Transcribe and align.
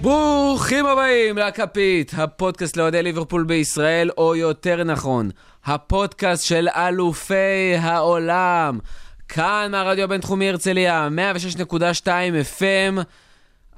ברוכים 0.00 0.86
הבאים 0.86 1.38
לכפית, 1.38 2.12
הפודקאסט 2.16 2.76
לאוהדי 2.76 3.02
ליברפול 3.02 3.44
בישראל, 3.44 4.10
או 4.18 4.36
יותר 4.36 4.84
נכון, 4.84 5.30
הפודקאסט 5.64 6.44
של 6.46 6.68
אלופי 6.68 7.74
העולם. 7.80 8.78
כאן 9.28 9.68
מהרדיו 9.70 10.04
הבינתחומי 10.04 10.48
הרצליה, 10.48 11.08
106.2 11.66 12.06
FM. 12.58 13.02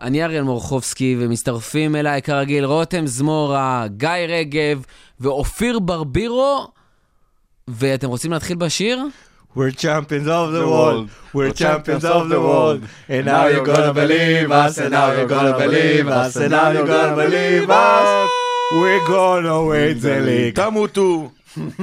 אני 0.01 0.25
אריאל 0.25 0.43
מורחובסקי, 0.43 1.17
ומצטרפים 1.19 1.97
אליי 1.97 2.23
כרגיל 2.23 2.65
רותם 2.65 3.07
זמורה, 3.07 3.85
גיא 3.97 4.11
רגב 4.29 4.85
ואופיר 5.21 5.79
ברבירו. 5.79 6.69
ואתם 7.69 8.09
רוצים 8.09 8.33
להתחיל 8.33 8.57
בשיר? 8.57 9.07
We're 9.53 9.73
champions 9.73 10.29
of 10.29 10.53
the 10.53 10.65
world, 10.65 11.11
we're 11.35 11.51
champions 11.51 12.05
of 12.05 12.29
the 12.29 12.41
world, 12.41 12.85
and 13.09 13.27
now 13.27 13.47
you're 13.49 13.67
gonna 13.67 13.93
believe 13.93 14.49
us, 14.53 14.79
and 14.79 14.93
now 14.93 15.11
you're 15.11 15.27
gonna 15.27 15.59
believe 15.59 16.07
us, 16.07 16.37
and 16.37 16.53
now 16.53 16.71
you're 16.71 16.87
gonna 16.87 17.17
believe 17.17 17.69
us, 17.69 18.31
we're 18.73 19.05
gonna 19.07 19.65
win 19.65 19.99
the 20.01 20.21
league. 20.21 20.55
תמותו. 20.55 21.31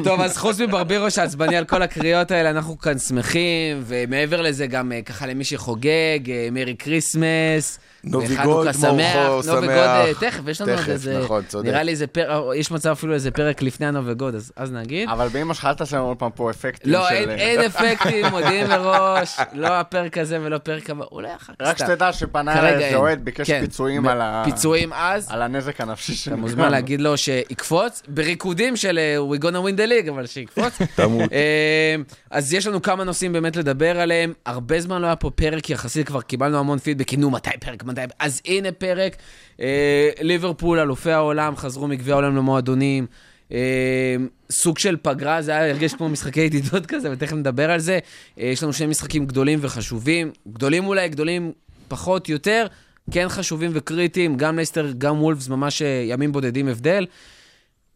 טוב, 0.04 0.22
אז 0.22 0.38
חוץ 0.38 0.60
מברבירו 0.60 1.12
שעצבני 1.12 1.58
על 1.58 1.66
כל 1.66 1.82
הקריאות 1.82 2.32
האלה, 2.32 2.50
אנחנו 2.50 2.80
כאן 2.80 3.00
שמחים, 3.00 3.84
ומעבר 3.88 4.42
לזה 4.42 4.68
גם 4.68 4.92
אה, 4.92 5.02
ככה 5.02 5.28
למי 5.28 5.44
שחוגג, 5.44 6.20
אה, 6.30 6.48
Merry 6.52 6.76
Christmas. 6.80 7.80
נוביגוד, 8.12 8.46
מורכו, 8.46 8.74
שמח. 8.74 9.16
נוביגוד, 9.48 9.70
אה. 9.78 10.12
תכף, 10.20 10.48
יש 10.48 10.62
לנו 10.62 10.72
עוד 10.72 10.90
איזה... 10.90 11.20
נכון, 11.24 11.44
צודק. 11.48 11.66
נראה 11.70 11.84
לי 11.84 11.92
איזה 11.92 12.08
פרק, 12.08 12.44
יש 12.56 12.72
מצב 12.72 12.90
אפילו 12.90 13.14
איזה 13.14 13.32
פרק 13.32 13.62
לפני 13.62 13.86
הנוביגוד, 13.88 14.36
אז 14.36 14.52
אז 14.56 14.72
נגיד. 14.72 15.10
אבל 15.10 15.28
באמא 15.28 15.54
שלך 15.54 15.66
אל 15.66 15.74
תעשה 15.74 15.98
לנו 15.98 16.06
עוד 16.08 16.18
פעם 16.18 16.32
פה 16.36 16.50
אפקטים 16.52 16.94
לא, 16.94 17.06
של... 17.10 17.16
אין- 17.16 17.30
אין 17.30 17.62
אפקטים, 17.62 18.26
מודיעים 18.32 18.68
מראש, 18.68 19.38
לא 19.54 19.68
הפרק 19.68 20.18
הזה 20.18 20.38
ולא 20.42 20.58
פרק 20.58 20.90
הבא, 20.90 21.06
אולי 21.12 21.36
אחר 21.36 21.54
כך. 21.60 21.68
רק. 21.68 21.78
שתדע 21.78 22.14
שפנה 22.14 22.60
אליי 22.60 22.86
איזה. 22.86 22.96
אוהד, 22.98 23.26
ביקש 23.26 23.48
כן, 23.52 23.62
פיצויים 23.62 24.08
על 24.08 24.22
ה- 24.22 24.42
פיצויים 24.46 24.94
אז, 24.94 25.28
על 25.32 25.42
הנזק 25.42 25.82
הנפשי 25.82 26.12
אתה 26.12 26.22
שנגרם. 26.22 26.40
מוזמן 26.40 26.72
להגיד 26.72 27.02
לו 27.02 27.18
שיקפוץ, 27.18 28.04
בריקודים 28.08 28.76
של 28.76 29.00
אה, 29.00 29.18
We 29.36 29.42
gonna 29.42 29.46
win 29.68 29.78
the 29.80 30.06
league, 30.06 30.10
אבל 30.10 30.26
שיקפוץ. 30.26 30.74
תמות. 30.96 31.34
אה, 31.34 31.96
אז 32.32 32.54
יש 32.54 32.68
לנו 32.68 32.82
כמה 32.82 33.04
נושאים 33.04 33.34
באמת 33.34 33.56
לדבר 33.56 34.00
עליהם. 34.00 34.34
הרבה 34.46 34.80
זמן 34.82 35.02
לא 35.02 35.08
היה 35.08 35.16
פה 35.16 35.30
פרק, 35.30 35.70
יחסית 35.70 36.08
כבר 36.08 36.22
קיבלנו 36.22 36.60
המון 36.60 36.80
פידבקים, 36.80 37.22
נו, 37.22 37.30
מתי 37.32 37.50
פרק, 37.60 37.84
מתי... 38.04 38.14
אז 38.20 38.42
הנה 38.46 38.72
פרק. 38.72 39.16
אה, 39.60 40.10
ליברפול, 40.22 40.80
אלופי 40.80 41.12
העולם, 41.12 41.56
חזרו 41.56 41.88
מגביע 41.88 42.14
העולם 42.14 42.36
למועדונים. 42.36 43.06
אה, 43.52 44.16
סוג 44.52 44.78
של 44.78 44.98
פגרה, 45.02 45.42
זה 45.42 45.52
היה 45.52 45.70
הרגיש 45.70 45.94
כמו 45.94 46.10
משחקי 46.10 46.42
ידידות 46.42 46.86
כזה, 46.92 47.12
ותכף 47.12 47.34
נדבר 47.34 47.72
על 47.72 47.80
זה. 47.80 48.00
אה, 48.40 48.46
יש 48.46 48.64
לנו 48.64 48.74
שני 48.74 48.88
משחקים 48.88 49.26
גדולים 49.26 49.60
וחשובים. 49.62 50.32
גדולים 50.48 50.88
אולי, 50.88 51.10
גדולים 51.10 51.52
פחות, 51.88 52.30
יותר. 52.30 52.68
כן 53.12 53.30
חשובים 53.30 53.72
וקריטיים, 53.74 54.38
גם 54.38 54.60
לסטר, 54.60 54.92
גם 54.98 55.22
וולפס, 55.24 55.48
ממש 55.48 55.82
אה, 55.82 56.04
ימים 56.06 56.32
בודדים 56.32 56.68
הבדל. 56.68 57.06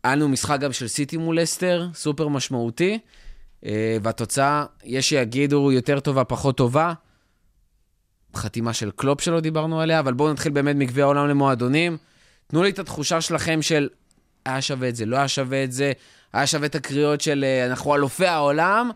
היה 0.03 0.15
לנו 0.15 0.29
משחק 0.29 0.59
גם 0.59 0.73
של 0.73 0.87
סיטי 0.87 1.17
מול 1.17 1.39
לסטר, 1.39 1.87
סופר 1.93 2.27
משמעותי, 2.27 2.99
אה, 3.65 3.97
והתוצאה, 4.01 4.65
יש 4.83 5.09
שיגידו 5.09 5.71
יותר 5.71 5.99
טובה, 5.99 6.23
פחות 6.23 6.57
טובה. 6.57 6.93
חתימה 8.35 8.73
של 8.73 8.91
קלופ 8.95 9.21
שלא 9.21 9.39
דיברנו 9.39 9.81
עליה, 9.81 9.99
אבל 9.99 10.13
בואו 10.13 10.33
נתחיל 10.33 10.51
באמת 10.51 10.75
מגביע 10.75 11.03
העולם 11.03 11.27
למועדונים. 11.27 11.97
תנו 12.47 12.63
לי 12.63 12.69
את 12.69 12.79
התחושה 12.79 13.21
שלכם 13.21 13.61
של 13.61 13.89
היה 14.45 14.61
שווה 14.61 14.89
את 14.89 14.95
זה, 14.95 15.05
לא 15.05 15.17
היה 15.17 15.27
שווה 15.27 15.63
את 15.63 15.71
זה, 15.71 15.91
היה 16.33 16.47
שווה 16.47 16.65
את 16.65 16.75
הקריאות 16.75 17.21
של 17.21 17.45
אה, 17.47 17.65
אנחנו 17.65 17.95
אלופי 17.95 18.27
העולם, 18.27 18.91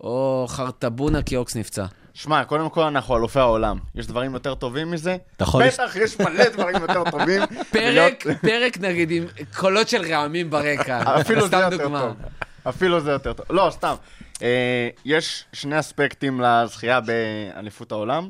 או 0.00 0.46
חרטבונה 0.48 1.22
כי 1.22 1.36
אוקס 1.36 1.56
נפצע. 1.56 1.84
שמע, 2.14 2.44
קודם 2.44 2.70
כל 2.70 2.82
אנחנו 2.82 3.16
אלופי 3.16 3.38
העולם. 3.38 3.78
יש 3.94 4.06
דברים 4.06 4.34
יותר 4.34 4.54
טובים 4.54 4.90
מזה? 4.90 5.16
בטח, 5.40 5.96
יש 5.96 6.20
מלא 6.20 6.48
דברים 6.48 6.82
יותר 6.82 7.10
טובים. 7.10 7.42
פרק, 7.72 8.26
פרק 8.40 8.78
נגיד 8.78 9.10
עם 9.10 9.24
קולות 9.56 9.88
של 9.88 10.12
רעמים 10.12 10.50
ברקע. 10.50 11.02
אפילו 11.20 11.48
זה 11.48 11.56
יותר. 11.56 11.88
טוב. 11.88 12.16
אפילו 12.68 13.00
זה 13.00 13.10
יותר 13.10 13.32
טוב. 13.32 13.46
לא, 13.50 13.68
סתם. 13.70 13.94
אה, 14.42 14.88
יש 15.04 15.44
שני 15.52 15.78
אספקטים 15.80 16.40
לזכייה 16.40 17.00
באליפות 17.00 17.92
העולם. 17.92 18.28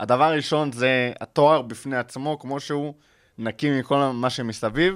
הדבר 0.00 0.24
הראשון 0.24 0.72
זה 0.72 0.88
התואר 1.20 1.62
בפני 1.62 1.96
עצמו, 1.96 2.38
כמו 2.38 2.60
שהוא 2.60 2.94
נקי 3.38 3.70
מכל 3.70 3.96
מה 4.14 4.30
שמסביב. 4.30 4.94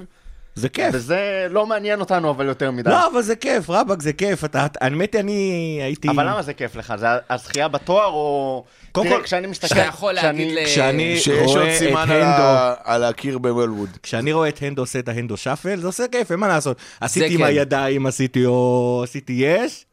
זה 0.55 0.69
כיף. 0.69 0.89
וזה 0.93 1.47
לא 1.49 1.65
מעניין 1.65 1.99
אותנו 1.99 2.29
אבל 2.29 2.45
יותר 2.45 2.71
מדי. 2.71 2.89
לא, 2.89 3.07
אבל 3.11 3.21
זה 3.21 3.35
כיף, 3.35 3.69
רבאק, 3.69 4.01
זה 4.01 4.13
כיף. 4.13 4.45
אתה, 4.45 4.65
אתה- 4.65 4.85
האמת 4.85 5.13
היא, 5.13 5.21
אני 5.21 5.79
הייתי... 5.83 6.09
אבל 6.09 6.29
למה 6.29 6.41
זה 6.41 6.53
כיף 6.53 6.75
לך? 6.75 6.93
זה 6.97 7.07
הזכייה 7.29 7.67
בתואר 7.67 8.05
או... 8.05 8.63
קודם 8.91 9.09
כל, 9.09 9.21
כשאני 9.23 9.47
מסתכל... 9.47 9.67
שאתה 9.67 9.81
יכול 9.87 10.17
כשאני- 10.17 10.45
להגיד 10.45 10.63
ל... 10.63 10.65
כשאני 10.65 11.19
רואה 11.45 11.77
את 11.77 12.09
הנדו, 12.09 12.75
על 12.83 13.03
הקיר 13.03 13.37
בוולווד. 13.37 13.89
כשאני 14.03 14.33
רואה 14.33 14.49
את 14.49 14.61
הנדו 14.61 14.81
עושה 14.81 14.99
את 14.99 15.07
ההנדו 15.07 15.37
שאפל, 15.37 15.79
זה 15.79 15.87
עושה 15.87 16.03
כיף, 16.11 16.31
אין 16.31 16.39
מה 16.39 16.47
לעשות. 16.47 16.77
עשיתי 17.01 17.33
עם 17.33 17.39
כן. 17.39 17.43
הידיים, 17.45 18.05
עשיתי 18.05 18.45
או... 18.45 19.01
עשיתי 19.03 19.33
יש. 19.33 19.85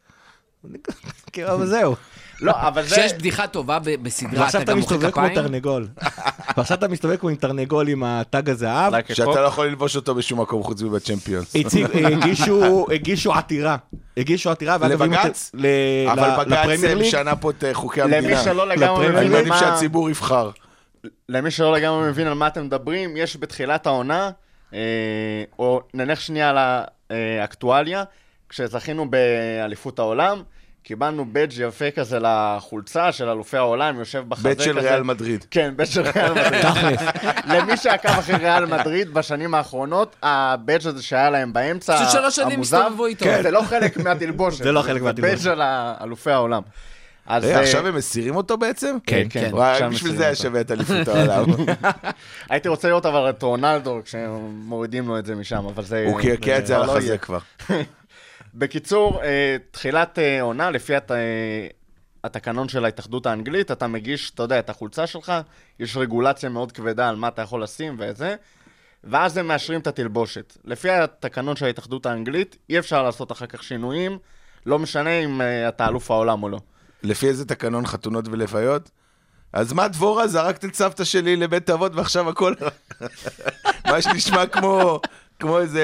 כאילו, 1.33 1.53
אבל 1.55 1.67
זהו. 1.67 1.95
לא, 2.41 2.53
אבל 2.57 2.83
זה... 2.83 2.97
כשיש 2.97 3.13
בדיחה 3.13 3.47
טובה 3.47 3.79
בסדרה, 4.03 4.41
ועכשיו 4.41 4.63
אתה 4.63 4.73
אתה 4.73 4.73
גם 4.73 4.79
מוחא 4.79 4.95
מסתובב 4.95 5.11
כמו 5.13 5.23
כפיים? 5.23 5.35
תרנגול. 5.35 5.89
ועכשיו 6.57 6.79
אתה 6.79 6.89
מסתובב 6.89 7.17
כמו 7.17 7.29
עם 7.29 7.37
תרנגול 7.37 7.89
עם 7.89 8.03
התג 8.05 8.51
הזהב. 8.51 8.93
שאתה. 9.13 9.25
לא 9.25 9.47
יכול 9.47 9.67
ללבוש 9.67 9.97
אותו 9.97 10.15
בשום 10.15 10.41
מקום 10.41 10.63
חוץ 10.63 10.83
מבצ'מפיונס. 10.83 11.57
הגישו- 12.93 13.33
עתירה. 13.35 13.77
הגישו 14.17 14.51
עתירה, 14.51 14.77
ואגב, 14.81 15.03
אם 15.03 15.13
לבג"ץ? 15.13 15.51
אתה- 15.55 15.63
ל- 15.63 16.09
אבל 16.09 16.45
בג"ץ 16.45 16.85
ליג. 16.85 16.99
משנה 17.07 17.37
פה 17.37 17.51
את 17.51 17.65
אה, 17.65 17.75
חוקי 17.75 18.01
למי 18.01 18.17
המדינה. 18.17 18.43
שלא 18.43 18.69
לגמרי 18.69 18.87
לפרמייר 19.09 19.19
אני 19.19 19.27
מבין 19.29 19.33
מעדיף 19.33 19.49
מה... 19.53 19.59
שהציבור 19.59 20.11
יבחר. 20.11 20.51
למי 21.29 21.51
שלא 21.51 21.73
לגמרי 21.73 22.09
מבין 22.09 22.27
על 22.27 22.35
מה 22.35 22.47
אתם 22.47 22.65
מדברים, 22.65 23.17
יש 23.17 23.37
בתחילת 23.37 23.87
העונה, 23.87 24.31
אה, 24.75 24.79
או 25.59 25.81
נלך 25.95 26.21
שנייה 26.21 26.53
לאקטואליה, 27.11 28.05
כשזכינו 28.49 29.07
באליפות 29.11 29.99
העולם, 29.99 30.43
קיבלנו 30.85 31.25
בדג' 31.33 31.59
יפה 31.59 31.91
כזה 31.91 32.19
לחולצה 32.21 33.13
של 33.13 33.29
אלופי 33.29 33.57
העולם, 33.57 33.99
יושב 33.99 34.25
בחזה 34.29 34.49
כזה. 34.49 34.49
בית 34.49 34.61
של 34.61 34.79
ריאל 34.79 35.03
מדריד. 35.03 35.45
כן, 35.51 35.73
בית 35.77 35.89
של 35.89 36.03
ריאל 36.03 36.33
מדריד. 36.33 36.99
למי 37.55 37.77
שעקב 37.77 38.09
אחרי 38.09 38.37
ריאל 38.37 38.65
מדריד 38.65 39.15
בשנים 39.15 39.55
האחרונות, 39.55 40.17
הבדג' 40.23 40.87
הזה 40.87 41.03
שהיה 41.03 41.31
להם 41.31 41.53
באמצע, 41.53 41.97
פשוט 41.97 42.11
שלוש 42.11 42.37
שנים 42.37 42.51
המוזר, 42.51 42.83
הסתובבו 42.83 43.07
איתו. 43.07 43.25
כן, 43.25 43.43
זה 43.43 43.51
לא 43.51 43.63
חלק 43.63 43.97
מהתלבושת. 43.97 44.65
זה 44.65 44.73
לא 44.73 44.83
חלק 44.83 44.99
זה 44.99 45.05
מהתלבושת. 45.05 45.35
בדג' 45.35 45.43
של 45.43 45.63
אלופי 46.03 46.31
העולם. 46.31 46.63
אז 47.27 47.45
אה, 47.45 47.57
אה, 47.57 47.61
עכשיו 47.61 47.87
הם 47.87 47.97
מסירים 47.97 48.37
אותו 48.37 48.57
בעצם? 48.57 48.97
כן, 49.07 49.27
כן. 49.31 49.49
וואי, 49.53 49.73
עכשיו 49.73 49.91
בשביל 49.91 50.13
מסירים 50.13 50.17
זה 50.17 50.23
היה 50.23 50.33
אותו. 50.33 50.43
שווה 50.43 50.61
את 50.61 50.71
אליפות 50.71 51.09
העולם. 51.09 51.45
הייתי 52.51 52.69
רוצה 52.69 52.89
לראות 52.89 53.07
אבל 53.07 53.31
את 53.31 53.43
רונלדו 53.43 54.01
כשמורידים 54.05 55.09
לו 55.09 55.19
את 55.19 55.27
זה 55.27 55.35
משם, 55.35 55.67
אבל 55.75 55.85
זה... 55.85 56.05
הוא 56.07 56.21
קעקע 56.21 56.59
את 56.59 56.67
זה 56.67 56.77
על 56.77 56.87
לא 56.87 56.93
החזה. 56.93 57.19
כבר. 57.19 57.39
בקיצור, 58.55 59.23
אה, 59.23 59.57
תחילת 59.71 60.19
אה, 60.19 60.43
עונה, 60.43 60.71
לפי 60.71 60.97
הת... 60.97 61.11
אה, 61.11 61.67
התקנון 62.25 62.69
של 62.69 62.85
ההתאחדות 62.85 63.27
האנגלית, 63.27 63.71
אתה 63.71 63.87
מגיש, 63.87 64.31
אתה 64.31 64.43
יודע, 64.43 64.59
את 64.59 64.71
החולצה 64.71 65.07
שלך, 65.07 65.33
יש 65.81 65.97
רגולציה 65.97 66.49
מאוד 66.49 66.73
כבדה 66.73 67.09
על 67.09 67.17
מה 67.17 67.29
אתה 67.29 67.43
יכול 67.43 67.63
לשים 67.63 67.97
וזה, 67.99 68.37
ואז 69.05 69.37
הם 69.37 69.49
מאשרים 69.49 69.81
את 69.81 69.87
התלבושת. 69.87 70.57
לפי 70.65 70.91
התקנון 70.91 71.57
של 71.57 71.67
ההתאחדות 71.67 72.07
האנגלית, 72.07 72.57
אי 72.71 72.79
אפשר 72.79 73.03
לעשות 73.03 73.33
אחר 73.33 73.47
כך 73.47 73.63
שינויים, 73.63 74.19
לא 74.67 74.79
משנה 74.79 75.11
אם 75.11 75.41
אתה 75.69 75.89
אלוף 75.89 76.11
העולם 76.11 76.43
או 76.43 76.49
לא. 76.49 76.59
לפי 77.03 77.29
איזה 77.29 77.45
תקנון 77.45 77.87
חתונות 77.87 78.29
ולוויות? 78.29 78.91
אז 79.53 79.73
מה 79.73 79.89
דבורה, 79.89 80.29
זרקת 80.29 80.65
את 80.65 80.75
סבתא 80.75 81.05
שלי 81.05 81.37
לבית 81.37 81.71
אבות 81.71 81.95
ועכשיו 81.95 82.29
הכל... 82.29 82.55
מה 83.91 84.03
שנשמע 84.03 84.47
כמו, 84.47 85.01
כמו 85.45 85.61
איזה 85.61 85.83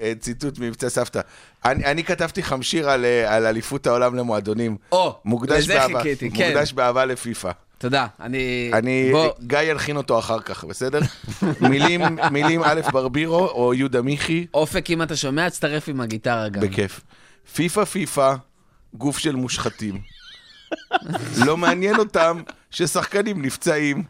אה, 0.00 0.12
ציטוט 0.20 0.58
ממבצע 0.58 0.88
סבתא. 0.88 1.20
אני, 1.64 1.84
אני 1.84 2.04
כתבתי 2.04 2.42
חמשיר 2.42 2.90
על, 2.90 3.04
אה, 3.04 3.36
על 3.36 3.46
אליפות 3.46 3.86
העולם 3.86 4.14
למועדונים. 4.14 4.76
או, 4.92 5.20
לזה 5.48 5.74
באהבה, 5.74 6.02
חיכיתי, 6.02 6.30
כן. 6.30 6.48
מוקדש 6.48 6.72
באהבה 6.72 7.04
לפיפא. 7.04 7.50
תודה, 7.78 8.06
אני... 8.20 8.70
אני, 8.72 9.08
בוא, 9.12 9.32
גיא 9.40 9.58
ילחין 9.58 9.96
אותו 9.96 10.18
אחר 10.18 10.40
כך, 10.40 10.64
בסדר? 10.64 11.00
מילים, 11.70 12.00
מילים 12.30 12.60
א' 12.64 12.80
ברבירו 12.92 13.48
או 13.48 13.74
יהודה 13.74 14.02
מיכי, 14.02 14.46
אופק, 14.54 14.90
אם 14.90 15.02
אתה 15.02 15.16
שומע, 15.16 15.48
תצטרף 15.48 15.88
עם 15.88 16.00
הגיטרה 16.00 16.48
גם. 16.48 16.62
בכיף. 16.62 17.00
פיפא 17.54 17.84
פיפא, 17.84 18.34
גוף 18.94 19.18
של 19.18 19.36
מושחתים. 19.36 20.00
לא 21.46 21.56
מעניין 21.56 21.96
אותם 21.96 22.42
ששחקנים 22.70 23.42
נפצעים, 23.42 24.02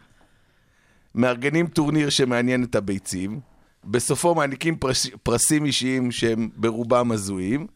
מארגנים 1.15 1.67
טורניר 1.67 2.09
שמעניין 2.09 2.63
את 2.63 2.75
הביצים, 2.75 3.52
בסופו 3.85 4.35
מעניקים 4.35 4.75
פרס, 4.75 5.07
פרסים 5.23 5.65
אישיים 5.65 6.11
שהם 6.11 6.49
ברובם 6.55 7.11
הזויים, 7.11 7.67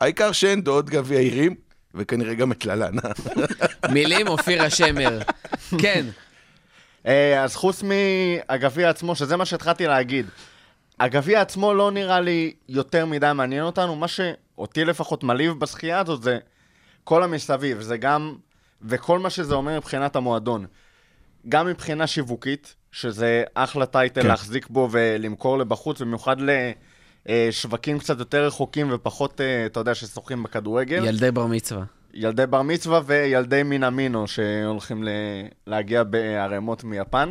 העיקר 0.00 0.32
שאין 0.32 0.62
דוד 0.62 0.90
גביע 0.90 1.18
עירים, 1.18 1.54
וכנראה 1.94 2.34
גם 2.34 2.52
את 2.52 2.64
ללנה. 2.64 3.02
מילים, 3.92 4.28
אופיר 4.28 4.62
השמר. 4.62 5.20
כן, 5.78 6.06
אה, 7.06 7.42
אז 7.44 7.56
חוץ 7.56 7.82
מהגביע 7.82 8.90
עצמו, 8.90 9.14
שזה 9.14 9.36
מה 9.36 9.44
שהתחלתי 9.44 9.86
להגיד, 9.86 10.26
הגביע 11.00 11.40
עצמו 11.40 11.74
לא 11.74 11.90
נראה 11.90 12.20
לי 12.20 12.52
יותר 12.68 13.06
מדי 13.06 13.30
מעניין 13.34 13.62
אותנו, 13.62 13.96
מה 13.96 14.08
שאותי 14.08 14.84
לפחות 14.84 15.24
מלהיב 15.24 15.52
בשחייה 15.52 15.98
הזאת 16.00 16.22
זה 16.22 16.38
כל 17.04 17.22
המסביב, 17.22 17.80
זה 17.80 17.96
גם, 17.96 18.34
וכל 18.82 19.18
מה 19.18 19.30
שזה 19.30 19.54
אומר 19.54 19.76
מבחינת 19.76 20.16
המועדון. 20.16 20.66
גם 21.48 21.66
מבחינה 21.66 22.06
שיווקית, 22.06 22.74
שזה 22.92 23.44
אחלה 23.54 23.86
טייטל 23.86 24.22
כן. 24.22 24.28
להחזיק 24.28 24.68
בו 24.70 24.88
ולמכור 24.90 25.58
לבחוץ, 25.58 26.00
במיוחד 26.00 26.36
לשווקים 27.26 27.98
קצת 27.98 28.18
יותר 28.18 28.46
רחוקים 28.46 28.88
ופחות, 28.92 29.40
אה, 29.40 29.66
אתה 29.66 29.80
יודע, 29.80 29.94
ששוחים 29.94 30.42
בכדורגל. 30.42 31.04
ילדי 31.04 31.30
בר 31.30 31.46
מצווה. 31.46 31.84
ילדי 32.14 32.46
בר 32.46 32.62
מצווה 32.62 33.00
וילדי 33.06 33.62
מינמינו 33.62 34.28
שהולכים 34.28 35.04
ל- 35.04 35.08
להגיע 35.66 36.02
בערימות 36.02 36.84
מיפן. 36.84 37.30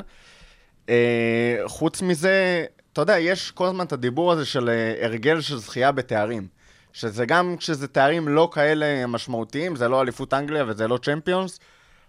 אה, 0.90 1.58
חוץ 1.66 2.02
מזה, 2.02 2.66
אתה 2.94 3.02
יודע, 3.02 3.20
יש 3.20 3.52
כל 3.52 3.66
הזמן 3.66 3.86
את 3.86 3.94
הדיבור 3.94 4.32
הזה 4.32 4.46
של 4.46 4.70
אה, 4.70 5.06
הרגל 5.06 5.42
של 5.42 5.58
זכייה 5.58 5.92
בתארים. 5.92 6.48
שזה 6.94 7.26
גם 7.26 7.56
כשזה 7.58 7.88
תארים 7.88 8.28
לא 8.28 8.50
כאלה 8.54 9.08
משמעותיים, 9.08 9.76
זה 9.76 9.88
לא 9.88 10.02
אליפות 10.02 10.34
אנגליה 10.34 10.66
וזה 10.68 10.88
לא 10.88 10.98
צ'מפיונס, 10.98 11.60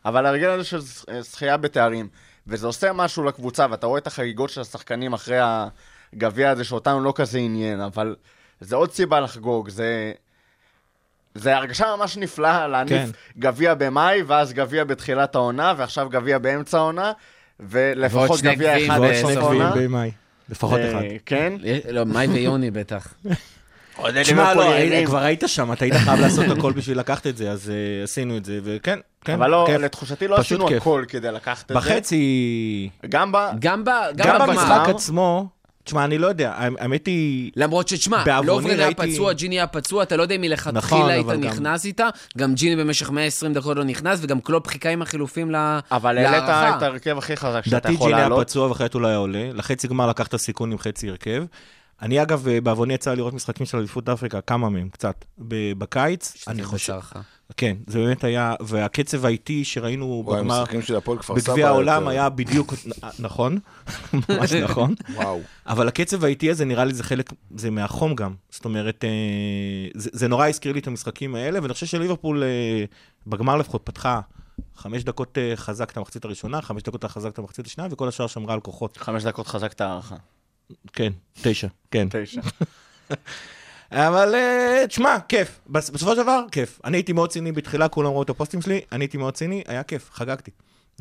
אבל 0.05 0.27
הרגל 0.27 0.51
הזה 0.51 0.65
של 0.65 0.79
זכייה 1.21 1.57
בתארים. 1.57 2.09
וזה 2.49 2.67
עושה 2.67 2.93
משהו 2.93 3.25
לקבוצה, 3.25 3.67
ואתה 3.71 3.87
רואה 3.87 3.99
את 3.99 4.07
החגיגות 4.07 4.51
של 4.51 4.61
השחקנים 4.61 5.13
אחרי 5.13 5.39
הגביע 6.13 6.51
הזה, 6.51 6.65
שאותנו 6.65 7.01
לא 7.01 7.13
כזה 7.17 7.39
עניין, 7.39 7.81
אבל 7.81 8.17
זה 8.61 8.77
עוד 8.77 8.93
סיבה 8.93 9.21
לחגוג, 9.21 9.69
זה... 9.69 10.13
זה 11.35 11.57
הרגשה 11.57 11.97
ממש 11.97 12.17
נפלאה 12.17 12.69
להניף 12.69 12.93
כן. 12.93 13.11
גביע 13.39 13.75
במאי, 13.75 14.23
ואז 14.23 14.53
גביע 14.53 14.85
בתחילת 14.85 15.35
העונה, 15.35 15.75
ועכשיו 15.77 16.09
גביע 16.09 16.39
באמצע 16.39 16.79
העונה, 16.79 17.13
ועוד 17.61 17.99
ולפחות 17.99 18.39
שני 18.39 18.55
גביע 18.55 18.73
גביעים 18.73 18.91
אחד 18.91 19.01
ועוד 19.01 19.13
בסוף 19.13 19.31
שני 19.31 19.37
בסוף 19.37 19.45
גביעים 19.45 19.63
העונה. 19.63 19.83
במאי. 19.83 20.11
לפחות 20.49 20.81
אה, 20.81 20.91
אחד. 20.91 21.01
כן. 21.27 21.53
לא, 21.91 22.05
מאי 22.05 22.27
ויוני 22.27 22.71
בטח. 22.71 23.15
תשמע, 24.23 24.55
לא, 24.55 24.73
היית-. 24.73 25.07
כבר 25.07 25.19
היית 25.19 25.43
שם, 25.47 25.73
אתה 25.73 25.85
היית 25.85 25.95
חייב 25.95 26.21
לעשות 26.21 26.45
הכל 26.59 26.73
בשביל 26.73 26.99
לקחת 26.99 27.27
את 27.27 27.37
זה, 27.37 27.51
אז 27.51 27.71
אה, 27.71 28.05
עשינו 28.05 28.37
את 28.37 28.45
זה, 28.45 28.61
וכן, 28.65 28.99
כן, 29.25 29.33
אבל 29.33 29.51
לא. 29.51 29.67
לתחושתי 29.81 30.29
לא 30.29 30.37
עשינו. 30.37 30.69
הכל 30.77 31.05
כדי 31.09 31.31
לקחת 31.33 31.63
את 31.65 31.69
זה. 31.69 31.75
בחצי... 31.75 32.89
גם 33.09 33.33
ב... 33.33 33.37
גם 33.59 33.85
ב- 33.85 33.89
גם 34.17 34.39
גם 34.39 34.49
במשחק. 34.49 34.89
עצמו, 34.89 35.49
תשמע, 35.85 36.05
אני 36.05 36.19
לא 36.19 36.27
יודע, 36.27 36.53
האמת 36.57 37.07
היא... 37.07 37.51
למרות 37.57 37.89
שתשמע, 37.89 38.25
לוברן 38.45 38.81
היה 38.81 38.95
פצוע, 38.95 39.33
ג'יני 39.33 39.55
היה 39.55 39.67
פצוע, 39.67 40.03
אתה 40.03 40.17
לא 40.17 40.23
יודע 40.23 40.35
אם 40.35 40.45
נכון, 40.45 40.75
מלכתחילה 40.75 41.07
היית 41.07 41.25
אבל 41.27 41.35
גם- 41.37 41.41
נכנס 41.43 41.85
איתה, 41.85 42.09
גם 42.39 42.55
ג'יני 42.55 42.85
במשך 42.85 43.11
120 43.11 43.53
דקות 43.53 43.77
לא 43.77 43.85
נכנס, 43.85 44.19
וגם 44.23 44.41
קלופ 44.41 44.67
חיכה 44.67 44.89
עם 44.91 45.03
החילופים 45.03 45.51
ל- 45.51 45.79
אבל 45.93 46.19
העלית 46.19 46.43
להערכה. 46.49 46.77
את 46.77 46.83
ההרכב 46.83 47.19
הכי 47.19 47.37
חזק 47.37 47.61
שאתה 47.65 47.93
יכול 47.93 48.07
ג'יני 48.09 48.21
היה 48.21 48.29
לעלות. 48.29 48.47
פצוע 48.47 48.69
ואחרת 48.69 48.95
לא 48.95 49.07
היה 49.09 49.17
עולה. 49.17 49.49
לחצי 49.55 49.89
גמר 49.89 50.07
לקח 50.09 50.27
את 50.27 50.35
הסיכון 50.35 50.73
עם 50.73 50.79
חצי 50.79 51.09
הרכב. 51.11 51.45
אני 52.03 52.23
אגב, 52.23 52.49
אה, 52.49 52.61
בעווני 52.61 52.95
יצא 52.95 53.15
לראות 53.15 53.35
משחקים 53.35 53.67
של 53.67 53.79
אליפות 53.79 54.09
אפריקה, 54.09 54.41
כמה 54.41 54.69
מהם, 54.69 54.89
קצת, 54.89 55.25
בקיץ. 55.79 56.49
אני 56.49 56.55
אני 56.55 56.65
חושב. 56.65 56.99
כן, 57.57 57.77
זה 57.87 57.99
באמת 57.99 58.25
היה, 58.25 58.55
והקצב 58.61 59.25
האיטי 59.25 59.65
שראינו 59.65 60.23
וואי, 60.27 60.41
בגמר, 60.41 60.55
המשחקים 60.55 60.83
של 60.83 60.97
הפועל 60.97 61.19
כפר 61.19 61.41
סבא. 61.41 61.53
בגביע 61.53 61.69
העולם 61.69 62.09
היה 62.09 62.29
בדיוק, 62.29 62.75
נכון, 63.19 63.59
ממש 64.29 64.53
נכון. 64.65 64.95
וואו. 65.15 65.41
אבל 65.67 65.89
הקצב 65.89 66.25
האיטי 66.25 66.51
הזה, 66.51 66.65
נראה 66.65 66.85
לי 66.85 66.95
זה 66.95 67.03
חלק, 67.03 67.33
זה 67.57 67.71
מהחום 67.71 68.15
גם. 68.15 68.35
זאת 68.51 68.65
אומרת, 68.65 69.05
אה, 69.05 69.91
זה, 69.95 70.11
זה 70.13 70.29
נורא 70.29 70.49
הזכיר 70.49 70.73
לי 70.73 70.81
את 70.81 70.87
המשחקים 70.87 71.35
האלה, 71.35 71.63
ואני 71.63 71.75
חושב 71.75 71.87
שליברפול 71.87 72.43
אה, 72.43 72.85
בגמר 73.27 73.57
לפחות 73.57 73.83
פתחה 73.85 74.21
חמש 74.77 75.05
דקות 75.05 75.39
אה, 75.39 75.53
חזק 75.57 75.91
את 75.91 75.97
המחצית 75.97 76.25
הראשונה, 76.25 76.63
חמש 76.63 76.83
דקות 76.83 77.05
חזק 77.05 77.33
את 77.33 77.39
המחצית 77.39 77.67
השנייה, 77.67 77.89
וכל 77.93 78.09
השאר 78.09 78.27
שמרה 78.27 78.55
על 78.55 78.61
כוחות. 78.61 78.97
חמש 78.97 79.25
דקות 79.25 79.47
חזק 79.47 79.73
את 79.73 79.81
ההערכה. 79.81 80.17
כן, 80.93 81.13
תשע, 81.43 81.69
כן. 81.91 82.09
תשע. 82.11 82.41
אבל 83.93 84.35
אה, 84.35 84.85
תשמע, 84.89 85.17
כיף. 85.29 85.61
בס- 85.67 85.91
בסופו 85.91 86.11
של 86.15 86.23
דבר, 86.23 86.45
כיף. 86.53 86.81
אני 86.85 86.97
הייתי 86.97 87.13
מאוד 87.13 87.31
ציני 87.33 87.53
בתחילה, 87.53 87.89
כולם 87.89 88.11
ראו 88.11 88.23
את 88.23 88.31
הפוסטים 88.31 88.63
שלי, 88.63 88.81
אני 88.93 89.05
הייתי 89.05 89.17
מאוד 89.17 89.35
ציני, 89.35 89.63
היה 89.67 89.83
כיף, 89.83 90.11
חגגתי. 90.13 90.51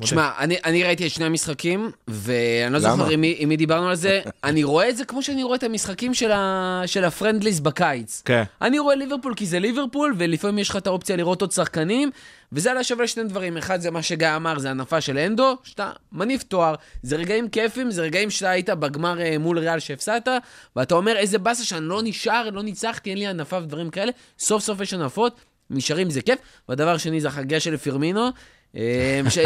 תשמע, 0.01 0.31
אני, 0.39 0.57
אני 0.65 0.83
ראיתי 0.83 1.05
את 1.05 1.11
שני 1.11 1.25
המשחקים, 1.25 1.91
ואני 2.07 2.73
לא? 2.73 2.79
זוכר 2.79 3.09
עם 3.09 3.23
עם 3.37 3.49
מי 3.49 3.57
דיברנו 3.57 3.89
על 3.89 3.95
זה. 3.95 4.21
אני 4.43 4.63
רואה 4.63 4.89
את 4.89 4.97
זה 4.97 5.05
כמו 5.05 5.23
שאני 5.23 5.43
רואה 5.43 5.55
את 5.55 5.63
המשחקים 5.63 6.13
של, 6.13 6.31
ה, 6.31 6.81
של 6.85 7.05
הפרנדליס 7.05 7.59
בקיץ. 7.59 8.21
כן. 8.25 8.43
אני 8.61 8.79
רואה 8.79 8.95
ליברפול 8.95 9.33
כי 9.35 9.45
זה 9.45 9.59
ליברפול, 9.59 10.15
ולפעמים 10.17 10.59
יש 10.59 10.69
לך 10.69 10.75
את 10.75 10.87
האופציה 10.87 11.15
לראות 11.15 11.41
עוד 11.41 11.51
שחקנים, 11.51 12.11
וזה 12.51 12.71
עלה 12.71 12.83
שווה 12.83 13.03
לשני 13.03 13.23
דברים. 13.23 13.57
אחד, 13.57 13.81
זה 13.81 13.91
מה 13.91 14.01
שגיא 14.01 14.35
אמר, 14.35 14.59
זה 14.59 14.69
הנפה 14.69 15.01
של 15.01 15.17
אנדו, 15.17 15.57
שאתה 15.63 15.91
מניף 16.11 16.43
תואר. 16.43 16.75
זה 17.03 17.15
רגעים 17.15 17.49
כיפים, 17.49 17.91
זה 17.91 18.01
רגעים 18.01 18.29
שאתה 18.29 18.49
היית 18.49 18.69
בגמר 18.69 19.21
אה, 19.21 19.37
מול 19.37 19.59
ריאל 19.59 19.79
שהפסדת, 19.79 20.27
ואתה 20.75 20.95
אומר, 20.95 21.17
איזה 21.17 21.37
באסה 21.37 21.63
שאני 21.63 21.85
לא 21.85 22.01
נשאר, 22.03 22.49
לא 22.49 22.63
ניצחתי, 22.63 23.09
אין 23.09 23.17
לי 23.17 23.27
הנפה 23.27 23.57
ודברים 23.57 23.89
כאלה. 23.89 24.11
סוף 24.39 24.63
סוף 24.63 24.81
יש 24.81 24.93
הנפות, 24.93 25.35
נשארים, 25.69 26.09
זה 26.09 26.21
כיף. 26.21 26.39
והדבר 26.69 26.95
השני 26.95 27.21
זה 27.21 27.27
החגיגה 27.27 27.59
של 27.59 27.77
פירמינו, 27.77 28.29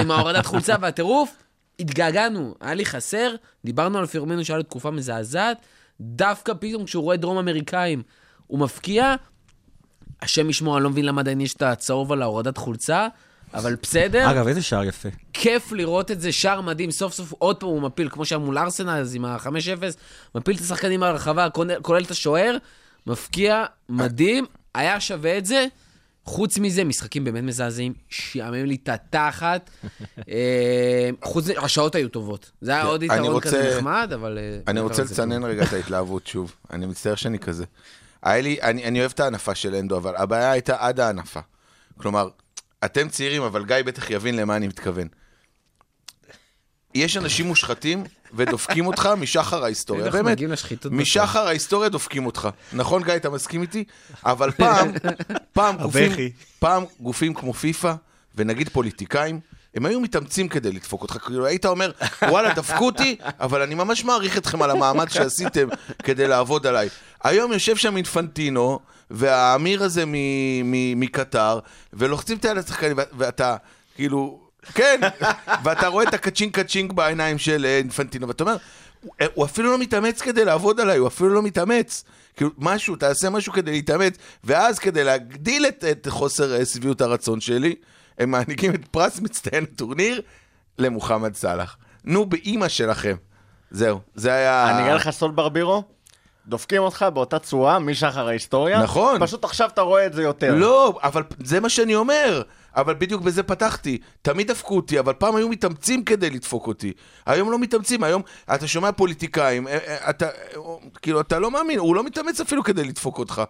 עם 0.01 0.11
ההורדת 0.11 0.45
חולצה 0.45 0.75
והטירוף. 0.81 1.35
התגעגענו, 1.79 2.55
היה 2.61 2.73
לי 2.73 2.85
חסר, 2.85 3.35
דיברנו 3.65 3.97
על 3.97 4.05
פירמינו 4.05 4.45
שהיה 4.45 4.57
לו 4.57 4.63
תקופה 4.63 4.91
מזעזעת, 4.91 5.57
דווקא 6.01 6.53
פתאום 6.59 6.85
כשהוא 6.85 7.03
רואה 7.03 7.17
דרום 7.17 7.37
אמריקאים, 7.37 8.03
הוא 8.47 8.59
מפקיע, 8.59 9.15
השם 10.21 10.49
ישמור, 10.49 10.75
אני 10.77 10.83
לא 10.83 10.89
מבין 10.89 11.05
למה 11.05 11.21
עדיין 11.21 11.41
יש 11.41 11.53
את 11.53 11.61
הצהוב 11.61 12.11
על 12.11 12.21
ההורדת 12.21 12.57
חולצה, 12.57 13.07
אבל 13.53 13.75
בסדר, 13.81 14.31
אגב, 14.31 14.47
איזה 14.47 14.61
שער 14.61 14.83
יפה. 14.83 15.09
כיף 15.33 15.71
לראות 15.71 16.11
את 16.11 16.21
זה, 16.21 16.31
שער 16.31 16.61
מדהים, 16.61 16.91
סוף 16.91 17.13
סוף 17.13 17.31
עוד 17.31 17.57
פעם 17.59 17.69
הוא 17.69 17.81
מפיל, 17.81 18.09
כמו 18.09 18.25
שהיה 18.25 18.39
מול 18.39 18.57
ארסנל, 18.57 18.89
אז 18.89 19.15
עם 19.15 19.25
ה-5-0, 19.25 19.49
מפיל 20.35 20.55
את 20.55 20.61
השחקנים 20.61 20.99
מהרחבה, 20.99 21.49
כולל- 21.49 21.81
כולל 21.81 22.03
את 22.03 22.11
השוער, 22.11 22.57
מפקיע, 23.07 23.63
מדהים, 23.89 24.45
היה 24.75 24.99
שווה 24.99 25.37
את 25.37 25.45
זה. 25.45 25.65
חוץ 26.31 26.57
מזה, 26.57 26.83
משחקים 26.83 27.23
באמת 27.23 27.43
מזעזעים, 27.43 27.93
שיאמם 28.09 28.65
לי 28.65 28.77
את 28.83 28.89
התחת. 28.89 29.69
אה, 30.29 31.09
חוץ 31.23 31.43
מזה, 31.43 31.59
השעות 31.61 31.95
היו 31.95 32.09
טובות. 32.09 32.51
זה 32.61 32.71
היה 32.71 32.83
עוד 32.83 33.03
אני 33.03 33.13
יתרון 33.13 33.41
כזה 33.41 33.75
נחמד, 33.75 34.11
אבל... 34.15 34.37
אה, 34.37 34.59
אני 34.67 34.79
רוצה 34.79 35.03
לצנן 35.03 35.43
רגע 35.43 35.63
את 35.63 35.73
ההתלהבות 35.73 36.27
שוב. 36.27 36.55
אני 36.73 36.85
מצטער 36.85 37.15
שאני 37.15 37.39
כזה. 37.39 37.65
היה 38.23 38.41
לי, 38.41 38.61
אני, 38.61 38.85
אני 38.85 38.99
אוהב 38.99 39.11
את 39.11 39.19
ההנפה 39.19 39.55
של 39.55 39.75
אנדו, 39.75 39.97
אבל 39.97 40.15
הבעיה 40.15 40.51
הייתה 40.51 40.75
עד 40.79 40.99
ההנפה. 40.99 41.39
כלומר, 41.97 42.29
אתם 42.85 43.09
צעירים, 43.09 43.41
אבל 43.41 43.65
גיא 43.65 43.75
בטח 43.85 44.09
יבין 44.09 44.35
למה 44.35 44.55
אני 44.55 44.67
מתכוון. 44.67 45.07
יש 46.95 47.17
אנשים 47.17 47.47
מושחתים 47.47 48.03
ודופקים 48.33 48.87
אותך 48.87 49.09
משחר 49.17 49.63
ההיסטוריה, 49.63 50.03
באמת. 50.11 50.37
משחר 51.01 51.47
ההיסטוריה 51.47 51.89
דופקים 51.89 52.25
אותך. 52.25 52.49
נכון, 52.73 53.03
גיא, 53.03 53.15
אתה 53.15 53.29
מסכים 53.29 53.61
איתי? 53.61 53.83
אבל 54.25 54.51
פעם, 54.51 54.91
פעם 55.53 55.77
גופים. 55.77 56.11
פעם 56.59 56.83
גופים 56.99 57.33
כמו 57.33 57.53
פיפא, 57.53 57.93
ונגיד 58.35 58.69
פוליטיקאים, 58.69 59.39
הם 59.75 59.85
היו 59.85 59.99
מתאמצים 59.99 60.47
כדי 60.49 60.71
לדפוק 60.71 61.01
אותך. 61.01 61.17
כאילו, 61.25 61.45
היית 61.45 61.65
אומר, 61.65 61.91
וואלה, 62.21 62.53
דפקו 62.53 62.85
אותי, 62.85 63.15
אבל 63.39 63.61
אני 63.61 63.75
ממש 63.75 64.05
מעריך 64.05 64.37
אתכם 64.37 64.61
על 64.61 64.71
המאמץ 64.71 65.13
שעשיתם 65.13 65.67
כדי 66.03 66.27
לעבוד 66.27 66.67
עליי. 66.67 66.89
היום 67.23 67.53
יושב 67.53 67.75
שם 67.75 67.97
אינפנטינו, 67.97 68.79
והאמיר 69.11 69.83
הזה 69.83 70.03
מקטר, 70.95 71.59
ולוחצים 71.93 72.37
את 72.37 72.45
היד 72.45 72.57
לשחקנים, 72.57 72.97
ו- 72.97 73.01
ואתה, 73.17 73.55
כאילו, 73.95 74.39
כן, 74.73 75.01
ואתה 75.63 75.87
רואה 75.87 76.07
את 76.09 76.13
הקצ'ינג 76.13 76.59
קצ'ינג 76.59 76.93
בעיניים 76.93 77.37
של 77.37 77.65
אה, 77.65 77.77
אינפנטינו, 77.77 78.27
ואתה 78.27 78.43
אומר, 78.43 78.57
הוא, 79.01 79.13
הוא 79.33 79.45
אפילו 79.45 79.71
לא 79.71 79.77
מתאמץ 79.77 80.21
כדי 80.21 80.45
לעבוד 80.45 80.79
עליי, 80.79 80.97
הוא 80.97 81.07
אפילו 81.07 81.29
לא 81.29 81.41
מתאמץ. 81.41 82.03
כאילו, 82.35 82.51
משהו, 82.57 82.95
תעשה 82.95 83.29
משהו 83.29 83.53
כדי 83.53 83.71
להתאמץ, 83.71 84.17
ואז 84.43 84.79
כדי 84.79 85.03
להגדיל 85.03 85.65
את, 85.65 85.85
את 85.91 86.07
חוסר 86.09 86.55
אה, 86.55 86.65
שביעות 86.65 87.01
הרצון 87.01 87.41
שלי, 87.41 87.75
הם 88.19 88.31
מעניקים 88.31 88.75
את 88.75 88.87
פרס 88.91 89.19
מצטיין 89.19 89.63
הטורניר 89.63 90.21
למוחמד 90.77 91.35
סאלח. 91.35 91.77
נו, 92.05 92.25
באימא 92.25 92.67
שלכם. 92.67 93.15
זהו, 93.71 93.99
זה 94.15 94.33
היה... 94.33 94.69
אני 94.69 94.81
אגיד 94.83 94.93
לך 94.93 95.09
סוד 95.09 95.35
ברבירו, 95.35 95.83
דופקים 96.47 96.81
אותך 96.81 97.05
באותה 97.13 97.39
צורה 97.39 97.79
משחר 97.79 98.27
ההיסטוריה. 98.27 98.83
נכון. 98.83 99.25
פשוט 99.25 99.43
עכשיו 99.43 99.69
אתה 99.73 99.81
רואה 99.81 100.05
את 100.05 100.13
זה 100.13 100.23
יותר. 100.23 100.55
לא, 100.55 100.99
אבל 101.03 101.23
זה 101.43 101.59
מה 101.59 101.69
שאני 101.69 101.95
אומר. 101.95 102.41
אבל 102.75 102.93
בדיוק 102.93 103.21
בזה 103.21 103.43
פתחתי. 103.43 103.97
תמיד 104.21 104.51
דפקו 104.51 104.75
אותי, 104.75 104.99
אבל 104.99 105.13
פעם 105.13 105.35
היו 105.35 105.49
מתאמצים 105.49 106.03
כדי 106.03 106.29
לדפוק 106.29 106.67
אותי. 106.67 106.93
היום 107.25 107.51
לא 107.51 107.59
מתאמצים, 107.59 108.03
היום 108.03 108.21
אתה 108.53 108.67
שומע 108.67 108.91
פוליטיקאים, 108.91 109.67
אה, 109.67 109.77
אה, 109.87 110.09
אתה, 110.09 110.27
אה, 110.27 110.31
כאילו, 111.01 111.21
אתה 111.21 111.39
לא 111.39 111.51
מאמין, 111.51 111.79
הוא 111.79 111.95
לא 111.95 112.03
מתאמץ 112.03 112.41
אפילו 112.41 112.63
כדי 112.63 112.83
לדפוק 112.83 113.19
אותך. 113.19 113.41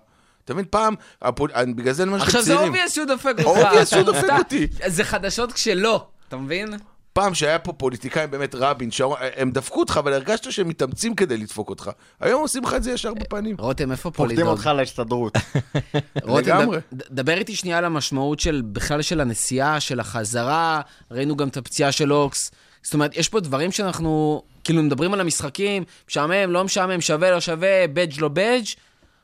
אתה 0.45 0.53
מבין, 0.53 0.65
פעם, 0.69 0.95
הפול... 1.21 1.51
בגלל 1.75 1.93
זה 1.93 2.03
אני 2.03 2.11
אומר 2.11 2.23
לכם 2.23 2.27
עכשיו 2.27 2.41
זה 2.41 2.55
צעירים. 2.55 2.73
obvious 2.73 2.89
שהוא 2.89 3.05
דופק 3.05 3.33
אותך. 3.43 3.59
obvious 3.59 3.85
שהוא 3.85 4.03
דופק 4.03 4.29
אותי. 4.37 4.67
זה 4.87 5.03
חדשות 5.03 5.51
כשלא, 5.51 6.07
אתה 6.27 6.37
מבין? 6.37 6.73
פעם 7.13 7.33
שהיה 7.33 7.59
פה 7.59 7.73
פוליטיקאים, 7.73 8.31
באמת 8.31 8.55
רבין, 8.55 8.91
שרון, 8.91 9.17
הם 9.35 9.51
דפקו 9.51 9.79
אותך, 9.79 9.97
אבל 9.97 10.13
הרגשת 10.13 10.51
שהם 10.51 10.67
מתאמצים 10.67 11.15
כדי 11.15 11.37
לדפוק 11.37 11.69
אותך. 11.69 11.91
היום 12.19 12.41
עושים 12.41 12.63
לך 12.63 12.73
את 12.73 12.83
זה 12.83 12.91
ישר 12.91 13.13
בפנים. 13.13 13.55
רותם, 13.59 13.91
איפה 13.91 14.11
פוקדים 14.11 14.35
פולידוד? 14.35 14.57
אותך 14.57 14.67
להסתדרות. 14.75 15.37
רותם, 16.23 16.57
לגמרי. 16.57 16.79
דבר 16.91 17.37
איתי 17.37 17.55
שנייה 17.55 17.77
על 17.77 17.85
המשמעות 17.85 18.39
של, 18.39 18.61
בכלל 18.65 19.01
של 19.01 19.21
הנסיעה, 19.21 19.79
של 19.79 19.99
החזרה, 19.99 20.81
ראינו 21.11 21.35
גם 21.35 21.47
את 21.47 21.57
הפציעה 21.57 21.91
של 21.91 22.13
אוקס. 22.13 22.51
זאת 22.83 22.93
אומרת, 22.93 23.17
יש 23.17 23.29
פה 23.29 23.39
דברים 23.39 23.71
שאנחנו, 23.71 24.41
כאילו, 24.63 24.83
מדברים 24.83 25.13
על 25.13 25.21
המשחקים, 25.21 25.83
משעמם, 26.09 26.51
לא 26.51 26.63
משעמם, 26.63 27.01
שווה, 27.01 27.31
לא 27.31 27.39
שווה, 27.39 27.87
בדג' 27.87 28.21
לא 28.21 28.27
בדג'. 28.27 28.65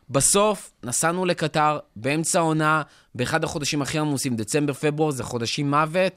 בסוף 0.10 0.72
נסענו 0.84 1.26
לקטר, 1.26 1.80
באמצע 1.96 2.40
העונה, 2.40 2.82
באחד 3.16 3.44
החודשים 3.44 3.82
הכי 3.82 4.00
עמוסים, 4.00 4.36
דצמבר, 4.36 4.74
פברואר, 4.74 5.12
זה 5.12 5.24
חודשים 5.24 5.70
מוות. 5.72 6.14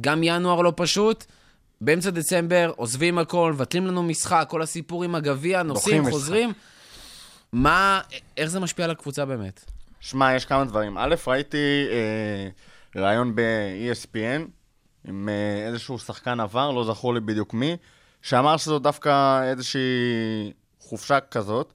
גם 0.00 0.22
ינואר 0.22 0.60
לא 0.60 0.72
פשוט. 0.76 1.24
באמצע 1.80 2.10
דצמבר, 2.10 2.72
עוזבים 2.76 3.18
הכל, 3.18 3.52
מבטלים 3.52 3.86
לנו 3.86 4.02
משחק, 4.02 4.46
כל 4.48 4.62
הסיפור 4.62 5.04
עם 5.04 5.14
הגביע, 5.14 5.62
נוסעים, 5.62 6.02
משחק. 6.02 6.12
חוזרים. 6.12 6.52
מה, 7.52 8.00
איך 8.36 8.46
זה 8.46 8.60
משפיע 8.60 8.84
על 8.84 8.90
הקבוצה 8.90 9.24
באמת? 9.24 9.64
שמע, 10.00 10.34
יש 10.34 10.44
כמה 10.44 10.64
דברים. 10.64 10.98
א', 10.98 11.14
ראיתי 11.26 11.86
אה, 11.90 12.48
ראיון 13.02 13.34
ב-ESPN 13.34 14.42
עם 15.08 15.28
אה, 15.28 15.66
איזשהו 15.66 15.98
שחקן 15.98 16.40
עבר, 16.40 16.70
לא 16.70 16.84
זכור 16.84 17.14
לי 17.14 17.20
בדיוק 17.20 17.54
מי, 17.54 17.76
שאמר 18.22 18.56
שזו 18.56 18.78
דווקא 18.78 19.42
איזושהי 19.42 19.80
חופשה 20.80 21.20
כזאת, 21.20 21.72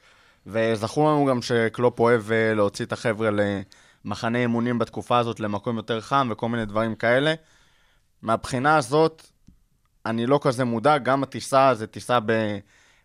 וזכור 0.48 1.10
לנו 1.10 1.26
גם 1.26 1.42
שקלופ 1.42 2.00
אוהב 2.00 2.32
אה, 2.32 2.54
להוציא 2.54 2.86
את 2.86 2.92
החבר'ה 2.92 3.30
למחנה 4.06 4.38
אימונים 4.38 4.80
בתקופה 4.80 5.18
הזאת, 5.18 5.40
למקום 5.40 5.78
יותר 5.78 6.02
חם 6.02 6.28
וכל 6.32 6.50
מיני 6.50 6.66
דברים 6.66 6.96
כאלה. 6.96 7.34
מהבחינה 8.26 8.78
הזאת, 8.78 9.28
אני 10.06 10.26
לא 10.26 10.40
כזה 10.42 10.66
מודע, 10.66 10.98
גם 10.98 11.24
הטיסה 11.24 11.74
זה 11.74 11.88
טיסה 11.88 12.20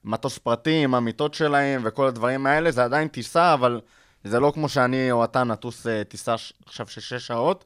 במטוס 0.05 0.39
פרטי 0.39 0.85
עם 0.85 0.95
המיטות 0.95 1.35
שלהם 1.35 1.83
וכל 1.85 2.07
הדברים 2.07 2.47
האלה, 2.47 2.71
זה 2.71 2.85
עדיין 2.85 3.09
טיסה, 3.09 3.55
אבל 3.55 3.81
זה 4.25 4.41
לא 4.41 4.53
כמו 4.55 4.69
שאני 4.69 5.13
או 5.13 5.25
אתה 5.25 5.45
נטוס 5.45 5.87
אה, 5.87 6.05
טיסה 6.05 6.35
עכשיו 6.67 6.87
של 6.87 7.01
שש 7.01 7.27
שעות. 7.27 7.65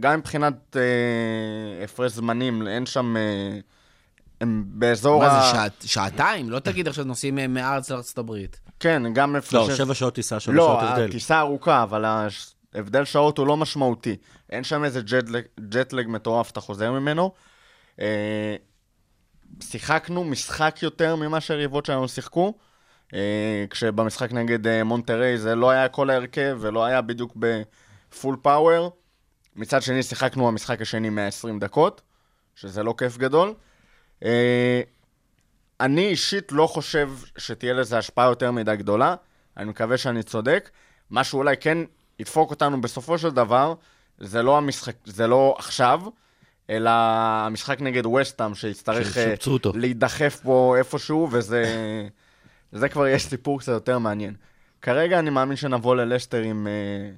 גם 0.00 0.18
מבחינת 0.18 0.76
אה, 0.76 1.84
הפרש 1.84 2.12
זמנים, 2.12 2.68
אין 2.68 2.86
שם... 2.86 3.16
אה, 3.16 3.58
הם 4.40 4.64
באזור 4.66 5.20
מה 5.20 5.26
ה... 5.26 5.40
זה, 5.40 5.56
שעת, 5.56 5.72
שעתיים? 5.86 6.50
לא 6.50 6.58
תגיד 6.58 6.88
עכשיו 6.88 7.04
נוסעים 7.04 7.38
אה, 7.38 7.46
מהארץ 7.46 7.90
לארצות 7.90 8.18
הברית. 8.18 8.60
כן, 8.80 9.02
גם 9.12 9.32
לא, 9.32 9.38
הפרשי... 9.38 9.76
שבע 9.76 9.94
שעות 9.94 10.14
טיסה, 10.14 10.40
שלוש 10.40 10.56
לא, 10.56 10.66
שעות 10.66 10.90
הבדל. 10.90 11.08
הטיסה 11.08 11.40
ארוכה, 11.40 11.82
אבל 11.82 12.04
ההבדל 12.74 13.04
שעות 13.04 13.38
הוא 13.38 13.46
לא 13.46 13.56
משמעותי. 13.56 14.16
אין 14.50 14.64
שם 14.64 14.84
איזה 14.84 15.00
ג'טלג, 15.00 15.44
ג'טלג 15.60 16.08
מטורף, 16.08 16.50
אתה 16.50 16.60
חוזר 16.60 16.92
ממנו. 16.92 17.32
אה, 18.00 18.56
שיחקנו 19.60 20.24
משחק 20.24 20.78
יותר 20.82 21.16
ממה 21.16 21.40
שהיריבות 21.40 21.86
שלנו 21.86 22.08
שיחקו. 22.08 22.54
אה, 23.14 23.64
כשבמשחק 23.70 24.32
נגד 24.32 24.66
אה, 24.66 24.84
מונטריי 24.84 25.38
זה 25.38 25.54
לא 25.54 25.70
היה 25.70 25.88
כל 25.88 26.10
ההרכב 26.10 26.58
ולא 26.60 26.84
היה 26.84 27.02
בדיוק 27.02 27.36
ב 27.36 27.56
full 27.56 28.36
power. 28.42 28.96
מצד 29.56 29.82
שני 29.82 30.02
שיחקנו 30.02 30.48
המשחק 30.48 30.80
השני 30.80 31.10
120 31.10 31.58
דקות, 31.58 32.02
שזה 32.54 32.82
לא 32.82 32.94
כיף 32.98 33.16
גדול. 33.16 33.54
אה, 34.24 34.80
אני 35.80 36.08
אישית 36.08 36.52
לא 36.52 36.66
חושב 36.66 37.10
שתהיה 37.38 37.74
לזה 37.74 37.98
השפעה 37.98 38.26
יותר 38.26 38.50
מדי 38.50 38.76
גדולה, 38.76 39.14
אני 39.56 39.70
מקווה 39.70 39.96
שאני 39.96 40.22
צודק. 40.22 40.70
מה 41.10 41.24
שאולי 41.24 41.56
כן 41.56 41.78
ידפוק 42.20 42.50
אותנו 42.50 42.80
בסופו 42.80 43.18
של 43.18 43.30
דבר, 43.30 43.74
זה 44.18 44.42
לא 44.42 44.58
המשחק, 44.58 44.94
זה 45.04 45.26
לא 45.26 45.54
עכשיו, 45.58 46.00
אלא 46.70 46.90
המשחק 47.46 47.80
נגד 47.80 48.06
וסטאם, 48.06 48.54
שיצטרך 48.54 49.16
אותו. 49.46 49.72
להידחף 49.74 50.40
פה 50.42 50.74
איפשהו, 50.78 51.28
וזה 51.32 51.64
זה 52.72 52.88
כבר 52.88 53.06
יש 53.06 53.24
סיפור 53.24 53.58
קצת 53.60 53.72
יותר 53.72 53.98
מעניין. 53.98 54.34
כרגע 54.82 55.18
אני 55.18 55.30
מאמין 55.30 55.56
שנבוא 55.56 55.96
ללסטר 55.96 56.42
עם... 56.42 56.66
אה, 56.66 57.10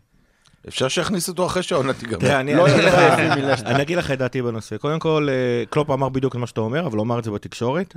אפשר 0.68 0.88
שיכניסו 0.88 1.32
אותו 1.32 1.46
אחרי 1.46 1.62
שהעונה 1.62 1.92
תיגמר. 1.94 2.40
אני 2.40 2.54
לא 2.54 2.66
אני 2.66 2.74
אגיד 2.74 2.84
לך- 2.84 2.94
עייפים 3.12 3.44
מלסטר. 3.44 3.66
אני 3.70 3.82
אגיד 3.82 3.98
לך 3.98 4.10
את 4.10 4.18
דעתי 4.18 4.42
בנושא. 4.42 4.76
קודם 4.76 4.98
כל, 4.98 5.28
אה, 5.30 5.64
קלופ 5.70 5.90
אמר 5.90 6.08
בדיוק 6.08 6.34
את 6.34 6.40
מה 6.40 6.46
שאתה 6.46 6.60
אומר, 6.60 6.86
אבל 6.86 6.96
הוא 6.96 7.04
אמר 7.04 7.18
את 7.18 7.24
זה 7.24 7.30
בתקשורת. 7.30 7.96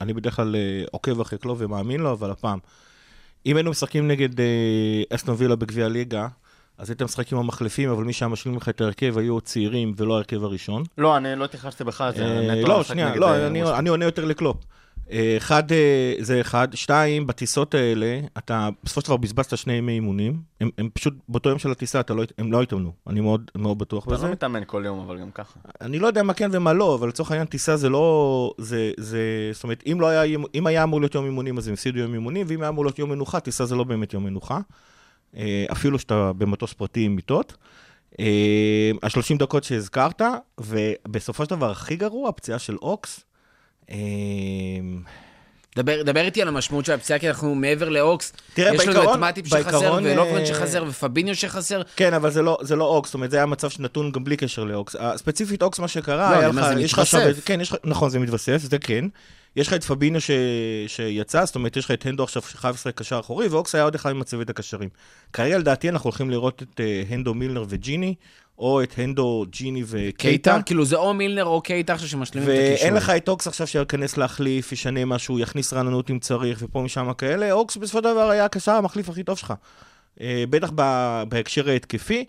אני 0.00 0.12
בדרך 0.12 0.36
כלל 0.36 0.54
עוקב 0.90 1.20
אחרי 1.20 1.38
קלופ 1.38 1.58
ומאמין 1.60 2.00
לו, 2.00 2.12
אבל 2.12 2.30
הפעם, 2.30 2.58
אם 3.46 3.56
היינו 3.56 3.70
משחקים 3.70 4.08
נגד 4.08 4.40
אה, 4.40 4.46
אסטון 5.10 5.34
וילה 5.38 5.56
בגביע 5.56 5.84
הליגה, 5.84 6.28
אז 6.78 6.90
הייתם 6.90 7.04
משחקים 7.04 7.38
עם 7.38 7.44
המחליפים, 7.44 7.90
אבל 7.90 8.04
מי 8.04 8.12
שהיה 8.12 8.28
משלים 8.28 8.56
לך 8.56 8.68
את 8.68 8.80
ההרכב 8.80 9.18
היו 9.18 9.40
צעירים 9.40 9.92
ולא 9.96 10.14
ההרכב 10.14 10.44
הראשון. 10.44 10.82
לא, 10.98 11.16
אני 11.16 11.36
לא 11.36 11.44
התייחסתי 11.44 11.84
בכלל, 11.84 12.12
זה 12.12 12.24
אה, 12.24 12.54
נטו 12.54 12.68
לא, 12.68 12.82
שנייה, 12.82 13.16
לא, 13.16 13.34
אה. 13.34 13.78
אני 13.78 13.88
עונה 13.88 14.04
יותר 14.04 14.24
לקלופ. 14.24 14.56
אה, 15.12 15.36
אחד, 15.36 15.72
אה, 15.72 16.14
זה 16.18 16.40
אחד. 16.40 16.68
שתיים, 16.74 17.26
בטיסות 17.26 17.74
האלה, 17.74 18.20
אתה 18.38 18.68
בסופו 18.84 19.00
של 19.00 19.06
דבר 19.06 19.16
בזבזת 19.16 19.56
שני 19.56 19.72
ימי 19.72 19.92
אימונים. 19.92 20.40
הם 20.60 20.70
הם 20.78 20.88
פשוט, 20.92 21.14
באותו 21.28 21.48
יום 21.48 21.58
של 21.58 21.70
הטיסה, 21.70 22.00
אתה 22.00 22.14
לא 22.14 22.22
הם 22.38 22.52
לא 22.52 22.62
התאמנו. 22.62 22.92
אני 23.06 23.20
מאוד 23.20 23.50
מאוד 23.54 23.78
בטוח 23.78 24.04
אתה 24.06 24.14
בזה. 24.14 24.26
לא 24.26 24.32
מתאמן 24.32 24.62
כל 24.66 24.82
יום, 24.86 25.00
אבל 25.00 25.18
גם 25.18 25.30
ככה. 25.30 25.60
אני 25.80 25.98
לא 25.98 26.06
יודע 26.06 26.22
מה 26.22 26.34
כן 26.34 26.50
ומה 26.52 26.72
לא, 26.72 26.94
אבל 26.94 27.08
לצורך 27.08 27.30
העניין 27.30 27.46
טיסה 27.46 27.76
זה 27.76 27.88
לא... 27.88 28.54
זה, 28.58 28.92
זה... 28.96 29.50
זאת 29.52 29.64
אומרת, 29.64 29.82
אם, 29.86 30.00
לא 30.00 30.06
היה, 30.06 30.38
אם 30.54 30.66
היה 30.66 30.82
אמור 30.82 31.00
להיות 31.00 31.14
יום 31.14 31.24
אימונים, 31.24 31.58
אז 31.58 31.68
הם 31.68 31.74
הפסידו 31.74 31.98
יום 31.98 32.14
אימונים, 32.14 32.46
ואם 32.48 32.62
היה 32.62 32.68
אמור 32.68 32.84
להיות 32.84 32.98
יום 32.98 33.10
מנוחה, 33.10 33.40
טיסה 33.40 33.64
זה 33.64 33.74
לא 33.74 33.84
באמת 33.84 34.14
יום 34.14 34.24
מנוחה. 34.24 34.60
אה, 35.36 35.64
אפילו 35.72 35.98
שאתה 35.98 36.32
במטוס 36.32 36.72
פרטי 36.72 37.04
עם 37.04 37.16
מיטות. 37.16 37.56
אה, 38.20 38.90
ה-30 39.02 39.38
דקות 39.38 39.64
שהזכרת, 39.64 40.22
ובסופו 40.58 41.44
של 41.44 41.50
דבר, 41.50 41.70
הכי 41.70 41.96
גרוע, 41.96 42.28
הפציעה 42.28 42.58
של 42.58 42.76
אוקס. 42.76 43.24
אה, 43.90 43.96
דבר, 45.76 46.02
דבר 46.02 46.20
איתי 46.20 46.42
על 46.42 46.48
המשמעות 46.48 46.84
של 46.84 46.92
הפציעה, 46.92 47.18
כי 47.18 47.28
אנחנו 47.28 47.54
מעבר 47.54 47.88
לאוקס. 47.88 48.32
תראה, 48.54 48.74
יש 48.74 48.80
לנו 48.80 48.92
בעיקרון- 48.92 49.14
את 49.14 49.20
מאטיפ 49.20 49.46
שחסר, 49.46 49.98
ולוברן 50.02 50.40
אה, 50.40 50.46
שחסר, 50.46 50.84
ופביניו 50.88 51.34
שחסר. 51.34 51.82
כן, 51.96 52.14
אבל 52.14 52.30
זה 52.30 52.42
לא, 52.42 52.58
זה 52.62 52.76
לא 52.76 52.84
אוקס, 52.84 53.08
זאת 53.08 53.14
אומרת, 53.14 53.30
זה 53.30 53.36
היה 53.36 53.46
מצב 53.46 53.70
שנתון 53.70 54.12
גם 54.12 54.24
בלי 54.24 54.36
קשר 54.36 54.64
לאוקס. 54.64 54.96
ספציפית 55.16 55.62
אוקס, 55.62 55.78
מה 55.78 55.88
שקרה, 55.88 56.16
לא, 56.30 56.36
היה 56.36 56.40
אני 56.40 56.46
אומר, 56.50 56.62
לך, 56.70 56.74
זה 56.74 56.80
יש 56.80 56.92
לך 56.92 56.98
מתווסף. 56.98 57.44
כן, 57.44 57.60
יש 57.60 57.70
לך, 57.72 57.76
נכון, 57.84 58.10
זה 58.10 58.18
מתווסף, 58.18 58.56
זה 58.62 58.78
כן. 58.78 59.04
יש 59.56 59.68
לך 59.68 59.74
את 59.74 59.84
פביניו 59.84 60.20
ש... 60.20 60.30
שיצא, 60.86 61.44
זאת 61.44 61.54
אומרת, 61.54 61.76
יש 61.76 61.84
לך 61.84 61.90
את 61.90 62.06
הנדו 62.06 62.22
עכשיו 62.22 62.42
שחייב 62.42 62.74
לשחק 62.74 62.98
קשר 62.98 63.20
אחורי, 63.20 63.48
ואוקס 63.48 63.74
היה 63.74 63.84
עוד 63.84 63.94
אחד 63.94 64.12
ממצבת 64.12 64.50
הקשרים. 64.50 64.88
כרגע, 65.32 65.58
לדעתי, 65.58 65.88
אנחנו 65.88 66.08
הולכים 66.08 66.30
לראות 66.30 66.62
את 66.62 66.80
אה, 66.80 67.02
הנדו 67.08 67.34
מילנר 67.34 67.64
וג'יני, 67.68 68.14
או 68.58 68.82
את 68.82 68.92
הנדו, 68.98 69.44
ג'יני 69.50 69.82
וקייטה. 69.86 70.18
קייטה, 70.18 70.58
כאילו 70.66 70.84
זה 70.84 70.96
או 70.96 71.14
מילנר 71.14 71.44
או 71.44 71.60
קייטה 71.60 71.92
עכשיו 71.92 72.08
שמשלימים 72.08 72.48
את 72.48 72.54
הקישור. 72.54 72.84
ואין 72.84 72.94
לך 72.94 73.10
את 73.10 73.28
אוקס 73.28 73.46
עכשיו 73.46 73.66
שייכנס 73.66 74.16
להחליף, 74.16 74.72
ישנה 74.72 75.04
משהו, 75.04 75.38
יכניס 75.38 75.72
רעננות 75.72 76.10
אם 76.10 76.18
צריך, 76.18 76.58
ופה 76.62 76.82
משם 76.82 77.12
כאלה. 77.18 77.52
אוקס 77.52 77.76
בסופו 77.76 77.98
של 77.98 78.04
דבר 78.04 78.30
היה 78.30 78.44
הקשר 78.44 78.72
המחליף 78.72 79.08
הכי 79.08 79.22
טוב 79.22 79.38
שלך. 79.38 79.54
אה, 80.20 80.44
בטח 80.50 80.70
בהקשר 81.28 81.68
ההתקפי. 81.68 82.24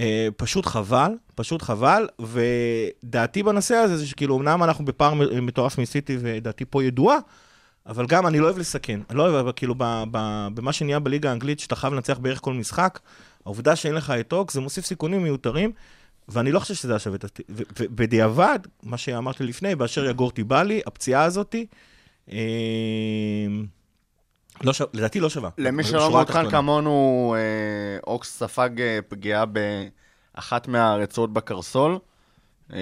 אה, 0.00 0.28
פשוט 0.36 0.66
חבל, 0.66 1.12
פשוט 1.34 1.62
חבל, 1.62 2.08
ודעתי 2.20 3.42
בנושא 3.42 3.74
הזה 3.74 3.96
זה 3.96 4.06
שכאילו, 4.06 4.38
אמנם 4.38 4.62
אנחנו 4.62 4.84
בפער 4.84 5.14
מטורף 5.42 5.78
מסיטי, 5.78 6.16
ודעתי 6.20 6.64
פה 6.64 6.84
ידועה, 6.84 7.18
אבל 7.86 8.06
גם 8.06 8.26
אני 8.26 8.38
לא 8.38 8.44
אוהב 8.44 8.58
לסכן. 8.58 9.00
אני 9.10 9.18
לא 9.18 9.28
אוהב, 9.28 9.52
כאילו, 9.52 9.74
במה 10.54 10.72
שנהיה 10.72 10.98
בליגה 10.98 11.30
האנגלית, 11.30 11.60
שאתה 11.60 11.76
חייב 11.76 11.94
לנצח 11.94 12.18
בערך 12.18 12.40
כל 12.40 12.54
משחק, 12.54 12.98
העובדה 13.44 13.76
שאין 13.76 13.94
לך 13.94 14.10
את 14.10 14.32
אוקס, 14.32 14.54
זה 14.54 14.60
מוסיף 14.60 14.86
סיכונים 14.86 15.22
מיותרים, 15.22 15.72
ואני 16.28 16.52
לא 16.52 16.60
חושב 16.60 16.74
שזה 16.74 16.92
היה 16.92 16.98
שווה 16.98 17.16
את. 17.16 17.40
ו- 17.50 17.62
ובדיעבד, 17.80 18.58
מה 18.82 18.96
שאמרתי 18.96 19.44
לפני, 19.44 19.74
באשר 19.74 20.04
יגור 20.04 20.30
טיבלי, 20.30 20.80
הפציעה 20.86 21.24
הזאתי, 21.24 21.66
אה, 22.32 22.36
לא 24.64 24.72
ש... 24.72 24.82
לדעתי 24.94 25.20
לא 25.20 25.30
שווה. 25.30 25.50
למי 25.58 25.84
שלא 25.84 26.10
מעודכן. 26.10 26.50
כמונו, 26.50 27.34
אה, 27.38 27.98
אוקס 28.06 28.38
ספג 28.38 28.80
אה, 28.80 28.98
פגיעה 29.08 29.44
באחת 30.34 30.68
מהרצועות 30.68 31.32
בקרסול. 31.32 31.98
אה, 32.72 32.78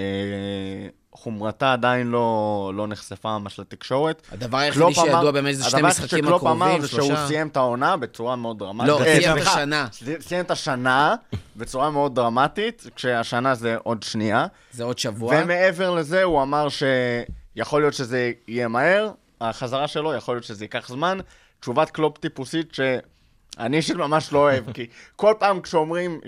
חומרתה 1.11 1.73
עדיין 1.73 2.07
לא, 2.07 2.71
לא 2.75 2.87
נחשפה 2.87 3.37
ממש 3.37 3.59
לתקשורת. 3.59 4.21
הדבר 4.31 4.57
היחידי 4.57 4.83
אמר- 4.85 4.93
שידוע 4.93 5.31
באמת 5.31 5.55
זה 5.55 5.65
הדבר 5.77 5.87
משחקים 5.87 6.25
שקלופ 6.25 6.43
אמר 6.43 6.65
הקרובים, 6.65 6.81
זה 6.81 6.87
שהוא 6.87 7.01
שלושה. 7.01 7.27
סיים 7.27 7.47
את 7.47 7.57
העונה 7.57 7.97
בצורה 7.97 8.35
מאוד 8.35 8.59
דרמטית. 8.59 8.87
לא, 8.89 8.99
אה, 9.05 9.19
סיים 9.21 9.37
את 9.37 9.47
השנה. 9.47 9.87
סיים 10.19 10.45
את 10.45 10.51
השנה 10.51 11.15
בצורה 11.55 11.89
מאוד 11.89 12.15
דרמטית, 12.15 12.83
כשהשנה 12.95 13.55
זה 13.55 13.75
עוד 13.83 14.03
שנייה. 14.03 14.45
זה 14.71 14.83
עוד 14.83 14.99
שבוע. 14.99 15.35
ומעבר 15.43 15.91
לזה, 15.91 16.23
הוא 16.23 16.41
אמר 16.41 16.67
שיכול 16.69 17.81
להיות 17.81 17.93
שזה 17.93 18.31
יהיה 18.47 18.67
מהר, 18.67 19.09
החזרה 19.41 19.87
שלו, 19.87 20.13
יכול 20.13 20.35
להיות 20.35 20.43
שזה 20.43 20.63
ייקח 20.63 20.87
זמן. 20.89 21.17
תשובת 21.65 21.89
קלופ 21.89 22.17
טיפוסית 22.17 22.73
שאני 22.73 23.77
אישית 23.77 23.95
ממש 23.95 24.33
לא 24.33 24.39
אוהב, 24.39 24.71
כי 24.73 24.87
כל 25.15 25.33
פעם 25.39 25.61
כשאומרים, 25.61 26.19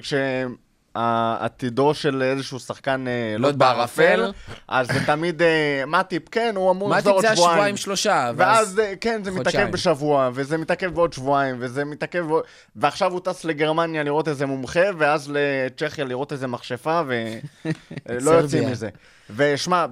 ה- 0.96 1.46
עתידו 1.46 1.94
של 1.94 2.22
איזשהו 2.22 2.60
שחקן 2.60 3.06
אה, 3.08 3.36
לוט 3.38 3.52
לוט 3.52 3.56
בערפל. 3.56 4.32
אז 4.68 4.88
זה 4.88 5.06
תמיד 5.06 5.42
אה, 5.42 5.84
מאטיפ, 5.88 6.30
כן, 6.30 6.54
הוא 6.56 6.72
אמור 6.72 6.90
מה 6.90 6.98
לחזור 6.98 7.14
עוד 7.14 7.22
זה 7.22 7.36
שבועיים. 7.36 7.52
השבועיים 7.52 7.78
שלושה? 7.78 8.32
ואז, 8.36 8.80
אה, 8.80 8.94
כן, 9.02 9.22
זה. 9.24 9.32
מתעכב 9.32 9.72
בשבוע, 9.72 10.30
וזה 10.34 10.58
מתעכב 10.58 10.94
בעוד 10.94 11.14
שבועיים, 11.14 11.56
וזה 11.60 11.86
מתעכב 11.86 12.20
בעוד... 12.28 12.44
ועכשיו 12.76 13.12
הוא 13.12 13.20
טס 13.24 13.46
לגרמניה 13.46 14.04
לראות 14.04 14.28
איזה 14.28 14.46
מומחה, 14.46 14.86
ואז 14.98 15.32
לצ'כיה 15.34 16.06
לראות 16.06 16.32
איזה 16.32 16.48
מכשפה, 16.48 17.02
ולא. 17.08 18.32
יוצאים 18.42 18.72
מזה. 18.72 18.90
ושמע, 19.36 19.86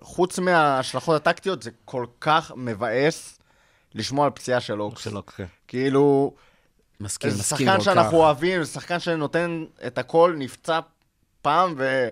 חוץ 0.00 0.38
מההשלכות 0.38 1.16
הטקטיות, 1.16 1.62
זה 1.62 1.70
כל 1.84 2.04
כך 2.20 2.52
מבאס 2.56 3.39
לשמוע 3.94 4.24
על 4.24 4.30
פציעה 4.30 4.60
של 4.60 4.82
אוקס. 4.82 5.04
שלא, 5.04 5.22
כן. 5.36 5.44
כאילו, 5.68 6.34
מסכים, 7.00 7.30
מסכים 7.30 7.66
שחקן 7.66 7.80
שאנחנו. 7.80 8.16
אוהבים, 8.16 8.64
שחקן 8.64 8.98
שנותן 8.98 9.64
את 9.86 9.98
הכל, 9.98 10.34
נפצע 10.38 10.80
פעם 11.42 11.74
ו... 11.76 12.08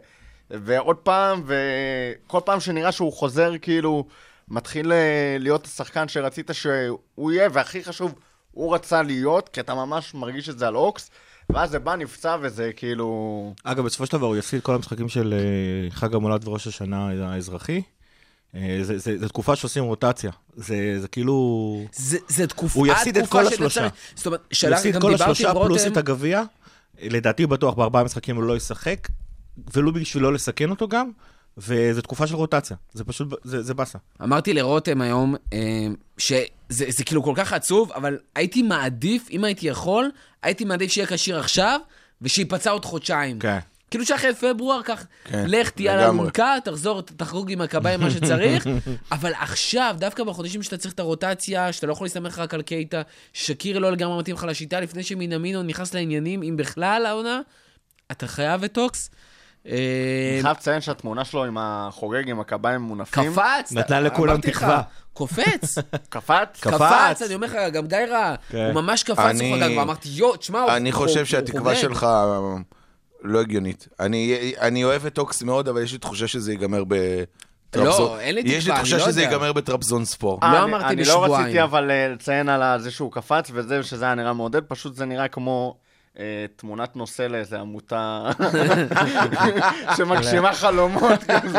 ועוד 0.51 0.97
פעם, 0.97 1.43
וכל 1.47 2.41
פעם 2.45 2.61
שנראה 2.61 2.93
שהוא 2.93 3.13
חוזר, 3.13 3.53
כאילו, 3.63 4.07
מתחיל 4.49 4.93
אה, 4.93 5.37
להיות 5.41 5.67
השחקן 5.67 6.09
שרצית 6.09 6.51
שהוא 6.53 7.33
יהיה, 7.33 7.49
והכי 7.53 7.85
חשוב, 7.85 8.15
הוא 8.51 8.75
רצה 8.75 9.03
להיות, 9.03 9.49
כי 9.49 9.61
אתה 9.61 9.75
ממש 9.75 10.15
מרגיש 10.15 10.49
את 10.49 10.59
זה 10.59 10.69
על 10.69 10.77
אוקס, 10.77 11.11
ואז 11.53 11.71
זה 11.71 11.79
בא, 11.79 11.97
נפצע, 11.97 12.37
וזה 12.41 12.71
כאילו... 12.77 13.55
אגב, 13.65 13.85
בסופו 13.85 14.07
של 14.07 14.13
דבר 14.13 14.27
הוא 14.27 14.37
יפסיד 14.37 14.63
כל 14.63 14.75
המשחקים 14.75 15.09
של 15.09 15.35
אה, 15.35 15.91
חג 15.91 16.15
המולד 16.15 16.49
וראש 16.49 16.67
השנה 16.67 17.11
האזרחי. 17.23 17.83
אה, 18.55 18.79
זה- 18.83 18.99
זה 18.99 19.19
זה 19.19 19.29
תקופה 19.29 19.57
שעושים 19.57 19.85
רוטציה. 19.85 20.31
זה 20.57 21.01
זה 21.01 21.09
כאילו... 21.09 21.85
זה, 21.93 22.19
זה 22.29 22.47
תקופה, 22.47 22.79
הוא 22.79 22.87
יפסיד 22.87 23.17
את 23.19 23.29
כל 23.29 23.47
השלושה. 23.47 23.89
זאת 24.15 24.27
אומרת, 24.27 24.41
הוא 24.41 24.47
שלח, 24.53 24.79
יפסיד 24.79 24.95
גם 24.95 25.01
כל 25.01 25.13
דיברתי 25.13 25.33
השלושה 25.33 25.51
עם 25.51 25.65
פלוס 25.67 25.81
רותם, 25.81 25.93
את 25.93 25.97
הגביע. 25.97 26.43
לדעתי 27.03 27.47
בטוח 27.47 27.75
בארבעה 27.75 28.05
משחקים 28.05 28.37
הוא 28.37 28.45
לא 28.45 28.57
ישחק, 28.57 29.09
ולו 29.75 29.93
בשביל 29.93 30.23
לא 30.23 30.33
לסכן 30.33 30.71
אותו 30.71 30.89
גם, 30.89 31.11
וזו 31.59 32.01
תקופה 32.03 32.27
של 32.27 32.35
רוטציה. 32.37 32.77
זה 32.93 33.05
פשוט, 33.05 33.29
זה 33.45 33.63
זה 33.63 33.75
באסה. 33.75 33.99
אמרתי 34.23 34.55
לרותם 34.55 35.01
היום, 35.01 35.35
אה, 35.53 35.59
שזה 36.19 36.45
זה 36.69 37.05
כאילו 37.05 37.23
כל 37.23 37.33
כך 37.37 37.53
עצוב, 37.53 37.93
אבל 37.93 38.19
הייתי 38.35 38.63
מעדיף, 38.63 39.29
אם 39.31 39.45
הייתי 39.45 39.69
יכול, 39.69 40.11
הייתי 40.43 40.65
מעדיף 40.65 40.93
שיהיה 40.93 41.07
כשיר 41.07 41.39
עכשיו, 41.39 41.81
ושייפצע 42.23 42.71
עוד 42.71 42.85
חודשיים. 42.85 43.39
כן. 43.39 43.59
כאילו 43.91 44.07
שאחרי 44.07 44.35
פברואר, 44.35 44.81
כך, 44.85 45.05
כן, 45.25 45.45
לך 45.49 45.71
תהיה 45.71 45.93
על. 45.93 45.99
האלונקה, 45.99 46.55
תחזור, 46.65 47.03
תחגוג 47.03 47.51
עם 47.53 47.61
הקביים 47.61 48.01
מה 48.01 48.11
שצריך, 48.11 48.67
אבל 49.13 49.33
עכשיו, 49.41 49.95
דווקא 49.99 50.25
בחודשים 50.25 50.63
שאתה 50.63 50.77
צריך 50.77 50.95
את 50.95 51.01
הרוטציה, 51.01 51.73
שאתה 51.73 51.87
לא 51.87 51.93
יכול 51.93 52.05
להסתמך 52.05 52.39
רק 52.39 52.55
על 52.55 52.63
קייטה, 52.63 53.03
ששקירי 53.33 53.79
לא 53.79 53.93
לגמרי 53.93 54.19
מתאים 54.19 54.37
לך 54.37 54.45
לשיטה, 54.45 54.81
לפני 54.81 55.03
שמינמינו 55.03 55.63
נכנס 55.63 55.95
לעניינים, 55.95 56.43
אם 56.43 56.57
בכלל 56.57 57.07
העונה, 57.07 57.41
אתה 58.11 58.27
חייב 58.27 58.65
את 58.65 58.73
אוקס. 58.73 59.11
אה, 59.67 59.73
אני 60.35 60.43
חייב 60.43 60.57
לציין 60.57 60.81
שהתמונה 60.81 61.25
שלו 61.25 61.45
עם 61.45 61.57
החוגג, 61.61 62.31
עם 62.31 62.41
הקביים 62.41 62.81
מונפים, 62.81 63.33
קפץ. 63.33 63.73
נתנה 63.73 64.01
לכולם 64.01 64.41
תקווה. 64.41 64.83
קופץ. 65.13 65.79
קפץ. 66.11 66.61
קפץ. 66.61 67.23
אני 67.23 67.35
אומר 67.35 67.47
לך, 67.47 67.73
גם 67.73 67.87
גיא 67.87 67.99
ראה, 67.99 68.35
כן. 68.49 68.65
הוא 68.65 68.83
ממש 68.83 69.03
קפץ, 69.03 69.19
אני- 69.19 69.53
הוא 69.53 69.67
חגג, 69.69 69.79
ואמרתי, 69.79 70.09
יואו, 70.13 70.37
תשמע, 70.37 70.61
הוא 70.61 70.71
אני 70.71 70.91
הוא- 70.91 70.97
חושב 70.97 71.25
שהתקווה 71.27 71.75
חוגג." 71.75 71.83
שלך 71.83 72.07
לא 73.23 73.41
הגיונית. 73.41 73.89
אני 74.01 74.53
אני 74.61 74.85
אוהב 74.85 75.07
את 75.07 75.19
אוקס 75.19 75.43
מאוד, 75.43 75.69
אבל 75.69 75.83
יש 75.83 75.93
לי 75.93 75.99
תחושה 75.99 76.27
שזה 76.27 76.53
ייגמר 76.53 76.85
בטרפזון. 76.89 78.07
לא, 78.07 78.21
אין 78.21 78.35
לי 78.35 78.41
יש 78.45 78.55
לי 78.55 78.61
תקווה, 78.61 78.77
תחושה 78.77 78.97
לא 78.97 79.07
שזה. 79.07 79.23
ייגמר 79.23 79.53
בטרפזון 79.53 80.05
ספור. 80.05 80.39
לא 80.43 80.65
אמרתי 80.65 80.85
אני 80.87 81.05
לא 81.05 81.21
בשבועיים. 81.21 81.45
רציתי 81.45 81.63
אבל 81.63 81.91
אה, 81.91 82.09
לציין 82.09 82.49
על 82.49 82.81
זה 82.81 82.91
שהוא 82.91 83.13
קפץ 83.13 83.51
וזה, 83.55 83.83
שזה 83.83 84.05
היה 84.05 84.15
נראה 84.15 84.33
מעודד, 84.33 84.63
פשוט 84.65 84.95
זה 84.95 85.05
נראה 85.05 85.29
כמו 85.29 85.77
אה, 86.19 86.25
תמונת 86.57 86.97
נושא 86.97 87.23
לאיזה 87.23 87.61
עמותה 87.61 88.31
שמגשימה 89.97 90.53
חלומות 90.55 91.25
כזה. 91.43 91.59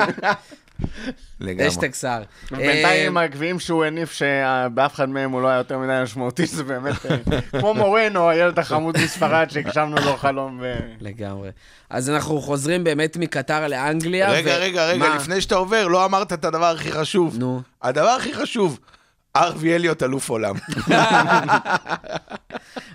לגמרי. 1.39 1.67
אשטג 1.67 1.93
שר. 1.93 2.21
בינתיים 2.51 3.17
אה, 3.17 3.23
הגביעים 3.23 3.59
שהוא 3.59 3.85
הניף, 3.85 4.11
שבאף 4.11 4.95
אחד 4.95 5.09
מהם 5.09 5.31
הוא 5.31 5.41
לא 5.41 5.47
היה 5.47 5.57
יותר 5.57 5.77
מדי 5.77 5.99
משמעותי, 6.03 6.45
זה 6.45 6.63
באמת 6.63 7.05
אה, 7.05 7.41
כמו 7.59 7.73
מורנו, 7.73 8.29
הילד 8.29 8.59
החמוד 8.59 8.97
מספרד 9.03 9.49
שהגשמנו 9.49 9.95
לו 10.05 10.17
חלום. 10.17 10.59
ו- 10.61 10.75
לגמרי. 11.01 11.49
אז 11.89 12.09
אנחנו 12.09 12.41
חוזרים 12.41 12.83
באמת 12.83 13.17
מקטר 13.17 13.67
לאנגליה. 13.67 14.31
רגע, 14.31 14.57
רגע, 14.57 14.85
רגע? 14.85 15.15
לפני 15.15 15.41
שאתה 15.41 15.55
עובר, 15.55 15.87
לא 15.87 16.05
אמרת 16.05 16.33
את 16.33 16.45
הדבר 16.45 16.65
הכי 16.65 16.91
חשוב. 16.91 17.37
נו. 17.39 17.61
הדבר 17.81 18.09
הכי 18.09 18.33
חשוב, 18.33 18.79
ארווי 19.35 19.75
אליוט 19.75 20.03
אלוף 20.03 20.29
עולם. 20.29 20.55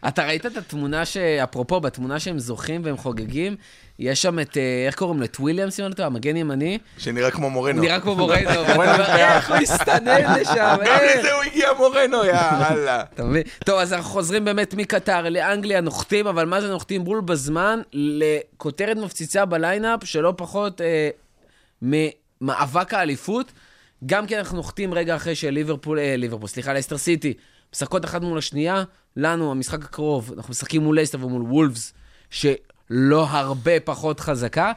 אתה 0.09 0.27
ראית 0.27 0.47
את 0.47 0.57
התמונה 0.57 1.05
ש... 1.05 1.17
אפרופו, 1.17 1.81
בתמונה 1.81 2.21
שהם 2.21 2.39
זוכים 2.39 2.81
והם 2.85 2.97
חוגגים, 2.97 3.57
יש 3.99 4.23
שם 4.23 4.39
את, 4.39 4.57
אה, 4.57 4.85
איך 4.87 4.95
קוראים 4.95 5.19
לו? 5.19 5.25
את 5.25 5.37
וויליאמס, 5.41 5.81
אם 5.81 5.85
אני 5.85 5.91
לא 5.91 5.97
טועה, 5.97 6.07
המגן 6.07 6.37
ימני. 6.37 6.79
שנראה 6.99 7.31
כמו 7.31 7.51
מורנו. 7.51 7.83
נראה 7.83 8.01
כמו 8.01 8.15
מורנו. 8.15 8.51
איך 9.19 9.49
הוא 9.51 9.57
הסתנן 9.57 10.35
לשם, 10.41 10.55
גם 10.57 10.83
איך? 10.83 11.19
לזה 11.19 11.33
הוא 11.33 11.43
הגיע 11.43 11.73
מורנו, 11.79 12.25
יאללה. 12.25 13.03
אתה 13.15 13.25
מבין? 13.25 13.43
טוב, 13.65 13.79
אז 13.79 13.93
אנחנו 13.93 14.11
חוזרים 14.11 14.45
באמת 14.45 14.75
מקטר 14.75 15.29
לאנגליה, 15.29 15.81
נוחתים, 15.81 16.27
אבל 16.27 16.47
מה 16.47 16.61
זה 16.61 16.69
נוחתים 16.69 17.05
בול 17.05 17.21
בזמן? 17.21 17.81
לכותרת 17.93 18.97
מפציצה 18.97 19.45
ב 19.45 19.52
lineup, 19.52 20.05
שלא 20.05 20.35
פחות 20.37 20.81
אה, 20.81 21.09
ממאבק 21.83 22.95
האליפות. 22.95 23.53
גם 24.07 24.27
כי 24.27 24.39
אנחנו 24.39 24.57
נוחתים 24.57 24.95
רגע 24.95 25.17
אחרי 25.17 25.35
שליברפול, 25.35 25.99
אה, 25.99 26.17
ליברפול, 26.17 26.49
סליחה, 26.49 26.73
לסטר 26.73 26.99
סיטי, 26.99 27.35
משחקות 27.75 28.05
אחת 28.05 28.23
מול 28.23 28.39
השנייה. 28.39 28.85
לנו, 29.17 29.51
המשחק 29.51 29.85
הקרוב, 29.85 30.33
אנחנו 30.37 30.51
משחקים 30.51 30.83
מול 30.83 31.01
לסטר 31.01 31.27
ומול 31.27 31.43
וולפס, 31.43 31.93
שלא 32.89 33.27
הרבה 33.31 33.81
פחות 33.81 34.21
חזקה. 34.21 34.73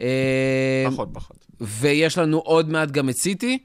אה, 0.00 0.84
פחות, 0.86 1.08
פחות. 1.12 1.46
ויש 1.60 2.18
לנו 2.18 2.38
עוד 2.38 2.70
מעט 2.70 2.90
גם 2.90 3.08
את 3.08 3.16
סיטי. 3.16 3.58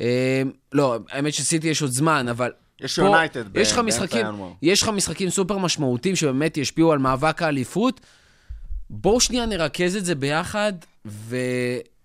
אה, 0.00 0.42
לא, 0.72 0.98
האמת 1.10 1.34
שסיטי 1.34 1.68
יש 1.68 1.82
עוד 1.82 1.90
זמן, 1.90 2.28
אבל... 2.28 2.50
יש 2.80 2.98
יונייטד 2.98 3.52
באמצע 3.52 4.04
ינואר. 4.18 4.52
יש 4.62 4.82
לך 4.82 4.88
משחקים 4.88 5.30
סופר 5.30 5.58
משמעותיים 5.58 6.16
שבאמת 6.16 6.56
ישפיעו 6.56 6.92
על 6.92 6.98
מאבק 6.98 7.42
האליפות. 7.42 8.00
בואו 8.90 9.20
שנייה 9.20 9.46
נרכז 9.46 9.96
את 9.96 10.04
זה 10.04 10.14
ביחד 10.14 10.72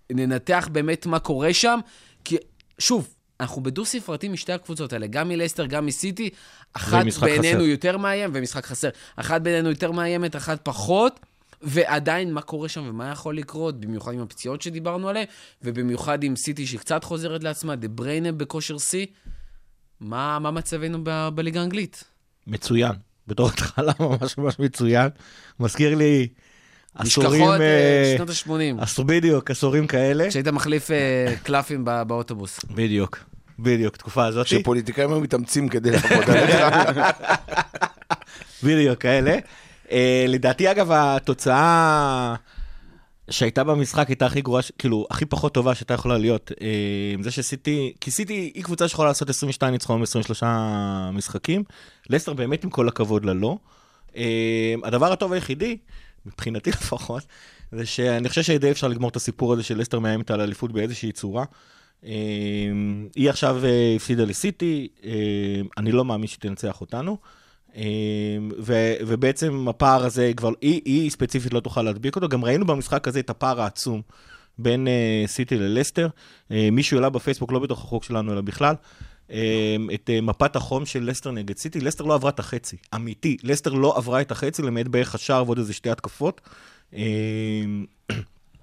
וננתח 0.10 0.69
באמת 0.72 1.06
מה 1.06 1.19
קורה 1.19 1.54
שם. 1.54 1.80
כי, 2.26 2.38
שוב, 2.80 3.12
אנחנו 3.39 3.63
בדו-ספרתי 3.63 4.30
משתי 4.30 4.54
הקבוצות 4.54 4.93
האלה, 4.93 5.08
גם 5.08 5.28
מלסטר, 5.30 5.65
גם 5.65 5.86
מסיטי. 5.86 6.30
אחת 6.74 7.04
ומשחק 7.04 7.24
בעינינו 7.24 7.60
חסר. 7.60 7.67
יותר 7.67 7.98
מאיים, 7.98 8.30
ומשחק 8.34 8.65
חסר. 8.65 8.89
אחת 9.15 9.41
בעינינו 9.41 9.69
יותר 9.69 9.91
מאיימת, 9.91 10.36
אחת 10.36 10.60
פחות. 10.63 11.19
ועדיין, 11.62 12.34
מה 12.34 12.41
קורה 12.41 12.69
שם 12.69 12.84
ומה 12.89 13.12
יכול 13.12 13.38
לקרות, 13.38 13.80
במיוחד 13.80 14.13
עם 14.13 14.22
הפציעות 14.22 14.62
שדיברנו 14.62 15.10
עליהן, 15.10 15.26
ובמיוחד 15.62 16.24
עם 16.24 16.36
סיטי 16.36 16.67
שקצת 16.67 17.04
חוזרת 17.04 17.43
לעצמה, 17.43 17.76
דה 17.76 17.88
בריינה 17.88 18.32
בכושר 18.32 18.78
שיא. 18.78 19.06
מה, 20.00 20.39
מה 20.39 20.52
מצבנו 20.52 21.00
ב- 21.04 21.30
בליגה 21.36 21.60
האנגלית? 21.62 22.04
מצוין. 22.48 22.91
בתור 23.28 23.48
התחלה 23.50 23.93
ממש 24.00 24.38
ממש 24.38 24.60
מצוין. 24.60 25.10
מזכיר 25.60 25.96
לי 25.96 26.28
עשורים... 26.95 27.32
נשכחות 27.41 27.62
אה, 27.62 28.12
אה, 28.12 28.13
שנות 28.17 28.29
ה-80, 28.29 28.84
עשור 28.84 29.06
בדיוק, 29.06 29.51
עשורים 29.51 29.88
כאלה. 29.88 30.29
כשהיית 30.29 30.47
מחליף 30.47 30.91
אה, 30.91 31.34
קלפים 31.43 31.86
ב- 31.86 32.03
באוטובוס. 32.08 32.60
בדיוק, 32.75 33.17
בדיוק, 33.60 33.97
תקופה 33.97 34.25
הזאת. 34.25 34.47
שפוליטיקאים 34.47 35.10
היו 35.10 35.19
מתאמצים 35.19 35.69
כדי 35.69 35.91
לעבוד 35.91 36.29
עליך. 36.29 37.15
בדיוק, 38.63 38.99
כאלה. 38.99 39.38
אה, 39.91 40.25
לדעתי, 40.27 40.71
אגב, 40.71 40.91
התוצאה 40.91 42.36
שהייתה 43.29 43.63
במשחק 43.63 44.08
הייתה 44.08 44.25
הכי 44.25 44.41
גרועה, 44.41 44.62
כאילו, 44.77 45.08
הכי 45.12 45.25
פחות 45.25 45.53
טובה 45.53 45.75
שהייתה 45.75 45.93
יכולה 45.93 46.17
להיות. 46.17 46.51
אה, 46.62 46.67
זה 47.23 47.32
שסיטי, 47.32 47.93
כי 48.01 48.12
סיטי 48.12 48.51
היא 48.56 48.63
קבוצה 48.63 48.88
שיכולה 48.88 49.08
לעשות 49.08 49.29
22 49.29 49.73
ניצחונות 49.73 50.10
ב-23 50.15 50.45
משחקים. 51.13 51.63
לסטר 52.10 52.34
באמת, 52.34 52.63
עם 52.63 52.69
כל 52.69 52.88
הכבוד 52.88 53.25
לה, 53.25 53.34
לא. 53.34 53.58
אה, 54.17 54.75
הדבר 54.84 55.12
הטוב 55.12 55.34
היחידי, 55.34 55.77
מבחינתי 56.25 56.69
לפחות, 56.81 57.23
זה 57.71 57.86
שאני 57.86 58.29
חושב 58.29 58.41
שדי 58.41 58.71
אפשר 58.71 58.88
לגמור 58.88 59.09
את 59.09 59.15
הסיפור 59.15 59.53
הזה 59.53 59.63
של 59.63 59.77
לסטר 59.77 59.99
מאיימת 59.99 60.31
על 60.31 60.41
אליפות 60.41 60.71
באיזושהי 60.71 61.12
צורה. 61.12 61.45
אה, 62.05 62.12
היא 63.15 63.29
עכשיו 63.29 63.65
אה, 63.65 63.93
הפסידה 63.95 64.23
לסיטי, 64.23 64.88
אה, 65.03 65.12
אני 65.77 65.91
לא 65.91 66.05
מאמין 66.05 66.27
שהיא 66.27 66.39
תנצח 66.39 66.81
אותנו. 66.81 67.17
אה, 67.75 67.83
ו, 68.59 68.93
ובעצם 69.07 69.67
הפער 69.69 70.05
הזה 70.05 70.31
כבר, 70.38 70.51
היא, 70.62 70.81
היא 70.86 71.09
ספציפית 71.09 71.53
לא 71.53 71.59
תוכל 71.59 71.81
להדביק 71.81 72.15
אותו. 72.15 72.27
גם 72.27 72.45
ראינו 72.45 72.65
במשחק 72.65 73.07
הזה 73.07 73.19
את 73.19 73.29
הפער 73.29 73.62
העצום 73.62 74.01
בין 74.57 74.88
אה, 74.88 75.23
סיטי 75.27 75.57
ללסטר. 75.57 76.07
מישהו 76.49 76.97
העלה 76.97 77.09
בפייסבוק, 77.09 77.51
לא 77.51 77.59
בתוך 77.59 77.83
החוק 77.83 78.03
שלנו, 78.03 78.33
אלא 78.33 78.41
בכלל, 78.41 78.75
את 79.93 80.09
אה, 80.09 80.21
מפת 80.21 80.55
החום 80.55 80.86
של 80.86 81.03
לסטר 81.03 81.31
נגד 81.31 81.57
סיטי. 81.57 81.79
לסטר 81.79 82.03
לא 82.03 82.13
עברה 82.13 82.29
את 82.29 82.39
החצי, 82.39 82.77
אמיתי. 82.95 83.38
לסטר 83.43 83.73
לא 83.73 83.97
עברה 83.97 84.21
את 84.21 84.31
החצי, 84.31 84.62
למעט 84.62 84.88
בערך 84.88 85.15
השער 85.15 85.45
ועוד 85.45 85.57
איזה 85.57 85.73
שתי 85.73 85.89
התקפות. 85.89 86.41
אה, 86.95 87.01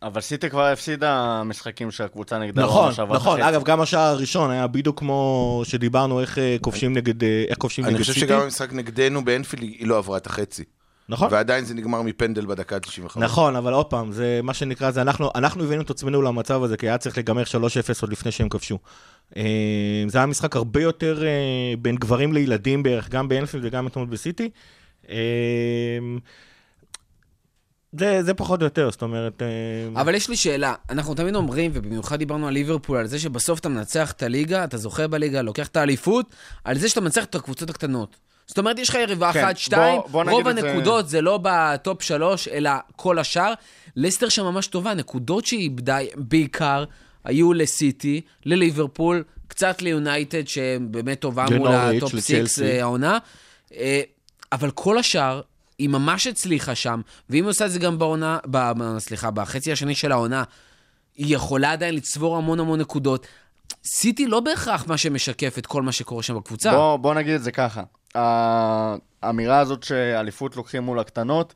אבל 0.02 0.20
סיטי 0.20 0.50
כבר 0.50 0.66
הפסידה 0.66 1.42
משחקים 1.44 1.90
שהקבוצה 1.90 2.38
נגדה. 2.38 2.62
נכון, 2.62 2.92
נכון. 2.98 3.40
החצי. 3.40 3.48
אגב, 3.48 3.64
גם 3.64 3.80
השער 3.80 4.00
הראשון 4.14 4.50
היה 4.50 4.66
בדיוק 4.66 4.98
כמו 4.98 5.62
שדיברנו 5.64 6.20
איך 6.20 6.38
אה, 6.38 6.56
כובשים 6.60 6.92
נגד, 6.92 7.24
אה, 7.24 7.44
איך 7.48 7.58
כובשים 7.58 7.84
אני 7.84 7.98
חושב 7.98 8.12
סיטי. 8.12 8.26
שגם 8.26 8.40
המשחק 8.40 8.72
נגדנו 8.72 9.24
באנפילד 9.24 9.62
היא 9.62 9.86
לא 9.86 9.98
עברה 9.98 10.16
את 10.16 10.26
החצי. 10.26 10.64
נכון. 11.10 11.28
ועדיין 11.32 11.64
זה 11.64 11.74
נגמר 11.74 12.02
מפנדל 12.02 12.46
בדקה 12.46 12.76
ה-95. 12.76 13.20
נכון, 13.20 13.56
אבל 13.56 13.72
עוד 13.72 13.86
פעם, 13.86 14.12
זה 14.12 14.40
מה 14.42 14.54
שנקרא, 14.54 14.90
זה 14.90 15.02
אנחנו, 15.02 15.30
אנחנו 15.34 15.64
הבאנו 15.64 15.82
את 15.82 15.90
עצמנו 15.90 16.22
למצב 16.22 16.62
הזה, 16.62 16.76
כי 16.76 16.88
היה 16.88 16.98
צריך 16.98 17.16
להיגמר 17.16 17.42
3-0 17.42 17.46
עוד 18.02 18.12
לפני 18.12 18.32
שהם 18.32 18.48
כבשו. 18.48 18.78
אה, 19.36 20.04
זה 20.08 20.18
היה 20.18 20.26
משחק 20.26 20.56
הרבה 20.56 20.82
יותר 20.82 21.22
אה, 21.26 21.74
בין 21.78 21.96
גברים 21.96 22.32
לילדים 22.32 22.82
בערך, 22.82 23.08
גם 23.08 23.28
באנפילד 23.28 23.64
וגם 23.64 23.86
אתמול 23.86 24.06
בסיטי. 24.06 24.50
אה, 25.08 25.16
זה, 27.98 28.22
זה 28.22 28.34
פחות 28.34 28.60
או 28.60 28.64
יותר, 28.64 28.90
זאת 28.90 29.02
אומרת... 29.02 29.42
אבל 29.96 30.14
יש 30.14 30.28
לי 30.28 30.36
שאלה, 30.36 30.74
אנחנו 30.90 31.14
תמיד 31.14 31.34
אומרים, 31.34 31.70
ובמיוחד 31.74 32.18
דיברנו 32.18 32.48
על 32.48 32.54
ליברפול, 32.54 32.98
על 32.98 33.06
זה 33.06 33.18
שבסוף 33.18 33.60
אתה 33.60 33.68
מנצח 33.68 34.12
את 34.12 34.22
הליגה, 34.22 34.64
אתה 34.64 34.76
זוכה 34.76 35.08
בליגה, 35.08 35.42
לוקח 35.42 35.68
את 35.68 35.76
האליפות, 35.76 36.34
על 36.64 36.78
זה 36.78 36.88
שאתה 36.88 37.00
מנצח 37.00 37.24
את 37.24 37.34
הקבוצות 37.34 37.70
הקטנות. 37.70 38.29
זאת 38.50 38.58
אומרת, 38.58 38.78
יש 38.78 38.88
לך 38.88 38.94
יריבה 38.94 39.32
כן, 39.32 39.44
אחת, 39.44 39.56
שתיים, 39.56 40.00
בוא- 40.00 40.24
בוא 40.24 40.32
רוב 40.32 40.48
את 40.48 40.56
זה- 40.56 40.70
הנקודות 40.70 41.08
זה 41.08 41.20
לא 41.20 41.38
בטופ 41.42 42.02
שלוש, 42.02 42.48
אלא 42.48 42.70
כל 42.96 43.18
השאר. 43.18 43.52
לסטר 43.96 44.28
שם 44.28 44.44
ממש 44.44 44.66
טובה, 44.66 44.94
נקודות 44.94 45.46
שהיא 45.46 45.60
איבדה 45.60 45.98
בעיקר 46.16 46.84
היו 47.24 47.52
לסיטי, 47.52 48.20
לליברפול, 48.44 49.24
קצת 49.48 49.82
ליונייטד, 49.82 50.48
שבאמת 50.48 51.20
טובה 51.20 51.46
מול 51.58 51.68
הטופ 51.68 52.18
סיקס, 52.20 52.58
אה, 52.62 52.80
העונה. 52.82 53.18
אה, 53.74 54.00
אבל 54.52 54.70
כל 54.70 54.98
השאר, 54.98 55.40
היא 55.78 55.88
ממש 55.88 56.26
הצליחה 56.26 56.74
שם, 56.74 57.00
ואם 57.30 57.44
היא 57.44 57.50
עושה 57.50 57.66
את 57.66 57.70
זה 57.70 57.78
גם 57.78 57.98
בעונה, 57.98 58.38
ב- 58.50 58.72
סליחה, 58.98 59.30
בחצי 59.30 59.72
השני 59.72 59.94
של 59.94 60.12
העונה, 60.12 60.44
היא 61.16 61.34
יכולה 61.36 61.72
עדיין 61.72 61.94
לצבור 61.94 62.36
המון 62.36 62.60
המון 62.60 62.80
נקודות. 62.80 63.26
סיטי 63.84 64.26
לא 64.26 64.40
בהכרח 64.40 64.84
מה 64.86 64.96
שמשקף 64.96 65.58
את 65.58 65.66
כל 65.66 65.82
מה 65.82 65.92
שקורה 65.92 66.22
שם 66.22 66.36
בקבוצה. 66.36 66.70
בוא, 66.72 66.96
בוא 66.96 67.14
נגיד 67.14 67.34
את 67.34 67.42
זה 67.42 67.52
ככה. 67.52 67.82
האמירה 68.14 69.58
הזאת 69.58 69.82
שאליפות 69.82 70.56
לוקחים 70.56 70.82
מול 70.82 70.98
הקטנות, 70.98 71.54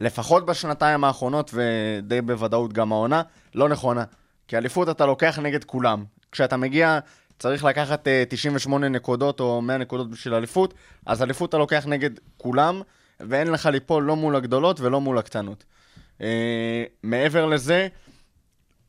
לפחות 0.00 0.46
בשנתיים 0.46 1.04
האחרונות, 1.04 1.54
ודי 1.54 2.20
בוודאות 2.20 2.72
גם 2.72 2.92
העונה, 2.92 3.22
לא 3.54 3.68
נכונה. 3.68 4.04
כי 4.48 4.56
אליפות 4.56 4.88
אתה 4.88 5.06
לוקח 5.06 5.38
נגד 5.42 5.64
כולם. 5.64 6.04
כשאתה 6.32 6.56
מגיע, 6.56 6.98
צריך 7.38 7.64
לקחת 7.64 8.08
אה, 8.08 8.24
98 8.28 8.88
נקודות 8.88 9.40
או 9.40 9.62
100 9.62 9.78
נקודות 9.78 10.10
בשביל 10.10 10.34
אליפות, 10.34 10.74
אז 11.06 11.22
אליפות 11.22 11.48
אתה 11.48 11.58
לוקח 11.58 11.86
נגד 11.86 12.10
כולם, 12.36 12.82
ואין 13.20 13.52
לך 13.52 13.66
ליפול 13.66 14.02
לא 14.02 14.16
מול 14.16 14.36
הגדולות 14.36 14.80
ולא 14.80 15.00
מול 15.00 15.18
הקטנות. 15.18 15.64
אה, 16.20 16.84
מעבר 17.02 17.46
לזה, 17.46 17.88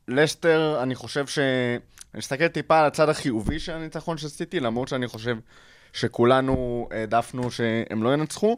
לסטר, 0.08 0.78
אני 0.82 0.94
חושב 0.94 1.26
ש... 1.26 1.38
אני 2.14 2.18
מסתכל 2.18 2.48
טיפה 2.48 2.78
על 2.78 2.86
הצד 2.86 3.08
החיובי 3.08 3.60
של 3.60 3.72
הניצחון 3.72 4.18
של 4.18 4.28
סיטי, 4.28 4.60
למרות 4.60 4.88
שאני 4.88 5.08
חושב 5.08 5.36
שכולנו 5.92 6.88
העדפנו 6.90 7.50
שהם 7.50 8.02
לא 8.02 8.14
ינצחו, 8.14 8.56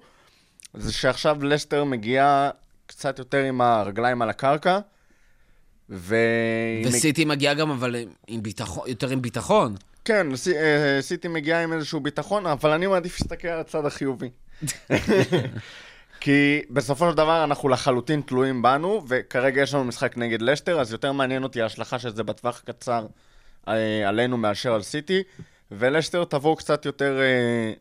זה 0.74 0.92
שעכשיו 0.92 1.44
לסטר 1.44 1.84
מגיע 1.84 2.50
קצת 2.86 3.18
יותר 3.18 3.38
עם 3.38 3.60
הרגליים 3.60 4.22
על 4.22 4.30
הקרקע, 4.30 4.78
ו... 5.90 6.16
וסיטי 6.84 7.24
מגיעה 7.24 7.54
גם, 7.54 7.70
אבל 7.70 7.96
עם 8.26 8.42
ביטחון, 8.42 8.88
יותר 8.88 9.10
עם 9.10 9.22
ביטחון. 9.22 9.74
כן, 10.04 10.26
אה, 10.56 10.98
סיטי 11.02 11.28
מגיעה 11.28 11.62
עם 11.62 11.72
איזשהו 11.72 12.00
ביטחון, 12.00 12.46
אבל 12.46 12.70
אני 12.70 12.86
מעדיף 12.86 13.20
להסתכל 13.20 13.48
על 13.48 13.60
הצד 13.60 13.86
החיובי. 13.86 14.30
כי 16.20 16.62
בסופו 16.70 17.10
של 17.10 17.16
דבר 17.16 17.44
אנחנו 17.44 17.68
לחלוטין 17.68 18.20
תלויים 18.20 18.62
בנו, 18.62 19.02
וכרגע 19.08 19.62
יש 19.62 19.74
לנו 19.74 19.84
משחק 19.84 20.16
נגד 20.16 20.42
לשטר, 20.42 20.80
אז 20.80 20.92
יותר 20.92 21.12
מעניין 21.12 21.42
אותי 21.42 21.62
ההשלכה 21.62 21.98
של 21.98 22.14
זה 22.14 22.22
בטווח 22.22 22.62
הקצר 22.62 23.06
אה, 23.68 24.08
עלינו 24.08 24.36
מאשר 24.36 24.74
על 24.74 24.82
סיטי, 24.82 25.22
ולשטר 25.72 26.24
תבוא 26.24 26.56
קצת 26.56 26.86
יותר... 26.86 27.18
אה, 27.20 27.72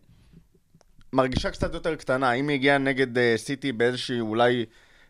מרגישה 1.13 1.51
קצת 1.51 1.73
יותר 1.73 1.95
קטנה. 1.95 2.31
אם 2.31 2.47
היא 2.47 2.55
הגיעה 2.55 2.77
נגד 2.77 3.17
אה, 3.17 3.33
סיטי 3.37 3.71
באיזושהי 3.71 4.19
אולי 4.19 4.65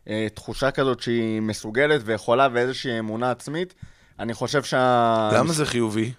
אה, 0.09 0.27
תחושה 0.33 0.71
כזאת 0.71 0.99
שהיא 0.99 1.41
מסוגלת 1.41 2.01
ויכולה 2.05 2.47
ואיזושהי 2.53 2.99
אמונה 2.99 3.31
עצמית, 3.31 3.73
אני 4.19 4.33
חושב 4.33 4.63
שה... 4.63 5.29
למה 5.33 5.53
זה 5.53 5.65
חיובי? 5.65 6.11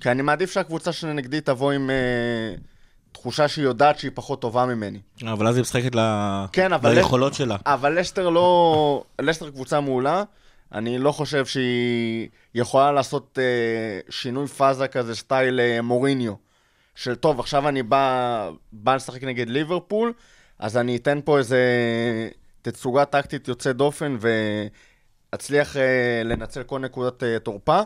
כי 0.00 0.10
אני 0.10 0.22
מעדיף 0.22 0.52
שהקבוצה 0.52 0.92
שנגדי 0.92 1.40
תבוא 1.40 1.72
עם 1.72 1.90
אה, 1.90 2.54
תחושה 3.12 3.48
שהיא 3.48 3.64
יודעת 3.64 3.98
שהיא 3.98 4.10
פחות 4.14 4.40
טובה 4.40 4.66
ממני. 4.66 4.98
אבל 5.22 5.46
אז 5.46 5.56
היא 5.56 5.62
משחקת 5.62 5.94
ל... 5.94 6.00
כן, 6.52 6.72
אבל... 6.72 6.94
ליכולות 6.94 7.34
שלה. 7.34 7.56
אבל 7.66 7.98
לסטר 7.98 8.28
לא... 8.28 9.04
לסטר 9.20 9.50
קבוצה 9.50 9.80
מעולה. 9.80 10.22
אני 10.72 10.98
לא 10.98 11.12
חושב 11.12 11.46
שהיא 11.46 12.28
יכולה 12.54 12.92
לעשות 12.92 13.38
אה, 13.42 14.00
שינוי 14.10 14.46
פאזה 14.46 14.88
כזה, 14.88 15.14
סטייל 15.14 15.60
אה, 15.60 15.82
מוריניו. 15.82 16.46
של 16.96 17.14
טוב, 17.14 17.40
עכשיו 17.40 17.68
אני 17.68 17.82
בא, 17.82 18.50
בא 18.72 18.94
לשחק 18.94 19.24
נגד 19.24 19.48
ליברפול, 19.48 20.12
אז 20.58 20.76
אני 20.76 20.96
אתן 20.96 21.20
פה 21.24 21.38
איזה 21.38 21.60
תצוגה 22.62 23.04
טקטית 23.04 23.48
יוצאת 23.48 23.76
דופן 23.76 24.16
ואצליח 25.32 25.76
אה, 25.76 26.22
לנצל 26.24 26.62
כל 26.62 26.78
נקודת 26.78 27.22
אה, 27.22 27.38
תורפה. 27.38 27.80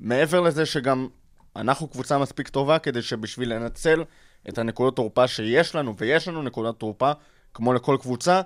מעבר 0.00 0.40
לזה 0.40 0.66
שגם 0.66 1.08
אנחנו 1.56 1.88
קבוצה 1.88 2.18
מספיק 2.18 2.48
טובה 2.48 2.78
כדי 2.78 3.02
שבשביל 3.02 3.54
לנצל 3.54 4.04
את 4.48 4.58
הנקודות 4.58 4.96
תורפה 4.96 5.28
שיש 5.28 5.74
לנו, 5.74 5.96
ויש 5.96 6.28
לנו 6.28 6.42
נקודת 6.42 6.74
תורפה, 6.78 7.12
כמו 7.54 7.72
לכל 7.72 7.96
קבוצה, 8.00 8.40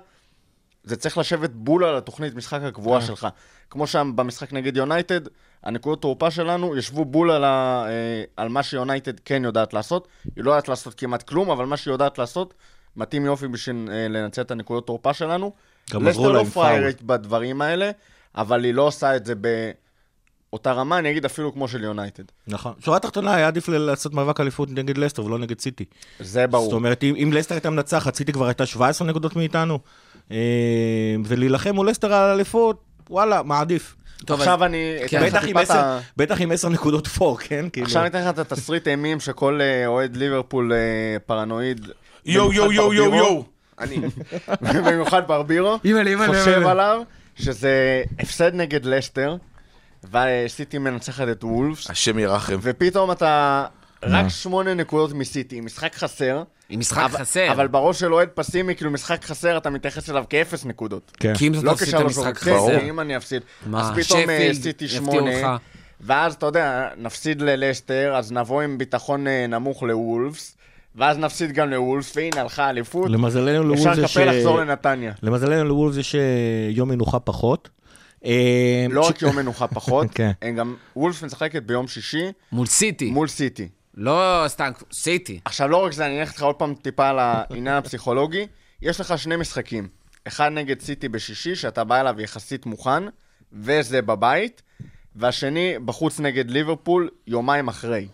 זה 0.85 0.95
צריך 0.95 1.17
לשבת 1.17 1.49
בול 1.49 1.83
על 1.83 1.95
התוכנית 1.95 2.35
משחק 2.35 2.61
הקבועה 2.61 3.01
שלך. 3.01 3.27
כמו 3.69 3.87
שם 3.87 4.11
במשחק 4.15 4.53
נגד 4.53 4.77
יונייטד, 4.77 5.21
הנקודות 5.63 6.01
תורפה 6.01 6.31
שלנו 6.31 6.77
ישבו 6.77 7.05
בול 7.05 7.31
על, 7.31 7.43
ה, 7.43 7.85
אה, 7.87 8.23
על 8.37 8.49
מה 8.49 8.63
שיונייטד 8.63 9.19
כן 9.19 9.43
יודעת 9.45 9.73
לעשות. 9.73 10.07
היא 10.35 10.43
לא 10.43 10.51
יודעת 10.51 10.67
לעשות 10.67 10.93
כמעט 10.93 11.23
כלום, 11.23 11.49
אבל 11.49 11.65
מה 11.65 11.77
שהיא 11.77 11.91
יודעת 11.91 12.17
לעשות, 12.17 12.53
מתאים 12.95 13.25
יופי 13.25 13.47
בשביל 13.47 13.89
אה, 13.91 14.07
לנצל 14.07 14.41
את 14.41 14.51
הנקודות 14.51 14.87
תורפה 14.87 15.13
שלנו. 15.13 15.51
גם 15.93 16.07
עזרו 16.07 16.29
לה 16.29 16.41
לסטר 16.41 16.59
לא. 16.59 16.65
פריירית 16.65 17.01
בדברים 17.01 17.61
האלה, 17.61 17.91
אבל 18.35 18.63
היא 18.63 18.73
לא 18.73 18.81
עושה 18.81 19.15
את 19.15 19.25
זה 19.25 19.33
באותה 19.35 20.71
רמה, 20.71 20.99
אני 20.99 21.11
אגיד 21.11 21.25
אפילו 21.25 21.53
כמו 21.53 21.67
של 21.67 21.83
יונייטד. 21.83 22.23
נכון. 22.47 22.73
שורה 22.79 22.99
תחתונה, 22.99 23.35
היה 23.35 23.47
עדיף 23.47 23.69
לעשות 23.69 24.13
מאבק 24.13 24.39
אליפות 24.39 24.69
נגד 24.71 24.97
לסטר 24.97 25.25
ולא 25.25 25.39
נגד 25.39 25.59
סיטי. 25.59 25.85
זה 26.19 26.47
ברור. 26.47 26.63
זאת 26.65 26.73
אומרת, 26.73 27.03
אם, 27.03 27.15
אם 27.15 27.33
לסטר 27.33 27.55
הייתה 27.55 27.69
מנצחת, 27.69 28.15
סיטי 28.15 28.33
כבר 28.33 28.45
הייתה 28.45 28.65
17 28.65 29.07
נקודות 29.07 29.35
מאיתנו, 29.35 29.73
אה, 29.73 30.14
ולהילחם 31.25 31.75
מול 31.75 31.89
לסטר 31.89 32.13
על 32.13 32.29
אליפות, 32.33 32.79
וואלה, 33.09 33.43
מעדיף. 33.43 33.95
טוב, 34.25 34.39
עכשיו 34.39 34.53
אז- 34.55 34.61
אני... 34.61 34.95
כן. 35.07 35.25
בטח 35.25 35.43
עם 35.47 35.57
עשר- 35.57 35.73
ה- 35.77 35.99
בטח 36.17 36.41
עם 36.41 36.51
10 36.51 36.69
נקודות 36.69 37.07
פור, 37.07 37.37
כן? 37.39 37.65
כאילו. 37.73 37.85
עכשיו 37.87 38.01
אני 38.01 38.09
אתן 38.09 38.21
לך 38.21 38.27
את 38.29 38.39
התסריט 38.39 38.87
אימים 38.87 39.19
שכל 39.19 39.59
אה, 39.61 39.87
אוהד 39.87 40.15
ליברפול 40.17 40.73
אה, 40.73 40.77
פרנואיד. 41.25 41.87
יואו, 42.25 42.53
יואו, 42.53 42.67
במיוחד 42.67 42.75
יואו, 42.75 42.93
יואו, 42.93 43.11
ברבירו, 43.11 43.27
יואו. 43.27 43.43
אני. 43.79 43.97
במיוחד 44.61 45.27
ברבירו, 45.27 45.77
חושב. 46.27 46.67
עליו 46.67 47.01
שזה 47.35 48.03
הפסד 48.19 48.51
נגד 48.55 48.85
לסטר, 48.85 49.35
וסיטי 50.11 50.77
מנצחת 50.77 51.27
את 51.31 51.43
וולפס, 51.43 51.89
השם 51.89 52.19
ירחם. 52.19 52.57
ופתאום 52.61 53.11
אתה 53.11 53.65
רק 54.07 54.27
שמונה 54.27 54.73
נקודות 54.73 55.13
מסיטי, 55.13 55.61
משחק 55.61 55.95
חסר. 55.95 56.43
עם 56.69 56.79
משחק 56.79 57.03
אבל- 57.05 57.19
חסר. 57.19 57.51
אבל 57.51 57.67
בראש 57.67 57.99
של 57.99 58.13
אוהד 58.13 58.29
פסימי, 58.33 58.75
כאילו 58.75 58.91
משחק 58.91 59.25
חסר, 59.25 59.57
אתה 59.57 59.69
מתייחס 59.69 60.09
אליו 60.09 60.23
כאפס 60.29 60.65
נקודות. 60.65 61.11
כן. 61.19 61.33
כי 61.35 61.47
אם 61.47 61.53
זאת 61.53 61.63
לא 61.63 61.73
תפסיד 61.73 61.95
את 61.95 62.01
המשחק 62.01 62.37
חסר. 62.37 62.79
אם 62.89 62.99
אני 62.99 63.17
אפסיד. 63.17 63.41
מה, 63.65 63.81
אז 63.81 64.05
פתאום 64.05 64.29
אה, 64.29 64.49
סיטי 64.61 64.87
שמונה. 64.87 65.57
ואז 66.01 66.33
אתה 66.33 66.45
יודע, 66.45 66.87
נפסיד 66.97 67.41
ללסטר, 67.41 68.13
אז 68.15 68.31
נבוא 68.31 68.61
עם 68.61 68.77
ביטחון 68.77 69.27
אה, 69.27 69.47
נמוך 69.47 69.83
לוולפס, 69.83 70.57
ואז 70.95 71.17
נפסיד 71.17 71.51
גם 71.51 71.69
לוולפס, 71.69 72.17
והנה 72.17 72.41
הלכה 72.41 72.69
אליפות. 72.69 73.09
למזלנו 73.09 73.73
אפשר 73.73 73.83
לוולס 73.93 73.97
יש... 74.09 74.17
לקפל 74.17 74.31
לחזור 74.37 74.59
לנתניה. 74.59 75.13
למזלנו 75.23 75.63
לוולס 75.69 75.97
יש 75.97 76.15
אה, 76.15 76.21
יום 76.69 76.89
מנוחה 76.89 77.19
פחות. 77.19 77.69
אה, 78.25 78.85
לא 78.89 79.07
רק 79.07 79.21
יום 79.21 79.35
מנוחה 79.35 79.67
פחות, 79.67 80.07
כן. 80.15 80.31
הם 80.41 80.55
גם, 80.55 80.75
וולפס 80.95 81.23
משחקת 81.23 81.63
ביום 81.63 81.87
שישי 81.87 82.31
מול 82.51 82.65
סיטי. 82.65 83.11
מול 83.11 83.27
סיטי. 83.27 83.67
לא 83.97 84.43
סתם, 84.47 84.71
סיטי. 84.91 85.39
עכשיו, 85.45 85.67
לא 85.67 85.77
רק 85.77 85.91
זה, 85.93 86.05
אני 86.05 86.19
אלך 86.19 86.29
איתך 86.29 86.43
עוד 86.43 86.55
פעם 86.55 86.75
טיפה 86.75 87.09
על 87.09 87.19
העניין 87.19 87.75
הפסיכולוגי. 87.75 88.47
יש 88.81 89.01
לך 89.01 89.17
שני 89.17 89.35
משחקים. 89.35 89.87
אחד 90.27 90.49
נגד 90.49 90.81
סיטי 90.81 91.09
בשישי, 91.09 91.55
שאתה 91.55 91.83
בא 91.83 92.01
אליו 92.01 92.21
יחסית 92.21 92.65
מוכן, 92.65 93.03
וזה 93.53 94.01
בבית, 94.01 94.61
והשני 95.15 95.79
בחוץ 95.85 96.19
נגד 96.19 96.51
ליברפול 96.51 97.09
יומיים 97.27 97.67
אחרי. 97.67 98.07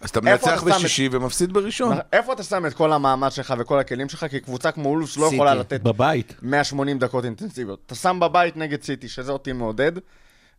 אז 0.00 0.10
אתה 0.10 0.20
מנצח 0.20 0.62
בשישי 0.62 1.08
ומפסיד 1.12 1.52
בראשון. 1.52 1.96
איפה 2.12 2.32
אתה 2.32 2.42
שם 2.42 2.66
את 2.66 2.74
כל 2.74 2.92
המאמץ 2.92 3.34
שלך 3.34 3.54
וכל 3.58 3.78
הכלים 3.78 4.08
שלך? 4.08 4.26
כי 4.30 4.40
קבוצה 4.40 4.72
כמו 4.72 4.88
אולפס 4.88 5.16
לא. 5.16 5.30
יכולה 5.34 5.54
לתת 5.54 5.80
בבית. 5.80 6.34
180 6.42 6.98
דקות 6.98 7.24
אינטנסיביות. 7.24 7.82
אתה 7.86 7.94
שם 7.94 8.20
בבית 8.20 8.56
נגד 8.56 8.82
סיטי, 8.82 9.08
שזה 9.08 9.32
אותי 9.32 9.52
מעודד, 9.52 9.92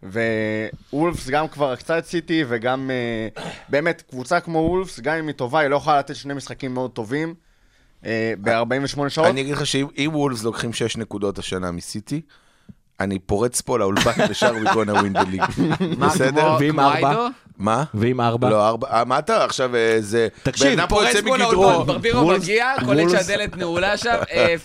ואולפס 0.04 1.30
גם 1.30 1.48
כבר 1.48 1.72
רקצה 1.72 1.98
את 1.98 2.06
סיטי, 2.06 2.44
וגם 2.48 2.92
אה, 2.92 3.44
באמת, 3.70 4.04
קבוצה 4.10 4.40
כמו 4.40 4.60
אולפס, 4.60 5.00
גם 5.00 5.16
אם 5.16 5.28
היא 5.28 5.36
טובה, 5.36 5.60
היא 5.60 5.68
לא 5.68 5.76
יכולה 5.76 6.00
לתת 6.00 6.16
שני 6.16 6.34
משחקים 6.34 6.74
מאוד 6.74 6.92
טובים 6.92 7.34
אה, 8.06 8.34
ב-48 8.42 9.10
שעות. 9.10 9.28
אני 9.28 9.42
אגיד 9.42 9.54
לך 9.54 9.66
שאם 9.66 9.88
אם 9.98 10.10
וולפס 10.14 10.44
לוקחים 10.44 10.74
6 10.74 10.98
נקודות 10.98 11.40
השנה 11.40 11.72
מסיטי, 11.72 12.22
אני 13.00 13.20
פורץ 13.20 13.62
פה 13.62 13.80
לאולפן 13.80 14.12
ושאר 14.30 14.56
we 14.56 14.68
gonna 14.68 15.02
win 15.02 15.18
the 15.18 15.36
league. 15.36 15.62
מה, 16.00 16.08
בסדר? 16.08 16.56
ועם 16.60 16.80
ארבע? 16.80 17.28
מה? 17.58 17.84
ועם 17.94 18.22
ארבע. 18.22 18.50
לא, 18.50 18.68
ארבע, 18.68 18.88
אה, 18.92 19.06
מה 19.06 19.20
אתה 19.20 19.46
עכשיו, 19.46 19.76
אה, 19.76 19.98
זה... 20.00 20.28
תקשיב, 20.44 20.82
פה 20.82 20.88
פורץ 20.88 21.16
מגדרו. 21.16 21.70
האולפן, 21.70 21.88
ברבירו 21.88 22.28
מגיע, 22.28 22.74
קולט 22.86 23.10
שהדלת 23.10 23.58
נעולה 23.58 23.98
שם, 23.98 24.16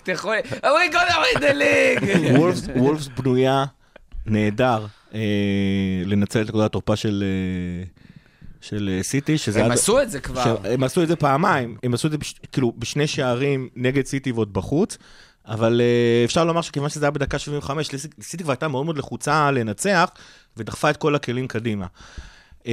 פתחו 0.03 0.31
הוריד 0.63 0.95
הליג. 1.43 1.99
וולפס, 2.75 3.07
בנויה 3.07 3.65
נהדר 4.25 4.85
לנצל 6.05 6.41
את 6.41 6.47
נקודת 6.47 6.65
התורפה 6.65 6.95
של, 6.95 7.23
אה, 7.23 7.83
של 8.61 8.89
אה, 8.97 9.03
סיטי, 9.03 9.37
שזה... 9.37 9.59
הם 9.59 9.65
עד- 9.65 9.71
עשו 9.71 10.01
את 10.01 10.11
זה 10.11 10.19
כבר. 10.19 10.39
עכשיו, 10.39 10.57
הם 10.67 10.83
עשו 10.83 11.03
את 11.03 11.07
זה 11.07 11.15
פעמיים, 11.15 11.77
הם 11.83 11.93
עשו 11.93 12.07
את 12.07 12.11
זה 12.11 12.17
בש, 12.17 12.35
כאילו 12.51 12.73
בשני 12.77 13.07
שערים 13.07 13.69
נגד 13.75 14.05
סיטי 14.05 14.31
ועוד 14.31 14.53
בחוץ, 14.53 14.97
אבל 15.47 15.81
uh, 15.81 16.25
אפשר 16.25 16.45
לומר 16.45 16.61
שכיוון 16.61 16.89
שזה 16.89 17.05
היה 17.05 17.11
בדקה 17.11 17.39
75, 17.39 17.93
לסיטי 17.93 18.21
סיטי 18.21 18.43
כבר 18.43 18.51
הייתה 18.51 18.67
מאוד 18.67 18.85
מאוד 18.85 18.97
לחוצה 18.97 19.51
לנצח, 19.51 20.09
ודחפה 20.57 20.89
את 20.89 20.97
כל 20.97 21.15
הכלים 21.15 21.47
קדימה. 21.47 21.85
Uh, 22.63 22.67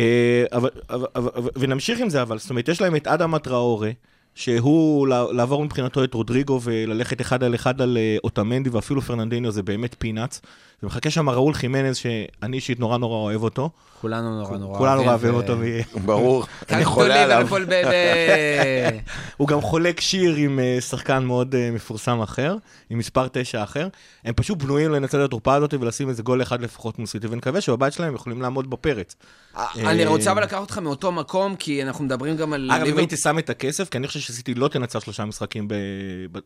אבל, 0.52 0.70
אבל, 0.90 1.06
אבל, 1.16 1.50
ונמשיך 1.56 2.00
עם 2.00 2.10
זה, 2.10 2.22
אבל 2.22 2.38
זאת 2.38 2.50
אומרת, 2.50 2.68
יש 2.68 2.80
להם 2.80 2.96
את 2.96 3.06
אדם 3.06 3.38
טראורה, 3.38 3.90
שהוא 4.34 5.08
לע- 5.08 5.32
לעבור 5.32 5.64
מבחינתו 5.64 6.04
את 6.04 6.14
רודריגו 6.14 6.60
וללכת 6.62 7.20
אחד 7.20 7.44
על 7.44 7.54
אחד 7.54 7.80
על 7.80 7.96
אה, 7.96 8.16
אוטמנדי 8.24 8.70
ואפילו 8.70 9.02
פרננדיניו 9.02 9.50
זה 9.50 9.62
באמת 9.62 9.96
פינאץ. 9.98 10.40
ומחכה 10.84 11.10
שם 11.10 11.28
ראול 11.28 11.54
חימנז, 11.54 11.96
שאני 11.96 12.56
אישית 12.56 12.80
נורא 12.80 12.98
נורא 12.98 13.16
אוהב 13.16 13.42
אותו. 13.42 13.70
כולנו 14.00 14.38
נורא 14.38 14.56
נורא 14.56 14.78
כולנו 14.78 15.02
אוהבים, 15.02 15.34
ו- 15.34 15.36
אותו. 15.36 15.56
ברור, 16.06 16.44
אני 16.70 16.84
חולה 16.84 17.22
עליו. 17.22 17.48
הוא 19.36 19.48
גם 19.48 19.60
חולק 19.60 20.00
שיר 20.00 20.34
עם 20.34 20.58
אה, 20.58 20.80
שחקן 20.80 21.24
מאוד 21.24 21.54
אה, 21.54 21.70
מפורסם 21.70 22.20
אחר, 22.20 22.56
עם 22.90 22.98
מספר 22.98 23.28
9 23.28 23.62
אחר. 23.62 23.88
הם 24.24 24.34
פשוט 24.34 24.58
בנויים 24.58 24.90
לנצל 24.90 25.20
את 25.20 25.24
התורפה 25.24 25.54
הזאת 25.54 25.74
ולשים 25.74 26.08
איזה 26.08 26.22
גול 26.22 26.42
אחד 26.42 26.62
לפחות 26.62 26.98
מול 26.98 27.06
סיטי, 27.06 27.26
ונקווה 27.30 27.60
שבבית 27.60 27.92
שלהם 27.92 28.08
הם 28.08 28.14
יכולים 28.14 28.42
לעמוד 28.42 28.70
בפרץ. 28.70 29.16
אני 29.56 30.06
רוצה 30.06 30.32
אבל 30.32 30.42
לקחת 30.42 30.60
אותך 30.60 30.78
מאותו 30.78 31.12
מקום, 31.12 31.56
כי 31.56 31.82
אנחנו 31.82 32.04
מדברים 32.04 32.36
גם 32.36 32.52
על... 32.52 32.70
אגב, 32.72 32.86
אם 32.86 32.98
הייתי 32.98 33.16
שם 33.16 33.38
את 33.38 33.50
הכסף, 33.50 33.88
כי 33.88 33.98
אני 33.98 34.06
חושב 34.06 34.20
שסיטי 34.24 34.54
לא 34.54 34.68
תנצח 34.68 35.00
שלושה 35.00 35.24
משחקים 35.24 35.68
ב- 35.68 35.74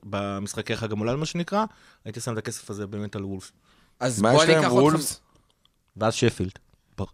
במשחקי 0.05 0.77
חג 0.77 0.93
המולד, 0.93 1.15
מה 1.17 1.27
שנקרא, 1.27 1.65
הייתי 2.05 2.21
שם 2.21 2.33
את 2.33 2.39
הכסף 2.39 2.71
הזה 2.71 2.87
באמת 2.87 3.17
על 3.17 3.25
וולף. 3.25 3.53
אז 4.01 4.21
מה 4.23 4.33
בוא 4.33 4.43
יש 4.43 4.45
אני 4.45 4.53
להם? 4.55 4.65
אקח 4.65 4.71
אותך... 4.73 4.83
וולפס? 4.83 5.21
ואז 5.97 6.15
שפילד, 6.15 6.59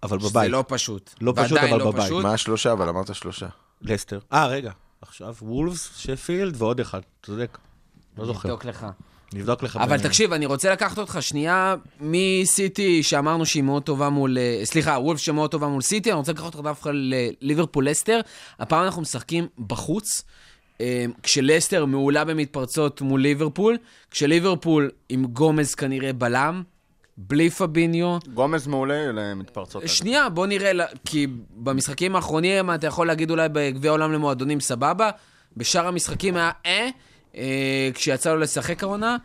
אבל 0.03 0.21
זה 0.21 0.29
בבית, 0.29 0.51
לא 0.51 0.65
פשוט. 0.69 1.15
לא 1.21 1.33
פשוט, 1.37 1.53
ועדיין 1.53 1.73
אבל 1.75 1.83
לא 1.83 1.91
בבית. 1.91 2.05
פשוט. 2.05 2.23
מה 2.23 2.33
השלושה? 2.33 2.73
אבל 2.73 2.89
אמרת 2.89 3.15
שלושה. 3.15 3.47
לסטר. 3.83 4.19
אה, 4.33 4.47
רגע, 4.47 4.73
עכשיו 5.03 5.35
וולפס, 5.43 5.91
שפילד 5.97 6.55
ועוד 6.63 6.81
אחד, 6.81 7.01
צודק. 7.27 7.59
לא 8.19 8.27
זוכר. 8.27 8.49
נבדוק 8.49 8.65
לך. 8.65 8.87
נבדוק 9.35 9.63
לך. 9.63 9.77
אבל 9.77 9.87
בעניין. 9.89 10.09
תקשיב, 10.09 10.33
אני 10.33 10.47
רוצה 10.47 10.73
לקחת 10.73 10.99
אותך 10.99 11.19
שנייה 11.21 11.75
מסיטי, 12.01 13.03
שאמרנו 13.03 13.47
שהיא 13.47 13.63
מאוד 13.63 13.83
טובה 13.83 14.09
מול... 14.09 14.39
אה, 14.39 14.61
סליחה, 14.65 14.91
וולף 14.91 15.21
שמאוד 15.21 15.51
טובה 15.51 15.69
מול 15.69 15.83
סיטי, 15.83 16.11
אני 16.11 16.19
רוצה 16.19 16.33
לקחת 16.33 16.45
אותך 16.45 16.59
דווקא 16.61 16.91
לליברפול 17.41 17.89
לסטר. 17.89 18.21
הפעם 18.59 18.85
אנחנו 18.85 19.03
משחקים 19.03 19.47
בחוץ, 19.67 20.23
כשלסטר 21.23 21.85
מעולה 21.85 22.25
במתפרצות 22.25 23.01
מול 23.01 23.21
ליברפול, 23.21 23.77
כשליברפול 24.11 24.91
עם 25.09 25.25
גומז 25.25 25.75
כנראה 25.75 26.13
בלם, 26.13 26.63
בלי 27.17 27.51
פביניו. 27.51 28.19
גומז 28.35 28.67
מעולה 28.67 29.13
למתפרצות. 29.13 29.83
שנייה, 29.89 30.29
בוא 30.29 30.47
נראה, 30.47 30.87
כי 31.05 31.27
במשחקים 31.51 32.17
האחרונים 32.17 32.71
אתה 32.71 32.87
יכול 32.87 33.07
להגיד 33.07 33.31
אולי 33.31 33.49
בגביע 33.53 33.91
העולם 33.91 34.13
למועדונים 34.13 34.61
סבבה, 34.61 35.11
בשאר 35.57 35.87
המשחקים 35.87 36.37
היה 36.37 36.51
אה, 36.67 36.89
אה 37.37 37.91
כשיצא 37.95 38.33
לו 38.35 38.41
לשחק 38.41 38.83
העונה, 38.83 39.17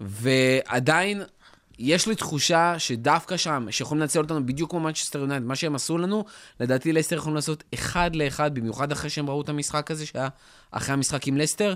ועדיין 0.00 1.22
יש 1.78 2.08
לי 2.08 2.14
תחושה 2.14 2.78
שדווקא 2.78 3.36
שם, 3.36 3.66
שיכולים 3.70 4.00
לנצל 4.00 4.18
אותנו 4.18 4.46
בדיוק 4.46 4.70
כמו 4.70 4.80
מנצ'סטר 4.80 5.18
יונייטד, 5.18 5.44
מה 5.44 5.56
שהם 5.56 5.74
עשו 5.74 5.98
לנו, 5.98 6.24
לדעתי 6.60 6.92
לסטר 6.92 7.16
יכולים 7.16 7.34
לעשות 7.34 7.64
אחד 7.74 8.16
לאחד, 8.16 8.54
במיוחד 8.54 8.92
אחרי 8.92 9.10
שהם 9.10 9.30
ראו 9.30 9.40
את 9.40 9.48
המשחק 9.48 9.90
הזה, 9.90 10.06
שהיה 10.06 10.28
אחרי 10.70 10.92
המשחק 10.92 11.26
עם 11.26 11.36
לסטר, 11.36 11.74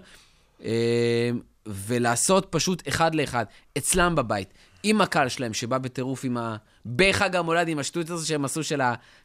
אה, 0.64 1.30
ולעשות 1.66 2.46
פשוט 2.50 2.88
אחד 2.88 3.14
לאחד, 3.14 3.44
אצלם 3.78 4.14
בבית, 4.14 4.48
עם 4.82 5.00
הקהל 5.00 5.28
שלהם, 5.28 5.54
שבא 5.54 5.78
בטירוף 5.78 6.24
עם 6.24 6.36
ה... 6.36 6.56
בחג 6.86 7.36
המולד, 7.36 7.68
עם 7.68 7.78
השטות 7.78 8.10
הזו 8.10 8.26
שהם 8.26 8.44
עשו 8.44 8.62
של 8.62 8.80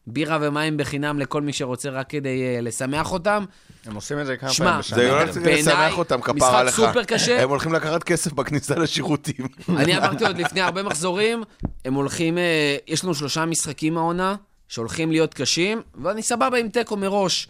הבירה 0.07 0.37
ומים 0.41 0.77
בחינם 0.77 1.19
לכל 1.19 1.41
מי 1.41 1.53
שרוצה 1.53 1.89
רק 1.89 2.09
כדי 2.09 2.57
uh, 2.59 2.61
לשמח 2.61 3.11
אותם. 3.11 3.45
הם 3.85 3.95
עושים 3.95 4.19
את 4.19 4.25
זה 4.25 4.37
כמה 4.37 4.53
פעמים 4.53 4.79
בשנה. 4.79 4.95
זה 4.95 5.03
לא 5.03 5.09
בעיניי, 5.09 5.29
רציתי 5.29 5.53
לשמח 5.53 5.97
אותם, 5.97 6.21
כפרה 6.21 6.63
משחק 6.63 6.65
לך. 6.67 6.75
סופר 6.75 7.03
קשה. 7.03 7.43
הם 7.43 7.49
הולכים 7.49 7.73
לקחת 7.73 8.03
כסף 8.03 8.33
בכניסה 8.33 8.75
לשירותים. 8.75 9.47
אני 9.69 9.97
אמרתי 9.97 10.25
עוד 10.25 10.37
לפני 10.37 10.61
הרבה 10.61 10.83
מחזורים, 10.83 11.43
הם 11.85 11.93
הולכים, 11.93 12.37
אה, 12.37 12.77
יש 12.87 13.03
לנו 13.03 13.15
שלושה 13.15 13.45
משחקים 13.45 13.97
העונה, 13.97 14.35
שהולכים 14.67 15.11
להיות 15.11 15.33
קשים, 15.33 15.81
ואני 16.03 16.21
סבבה 16.21 16.57
עם 16.57 16.69
תיקו 16.69 16.97
מראש. 16.97 17.47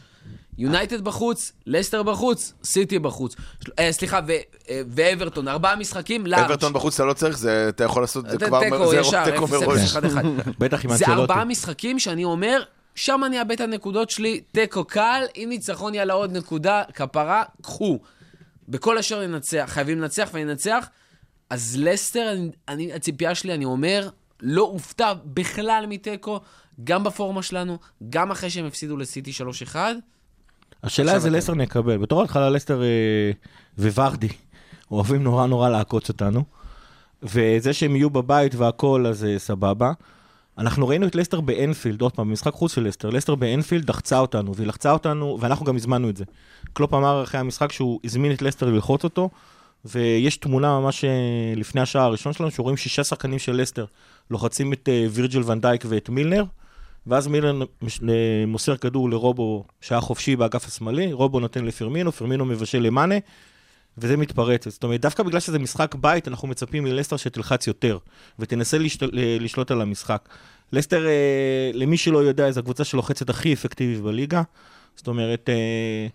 יונייטד 0.57 1.01
בחוץ, 1.03 1.51
לסטר 1.65 2.03
בחוץ, 2.03 2.53
סיטי 2.63 2.99
בחוץ. 2.99 3.35
אה, 3.79 3.91
סליחה, 3.91 4.19
ו- 4.27 4.31
אה, 4.69 4.81
ואברטון, 4.89 5.47
ארבעה 5.47 5.75
משחקים, 5.75 6.25
לארג'. 6.27 6.43
אברטון 6.43 6.73
בחוץ 6.73 6.93
אתה 6.99 7.05
לא 7.05 7.13
צריך, 7.13 7.37
זה- 7.37 7.69
אתה 7.69 7.83
יכול 7.83 8.03
לעשות 8.03 8.25
את 8.25 8.29
זה 8.31 8.37
זה 8.39 8.45
כבר, 8.47 8.59
תיקו 8.63 8.89
זה 8.89 8.97
ישר, 8.97 9.31
תיקו 9.31 9.45
0-0, 9.45 9.51
מראש. 9.51 9.95
1-1. 9.95 9.99
בטח 10.59 10.85
עם 10.85 10.89
זה 10.89 11.05
אנצלוטי. 11.05 11.21
ארבעה 11.21 11.45
משחקים 11.45 11.99
שאני 11.99 12.23
אומר, 12.23 12.63
שם 12.95 13.21
אני 13.25 13.39
אאבד 13.39 13.51
את 13.51 13.61
הנקודות 13.61 14.09
שלי, 14.09 14.41
תיקו 14.51 14.83
קל, 14.83 15.23
אם 15.35 15.45
ניצחון 15.49 15.95
יאללה 15.95 16.13
עוד 16.13 16.31
נקודה, 16.37 16.83
כפרה, 16.93 17.43
קחו. 17.61 17.99
בכל 18.69 18.97
אשר 18.97 19.27
ננצח, 19.27 19.65
חייבים 19.67 20.01
לנצח 20.01 20.29
וננצח. 20.33 20.87
אז 21.49 21.75
לסטר, 21.79 22.31
אני, 22.31 22.49
אני, 22.67 22.93
הציפייה 22.93 23.35
שלי, 23.35 23.53
אני 23.53 23.65
אומר, 23.65 24.09
לא 24.41 24.61
הופתע 24.61 25.13
בכלל 25.25 25.85
מתיקו, 25.89 26.39
גם 26.83 27.03
בפורמה 27.03 27.43
שלנו, 27.43 27.77
גם 28.09 28.31
אחרי 28.31 28.49
שהם 28.49 28.65
הפסידו 28.65 28.97
לסיטי 28.97 29.31
3-1. 29.73 29.75
השאלה 30.85 31.13
איזה 31.13 31.29
לסטר 31.29 31.53
נקבל. 31.53 31.97
בתור 31.97 32.23
התחלה 32.23 32.49
לסטר 32.49 32.81
אה, 32.83 33.31
וורדי 33.77 34.27
אוהבים 34.91 35.23
נורא 35.23 35.45
נורא 35.45 35.69
לעקוץ 35.69 36.09
אותנו. 36.09 36.43
וזה 37.23 37.73
שהם 37.73 37.95
יהיו 37.95 38.09
בבית 38.09 38.55
והכל, 38.55 39.05
אז 39.07 39.23
אה, 39.25 39.39
סבבה. 39.39 39.91
אנחנו 40.57 40.87
ראינו 40.87 41.07
את 41.07 41.15
לסטר 41.15 41.41
באנפילד, 41.41 42.01
עוד 42.01 42.11
פעם, 42.11 42.29
במשחק 42.29 42.53
חוץ 42.53 42.73
של 42.73 42.87
לסטר. 42.87 43.09
לסטר 43.09 43.35
באנפילד 43.35 43.89
לחצה 43.89 44.19
אותנו, 44.19 44.55
והיא 44.55 44.67
לחצה 44.67 44.91
אותנו, 44.91 45.37
ואנחנו 45.41 45.65
גם 45.65 45.75
הזמנו 45.75 46.09
את 46.09 46.17
זה. 46.17 46.23
קלופ 46.73 46.93
אמר 46.93 47.23
אחרי 47.23 47.39
המשחק 47.39 47.71
שהוא 47.71 47.99
הזמין 48.03 48.31
את 48.31 48.41
לסטר 48.41 48.65
ללחוץ 48.65 49.03
אותו, 49.03 49.29
ויש 49.85 50.37
תמונה 50.37 50.79
ממש 50.79 51.05
אה, 51.05 51.09
לפני 51.55 51.81
השער 51.81 52.01
הראשון 52.03 52.33
שלנו, 52.33 52.51
שרואים 52.51 52.77
שישה 52.77 53.03
שחקנים 53.03 53.39
של 53.39 53.55
לסטר 53.61 53.85
לוחצים 54.31 54.73
את 54.73 54.89
וירג'ל 55.11 55.41
ונדייק 55.45 55.85
ואת 55.87 56.09
מילנר, 56.09 56.43
ואז 57.07 57.27
מילנר 57.27 57.61
אה, 57.61 57.67
מוסר 58.47 58.77
כדור 58.77 59.09
לרובו 59.09 59.63
שהיה 59.81 60.01
חופשי 60.01 60.35
באגף 60.35 60.67
השמאלי, 60.67 61.13
רובו 61.13 61.39
נותן 61.39 61.65
לפרמינו, 61.65 62.11
פרמינו 62.11 62.45
מבשל 62.45 62.79
למאנה, 62.79 63.15
וזה 63.97 64.17
מתפרץ. 64.17 64.67
זאת 64.67 64.83
אומרת, 64.83 65.01
דווקא 65.01 65.23
בגלל 65.23 65.39
שזה 65.39 65.59
משחק 65.59 65.95
בית, 65.95 66.27
אנחנו 66.27 66.47
מצפים 66.47 66.83
מלסטר 66.83 67.17
שתלחץ 67.17 67.67
יותר, 67.67 67.97
ותנסה 68.39 68.77
לשת, 68.77 69.01
ל- 69.01 69.43
לשלוט 69.43 69.71
על 69.71 69.81
המשחק. 69.81 70.29
לסטר, 70.71 71.07
אה, 71.07 71.71
למי 71.73 71.97
שלא 71.97 72.17
יודע, 72.17 72.51
זו 72.51 72.59
הקבוצה 72.59 72.83
שלוחצת 72.83 73.29
הכי 73.29 73.53
אפקטיבית 73.53 74.01
בליגה. 74.01 74.41
זאת 74.95 75.07
אומרת, 75.07 75.49
אה, 75.49 76.07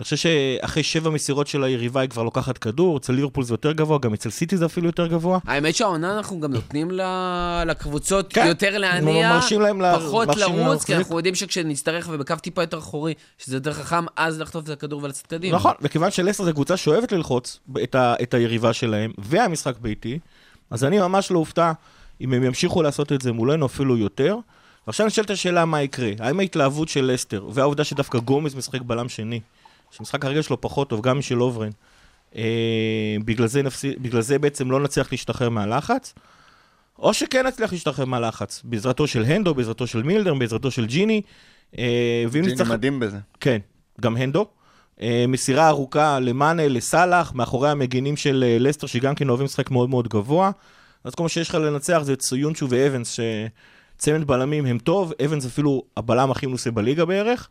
אני 0.00 0.04
חושב 0.04 0.16
שאחרי 0.16 0.82
שבע 0.82 1.10
מסירות 1.10 1.46
של 1.46 1.64
היריבה 1.64 2.00
היא 2.00 2.10
כבר 2.10 2.22
לוקחת 2.22 2.58
כדור, 2.58 2.96
אצל 2.96 3.12
ליברפול 3.12 3.44
זה 3.44 3.52
יותר 3.54 3.72
גבוה, 3.72 3.98
גם 3.98 4.14
אצל 4.14 4.30
סיטי 4.30 4.56
זה 4.56 4.66
אפילו 4.66 4.86
יותר 4.86 5.06
גבוה. 5.06 5.38
האמת 5.46 5.74
שהעונה 5.74 6.16
אנחנו 6.16 6.40
גם 6.40 6.52
נותנים 6.52 6.90
לקבוצות 7.66 8.32
כן. 8.32 8.46
יותר 8.46 8.78
להניע, 8.78 9.40
פחות 9.98 10.36
לרוץ, 10.36 10.84
כי. 10.84 10.96
אנחנו 10.96 11.16
יודעים 11.16 11.34
שכשנצטרך 11.34 12.08
ובקו 12.12 12.34
טיפה 12.36 12.62
יותר 12.62 12.78
אחורי, 12.78 13.14
שזה 13.38 13.56
יותר 13.56 13.72
חכם, 13.72 14.04
אז 14.16 14.40
לחטוף 14.40 14.64
את 14.64 14.68
הכדור 14.68 15.02
ולצאת 15.02 15.26
קדימה. 15.26 15.56
נכון, 15.56 15.72
וכיוון 15.80 16.10
שלסטר 16.10 16.44
זו 16.44 16.52
קבוצה 16.52 16.76
שאוהבת 16.76 17.12
ללחוץ 17.12 17.60
את, 17.82 17.94
ה, 17.94 18.14
את 18.22 18.34
היריבה 18.34 18.72
שלהם, 18.72 19.12
והמשחק 19.18 19.78
ביתי, 19.80 20.18
אז 20.70 20.84
אני 20.84 20.98
ממש 20.98 21.30
לא 21.30 21.38
אופתע 21.38 21.72
אם 22.20 22.32
הם 22.32 22.44
ימשיכו 22.44 22.82
לעשות 22.82 23.12
את 23.12 23.22
זה 23.22 23.32
מולנו 23.32 23.66
אפילו 23.66 23.96
יותר. 23.96 24.36
ועכשיו 24.86 25.06
נשאלת 25.06 25.30
השאלה 25.30 25.64
מה 25.64 25.82
יקרה. 25.82 26.10
האם 26.18 26.40
ההתלהבות 26.40 26.88
של 26.88 27.04
לסטר, 27.04 27.46
והעובדה 27.52 27.84
שדווקא 27.84 28.18
גומז 28.18 28.54
משחק 28.54 28.82
בלם 28.82 29.08
שני, 29.08 29.40
שמשחק 29.90 30.24
הרגל 30.24 30.42
שלו 30.42 30.60
פחות 30.60 30.88
טוב, 30.88 31.00
גם 31.00 31.18
משל 31.18 31.42
לוברן, 31.42 31.70
אה, 32.36 33.16
בגלל, 33.24 33.46
זה 33.46 33.62
נפסיד, 33.62 34.02
בגלל 34.02 34.20
זה 34.20 34.38
בעצם 34.38 34.70
לא 34.70 34.80
נצליח 34.80 35.12
להשתחרר 35.12 35.48
מהלחץ, 35.48 36.14
או 36.98 37.14
שכן 37.14 37.46
נצליח 37.46 37.72
להשתחרר 37.72 38.04
מהלחץ, 38.04 38.62
בעזרתו 38.64 39.06
של 39.06 39.24
הנדו, 39.24 39.54
בעזרתו 39.54 39.86
של 39.86 40.02
מילנר, 40.02 40.34
בעזרתו 40.34 40.70
של 40.70 40.86
ג'יני. 40.86 41.22
אה, 41.78 42.24
ג'יני 42.32 42.46
נצטרך... 42.46 42.70
מדהים 42.70 43.00
בזה. 43.00 43.18
כן, 43.40 43.58
גם 44.00 44.16
הנדו. 44.16 44.46
אה, 45.00 45.24
מסירה 45.28 45.68
ארוכה 45.68 46.20
למאנה, 46.20 46.68
לסאלח, 46.68 47.32
מאחורי 47.34 47.70
המגינים 47.70 48.16
של 48.16 48.44
אה, 48.46 48.56
לסטר, 48.60 48.86
שגם 48.86 49.14
כן 49.14 49.28
אוהבים 49.28 49.44
לשחק 49.44 49.70
מאוד 49.70 49.90
מאוד 49.90 50.08
גבוה. 50.08 50.50
אז 51.04 51.14
כל 51.14 51.22
מה 51.22 51.28
שיש 51.28 51.48
לך 51.48 51.54
לנצח 51.54 52.00
זה 52.02 52.12
את 52.12 52.22
סויונצ'ו 52.22 52.66
ואבנס, 52.70 53.18
שצמד 53.96 54.26
בלמים 54.26 54.66
הם 54.66 54.78
טוב, 54.78 55.12
אבנס 55.24 55.46
אפילו 55.46 55.82
הבלם 55.96 56.30
הכי 56.30 56.46
מנוסה 56.46 56.70
בליגה 56.70 57.04
בערך, 57.04 57.48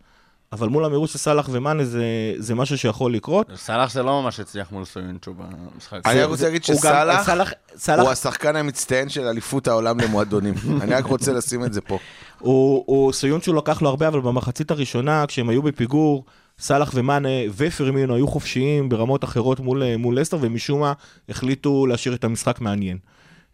אבל 0.52 0.68
מול 0.68 0.86
המהירות 0.86 1.10
של 1.10 1.18
סאלח 1.18 1.50
ומאנה 1.52 1.86
זה, 1.86 2.04
זה 2.38 2.56
משהו 2.56 2.78
שיכול 2.78 3.14
לקרות. 3.14 3.48
סאלח 3.56 3.92
זה 3.94 4.04
לא 4.04 4.22
ממש 4.22 4.40
הצליח 4.40 4.72
מול 4.72 4.86
סויונצ'ו 4.86 5.34
במשחק. 5.34 6.00
אני 6.06 6.22
רק 6.22 6.30
רוצה 6.30 6.46
להגיד 6.46 6.64
שסאלח 6.64 7.26
סאלח- 7.26 7.52
סאלח- 7.78 8.02
הוא 8.04 8.10
השחקן 8.12 8.56
המצטיין 8.56 9.10
של 9.10 9.22
אליפות 9.24 9.68
העולם 9.68 10.00
למועדונים. 10.00 10.54
אני 10.82 10.94
רק 10.96 11.06
רוצה 11.06 11.34
לשים 11.34 11.64
את 11.64 11.74
זה 11.74 11.82
פה. 11.82 11.98
הוא, 12.40 12.84
הוא 12.86 13.14
סויונצ'ו 13.14 13.54
לקח 13.54 13.82
לו 13.82 13.90
הרבה, 13.90 14.08
אבל 14.08 14.20
במחצית 14.20 14.72
הראשונה, 14.72 15.26
כשהם 15.28 15.50
היו 15.50 15.62
בפיגור, 15.62 16.26
סאלח 16.60 16.92
ומאנה 16.96 17.30
ופרמינו 17.58 18.16
היו 18.16 18.28
חופשיים 18.28 18.90
ברמות 18.90 19.24
אחרות 19.24 19.60
מול, 19.60 19.96
מול 19.96 20.20
לסטר, 20.20 20.38
ומשום 20.42 20.80
מה 20.80 20.94
החליטו 21.30 21.86
להשאיר 21.86 22.14
את 22.16 22.24
המשחק 22.24 22.62
מעניין. 22.62 22.98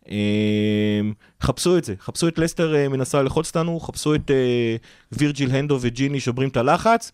אה, 0.09 0.15
חפשו 1.41 1.77
את 1.77 1.83
זה, 1.83 1.93
חפשו 1.99 2.27
את 2.27 2.37
לסטר 2.39 2.75
אה, 2.75 2.87
מנסה 2.89 3.21
ללחוץ 3.21 3.47
אותנו, 3.47 3.79
חפשו 3.79 4.15
את 4.15 4.31
אה, 4.31 4.75
וירג'יל 5.11 5.51
הנדו 5.51 5.77
וג'יני 5.81 6.19
שוברים 6.19 6.49
את 6.49 6.57
הלחץ, 6.57 7.11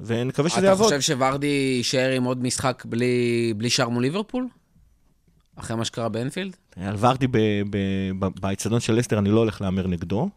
ונקווה 0.00 0.48
שזה 0.50 0.58
אתה 0.58 0.66
יעבוד. 0.66 0.86
חושב 0.86 1.00
שוורדי 1.00 1.46
יישאר 1.76 2.10
עם 2.16 2.24
עוד 2.24 2.42
משחק 2.42 2.82
בלי 2.86 3.14
בלי 3.56 3.70
שער 3.70 3.88
מול 3.88 4.02
ליברפול? 4.02 4.46
אחרי 5.56 5.76
מה 5.76 5.84
שקרה 5.84 6.08
באנפילד? 6.08 6.56
על 6.76 6.94
ורדי 6.98 7.26
באצטדיון 8.40 8.80
של 8.80 8.94
לסטר, 8.94 9.18
אני 9.18 9.28
לא 9.30 9.38
הולך 9.38 9.60
להמר 9.60 9.86
נגדו. 9.86 10.28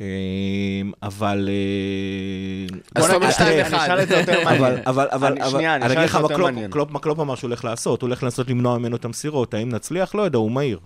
אה, 0.00 0.06
אבל... 1.02 1.48
אה, 1.48 2.76
אז 2.94 3.04
אתה 3.04 3.14
אומר 3.14 3.26
אני- 3.26 3.32
שתיים 3.34 3.60
אני 3.60 3.68
אחד. 3.68 3.78
אשאל 3.84 4.02
את 4.02 4.08
זה 4.08 4.16
יותר 4.16 4.44
מעניין. 4.44 4.62
אבל, 4.62 4.78
אבל, 4.86 5.08
אבל, 5.12 5.32
אני- 5.32 5.40
אבל, 5.42 5.50
שנייה, 5.50 5.74
אני 5.76 5.84
אני 5.84 5.92
אשאל 5.92 5.98
אגיד 6.04 6.14
את 6.14 6.14
לך 6.76 6.90
מה 6.90 6.98
קלופ 7.00 7.20
אמר 7.20 7.34
שהוא 7.34 7.48
הולך 7.48 7.64
לעשות, 7.64 8.02
הוא 8.02 8.08
הולך 8.08 8.22
לנסות 8.22 8.48
למנוע 8.50 8.78
ממנו 8.78 8.96
את 8.96 9.04
המסירות, 9.04 9.54
האם 9.54 9.68
נצליח? 9.68 10.14
לא 10.14 10.22
יודע, 10.22 10.38
הוא 10.38 10.50
מהיר. 10.50 10.78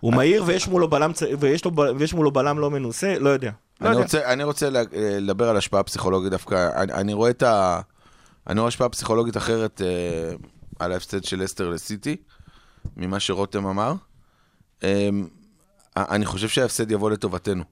הוא 0.00 0.14
מהיר 0.14 0.44
ויש 0.46 0.68
מולו 0.68 0.88
בלם, 0.88 1.12
ויש, 1.40 1.64
לו, 1.64 1.72
ויש 1.98 2.14
מולו 2.14 2.30
בלם 2.30 2.58
לא 2.58 2.70
מנוסה, 2.70 3.18
לא 3.18 3.30
יודע. 3.30 3.50
לא 3.80 3.86
אני 3.86 3.94
יודע. 3.94 4.02
רוצה, 4.02 4.32
אני 4.32 4.44
רוצה 4.44 4.68
לדבר 4.94 5.48
על 5.48 5.56
השפעה 5.56 5.82
פסיכולוגית 5.82 6.30
דווקא. 6.30 6.82
אני, 6.82 6.92
אני 6.92 7.12
רואה 7.12 7.30
את 7.30 7.42
ה... 7.42 7.80
אני 8.46 8.60
רואה 8.60 8.68
השפעה 8.68 8.88
פסיכולוגית 8.88 9.36
אחרת 9.36 9.82
אה, 9.84 10.36
על 10.78 10.92
ההפסד 10.92 11.24
של 11.24 11.44
אסטר 11.44 11.68
לסיטי, 11.68 12.16
ממה 12.96 13.20
שרותם 13.20 13.66
אמר. 13.66 13.94
אה, 14.84 15.08
אני 15.96 16.26
חושב 16.26 16.48
שההפסד 16.48 16.90
יבוא 16.90 17.10
לטובתנו. 17.10 17.64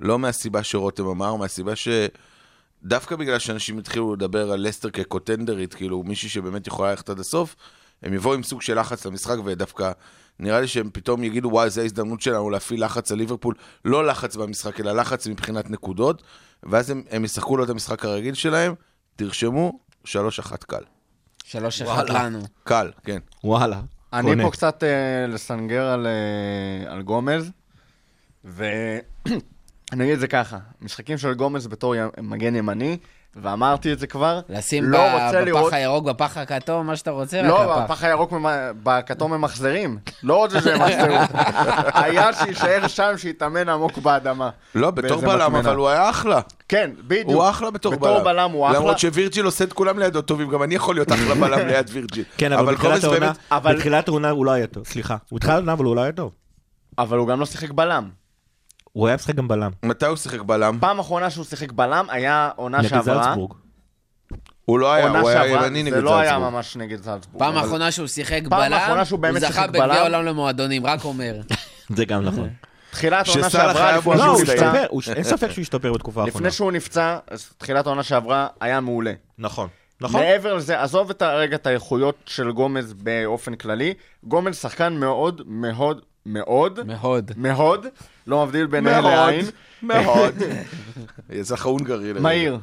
לא 0.00 0.18
מהסיבה 0.18 0.62
שרותם 0.62 1.06
אמר, 1.06 1.36
מהסיבה 1.36 1.72
שדווקא 1.76 3.16
בגלל 3.16 3.38
שאנשים 3.38 3.78
התחילו 3.78 4.14
לדבר 4.14 4.50
על 4.52 4.68
לסטר 4.68 4.90
כקוטנדרית, 4.90 5.74
כאילו 5.74 6.02
מישהי 6.02 6.28
שבאמת 6.28 6.66
יכולה 6.66 6.90
ללכת 6.90 7.10
עד 7.10 7.18
הסוף, 7.18 7.56
הם 8.02 8.14
יבואו 8.14 8.34
עם 8.34 8.42
סוג 8.42 8.62
של 8.62 8.80
לחץ 8.80 9.06
למשחק, 9.06 9.36
ודווקא 9.44 9.92
נראה 10.38 10.60
לי 10.60 10.68
שהם 10.68 10.90
פתאום 10.92 11.24
יגידו, 11.24 11.48
וואי, 11.48 11.70
זו 11.70 11.80
ההזדמנות 11.80 12.20
שלנו 12.20 12.50
להפעיל 12.50 12.84
לחץ 12.84 13.12
על 13.12 13.18
ליברפול, 13.18 13.54
לא 13.84 14.06
לחץ 14.06 14.36
במשחק, 14.36 14.80
אלא 14.80 14.92
לחץ 14.92 15.26
מבחינת 15.26 15.70
נקודות, 15.70 16.22
ואז 16.62 16.90
הם, 16.90 17.02
הם 17.10 17.24
ישחקו 17.24 17.56
לו 17.56 17.64
את 17.64 17.68
המשחק 17.70 18.04
הרגיל 18.04 18.34
שלהם, 18.34 18.74
תרשמו, 19.16 19.78
3-1 20.06 20.08
קל. 20.66 20.82
שלוש 21.44 21.82
אחד 21.82 22.10
לנו. 22.10 22.38
קל, 22.64 22.90
כן. 23.04 23.18
וואלה. 23.44 23.80
אני 24.12 24.28
קונה. 24.28 24.42
פה 24.44 24.50
קצת 24.50 24.82
אה, 24.84 25.26
לסנגר 25.26 25.86
על, 25.86 26.06
אה, 26.06 26.92
על 26.92 27.02
גומז, 27.02 27.50
ואני 28.44 29.02
אגיד 30.02 30.12
את 30.12 30.20
זה 30.20 30.28
ככה, 30.28 30.58
משחקים 30.80 31.18
של 31.18 31.34
גומז 31.34 31.66
בתור 31.66 31.96
י- 31.96 31.98
מגן 32.22 32.56
ימני, 32.56 32.96
ואמרתי 33.42 33.92
את 33.92 33.98
זה 33.98 34.06
כבר, 34.06 34.40
לשים 34.48 34.84
לא 34.84 34.98
ב- 34.98 35.12
רוצה 35.12 35.26
בפח 35.30 35.44
לראות... 35.46 35.72
הירוק, 35.72 36.04
בפח 36.04 36.36
הכתום, 36.38 36.86
מה 36.86 36.96
שאתה 36.96 37.10
רוצה, 37.10 37.40
רק 37.40 37.46
לא, 37.46 37.72
הפח. 37.74 37.82
בפח 37.92 38.04
הירוק 38.04 38.32
ממ- 38.32 38.46
בכתום 38.82 39.32
ממחזרים, 39.32 39.98
לא 40.22 40.36
רוצה 40.36 40.60
שהם 40.60 40.80
ימחזרו. 40.80 41.38
היה 42.04 42.32
שיישאר 42.32 42.86
שם, 42.88 43.12
שיתאמן 43.16 43.68
עמוק 43.68 43.98
באדמה. 43.98 44.50
לא, 44.74 44.90
בתור 44.90 45.08
באיזה 45.20 45.26
בלם, 45.26 45.52
מטמנה. 45.52 45.68
אבל 45.70 45.76
הוא 45.76 45.88
היה 45.88 46.10
אחלה. 46.10 46.40
כן, 46.68 46.90
בדיוק. 47.06 47.28
הוא 47.30 47.48
אחלה 47.50 47.70
בתור 47.70 47.92
בלם. 47.92 48.00
בתור 48.00 48.24
בלם 48.24 48.50
הוא 48.50 48.66
אחלה. 48.66 48.78
למרות 48.78 48.98
שווירג'יל 48.98 49.44
עושה 49.44 49.64
את 49.64 49.72
כולם 49.72 49.98
לידו 49.98 50.22
טובים, 50.22 50.50
גם 50.50 50.62
אני 50.62 50.74
יכול 50.74 50.94
להיות 50.94 51.12
אחלה 51.12 51.34
בלם 51.48 51.66
ליד 51.66 51.90
וירג'יל. 51.92 52.24
כן, 52.36 52.52
אבל 52.52 52.74
בתחילת 52.74 53.04
העונה, 53.04 53.20
באמת- 53.20 53.36
אבל- 53.50 53.74
בתחילת 53.76 54.08
העונה 54.08 54.30
הוא 54.30 54.46
לא 54.46 54.50
היה 54.50 54.66
טוב, 54.66 54.86
סליחה. 54.86 55.16
הוא 55.28 55.36
בתחילת 55.36 55.54
העונה, 55.56 55.72
אבל 55.72 55.84
הוא 55.84 55.96
לא 55.96 56.00
היה 56.02 56.12
טוב. 56.12 56.30
אבל 56.98 57.18
הוא 57.18 57.28
גם 57.28 57.40
לא 57.40 57.46
שיחק 57.46 57.70
בלם. 57.70 58.08
הוא 58.94 59.06
היה 59.06 59.16
משחק 59.16 59.34
גם 59.34 59.48
בלם. 59.48 59.70
מתי 59.82 60.06
הוא 60.06 60.16
שיחק 60.16 60.40
בלם? 60.40 60.78
פעם 60.80 60.98
אחרונה 60.98 61.30
שהוא 61.30 61.44
שיחק 61.44 61.72
בלם 61.72 62.06
היה 62.10 62.50
עונה 62.56 62.78
נגד 62.78 62.88
שעברה. 62.88 63.24
זלצבורג. 63.24 63.52
הוא 64.64 64.78
לא 64.78 64.92
היה, 64.92 65.20
הוא 65.20 65.28
היה 65.28 65.46
ימני 65.46 65.82
נגד 65.82 65.94
זה 65.94 66.02
לא 66.02 66.18
היה 66.18 66.30
זלצבורג. 66.30 66.52
ממש 66.52 66.76
נגד 66.76 67.02
זלצבורג. 67.02 67.38
פעם 67.44 67.56
האחרונה 67.56 67.90
שהוא 67.90 68.06
שיחק 68.06 68.40
בלם, 68.48 68.72
הוא 69.30 69.38
זכה 69.38 69.66
בגביע. 69.66 69.94
העולם 69.94 70.24
למועדונים, 70.24 70.86
רק 70.86 71.04
אומר. 71.04 71.40
זה 71.96 72.04
גם 72.04 72.24
נכון. 72.24 72.48
תחילת 72.90 73.28
העונה 73.28 73.50
שעברה, 73.50 73.96
לפני 73.96 74.12
לא, 74.16 74.22
שהוא 74.24 74.42
השתפר, 74.42 75.12
אין 75.14 75.24
ספק 75.24 75.50
שהוא 75.50 75.62
השתפר 75.62 75.92
בתקופה 75.92 76.20
האחרונה. 76.20 76.38
לפני 76.38 76.50
שהוא 76.50 76.72
נפצע, 76.72 77.18
תחילת 77.58 77.86
העונה 77.86 78.02
שעברה 78.02 78.46
היה 78.60 78.80
מעולה. 78.80 79.12
נכון. 79.38 79.68
נכון. 80.00 80.20
מעבר 80.20 80.54
לזה, 80.54 80.82
עזוב 80.82 81.10
את 81.10 81.22
הרגע 81.22 81.56
את 81.56 81.66
האיכויות 81.66 82.16
של 82.26 82.52
גומז 82.52 82.92
באופן 82.92 83.54
כללי, 83.54 83.94
גומז 84.24 84.56
שחקן 84.56 84.92
מאוד 84.92 85.42
מאוד 85.46 86.00
מאוד 86.26 86.80
מאוד. 86.86 87.32
מאוד, 87.36 87.86
לא 88.26 88.46
מבדיל 88.46 88.66
בין 88.66 88.86
עין 88.86 89.00
מאוד, 89.02 89.14
לעין, 89.14 89.44
מאוד. 89.82 90.34
לך 91.52 91.64
הונגרי. 91.66 92.12
מהיר. 92.12 92.58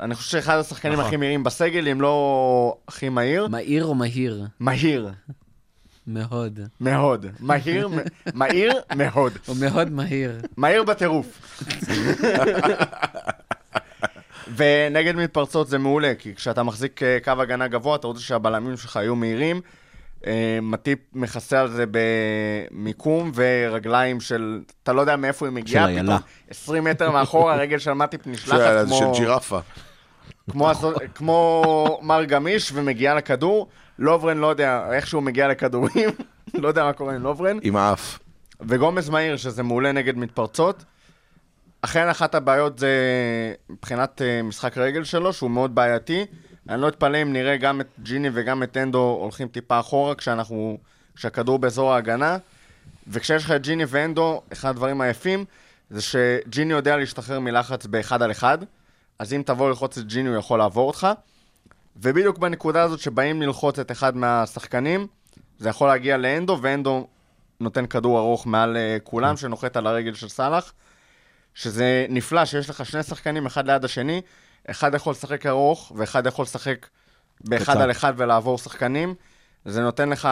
אני 0.00 0.14
חושב 0.14 0.30
שאחד 0.30 0.58
השחקנים 0.58 0.92
נכון. 0.92 1.04
הכי 1.06 1.16
מהירים 1.16 1.44
בסגל, 1.44 1.88
אם 1.88 2.00
לא 2.00 2.76
הכי 2.88 3.08
מהיר, 3.08 3.48
מהיר 3.48 3.84
או 3.84 3.94
מהיר? 3.94 4.44
מהיר. 4.60 5.10
מאוד. 6.06 6.60
מאוד. 6.80 7.26
מהיר, 7.40 7.88
מהיר 8.34 8.72
מאוד. 8.96 9.32
הוא 9.46 9.56
מאוד 9.60 9.90
מהיר. 9.90 10.40
מהיר 10.56 10.84
בטירוף. 10.84 11.58
ונגד 14.56 15.16
מתפרצות 15.16 15.68
זה 15.68 15.78
מעולה, 15.78 16.12
כי 16.18 16.34
כשאתה 16.34 16.62
מחזיק 16.62 17.02
אה, 17.02 17.18
קו 17.24 17.32
הגנה 17.38 17.68
גבוה, 17.68 17.96
אתה 17.96 18.06
רוצה 18.06 18.20
שהבלמים 18.20 18.76
שלך 18.76 18.96
יהיו 18.96 19.16
מהירים. 19.16 19.60
אה, 20.26 20.58
מטיפ 20.62 20.98
מכסה 21.12 21.60
על 21.60 21.68
זה 21.70 21.84
במיקום 21.90 23.32
ורגליים 23.34 24.20
של, 24.20 24.60
אתה 24.82 24.92
לא 24.92 25.00
יודע 25.00 25.16
מאיפה 25.16 25.46
היא 25.46 25.52
מגיעה, 25.52 25.84
פתאום 25.84 25.96
איילה. 25.98 26.18
20 26.50 26.84
מטר 26.84 27.10
מאחורה, 27.10 27.54
הרגל 27.54 27.78
של 27.78 27.92
מטיפ 27.92 28.26
נשלחת 28.26 28.58
של 28.80 28.86
כמו, 28.86 28.98
של 28.98 29.20
ג'ירפה. 29.20 29.58
כמו, 30.50 30.70
הסו- 30.70 30.92
כמו 31.14 31.62
מר 32.02 32.24
גמיש 32.24 32.70
ומגיעה 32.74 33.14
לכדור. 33.14 33.68
לוברן, 33.98 34.38
לא 34.38 34.46
יודע, 34.46 34.86
איכשהו 34.92 35.20
מגיע 35.20 35.48
לכדורים, 35.48 36.08
לא 36.54 36.68
יודע 36.68 36.84
מה 36.84 36.92
קורה 36.92 37.14
עם 37.14 37.22
לוברן. 37.22 37.58
עם 37.62 37.76
האף. 37.76 38.18
וגומז 38.60 39.08
מהיר, 39.10 39.36
שזה 39.36 39.62
מעולה 39.62 39.92
נגד 39.92 40.16
מתפרצות. 40.18 40.84
אכן 41.82 42.08
אחת 42.08 42.34
הבעיות 42.34 42.78
זה 42.78 42.88
מבחינת 43.70 44.22
אה, 44.22 44.42
משחק 44.42 44.78
רגל 44.78 45.04
שלו, 45.04 45.32
שהוא 45.32 45.50
מאוד 45.50 45.74
בעייתי. 45.74 46.26
אני 46.68 46.80
לא 46.80 46.88
אתפלא 46.88 47.22
אם 47.22 47.32
נראה 47.32 47.56
גם 47.56 47.80
את 47.80 47.86
ג'יני 48.02 48.28
וגם 48.32 48.62
את 48.62 48.76
אנדו 48.76 49.18
הולכים 49.20 49.48
טיפה 49.48 49.80
אחורה 49.80 50.14
כשאנחנו, 50.14 50.78
כשהכדור 51.16 51.58
באזור 51.58 51.92
ההגנה. 51.92 52.38
וכשיש 53.08 53.44
לך 53.44 53.50
את 53.50 53.62
ג'יני 53.62 53.84
ואנדו, 53.88 54.42
אחד 54.52 54.68
הדברים 54.68 55.00
היפים 55.00 55.44
זה 55.90 56.02
שג'יני 56.02 56.72
יודע 56.72 56.96
להשתחרר 56.96 57.40
מלחץ 57.40 57.86
באחד 57.86 58.22
על 58.22 58.30
אחד, 58.30 58.58
אז 59.18 59.32
אם 59.32 59.42
תבוא 59.46 59.68
ללחוץ 59.68 59.98
את 59.98 60.06
ג'יני 60.06 60.28
הוא 60.28 60.36
יכול 60.36 60.58
לעבור 60.58 60.86
אותך. 60.86 61.08
ובדיוק 61.96 62.38
בנקודה 62.38 62.82
הזאת 62.82 63.00
שבאים 63.00 63.42
ללחוץ 63.42 63.78
את 63.78 63.90
אחד 63.90 64.16
מהשחקנים, 64.16 65.06
זה 65.58 65.68
יכול 65.68 65.88
להגיע 65.88 66.16
לאנדו, 66.16 66.58
ואנדו 66.62 67.06
נותן 67.60 67.86
כדור 67.86 68.18
ארוך 68.18 68.46
מעל 68.46 68.76
uh, 68.76 69.00
כולם, 69.04 69.36
שנוחת 69.36 69.76
על 69.76 69.86
הרגל 69.86 70.14
של 70.14 70.28
סאלח, 70.28 70.72
שזה 71.54 72.06
נפלא 72.08 72.44
שיש 72.44 72.70
לך 72.70 72.86
שני 72.86 73.02
שחקנים 73.02 73.46
אחד 73.46 73.66
ליד 73.66 73.84
השני, 73.84 74.20
אחד 74.70 74.94
יכול 74.94 75.10
לשחק 75.10 75.46
ארוך, 75.46 75.92
ואחד 75.96 76.26
יכול 76.26 76.42
לשחק 76.42 76.86
באחד 77.40 77.72
קצר. 77.72 77.82
על 77.82 77.90
אחד 77.90 78.12
ולעבור 78.16 78.58
שחקנים. 78.58 79.14
זה 79.64 79.82
נותן 79.82 80.08
לך 80.08 80.28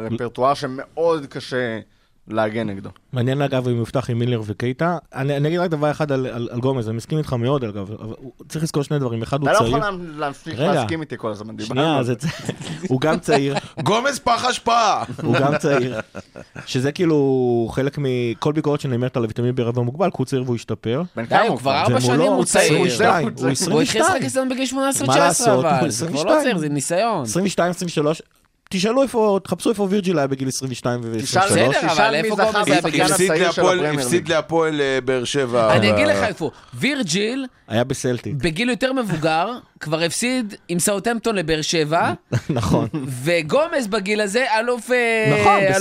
רפרטואר 0.00 0.54
שמאוד 0.54 1.26
קשה 1.26 1.80
להגן 2.28 2.66
נגדו. 2.70 2.90
מעניין 3.12 3.42
אגב 3.42 3.68
אם 3.68 3.82
יפתח 3.82 4.10
עם 4.10 4.18
מילר 4.18 4.40
וקייטה. 4.46 4.98
אני 5.14 5.36
אני 5.36 5.48
אגיד 5.48 5.60
רק 5.60 5.70
דבר 5.70 5.90
אחד 5.90 6.12
על- 6.12 6.26
על 6.26 6.48
על 6.52 6.60
גומז, 6.60 6.88
אני 6.88 6.96
מסכים 6.96 7.18
איתך 7.18 7.32
מאוד 7.32 7.64
אגב, 7.64 7.90
צריך 8.48 8.64
לזכור 8.64 8.82
שני 8.82 8.98
דברים, 8.98 9.22
אחד 9.22 9.40
הוא 9.40 9.48
אתה 9.50 9.52
לא 9.52 9.58
צעיר. 9.58 9.68
יכול 9.76 9.80
לה- 9.80 10.18
להמשיך. 10.18 10.58
להסכים 10.60 11.00
איתי 11.00 11.14
כל 11.18 11.30
הזמן, 11.30 11.56
דיברנו 11.56 11.80
שנייה, 11.80 12.16
הוא 12.88 13.00
גם 13.00 13.18
צעיר, 13.18 13.54
גומז 13.82 14.18
פח 14.18 14.44
אשפה! 14.44 15.02
הוא 15.22 15.34
גם 15.38 15.58
צעיר, 15.58 16.00
שזה 16.66 16.92
כאילו 16.92 17.16
חלק 17.72 17.96
מכל 17.98 18.52
ביקורת 18.52 18.80
שנאמרת 18.80 19.16
על 19.16 19.22
הוויטמין 19.22 19.54
ברבע 19.54 19.82
מוגבל, 19.82 20.10
כי 20.10 20.16
הוא 20.18 20.26
צעיר 20.26 20.42
והוא 20.42 20.54
השתפר. 20.56 21.02
בן 21.16 21.26
כמה 21.26 21.40
הוא 21.42 21.58
כבר? 21.58 21.74
ארבע 21.80 22.00
זה 22.00 22.06
שנים, 22.06 22.20
הוא 22.32 22.44
צעיר. 22.44 22.76
הוא 22.78 22.86
22, 22.86 23.28
הוא 23.72 23.80
התחיל 23.82 24.00
לשחק 24.02 24.16
22. 24.22 24.26
אצלנו 24.26 24.50
בגיל 24.50 24.66
18-19, 25.02 25.06
מה 25.06 25.16
לעשות, 25.16 25.48
הוא 25.64 25.70
אבל. 25.70 25.90
זה 25.90 26.06
כבר 26.08 26.22
לא 26.24 26.30
22. 26.30 26.42
צעיר, 26.42 26.58
זה 26.58 26.68
ניסיון. 26.68 27.22
22, 27.22 27.70
23, 27.70 28.22
תשאלו 28.72 29.02
איפה, 29.02 29.38
תחפשו 29.44 29.70
איפה 29.70 29.86
וירג'יל 29.90 30.18
היה 30.18 30.26
בגיל 30.26 30.48
22 30.48 31.00
תשאל- 31.22 31.40
ו-23. 31.42 31.46
בסדר, 31.50 31.72
תשאל 31.72 31.88
אבל 31.90 32.10
מי 32.10 32.16
איפה 32.16 32.36
זכה 32.36 32.52
גומז 32.52 32.68
היה 32.68 32.80
בגיל... 32.80 33.02
הצעיר 33.02 33.14
הפסיד 33.32 33.52
של 33.52 33.62
להפועל- 33.62 33.74
הפרמייר 33.78 34.00
הפסיד. 34.00 34.28
להפועל 34.28 34.80
אה, 34.80 34.98
באר 35.04 35.24
שבע. 35.24 35.76
אני 35.76 35.90
אגיד 35.90 36.06
לך 36.06 36.16
איפה. 36.22 36.50
וירג'יל, 36.74 37.46
היה 37.68 37.84
בסלטיק, 37.84 38.34
בגיל 38.34 38.70
יותר 38.70 38.92
מבוגר, 38.92 39.48
כבר 39.80 40.00
הפסיד 40.02 40.54
עם 40.68 40.78
סאוטהמפטון 40.78 41.34
לבאר 41.36 41.62
שבע, 41.62 42.12
נכון. 42.50 42.88
וגומז 43.24 43.86
בגיל 43.88 44.20
הזה 44.20 44.44
אלוף 44.58 44.90
אה, 44.90 45.40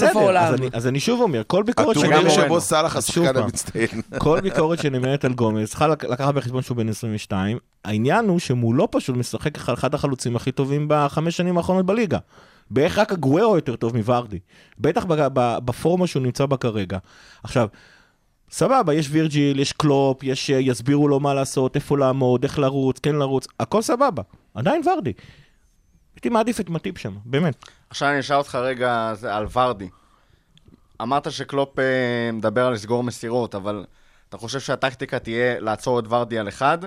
נכון. 0.10 0.22
העולם. 0.24 0.44
אז 0.44 0.54
אני- 0.54 0.70
אז 0.74 0.88
אני 0.88 1.00
שוב 1.00 1.22
אומר, 1.22 1.42
כל 1.48 1.64
ביקורת 1.64 1.98
הטורניר 1.98 2.22
מורנו. 2.22 2.32
שבו 2.44 2.62
סאלח 2.62 2.96
השחקן. 2.96 3.38
המצטיין. 3.38 3.88
כל 4.18 4.40
ביקורת 4.42 4.80
שנאמרת 4.82 5.26
על 5.26 5.34
גומז 5.34 5.70
צריכה 5.70 5.88
לק- 5.88 6.06
לקחת 6.06 6.34
בחשבון 6.34 6.62
שהוא 6.62 6.78
בן 6.78 6.90
22. 6.90 7.58
העניין 7.86 8.26
הוא 8.28 8.40
שמולו 8.40 8.92
פשוט 8.92 9.16
משחק 9.16 9.56
אחד- 9.58 9.74
אחד 9.74 9.94
החלוצים 9.96 10.36
הכי 10.36 10.52
טובים 10.52 10.86
בחמש 10.90 11.38
שנים 11.38 11.58
האחרונות 11.58 11.86
בליגה. 11.86 12.18
בערך 12.72 12.98
רק 12.98 13.12
הגוורו 13.12 13.56
יותר 13.56 13.76
טוב 13.76 13.98
מוורדי. 13.98 14.40
בטח 14.78 15.06
בפורמה 15.66 16.08
שהוא 16.08 16.24
נמצא 16.24 16.46
בה 16.46 16.58
כרגע. 16.58 16.98
עכשיו, 17.44 17.68
סבבה, 18.52 18.94
יש 18.94 19.08
וירג'יל, 19.12 19.60
יש 19.60 19.74
קלופ, 19.74 20.24
יש 20.24 20.50
אה, 20.50 20.60
יסבירו 20.60 21.08
לו 21.08 21.20
מה 21.20 21.34
לעשות, 21.34 21.76
איפה 21.76 21.98
לעמוד, 21.98 22.44
איך 22.44 22.60
לרוץ, 22.60 23.00
כן 23.00 23.16
לרוץ, 23.16 23.48
הכל 23.60 23.82
סבבה. 23.82 24.24
עדיין 24.54 24.82
ורדי. 24.88 25.14
הייתי 26.16 26.30
מעדיף 26.30 26.60
את 26.60 26.70
מטיפ 26.70 26.98
שם, 26.98 27.18
באמת. 27.26 27.66
עכשיו 27.90 28.10
אני 28.10 28.20
אשאל 28.20 28.38
אותך 28.38 28.56
רגע 28.56 29.14
על 29.30 29.46
ורדי. 29.54 29.90
אמרת 31.02 31.32
שקלופ 31.32 31.80
אה, 31.80 32.32
מדבר 32.34 32.66
על 32.66 32.74
לסגור 32.74 33.04
מסירות, 33.04 33.56
אבל 33.56 33.86
אתה 34.30 34.38
חושב 34.38 34.60
שהטקטיקה 34.60 35.20
תהיה 35.20 35.60
לעצור 35.60 36.00
את 36.00 36.04
ורדי 36.10 36.40
על 36.40 36.48
אחד, 36.48 36.78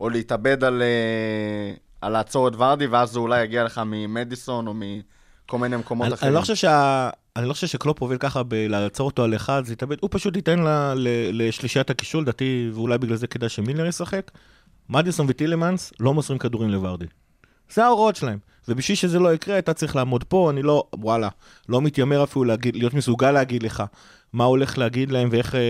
או 0.00 0.08
להתאבד 0.08 0.64
על, 0.64 0.82
אה, 0.82 1.74
על 2.02 2.12
לעצור 2.12 2.48
את 2.48 2.52
ורדי, 2.56 2.86
ואז 2.86 3.10
זה 3.10 3.18
אולי 3.18 3.42
יגיע 3.44 3.64
לך 3.64 3.80
ממדיסון 3.86 4.66
או 4.66 4.74
מכל 4.74 5.58
מיני 5.58 5.76
מקומות 5.76 6.06
אני, 6.06 6.14
אחרים? 6.14 6.28
אני 6.28 6.34
לא 6.34 6.40
חושב 6.40 6.54
שה... 6.54 7.10
אני 7.36 7.48
לא 7.48 7.52
חושב 7.52 7.66
שקלופ 7.66 8.02
הוביל 8.02 8.18
ככה 8.18 8.42
בלעצור 8.42 9.06
אותו 9.06 9.24
על 9.24 9.34
אחד, 9.34 9.62
זה 9.64 9.72
יתאבד, 9.72 9.96
הוא 10.00 10.08
פשוט 10.12 10.36
ייתן 10.36 10.58
ל- 10.58 10.92
ל- 10.96 11.48
לשלישיית 11.48 11.90
הקישור, 11.90 12.22
לדעתי, 12.22 12.70
ואולי 12.74 12.98
בגלל 12.98 13.16
זה 13.16 13.26
כדאי 13.26 13.48
שמילר 13.48 13.86
ישחק. 13.86 14.30
מדיסון 14.88 15.26
וטילמנס 15.28 15.92
לא 16.00 16.14
מוסרים 16.14 16.38
כדורים 16.38 16.70
לוורדי. 16.70 17.06
זה 17.70 17.84
ההוראות 17.84 18.16
שלהם. 18.16 18.38
ובשביל 18.68 18.96
שזה 18.96 19.18
לא 19.18 19.34
יקרה, 19.34 19.58
אתה 19.58 19.74
צריך 19.74 19.96
לעמוד 19.96 20.24
פה, 20.24 20.50
אני 20.50 20.62
לא, 20.62 20.84
וואלה, 20.94 21.28
לא 21.68 21.82
מתיימר 21.82 22.24
אפילו 22.24 22.44
להגיד, 22.44 22.76
להיות 22.76 22.94
מסוגל 22.94 23.30
להגיד 23.30 23.62
לך 23.62 23.82
מה 24.32 24.44
הולך 24.44 24.78
להגיד 24.78 25.10
להם 25.10 25.28
ואיך, 25.32 25.54
אה, 25.54 25.60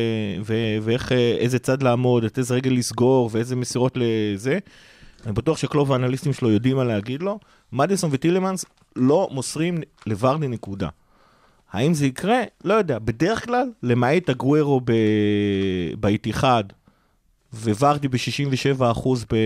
ו, 0.44 0.54
ואיך, 0.82 1.12
אה, 1.12 1.36
איזה 1.38 1.58
צד 1.58 1.82
לעמוד, 1.82 2.24
את 2.24 2.38
איזה 2.38 2.54
רגל 2.54 2.70
לסגור 2.70 3.30
ואיזה 3.32 3.56
מסירות 3.56 3.96
לזה. 3.96 4.58
אני 5.26 5.32
בטוח 5.32 5.58
שקלוב 5.58 5.92
האנליסטים 5.92 6.32
שלו 6.32 6.50
יודעים 6.50 6.76
מה 6.76 6.84
להגיד 6.84 7.22
לו. 7.22 7.38
מדיסון 7.72 8.10
וטילמנס 8.12 8.64
לא 8.96 9.28
מוסרים 9.30 9.78
לוורדי 10.06 10.48
נקודה. 10.48 10.88
האם 11.72 11.94
זה 11.94 12.06
יקרה? 12.06 12.40
לא 12.64 12.74
יודע. 12.74 12.98
בדרך 12.98 13.44
כלל, 13.44 13.70
למעט 13.82 14.28
הגוורו 14.28 14.80
ב... 14.84 14.92
באיתיחד 16.00 16.64
וורדי 17.54 18.08
ב-67% 18.08 19.08
ב... 19.32 19.36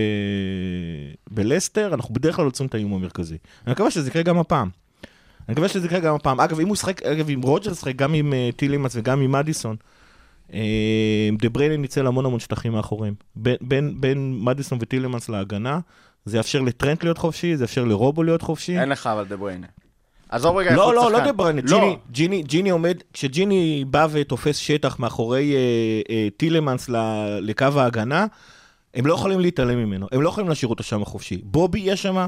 בלסטר, 1.31 1.93
אנחנו 1.93 2.13
בדרך 2.13 2.35
כלל 2.35 2.45
יוצרים 2.45 2.67
את 2.67 2.75
האיום 2.75 2.93
המרכזי. 2.93 3.37
אני 3.65 3.71
מקווה 3.71 3.91
שזה 3.91 4.09
יקרה 4.09 4.23
גם 4.23 4.37
הפעם. 4.37 4.69
אני 5.47 5.53
מקווה 5.53 5.67
שזה 5.67 5.85
יקרה 5.85 5.99
גם 5.99 6.15
הפעם. 6.15 6.39
אגב, 6.39 6.59
אם 6.59 6.67
הוא 6.67 6.73
ישחק, 6.73 7.03
אגב, 7.03 7.29
אם 7.29 7.41
רוג'רס 7.41 7.71
ישחק 7.71 7.95
גם 7.95 8.13
עם 8.13 8.33
אה, 8.33 8.55
טילמנס 8.55 8.95
וגם 8.95 9.21
עם 9.21 9.31
מדיסון, 9.31 9.75
אה, 9.75 9.96
דה 11.39 11.49
בריינה 11.51 11.77
ניצל 11.77 12.07
המון 12.07 12.25
המון 12.25 12.39
שטחים 12.39 12.71
מאחוריהם. 12.71 13.13
בין, 13.35 13.55
בין, 13.61 14.01
בין 14.01 14.39
מדיסון 14.41 14.77
וטילמנס 14.81 15.29
להגנה, 15.29 15.79
זה 16.25 16.37
יאפשר 16.37 16.61
לטרנט 16.61 17.03
להיות 17.03 17.17
חופשי, 17.17 17.57
זה 17.57 17.63
יאפשר 17.63 17.83
לרובו 17.83 18.23
להיות 18.23 18.41
חופשי. 18.41 18.79
אין 18.79 18.89
לך 18.89 19.07
אבל 19.07 19.23
דה 19.23 19.37
בריינה. 19.37 19.67
עזוב 20.29 20.57
רגע, 20.57 20.75
לא, 20.75 20.95
לא. 20.95 21.11
לא 21.11 21.19
דה 21.19 21.33
בריינה, 21.33 21.61
לא, 21.63 21.77
ג'יני, 21.77 21.97
ג'יני, 22.11 22.43
ג'יני 22.43 22.69
עומד, 22.69 22.97
כשג'יני 23.13 23.85
בא 23.87 24.07
ותופס 24.11 24.57
שטח 24.57 24.99
מאחורי 24.99 25.55
אה, 25.55 25.59
אה, 26.09 26.27
טילמנס 26.37 26.89
ל, 26.89 26.95
לקו 27.41 27.65
ההגנה, 27.75 28.25
הם 28.93 29.05
לא 29.05 29.13
יכולים 29.13 29.39
להתעלם 29.39 29.77
ממנו, 29.77 30.07
הם 30.11 30.21
לא 30.21 30.29
יכולים 30.29 30.49
להשאיר 30.49 30.69
אותו 30.69 30.83
שם 30.83 31.05
חופשי. 31.05 31.41
בובי 31.43 31.79
יש 31.79 32.01
שם, 32.01 32.27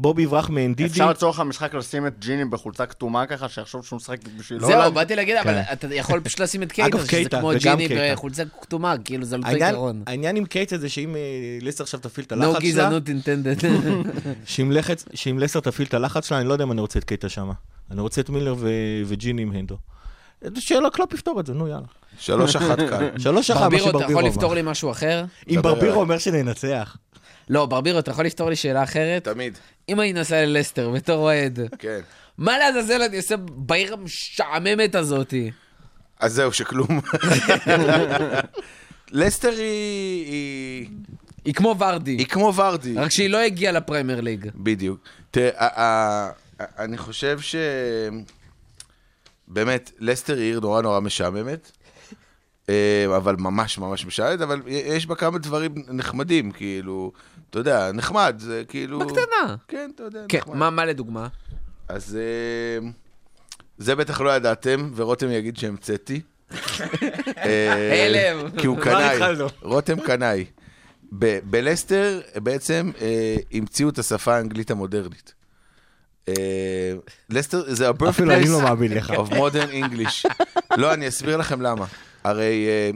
בובי 0.00 0.22
יברח 0.22 0.50
מאנדידי. 0.50 0.90
אפשר 0.90 1.10
לצורך 1.10 1.40
המשחק 1.40 1.74
לשים 1.74 2.06
את 2.06 2.14
ג'יני 2.18 2.44
בחולצה 2.44 2.86
כתומה 2.86 3.26
ככה, 3.26 3.48
שיחשוב 3.48 3.84
שהוא 3.84 3.96
משחק 3.96 4.18
בשביל... 4.38 4.60
זהו, 4.60 4.70
לא 4.70 4.90
באתי 4.90 5.16
להגיד, 5.16 5.36
אבל 5.36 5.52
כן. 5.54 5.72
אתה 5.72 5.94
יכול 5.94 6.20
פשוט 6.20 6.40
לשים 6.40 6.62
את 6.62 6.72
קייטה, 6.72 6.88
אגב, 6.96 6.98
שזה 6.98 7.08
קייטה, 7.08 7.40
כמו 7.40 7.50
ג'יני 7.58 7.88
קייטה. 7.88 8.14
בחולצה 8.14 8.42
כתומה, 8.60 8.94
כאילו 9.04 9.24
זה 9.24 9.36
לא 9.36 9.42
אותו 9.48 9.64
עיקרון. 9.64 10.02
העניין 10.06 10.36
עם 10.36 10.44
קייטס 10.44 10.76
זה 10.76 10.88
שאם 10.88 11.16
אה, 11.16 11.20
לסר 11.60 11.84
עכשיו 11.84 12.00
תפעיל 12.00 12.26
את 12.26 12.32
No 12.32 12.36
הלחץ 12.36 12.60
שלה, 12.60 12.70
גזענות 12.70 13.08
אינטנדד. 13.08 13.56
שאם 15.14 15.38
לסר 15.38 15.60
תפעיל 15.60 15.88
את 15.88 15.94
הלחץ 15.94 16.28
שלה, 16.28 16.38
אני 16.38 16.48
לא 16.48 16.52
יודע 16.52 16.64
אם 16.64 16.72
אני 16.72 16.80
רוצה 16.80 16.98
את 16.98 17.04
קייטה 17.04 17.28
שמה. 17.28 17.52
אני 17.90 18.00
רוצה 18.00 18.20
את 18.20 18.30
מילר 18.30 18.54
ו- 18.58 18.68
וג'יני 19.06 19.42
עם 19.42 19.52
הנדו. 19.52 19.76
שאלה, 20.58 20.90
קלופ 20.90 21.14
יפתור 21.14 21.40
את 21.40 21.46
זה, 21.46 21.54
נו 21.54 21.68
יאללה. 21.68 21.86
שלוש 22.18 22.56
אחת 22.56 22.78
קל. 22.78 23.08
שלוש 23.18 23.50
אחת, 23.50 23.60
מה 23.60 23.68
ברבירו, 23.68 23.90
אתה 23.90 23.98
שברבירו 23.98 24.20
יכול 24.20 24.30
לפתור. 24.30 24.54
לי 24.54 24.62
משהו 24.64 24.90
אחר? 24.90 25.24
אם 25.48 25.62
ברבירו. 25.62 26.00
אומר 26.00 26.18
שננצח. 26.18 26.96
לא, 27.48 27.66
ברבירו, 27.66 27.98
אתה 27.98 28.10
יכול 28.10 28.24
לפתור 28.26 28.50
לי 28.50 28.56
שאלה 28.56 28.82
אחרת? 28.82 29.24
תמיד, 29.24 29.58
אם 29.88 30.00
אני 30.00 30.12
נוסע 30.12 30.44
ללסטר 30.44 30.90
בתור 30.90 31.16
אוהד, 31.22 31.58
כן. 31.78 32.00
מה 32.38 32.58
לעזאזל 32.58 33.02
אני 33.02 33.16
עושה 33.16 33.36
בעיר 33.36 33.92
המשעממת 33.94 34.94
הזאתי? 34.94 35.50
אז 36.20 36.32
זהו, 36.32 36.52
שכלום. 36.52 36.88
לסטר 39.10 39.50
היא... 39.50 40.26
היא- 40.26 40.88
היא 41.44 41.54
כמו 41.54 41.74
ורדי, 41.78 42.10
היא 42.10 42.26
כמו 42.26 42.54
ורדי. 42.54 42.94
רק 42.94 43.10
שהיא 43.10 43.30
לא 43.30 43.38
הגיעה 43.38 43.72
לפרמייר 43.72 44.20
ליג. 44.20 44.46
בדיוק. 44.54 45.00
תראה, 45.30 46.30
אני 46.78 46.98
חושב 46.98 47.40
ש... 47.40 47.56
באמת, 49.48 49.90
לסטר 49.98 50.36
היא 50.36 50.42
עיר 50.44 50.60
נורא 50.60 50.82
נורא 50.82 51.00
משעממת, 51.00 51.72
אה, 52.68 53.04
אבל 53.16 53.36
ממש 53.38 53.78
ממש 53.78 54.06
משעממת, 54.06 54.40
אבל 54.40 54.62
יש 54.66 55.06
בה 55.06 55.14
כמה 55.14 55.38
דברים 55.38 55.74
נחמדים, 55.88 56.50
כאילו, 56.52 57.12
אתה 57.50 57.58
יודע, 57.58 57.92
נחמד, 57.92 58.36
זה 58.38 58.62
כאילו... 58.68 58.98
בקטנה. 58.98 59.56
כן, 59.68 59.90
אתה 59.94 60.02
יודע, 60.02 60.24
כן, 60.28 60.38
נחמד. 60.38 60.56
מה 60.56 60.70
מה 60.70 60.84
לדוגמה? 60.84 61.28
אז 61.88 62.16
אה, 62.20 62.88
זה 63.78 63.94
בטח 63.94 64.20
לא 64.20 64.30
ידעתם, 64.30 64.90
ורותם 64.96 65.30
יגיד 65.30 65.56
שהמצאתי. 65.56 66.20
אה, 67.38 68.06
הלם. 68.06 68.50
כי 68.50 68.66
הוא 68.66 68.76
כבר 68.76 68.84
קנאי. 68.84 69.14
התחלנו. 69.14 69.46
רותם 69.62 70.00
קנאי. 70.00 70.44
ב- 71.18 71.38
בלסטר 71.44 72.20
בעצם 72.36 72.90
אה, 73.00 73.36
המציאו 73.52 73.88
את 73.88 73.98
השפה 73.98 74.36
האנגלית 74.36 74.70
המודרנית. 74.70 75.34
אה, 76.28 76.92
לסטר 77.30 77.74
זה 77.74 77.88
ה-birthplace 77.88 78.08
אפילו 78.08 78.32
אני 78.32 78.48
לא 78.48 78.62
מאמין 78.62 78.92
לך. 78.92 79.10
of 79.10 79.30
modern 79.32 79.72
English. 79.72 80.30
לא, 80.76 80.94
אני 80.94 81.08
אסביר 81.08 81.36
לכם 81.36 81.60
למה. 81.62 81.86
הרי 82.24 82.66
אה, 82.68 82.90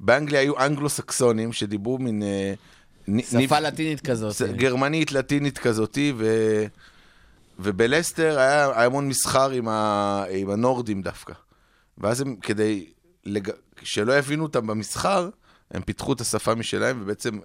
באנגליה 0.00 0.40
היו 0.40 0.58
אנגלו-סקסונים 0.58 1.52
שדיברו 1.52 1.98
מין... 1.98 2.22
אה, 2.22 2.54
שפה 3.30 3.60
לטינית 3.60 4.00
כזאת. 4.00 4.42
גרמנית, 4.42 5.12
לטינית 5.12 5.58
כזאתי, 5.58 6.12
ו... 6.16 6.26
ובלסטר 7.58 8.38
היה, 8.38 8.64
היה 8.64 8.86
המון 8.86 9.08
מסחר 9.08 9.50
עם, 9.50 9.68
ה... 9.68 10.24
עם 10.30 10.50
הנורדים 10.50 11.02
דווקא. 11.02 11.32
ואז 11.98 12.20
הם, 12.20 12.36
כדי 12.36 12.86
לג... 13.24 13.50
שלא 13.82 14.18
יבינו 14.18 14.42
אותם 14.42 14.66
במסחר, 14.66 15.28
הם 15.70 15.82
פיתחו 15.82 16.12
את 16.12 16.20
השפה 16.20 16.54
משלהם, 16.54 16.98
ובעצם 17.02 17.38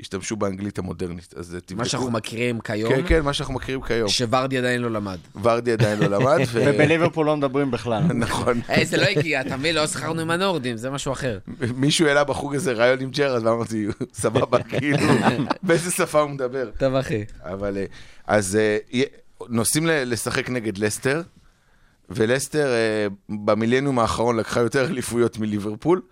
השתמשו 0.00 0.36
באנגלית 0.36 0.78
המודרנית. 0.78 1.34
אז 1.36 1.56
תבדקו. 1.66 1.74
מה 1.78 1.84
שאנחנו 1.84 2.10
מכירים 2.10 2.60
כיום, 2.60 2.92
כן, 2.92 3.02
כן, 3.06 3.20
מה 3.20 3.32
שאנחנו 3.32 3.54
מכירים 3.54 3.82
כיום. 3.82 4.08
שוורדי 4.08 4.58
עדיין 4.58 4.82
לא 4.82 4.90
למד. 4.90 5.18
ורדי 5.42 5.72
עדיין 5.72 5.98
לא 5.98 6.06
למד, 6.06 6.38
ו... 6.52 6.64
ובליברפול 6.66 7.26
לא 7.26 7.36
מדברים 7.36 7.70
בכלל. 7.70 8.02
נכון. 8.24 8.60
היי, 8.68 8.86
זה 8.86 8.96
לא 8.96 9.02
הגיע, 9.02 9.40
אתה 9.40 9.56
מבין? 9.56 9.74
לא 9.74 9.86
שכרנו 9.86 10.20
עם 10.20 10.30
הנורדים, 10.30 10.76
זה 10.76 10.90
משהו 10.90 11.12
אחר. 11.12 11.38
מישהו 11.74 12.06
העלה 12.06 12.24
בחוג 12.24 12.54
הזה 12.54 12.72
רעיון 12.72 13.00
עם 13.00 13.10
ג'רד, 13.10 13.46
ואמרתי, 13.46 13.86
סבבה, 14.12 14.62
כאילו, 14.78 14.98
באיזה 15.62 15.90
שפה 15.90 16.20
הוא 16.20 16.30
מדבר. 16.30 16.70
טוב, 16.78 16.94
אחי. 16.94 17.24
אבל 17.42 17.76
אה, 17.76 17.84
אז 18.26 18.56
אה, 18.56 19.02
נוסעים 19.48 19.86
לשחק 19.86 20.50
נגד 20.50 20.78
לסטר, 20.78 21.22
ולסטר 22.10 22.66
אה, 22.66 23.06
במילניום 23.28 23.98
האחרון 23.98 24.36
לקחה 24.36 24.60
יותר 24.60 24.86
אליפויות 24.86 25.38
מליברפול, 25.38 26.02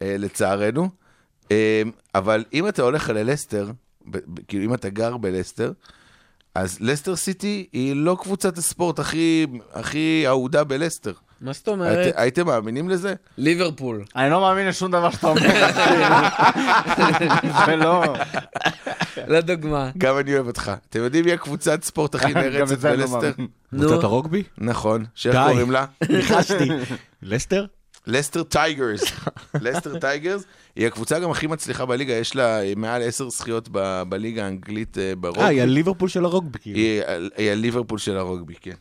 לצערנו. 0.00 1.03
אה, 1.50 1.82
אבל 2.14 2.44
אם 2.52 2.68
אתה 2.68 2.82
הולך 2.82 3.08
ללסטר, 3.10 3.70
כאילו 4.48 4.64
אם 4.64 4.74
אתה 4.74 4.88
גר 4.88 5.16
בלסטר, 5.16 5.72
אז 6.54 6.78
לסטר 6.80 7.16
סיטי 7.16 7.66
היא 7.72 7.96
לא 7.96 8.16
קבוצת 8.22 8.58
הספורט 8.58 8.98
הכי, 8.98 9.46
הכי 9.72 10.24
אהודה 10.26 10.64
בלסטר. 10.64 11.12
מה 11.40 11.52
זאת 11.52 11.68
אומרת? 11.68 12.06
הית, 12.06 12.14
הייתם 12.18 12.46
מאמינים 12.46 12.88
לזה? 12.88 13.14
ליברפול. 13.38 14.04
אני 14.16 14.30
לא 14.30 14.40
מאמין 14.40 14.68
לשום 14.68 14.90
דבר 14.90 15.10
שאתה 15.10 15.26
אומר. 15.26 15.40
זה 17.66 17.76
לא... 17.76 18.02
לא 19.26 19.40
דוגמה. 19.40 19.90
גם 19.98 20.18
אני 20.18 20.34
אוהב 20.34 20.46
אותך. 20.46 20.72
אתם 20.90 21.00
יודעים 21.00 21.24
מי 21.24 21.32
הקבוצת 21.32 21.84
ספורט 21.84 22.14
הכי 22.14 22.34
נערצת 22.34 22.78
בלסטר? 22.78 23.32
קבוצת 23.70 24.04
הרוגבי? 24.04 24.42
נכון, 24.58 25.04
שאיך. 25.14 25.36
קוראים 25.48 25.70
לה? 25.70 25.84
ניחשתי. 26.08 26.68
לסטר? 27.22 27.66
לסטר 28.06 28.42
טייגרס. 28.42 29.02
לסטר 29.60 29.98
טייגרס 29.98 30.44
היא 30.76 30.86
הקבוצה 30.86 31.18
גם 31.18 31.30
הכי 31.30 31.46
מצליחה 31.46 31.86
בליגה, 31.86 32.12
יש 32.12 32.36
לה 32.36 32.74
מעל 32.76 33.02
עשר 33.02 33.28
זכיות 33.30 33.68
ב- 33.72 34.02
בליגה 34.08 34.44
האנגלית 34.44 34.98
אה, 34.98 35.12
ברוגבי. 35.16 35.42
אה, 35.42 35.48
היא 35.48 35.62
הליברפול 35.62 36.08
של 36.08 36.24
הרוגבי, 36.24 36.58
כאילו. 36.58 36.78
היא 36.78 37.02
היא 37.36 37.50
הליברפול 37.50 37.98
של 37.98 38.16
הרוגבי, 38.16 38.54
כן. 38.60 38.74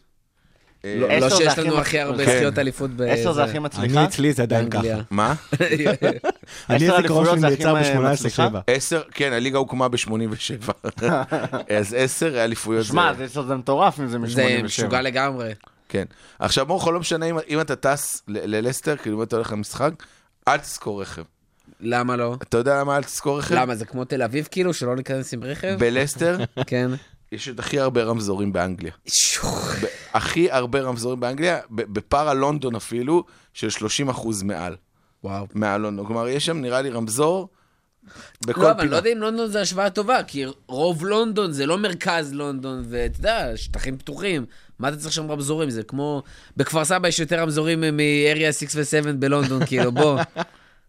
אה, 0.86 0.96
לא 1.00 1.08
לא 1.20 1.30
זה 1.30 1.36
שיש 1.36 1.60
לנו 1.60 1.78
הכי 1.78 2.00
הרבה 2.00 2.26
כן. 2.26 2.32
זכיות 2.38 2.60
אליפות 2.60 2.92
ב... 2.92 3.02
עשר 3.02 3.32
זה 3.32 3.44
הכי 3.44 3.52
אני 3.52 3.60
מצליחה? 3.60 4.06
אצלי 4.06 4.34
זה 4.34 4.44
עדיין 4.44 4.70
ככה. 4.70 4.82
מה? 5.12 5.34
אני 6.70 6.90
הזיכרון 6.90 7.26
שלי 7.26 7.40
זה 7.40 7.50
נעצר 7.50 7.78
הכי 7.78 7.98
מצליחה? 7.98 8.50
ב-18-7. 8.50 8.62
עשר, 8.68 9.02
כן, 9.12 9.34
הליגה 9.34 9.58
הוקמה 9.58 9.88
ב-87. 9.88 10.72
אז 11.78 11.96
עשר 11.98 12.44
אליפויות 12.44 12.86
זה... 12.86 12.92
שמע, 12.92 13.14
זה 13.14 13.28
זה 13.28 13.56
מטורף 13.56 14.00
אם 14.00 14.08
זה 14.08 14.18
זה 14.28 14.46
מ-87. 14.60 14.64
משוגע 14.64 15.02
לגמרי. 15.02 15.54
כן. 15.94 16.06
עכשיו, 16.40 16.66
מורכו, 16.66 16.92
לא 16.92 17.00
משנה 17.00 17.26
אם- 17.26 17.38
אם 17.50 17.62
אתה 17.62 17.76
טס 17.76 18.24
ללסטר, 18.28 18.98
כאילו 18.98 19.18
אם 19.18 19.24
אתה 19.24 19.36
הולך 19.36 19.52
למשחק, 19.52 19.92
אל 20.48 20.58
תזכור 20.58 21.02
רכב. 21.02 21.24
למה 21.80 22.16
לא? 22.16 22.36
אתה 22.44 22.58
יודע 22.58 22.80
למה 22.80 22.98
אל 22.98 23.04
תזכור 23.04 23.40
רכב? 23.40 23.56
למה, 23.56 23.76
זה 23.76 23.86
כמו 23.86 24.06
תל 24.06 24.22
אביב 24.24 24.48
כאילו, 24.52 24.74
שלא 24.74 24.96
ניכנס 24.96 25.34
עם 25.34 25.44
רכב? 25.44 25.76
בלסטר 25.80 26.38
כן. 26.68 26.92
יש 27.32 27.50
את 27.50 27.60
הכי 27.60 27.80
הרבה 27.80 28.04
רמזורים 28.04 28.54
באנגליה. 28.54 28.92
הכי 30.14 30.52
הרבה 30.52 30.82
רמזורים 30.82 31.20
באנגליה, 31.20 31.60
ב- 31.70 31.94
בפארה 31.94 32.34
לונדון 32.34 32.76
אפילו, 32.76 33.24
של 33.54 33.70
30 33.70 34.10
אחוז 34.10 34.44
מעל. 34.44 34.76
וואו. 35.24 35.48
מהלונדון. 35.54 36.06
כלומר, 36.06 36.28
יש 36.28 36.46
שם 36.46 36.58
נראה 36.62 36.82
לי 36.82 36.90
רמזור 36.90 37.50
בכל 38.46 38.62
לא, 38.62 38.72
אבל 38.72 38.80
פינה. 38.80 38.92
לא 38.92 38.96
יודע 38.96 39.10
אם 39.14 39.18
לונדון 39.18 39.48
זה 39.52 39.62
השוואה 39.62 39.90
טובה, 39.90 40.24
כי 40.24 40.46
רוב 40.68 41.06
לונדון 41.06 41.52
זה 41.52 41.66
לא 41.66 41.78
מרכז 41.78 42.34
לונדון, 42.34 42.84
ואתה 42.90 43.20
יודע, 43.20 43.48
שטחים 43.58 43.98
פתוחים. 43.98 44.46
מה 44.84 44.90
אתה 44.90 44.98
צריך 44.98 45.14
שם 45.14 45.32
רמזורים? 45.32 45.70
זה 45.70 45.84
כמו... 45.84 46.24
בכפר 46.58 46.86
סבא 46.86 47.08
יש 47.08 47.20
יותר 47.20 47.40
רמזורים 47.40 47.82
מ-area 47.82 48.52
6 48.70 48.76
ו-7 48.76 49.12
בלונדון, 49.20 49.66
כאילו, 49.68 49.92
בוא. 49.92 50.20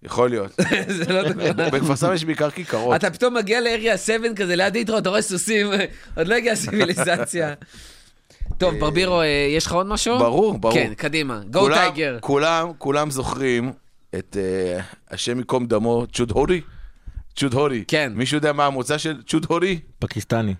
יכול 0.02 0.30
להיות. 0.30 0.52
זה 0.98 1.12
לא 1.12 1.28
דבר. 1.28 1.52
בכפר 1.70 1.96
סבא 1.96 2.14
יש 2.14 2.24
בעיקר 2.24 2.50
כיכרות. 2.50 2.96
אתה 2.96 3.10
פתאום 3.10 3.34
מגיע 3.34 3.60
ל-area 3.60 3.96
7 3.96 4.16
כזה, 4.36 4.56
ליד 4.56 4.76
יתרו, 4.76 4.98
אתה 4.98 5.08
רואה 5.08 5.22
סוסים, 5.22 5.66
עוד 6.16 6.26
לא 6.28 6.34
הגיעה 6.34 6.56
סיביליזציה. 6.56 7.54
טוב, 8.58 8.74
ברבירו, 8.80 9.20
אה, 9.20 9.26
יש 9.56 9.66
לך 9.66 9.72
עוד 9.72 9.86
משהו? 9.86 10.18
ברור, 10.18 10.58
ברור. 10.58 10.74
כן, 10.74 10.94
קדימה. 10.96 11.40
גו 11.50 11.60
כולם- 11.60 11.78
טייגר. 11.78 12.18
כולם, 12.20 12.68
כולם 12.78 13.10
זוכרים 13.10 13.72
את 14.14 14.36
אה, 14.40 14.80
השם 15.10 15.38
ייקום 15.38 15.66
דמו, 15.66 16.06
צ'וד 16.12 16.30
הורי? 16.30 16.60
צ'וד 17.36 17.54
הורי. 17.54 17.84
כן. 17.88 18.12
מישהו 18.16 18.36
יודע 18.36 18.52
מה 18.52 18.66
המוצא 18.66 18.98
של 18.98 19.22
צ'וד 19.26 19.46
הורי? 19.48 19.80
פקיסטני. 19.98 20.54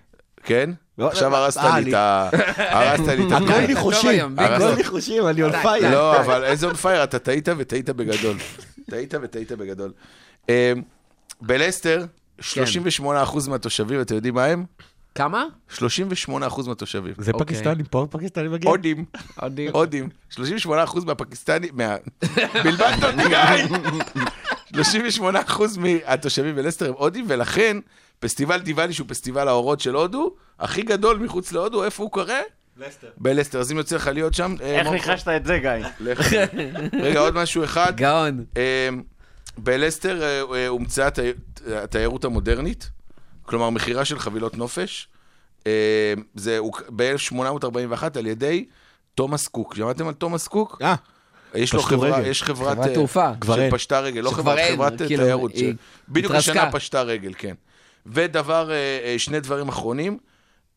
כן? 0.44 0.70
לא, 0.98 1.08
עכשיו 1.08 1.30
לא, 1.30 1.36
הרסת 1.36 1.60
אה, 1.60 1.80
לי 1.80 1.90
את 1.90 1.94
ה... 1.94 2.28
הרסת 2.56 3.08
לי 3.08 3.26
את 3.26 3.32
הכל 3.32 3.44
הפלייט. 3.44 3.68
ניחושים, 3.68 4.38
הכל. 4.38 4.74
ניחושים, 4.74 5.26
אני 5.28 5.44
fire. 5.44 5.86
לא, 5.90 6.20
אבל 6.20 6.44
איזה 6.44 6.66
און 6.66 6.74
פייר, 6.74 7.04
אתה 7.04 7.18
טעית 7.18 7.48
וטעית 7.58 7.90
בגדול. 7.90 8.36
טעית 8.90 9.14
וטעית 9.22 9.52
בגדול. 9.52 9.92
אה, 10.50 10.72
בלסטר, 11.40 12.04
38% 12.40 13.04
מהתושבים, 13.48 14.00
אתם 14.00 14.14
יודעים 14.14 14.34
מה 14.34 14.44
הם? 14.44 14.64
כמה? 15.14 15.44
38% 15.78 15.80
מהתושבים. 16.66 17.14
זה 17.18 17.32
אוקיי. 17.32 17.46
פקיסטני, 17.46 17.82
פה 17.90 18.06
פקיסטני 18.10 18.48
מגיע. 18.48 18.70
הודים, 18.70 19.04
הודים. 19.40 19.70
הודים. 19.72 20.08
38% 20.32 20.38
מהפקיסטנים, 21.06 21.70
מה... 21.72 21.96
בלבלת 22.64 23.04
אותי 23.04 23.28
גיא! 23.28 23.76
38% 25.20 25.62
מהתושבים 25.78 26.56
בלסטר 26.56 26.88
הם 26.88 26.94
הודים, 26.98 27.24
ולכן 27.28 27.76
פסטיבל 28.24 28.58
דיוואלי, 28.60 28.92
שהוא 28.92 29.06
פסטיבל 29.08 29.48
האורות 29.48 29.80
של 29.80 29.94
הודו, 29.94 30.34
הכי 30.60 30.82
גדול 30.82 31.18
מחוץ 31.18 31.52
להודו, 31.52 31.84
איפה 31.84 32.02
הוא 32.02 32.10
קורה? 32.10 32.40
בלסטר. 33.18 33.60
אז 33.60 33.72
אם 33.72 33.76
יוצא 33.76 33.96
לך 33.96 34.06
להיות 34.14 34.34
שם... 34.34 34.54
אה, 34.62 34.78
איך 34.78 34.86
ניחשת 34.88 35.28
את 35.28 35.46
זה, 35.46 35.58
גיא? 35.58 36.06
רגע, 37.00 37.20
עוד 37.20 37.34
משהו 37.34 37.64
אחד. 37.64 37.96
גאון. 37.96 38.44
אה, 38.56 38.88
בלסטר 39.58 40.22
אה, 40.22 40.42
אה, 40.56 40.68
הומצאה 40.68 41.06
התי- 41.06 41.32
התיירות 41.74 42.24
המודרנית, 42.24 42.90
כלומר 43.42 43.70
מכירה 43.70 44.04
של 44.04 44.18
חבילות 44.18 44.56
נופש. 44.56 45.08
אה, 45.66 46.14
זה 46.34 46.58
ב-1841 46.96 48.18
על 48.18 48.26
ידי 48.26 48.64
תומאס 49.14 49.48
קוק. 49.48 49.74
שמעתם 49.74 50.08
על 50.08 50.14
תומאס 50.14 50.48
קוק? 50.48 50.78
אה, 50.82 50.94
יש 51.54 51.72
לו 51.74 51.82
חברה, 51.82 52.18
רגל. 52.18 52.26
יש 52.28 52.42
חברת... 52.42 52.76
חברת 52.78 52.94
תעופה. 52.94 53.30
כבר 53.40 53.60
אין. 53.60 53.70
שפשטה 53.70 54.00
רגל, 54.00 54.20
לא 54.20 54.30
חברת, 54.30 54.58
כאילו, 55.06 55.24
תיירות. 55.24 55.52
בדיוק. 56.08 56.32
השנה 56.32 56.72
פשטה 56.72 57.02
רגל, 57.02 57.32
כן. 57.38 57.54
ודבר, 58.06 58.70
אה, 58.70 59.00
אה, 59.04 59.18
שני 59.18 59.40
דברים 59.40 59.68
אחרונים. 59.68 60.18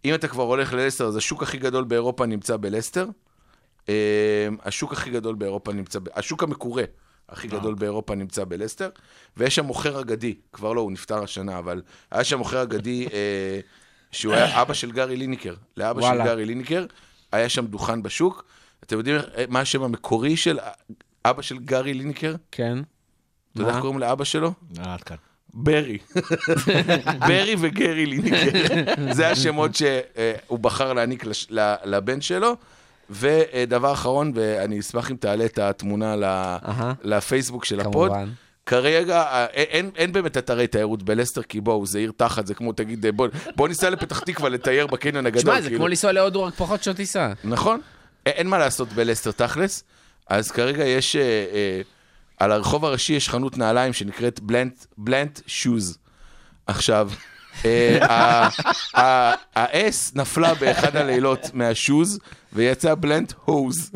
אם 0.05 0.13
אתה 0.13 0.27
כבר 0.27 0.43
הולך 0.43 0.73
ללסטר, 0.73 1.05
אז 1.05 1.15
השוק 1.15 1.43
הכי 1.43 1.57
גדול 1.57 1.83
באירופה 1.83 2.25
נמצא 2.25 2.57
בלסטר. 2.57 3.07
אה, 3.89 4.47
השוק 4.63 4.93
הכי 4.93 5.09
גדול 5.09 5.35
באירופה 5.35 5.73
נמצא, 5.73 5.99
השוק 6.13 6.43
המקורה 6.43 6.83
הכי 7.29 7.47
גדול 7.47 7.75
באירופה 7.75 8.15
נמצא 8.15 8.43
בלסטר, 8.43 8.89
ויש 9.37 9.55
שם 9.55 9.65
מוכר 9.65 10.01
אגדי, 10.01 10.35
כבר 10.53 10.73
לא, 10.73 10.81
הוא 10.81 10.91
נפטר 10.91 11.23
השנה, 11.23 11.59
אבל 11.59 11.81
היה 12.11 12.23
שם 12.23 12.37
מוכר 12.37 12.63
אגדי 12.63 13.07
שהוא 14.11 14.33
היה 14.33 14.61
אבא 14.61 14.73
של 14.73 14.91
גארי 14.91 15.17
ליניקר. 15.17 15.55
לאבא 15.77 16.01
של. 16.01 16.23
גארי 16.23 16.45
ליניקר 16.45 16.85
היה 17.31 17.49
שם 17.49 17.65
דוכן 17.65 18.03
בשוק. 18.03 18.45
אתם 18.83 18.97
יודעים 18.97 19.15
מה 19.49 19.59
השם 19.59 19.83
המקורי 19.83 20.37
של 20.37 20.59
אבא 21.25 21.41
של 21.41 21.59
גארי 21.59 21.93
ליניקר? 21.93 22.35
כן. 22.51 22.77
אתה 23.53 23.61
יודע 23.61 23.71
איך? 23.71 23.81
קוראים 23.81 23.99
לאבא 23.99 24.23
שלו? 24.23 24.53
עד 24.79 25.03
כאן. 25.03 25.17
ברי. 25.59 25.97
ברי 27.19 27.55
וגרי 27.59 28.05
ליניקר. 28.05 28.37
זה 29.11 29.29
השמות 29.29 29.71
שהוא 29.75 30.59
בחר 30.59 30.93
להעניק 30.93 31.25
לש- 31.25 31.47
לבן 31.85 32.21
שלו. 32.21 32.55
ודבר 33.09 33.93
אחרון, 33.93 34.31
ואני 34.35 34.79
אשמח 34.79 35.11
אם 35.11 35.15
תעלה 35.15 35.45
את 35.45 35.59
התמונה. 35.59 36.15
לפייסבוק 37.03 37.65
של 37.65 37.79
הפוד. 37.79 38.09
כמובן. 38.11 38.29
כרגע 38.65 39.21
אה, 39.21 39.45
אין, 39.45 39.89
אין 39.95 40.11
באמת 40.11 40.37
אתרי 40.37 40.67
תיירות 40.67 41.03
בלסטר, 41.03 41.41
כי 41.43 41.61
בואו, 41.61 41.85
זה 41.85 41.99
עיר 41.99 42.11
תחת, 42.17 42.47
זה 42.47 42.53
כמו, 42.53 42.73
תגיד, 42.73 43.05
אה, 43.05 43.11
בוא, 43.11 43.27
בוא 43.55 43.67
ניסע 43.67 43.89
לפתח 43.89 44.19
תקווה 44.19 44.49
לטייל 44.49 44.87
בקניון 44.87 45.25
הגדול. 45.25 45.41
תשמע, 45.41 45.61
זה 45.61 45.67
כאילו. 45.67 45.79
כמו 45.79 45.87
לנסוע 45.87 46.11
להודו, 46.11 46.43
רק 46.43 46.53
פחות 46.53 46.83
שעות 46.83 46.97
טיסה. 46.97 47.33
נכון. 47.43 47.79
אין 48.25 48.47
מה 48.47 48.57
לעשות 48.57 48.93
בלסטר 48.93 49.31
תכלס. 49.31 49.83
אז 50.29 50.51
כרגע 50.51 50.85
יש, 50.85 51.15
אה, 51.15 51.21
אה, 51.21 51.81
על 52.37 52.51
הרחוב 52.51 52.85
הראשי 52.85 53.13
יש 53.13 53.29
חנות 53.29 53.57
נעליים 53.57 53.93
שנקראת 53.93 54.39
בלנט, 54.39 54.85
בלנט 54.97 55.39
שוז. 55.47 55.97
עכשיו, 56.67 57.09
אה, 57.65 58.05
ה- 58.05 58.49
ה- 58.99 59.33
ה-S 59.55 60.11
נפלה 60.15 60.53
באחד 60.53 60.95
הלילות 60.95 61.39
מהשוז, 61.53 62.19
ויצא 62.53 62.95
בלנט 62.95 63.33
הוז. 63.45 63.91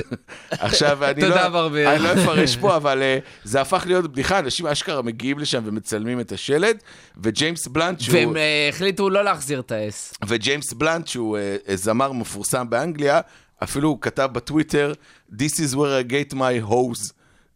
עכשיו, 0.52 1.06
אני 1.06 1.22
לא. 1.22 1.68
אני 1.94 2.04
לא 2.04 2.14
אפרש 2.14 2.56
פה, 2.56 2.76
אבל 2.76 3.02
אה, 3.02 3.18
זה 3.44 3.62
הפך 3.62 3.84
להיות 3.86 4.12
בדיחה, 4.12 4.40
אנשים 4.40 4.68
אשכרה 4.68 5.02
מגיעים 5.02 5.40
לשם 5.40 5.62
ומצלמים 5.66 6.20
את 6.20 6.32
השלט, 6.32 6.84
וג'יימס 7.18 7.68
בלנט, 7.68 8.00
שהוא... 8.00 8.16
והם 8.18 8.38
אה, 8.38 8.70
החליטו 8.70 9.10
לא 9.10 9.24
להחזיר 9.24 9.60
את 9.60 9.72
האס. 9.72 10.14
וג'יימס 10.28 10.74
בלנט, 10.74 11.08
שהוא 11.08 11.38
זמר 11.74 12.12
מפורסם 12.12 12.70
באנגליה, 12.70 13.20
אפילו 13.64 13.90
הוא 13.90 13.98
כתב 14.02 14.30
בטוויטר, 14.32 14.94
This 15.32 15.54
is 15.56 15.74
where 15.76 16.04
I 16.08 16.12
get 16.12 16.34
my 16.36 16.70
hose. 16.70 17.12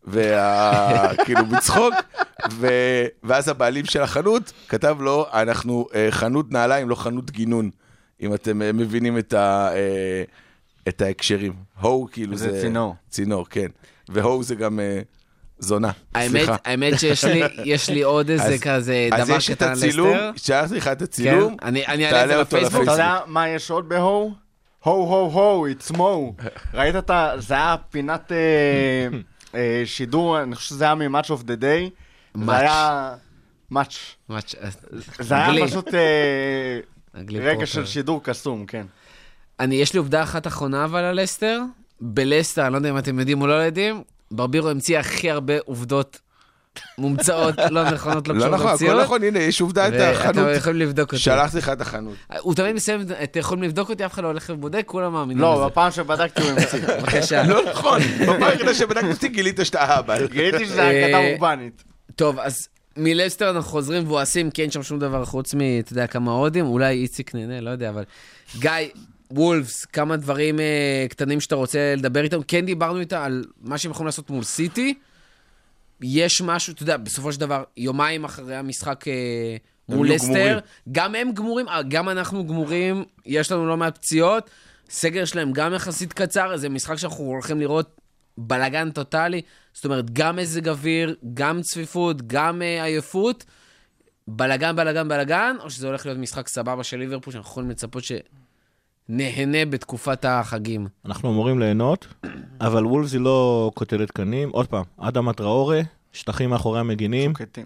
וכאילו 0.08 1.46
בצחוק, 1.52 1.94
ו... 2.52 2.68
ואז 3.24 3.48
הבעלים 3.50 3.86
של 3.86 4.02
החנות 4.02 4.52
כתב 4.70 4.98
לו, 5.00 5.26
אנחנו 5.34 5.88
אה, 5.96 6.08
חנות 6.12 6.52
נעליים, 6.52 6.90
לא 6.90 6.96
חנות 6.96 7.32
גינון, 7.32 7.70
אם 8.22 8.34
אתם 8.34 8.62
אה, 8.62 8.72
מבינים 8.74 9.18
את, 9.18 9.34
ה... 9.34 9.70
אה, 9.76 10.24
את 10.88 11.02
ההקשרים. 11.02 11.54
הו, 11.82 12.08
כאילו 12.12 12.38
זה 12.38 12.52
זה... 12.52 12.62
צינור. 12.62 12.96
צינור, 13.10 13.46
כן. 13.50 13.68
והו 14.10 14.44
זה 14.44 14.56
גם 14.56 14.80
זונה, 15.60 15.92
האמת, 16.16 16.30
סליחה. 16.32 16.56
האמת 16.66 17.00
שיש 17.00 17.24
לי, 17.26 17.42
יש 17.64 17.90
לי 17.90 18.02
עוד 18.04 18.30
איזה 18.30 18.44
אז- 18.44 18.62
כזה 18.62 19.10
אז 19.14 19.28
דבר 19.28 19.38
יש 19.38 19.50
את 19.52 19.56
קטן 19.58 19.66
על 19.66 19.72
הצילום, 19.74 20.10
לסטר. 20.10 20.32
שלחתי 20.36 20.76
לך 20.76 20.88
את 20.88 20.98
כן, 20.98 21.04
הצילום, 21.04 21.56
אני 21.64 21.86
אני 21.88 22.06
את 22.06 22.10
תעלה 22.12 22.28
זה 22.34 22.40
אותו 22.40 22.58
לפייסבוק. 22.58 22.84
אתה. 22.84 22.92
יודע 22.92 23.20
מה 23.26 23.50
יש 23.50 23.72
עוד 23.72 23.90
בהו? 23.90 24.34
הו 24.84 25.06
הו 25.06 25.30
הו, 25.30 25.68
it's 25.68 25.96
mo. 25.98 26.44
ראית 26.74 26.96
את 26.96 27.10
ה... 27.10 27.32
זה 27.38 27.54
היה 27.54 27.76
פינת 27.92 28.32
שידור, 29.86 30.42
אני 30.44 30.56
חושב 30.56 30.70
שזה 30.70 30.84
היה 30.86 30.96
מ-Match 30.96 31.28
of 31.28 31.44
the 31.44 31.62
Day. 31.62 31.90
Match. 32.38 32.46
זה 32.46 32.58
היה... 32.58 33.16
מאץ'. 33.72 33.96
מאץ'- 34.30 34.56
זה 35.20 35.36
היה. 35.36 35.68
פשוט 35.68 35.94
אה, 35.94 36.80
רגע. 37.40 37.66
של 37.66 37.86
שידור 37.86 38.24
קסום, 38.24 38.66
כן. 38.66 38.86
אני, 39.60 39.76
יש 39.76 39.94
לי 39.94 40.00
עובדה 40.00 40.24
אחת 40.24 40.48
אחרונה 40.48 40.86
אבל 40.86 41.04
על 41.04 41.22
לסטר. 41.22 41.62
בלסטר, 42.02 42.64
אני 42.66 42.72
לא 42.74 42.78
יודע 42.78 42.90
אם 42.90 42.98
אתם 42.98 43.20
יודעים 43.20 43.42
או 43.42 43.48
לא 43.48 43.54
יודעים, 43.54 44.04
ברבירו 44.32 44.70
המציא 44.70 45.00
הכי 45.00 45.32
הרבה 45.32 45.54
עובדות 45.66 46.20
מומצאות, 46.98 47.56
לא 47.70 47.92
נכונות, 47.92 48.28
לא 48.28 48.36
לא 48.36 48.40
קשורות 48.40 48.54
נכון, 48.54 48.68
הכל 48.68 48.72
למציאות. 48.72 49.04
נכון, 49.04 49.24
הנה, 49.24 49.40
יש 49.40 49.62
עובדה 49.62 49.88
את 49.88 49.94
החנות. 49.94 50.36
ואתם 50.38 50.58
יכולים 50.58 50.80
לבדוק 50.80 51.12
אותי. 51.12 51.24
שלחתי 51.24 51.58
לך 51.58 51.70
את 51.70 51.82
החנות. 51.82 52.16
הוא 52.40 52.56
תמיד 52.56 52.76
מסיים, 52.76 53.02
אתם 53.24 53.40
יכולים 53.40 53.64
לבדוק 53.64 53.90
אותי, 53.90 54.06
אף 54.06 54.14
אחד 54.14 54.24
לא 54.24 54.28
הולך 54.28 54.50
ובודק, 54.54 54.84
כולם 54.86 55.14
מאמינים 55.14 55.42
לא, 55.42 55.56
לזה. 55.56 55.66
בפעם 55.66 55.92
שבדקתי 55.92 56.42
הוא 56.42 56.50
המציא. 56.50 56.80
בבקשה. 57.00 57.44
לא 57.44 57.62
נכון, 57.72 58.02
בפעם 58.02 58.44
היחידה 58.44 58.74
שבדקתי 58.74 59.12
אותי 59.12 59.28
גילית 59.28 59.60
שאתה 59.64 59.82
אהבל. 59.82 60.28
גיליתי 60.28 60.66
שזה 60.66 60.82
אה, 60.82 61.32
אורבנית. 61.32 61.84
טוב, 62.16 62.40
אז 62.40 62.68
מלסטר 62.98 63.50
אנחנו 63.50 63.70
חוזרים 63.72 64.04
מבואסים, 64.04 64.52
כי 64.52 64.62
אין 64.62 64.72
שם 64.72 64.84
שום 64.84 65.00
דבר 65.00 65.26
חוץ 65.26 65.54
מ, 65.54 65.60
אתה 65.80 65.94
יודע, 65.94 66.08
כמה 66.08 66.32
הודים, 66.32 66.66
אולי 66.66 66.94
איציק 66.94 67.36
נהנה, 67.36 67.62
לא 67.62 67.70
יודע, 67.70 67.90
אבל... 67.90 68.04
גיא, 68.60 68.72
וולפס, 69.32 69.86
כמה 69.86 70.18
דברים 70.18 70.60
אה, 70.60 71.06
קטנים 71.10 71.42
שאתה 71.42 71.56
רוצה 71.56 71.94
לדבר 71.98 72.24
איתם. 72.24 72.44
כן 72.48 72.66
דיברנו 72.66 73.00
איתה 73.00 73.26
על 73.26 73.44
מה 73.62 73.78
שהם 73.78 73.92
יכולים 73.92 74.06
לעשות 74.06 74.30
מול 74.30 74.44
סיטי. 74.44 74.94
יש 76.06 76.42
משהו, 76.42 76.74
אתה 76.74 76.84
יודע, 76.84 76.98
בסופו 76.98 77.32
של 77.34 77.40
דבר, 77.40 77.64
יומיים 77.78 78.24
אחרי 78.24 78.56
המשחק 78.56 79.08
אה, 79.08 79.14
מול 79.90 80.08
יהיו 80.08 80.16
לסטר. 80.16 80.60
גם 80.92 81.16
הם 81.16 81.32
גמורים, 81.32 81.70
אה, 81.70 81.84
גם 81.84 82.10
אנחנו 82.10 82.48
גמורים, 82.48 83.04
יש 83.26 83.52
לנו 83.52 83.68
לא 83.68 83.78
מעט 83.78 83.98
פציעות. 83.98 84.50
סגר 84.90 85.26
שלהם 85.26 85.54
גם 85.54 85.74
יחסית 85.74 86.14
קצר, 86.14 86.58
זה 86.58 86.70
משחק 86.70 86.96
שאנחנו 86.96 87.24
הולכים 87.24 87.60
לראות 87.60 88.02
בלאגן 88.38 88.92
טוטאלי. 88.92 89.42
זאת 89.74 89.86
אומרת, 89.86 90.12
גם 90.12 90.36
מזג 90.36 90.70
אוויר, 90.70 91.16
גם 91.34 91.62
צפיפות, 91.62 92.28
גם 92.28 92.62
אה, 92.62 92.84
עייפות. 92.84 93.46
בלאגן, 94.28 94.76
בלאגן, 94.76 95.08
בלאגן, 95.08 95.56
או 95.60 95.70
שזה 95.70 95.88
הולך 95.88 96.06
להיות 96.06 96.18
משחק 96.18 96.48
סבבה 96.48 96.84
של 96.84 96.98
ליברפול, 96.98 97.34
שאנחנו 97.34 97.52
יכולים 97.52 97.70
לצפות 97.70 98.04
שנהנה 99.08 99.66
בתקופת 99.66 100.26
החגים. 100.26 100.88
אנחנו 101.06 101.32
אמורים 101.32 101.60
ליהנות, 101.60 102.08
אבל 102.62 102.86
וולפס 102.86 103.14
היא 103.14 103.22
לא 103.22 103.72
קוטלת 103.74 104.12
קנים. 104.12 104.50
עוד 104.50 104.68
פעם, 104.68 104.84
אדם 104.98 105.32
טראורה, 105.32 105.82
שטחים 106.14 106.50
מאחורי 106.50 106.80
המגינים. 106.80 107.34
קטים. 107.34 107.66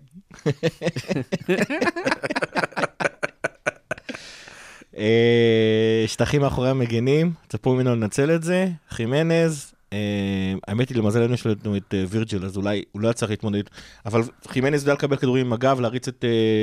אה, 4.97 6.03
שטחים 6.07 6.41
מאחורי 6.41 6.69
המגינים, 6.69 7.33
צפו 7.49 7.73
ממנו 7.73 7.95
לנצל 7.95 8.35
את 8.35 8.43
זה. 8.43 8.67
חימנז, 8.89 9.73
אה, 9.93 10.53
האמת 10.67 10.89
היא, 10.89 10.97
למזלנו 10.97 11.33
יש 11.33 11.45
לנו 11.45 11.77
את 11.77 11.93
אה, 11.93 12.03
וירג'ל, 12.09 12.45
אז 12.45 12.57
אולי 12.57 12.83
הוא 12.91 13.01
לא 13.01 13.13
צריך 13.13 13.31
להתמודד. 13.31 13.63
אבל 14.05 14.21
חימנז 14.47 14.81
יודע 14.81 14.93
לקבל 14.93 15.15
כדורים 15.15 15.45
עם 15.45 15.53
הגב, 15.53 15.79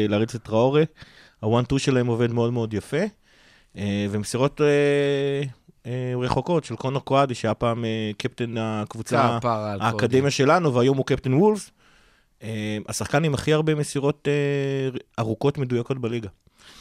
להריץ 0.08 0.34
את 0.34 0.42
טראורה. 0.42 0.82
הוואן-טו 1.40 1.78
שלהם 1.78 2.06
עובד 2.06 2.32
מאוד 2.32 2.52
מאוד 2.52 2.74
יפה. 2.74 3.02
אה, 3.76 4.06
ומסירות 4.10 4.60
אה, 4.60 4.66
אה, 5.86 6.12
רחוקות 6.18 6.64
של 6.64 6.76
קונור 6.76 7.04
קואדי, 7.04 7.34
שהיה 7.34 7.54
פעם 7.54 7.84
קפטן 8.18 8.54
הקבוצה, 8.58 9.38
האקדמיה 9.80 10.30
שלנו, 10.30 10.74
והיום 10.74 10.96
הוא 10.96 11.06
קפטן 11.06 11.34
וולפס. 11.34 11.70
השחקן 12.88 13.24
עם 13.24 13.34
הכי 13.34 13.52
הרבה 13.52 13.74
מסירות 13.74 14.28
ארוכות 15.18 15.58
מדויקות 15.58 16.00
בליגה. 16.00 16.28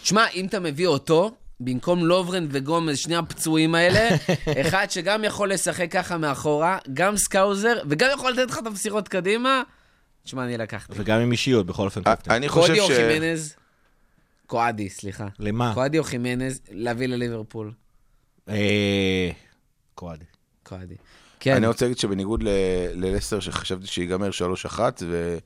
שמע, 0.03 0.25
אם 0.35 0.45
אתה 0.45 0.59
מביא 0.59 0.87
אותו, 0.87 1.31
במקום 1.59 2.05
לוברן 2.05 2.47
וגומז, 2.49 2.97
שני 2.97 3.15
הפצועים 3.15 3.75
האלה, 3.75 4.09
אחד 4.61 4.85
שגם 4.89 5.23
יכול 5.23 5.51
לשחק 5.51 5.91
ככה 5.91 6.17
מאחורה, 6.17 6.77
גם 6.93 7.17
סקאוזר, 7.17 7.73
וגם 7.89 8.09
יכול 8.13 8.31
לתת 8.31 8.51
לך 8.51 8.57
את 8.57 8.67
המסירות 8.67 9.07
קדימה, 9.07 9.61
תשמע, 10.23 10.43
אני 10.43 10.57
לקחתי. 10.57 10.93
וגם 10.95 11.19
עם 11.19 11.31
אישיות, 11.31 11.65
בכל 11.65 11.85
אופן. 11.85 12.01
אני 12.29 12.49
חושב 12.49 12.67
קודי 12.67 12.79
או 12.79 12.87
ש... 12.87 13.55
קואדי, 14.47 14.89
סליחה. 14.89 15.27
למה? 15.39 15.71
קואדי 15.73 15.99
או 15.99 16.03
חימנז, 16.03 16.61
להביא 16.71 17.07
לליברפול. 17.07 17.71
אה, 18.49 19.29
קואדי. 19.95 20.25
קואדי. 20.63 20.95
כן, 21.39 21.55
אני 21.55 21.67
רוצה 21.67 21.85
להגיד 21.85 21.97
שבניגוד 21.97 22.43
ללסטר, 22.93 23.39
שחשבתי 23.39 23.87
שיגמר 23.87 24.29
3-1, 24.69 24.79
ו- 25.01 25.37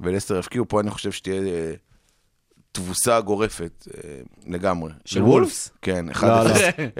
ולסטר 0.00 0.38
יפקיעו, 0.38 0.68
פה 0.68 0.80
אני 0.80 0.90
חושב 0.90 1.12
שתהיה 1.12 1.42
אה, 1.42 1.72
תבוסה 2.72 3.20
גורפת 3.20 3.86
אה, 3.94 4.10
לגמרי. 4.46 4.92
של 5.04 5.22
וולפס? 5.22 5.70
כן, 5.82 6.06
1-0 6.08 6.26
לא, 6.26 6.44
לא. 6.44 6.50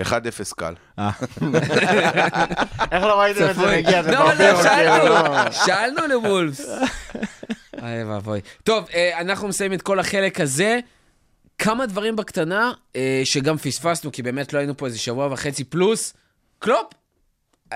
1-0 0.03 0.13
קל. 0.57 0.75
אה, 0.99 1.11
איך 2.93 3.05
לא 3.05 3.21
ראיתם 3.21 3.51
את 3.51 3.57
זה. 3.57 3.77
מגיע? 3.79 4.03
זה 4.03 4.11
לא, 4.11 4.19
ברור, 4.19 4.33
כאילו, 4.63 5.09
לא. 5.09 5.51
שאלנו, 5.53 5.53
שאלנו 5.53 6.07
לוולפס. 6.07 6.69
אוי 7.83 8.05
ואבוי. 8.05 8.41
טוב, 8.65 8.85
אנחנו 9.19 9.49
מסיימים 9.49 9.79
את 9.79 9.83
כל 9.83 10.01
החלק 10.01 10.41
הזה. 10.41 10.81
כמה 11.63 11.87
דברים 11.87 12.17
בקטנה, 12.17 12.73
אה, 12.97 13.21
שגם 13.25 13.57
פספסנו, 13.57 14.13
כי 14.13 14.23
באמת 14.23 14.53
לא 14.53 14.59
היינו 14.59 14.77
פה 14.77 14.87
איזה 14.87 14.99
שבוע 14.99 15.33
וחצי 15.33 15.65
פלוס. 15.65 16.15
קלופ, 16.59 16.87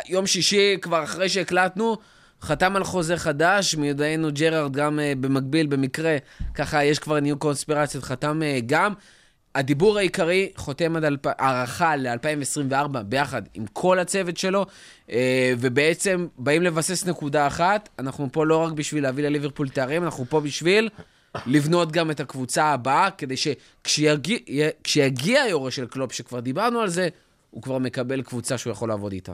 יום 0.08 0.26
שישי, 0.26 0.76
כבר 0.82 1.04
אחרי 1.04 1.28
שהקלטנו, 1.28 1.96
חתם 2.42 2.76
על 2.76 2.84
חוזה 2.84 3.16
חדש, 3.16 3.74
מיודענו 3.74 4.28
ג'רארד 4.32 4.72
גם 4.72 5.00
אה, 5.00 5.12
במקביל, 5.20 5.66
במקרה, 5.66 6.16
ככה 6.54 6.84
יש 6.84 6.98
כבר 6.98 7.20
new 7.20 7.38
קונספירציות, 7.38 8.04
חתם 8.04 8.42
אה, 8.42 8.58
גם. 8.66 8.92
הדיבור 9.54 9.98
העיקרי 9.98 10.52
חותם 10.56 10.96
עד 10.96 11.04
אלפ... 11.04 11.26
הערכה 11.26 11.96
ל-2024 11.96 13.02
ביחד 13.06 13.42
עם 13.54 13.64
כל 13.72 13.98
הצוות 13.98 14.36
שלו, 14.36 14.66
אה, 15.10 15.52
ובעצם 15.58 16.26
באים 16.38 16.62
לבסס 16.62 17.06
נקודה 17.06 17.46
אחת, 17.46 17.88
אנחנו 17.98 18.28
פה 18.32 18.46
לא 18.46 18.56
רק 18.56 18.72
בשביל 18.72 19.02
להביא 19.02 19.24
לליברפול 19.24 19.68
תארים, 19.68 20.04
אנחנו 20.04 20.24
פה 20.28 20.40
בשביל 20.40 20.88
לבנות 21.46 21.92
גם 21.92 22.10
את 22.10 22.20
הקבוצה 22.20 22.64
הבאה, 22.64 23.10
כדי 23.10 23.34
שכשיגיע 23.36 24.38
כשיגיע 24.84 25.42
היורש 25.42 25.76
של 25.76 25.86
קלופ, 25.86 26.12
שכבר 26.12 26.40
דיברנו 26.40 26.80
על 26.80 26.88
זה, 26.88 27.08
הוא 27.50 27.62
כבר 27.62 27.78
מקבל 27.78 28.22
קבוצה 28.22 28.58
שהוא 28.58 28.70
יכול 28.70 28.88
לעבוד 28.88 29.12
איתה. 29.12 29.32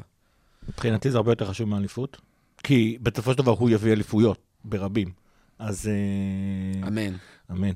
מבחינתי 0.69 1.11
זה 1.11 1.17
הרבה 1.17 1.33
יותר 1.33 1.47
חשוב 1.47 1.69
מאליפות, 1.69 2.21
כי 2.63 2.99
בסופו 3.03 3.33
של 3.33 3.39
דבר 3.39 3.53
הוא 3.53 3.71
יביא 3.71 3.93
אליפויות 3.93 4.39
ברבים. 4.65 5.09
אז... 5.59 5.89
אה, 5.89 6.89
אמן. 6.89 7.13
אמן. 7.51 7.73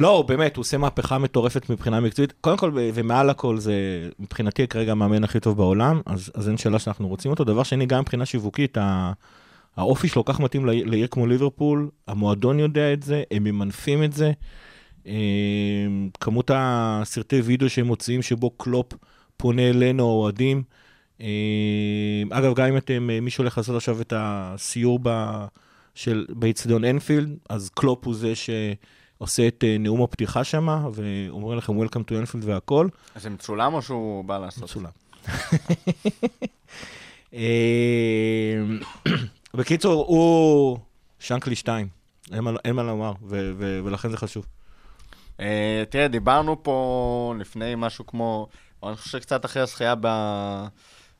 לא, 0.00 0.24
באמת, 0.28 0.56
הוא 0.56 0.62
עושה 0.62 0.78
מהפכה 0.78 1.18
מטורפת 1.18 1.70
מבחינה 1.70 2.00
מקצועית. 2.00 2.32
קודם 2.40 2.56
כל, 2.56 2.70
ומעל 2.74 3.30
הכל, 3.30 3.58
זה 3.58 3.74
מבחינתי 4.18 4.66
כרגע 4.66 4.92
המאמן 4.92 5.24
הכי 5.24 5.40
טוב 5.40 5.56
בעולם, 5.56 6.00
אז, 6.06 6.30
אז 6.34 6.48
אין 6.48 6.56
שאלה 6.56 6.78
שאנחנו 6.78 7.08
רוצים 7.08 7.30
אותו. 7.30 7.44
דבר 7.44 7.62
שני, 7.62 7.86
גם 7.86 8.00
מבחינה 8.00 8.26
שיווקית, 8.26 8.78
ה- 8.78 9.12
האופי 9.76 10.08
שלו 10.08 10.24
כך 10.24 10.40
מתאים 10.40 10.66
לעיר, 10.66 11.06
כמו 11.06 11.26
ליברפול, 11.26 11.90
המועדון 12.06 12.58
יודע 12.58 12.92
את 12.92 13.02
זה, 13.02 13.22
הם 13.30 13.44
ממנפים 13.44 14.04
את 14.04 14.12
זה. 14.12 14.32
אה, 15.06 15.12
כמות 16.20 16.50
הסרטי 16.54 17.40
וידאו 17.40 17.70
שהם 17.70 17.86
מוציאים 17.86 18.22
שבו 18.22 18.50
קלופ 18.50 18.92
פונה 19.36 19.70
אלינו, 19.70 20.08
האוהדים. 20.08 20.62
אה, 21.20 21.26
אגב, 22.30 22.54
גם 22.54 22.66
אם 22.66 22.76
אתם, 22.76 23.10
אה, 23.10 23.20
מישהו 23.20 23.42
הולך 23.42 23.58
לעשות 23.58 23.76
עכשיו 23.76 24.00
את 24.00 24.12
הסיור 24.16 24.98
ב... 25.02 25.08
של 25.96 26.26
באיצטדיון 26.28 26.84
אנפילד, 26.84 27.36
אז 27.48 27.70
קלופ 27.74 28.06
הוא 28.06 28.14
זה 28.14 28.32
שעושה 28.34 29.48
את 29.48 29.64
אה, 29.66 29.78
נאום 29.78 30.02
הפתיחה 30.02 30.44
שם, 30.44 30.90
ואומר 30.94 31.54
לכם 31.54 31.82
Welcome 31.82 32.10
to 32.10 32.14
אנפילד 32.14 32.44
והכל. 32.44 32.88
זה 33.16 33.30
מצולם 33.30 33.74
או 33.74 33.82
שהוא 33.82 34.24
בא 34.24 34.38
לעשות? 34.38 34.64
מצולם. 34.64 34.90
בקיצור, 39.54 40.04
הוא 40.08 40.78
שנקלי 41.18 41.56
2, 41.56 41.88
אין 42.32 42.40
מה- 42.44 42.50
אין 42.64 42.76
מה 42.76 42.82
לומר, 42.82 43.12
ו- 43.22 43.52
ו- 43.58 43.80
ולכן 43.84 44.10
זה 44.10 44.16
חשוב. 44.16 44.46
אה, 45.40 45.84
תראה, 45.90 46.08
דיברנו 46.08 46.62
פה 46.62 47.34
לפני 47.38 47.74
משהו 47.76 48.06
כמו, 48.06 48.46
אני 48.82 48.96
חושב 48.96 49.18
שקצת 49.18 49.44
אחרי 49.44 49.62
הזכייה 49.62 49.94
ב... 50.00 50.06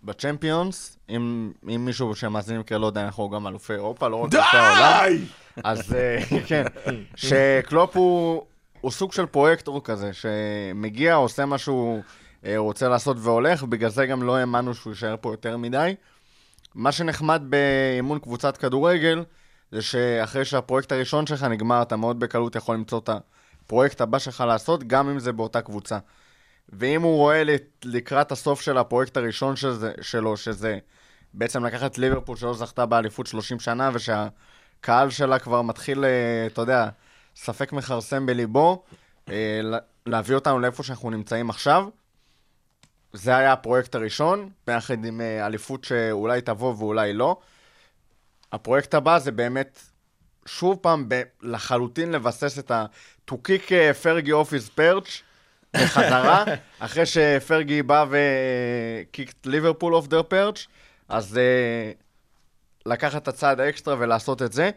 בצ'מפיונס, 0.04 0.98
אם, 1.10 1.52
אם 1.74 1.84
מישהו 1.84 2.14
שמאזינים 2.14 2.62
כאלה 2.62 2.80
לא 2.80 2.86
יודע, 2.86 3.04
אנחנו 3.04 3.30
גם 3.30 3.46
אלופי 3.46 3.72
אירופה, 3.72 4.08
לא 4.08 4.16
רק 4.16 4.34
אלופי 4.34 4.56
העולם. 4.56 5.08
די! 5.08 5.24
אז 5.64 5.94
אה, 5.94 6.18
כן, 6.48 6.64
שקלופ 7.16 7.96
הוא, 7.96 8.42
הוא 8.80 8.90
סוג 8.90 9.12
של 9.12 9.26
פרויקטור 9.26 9.80
כזה, 9.84 10.10
שמגיע, 10.12 11.14
עושה 11.14 11.46
מה 11.46 11.58
שהוא 11.58 12.02
אה, 12.46 12.58
רוצה 12.58 12.88
לעשות 12.88 13.16
והולך, 13.20 13.62
בגלל 13.62 13.90
זה 13.90 14.06
גם 14.06 14.22
לא 14.22 14.36
האמנו 14.36 14.74
שהוא 14.74 14.90
יישאר 14.92 15.14
פה 15.20 15.32
יותר 15.32 15.56
מדי. 15.56 15.94
מה 16.76 16.92
שנחמד 16.92 17.42
באימון 17.48 18.18
קבוצת 18.18 18.56
כדורגל, 18.56 19.24
זה 19.72 19.82
שאחרי 19.82 20.44
שהפרויקט 20.44 20.92
הראשון 20.92 21.26
שלך 21.26 21.42
נגמר, 21.42 21.82
אתה 21.82 21.96
מאוד 21.96 22.20
בקלות 22.20 22.56
יכול 22.56 22.74
למצוא 22.74 22.98
את 22.98 23.10
הפרויקט 23.64 24.00
הבא 24.00 24.18
שלך 24.18 24.44
לעשות, 24.46 24.84
גם 24.84 25.08
אם 25.08 25.18
זה 25.18 25.32
באותה 25.32 25.60
קבוצה. 25.62 25.98
ואם 26.68 27.02
הוא 27.02 27.16
רואה 27.16 27.44
לק- 27.44 27.62
לקראת 27.84 28.32
הסוף 28.32 28.60
של 28.60 28.78
הפרויקט 28.78 29.16
הראשון 29.16 29.56
שזה, 29.56 29.92
שלו, 30.00 30.36
שזה 30.36 30.78
בעצם 31.34 31.64
לקחת 31.64 31.98
ליברפול 31.98 32.36
שלא 32.36 32.54
זכתה 32.54 32.86
באליפות 32.86 33.26
30 33.26 33.60
שנה, 33.60 33.90
ושהקהל 33.94 35.10
שלה 35.10 35.38
כבר 35.38 35.62
מתחיל, 35.62 36.04
אה, 36.04 36.10
אתה 36.46 36.60
יודע, 36.60 36.88
ספק 37.36 37.72
מכרסם 37.72 38.26
בליבו, 38.26 38.84
אה, 39.28 39.60
לה- 39.62 39.78
להביא 40.06 40.34
אותנו 40.34 40.58
לאיפה 40.58 40.82
שאנחנו 40.82 41.10
נמצאים 41.10 41.50
עכשיו. 41.50 41.88
זה 43.16 43.36
היה 43.36 43.52
הפרויקט 43.52 43.94
הראשון, 43.94 44.50
ביחד 44.66 45.04
עם 45.04 45.20
אה, 45.20 45.46
אליפות 45.46 45.84
שאולי 45.84 46.40
תבוא 46.40 46.74
ואולי 46.78 47.12
לא. 47.12 47.36
הפרויקט 48.52 48.94
הבא 48.94 49.18
זה 49.18 49.32
באמת, 49.32 49.80
שוב 50.46 50.78
פעם, 50.80 51.04
ב- 51.08 51.22
לחלוטין 51.42 52.12
לבסס 52.12 52.58
את 52.58 52.70
ה... 52.70 52.86
to 53.30 53.34
kick 53.34 53.72
פרגי 54.02 54.32
his 54.32 54.78
perch 54.78 55.22
בחזרה, 55.74 56.44
אחרי 56.78 57.06
שפרגי 57.06 57.82
בא 57.82 58.04
ו-kicked 58.10 59.36
ליברפול 59.44 59.94
off 59.94 60.06
their 60.06 60.32
perch, 60.32 60.66
אז 61.08 61.38
אה, 61.38 61.92
לקחת 62.86 63.22
את 63.22 63.28
הצעד 63.28 63.60
האקסטרה 63.60 63.96
ולעשות 63.98 64.42
את 64.42 64.52
זה. 64.52 64.70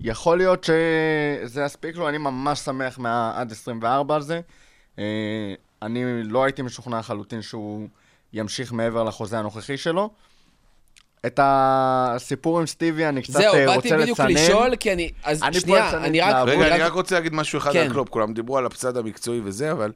יכול 0.00 0.38
להיות 0.38 0.64
שזה 0.64 1.62
יספיק 1.62 1.96
לו, 1.96 2.08
אני 2.08 2.18
ממש 2.18 2.58
שמח 2.58 2.98
מה-עד 2.98 3.52
24 3.52 4.14
על 4.14 4.22
זה. 4.22 4.40
אה, 4.98 5.54
אני 5.82 6.22
לא 6.22 6.44
הייתי 6.44 6.62
משוכנע 6.62 6.98
לחלוטין 6.98 7.42
שהוא 7.42 7.88
ימשיך 8.32 8.72
מעבר 8.72 9.04
לחוזה 9.04 9.38
הנוכחי 9.38 9.76
שלו. 9.76 10.10
את 11.26 11.40
הסיפור 11.42 12.60
עם 12.60 12.66
סטיבי 12.66 13.06
אני 13.06 13.22
קצת 13.22 13.32
זהו, 13.32 13.54
אה, 13.54 13.66
באתי 13.66 13.76
רוצה 13.76 13.98
בדיוק 14.02 14.20
לצנן. 14.20 14.34
לשאול, 14.34 14.76
כי 14.76 14.92
אני... 14.92 15.10
אז 15.24 15.42
אני 15.42 15.60
שנייה, 15.60 16.04
אני 16.04 16.20
רק... 16.20 16.34
רגע, 16.48 16.66
רק- 16.66 16.72
אני 16.72 16.82
רק 16.82 16.92
רוצה 16.92 17.14
להגיד 17.14 17.34
משהו 17.34 17.58
אחד 17.58 17.72
כן. 17.72 17.78
על 17.78 17.92
קלופ. 17.92 18.08
כולם 18.08 18.34
דיברו 18.34 18.58
על 18.58 18.66
הצד 18.66 18.96
המקצועי 18.96 19.40
וזה, 19.44 19.72
אבל... 19.72 19.92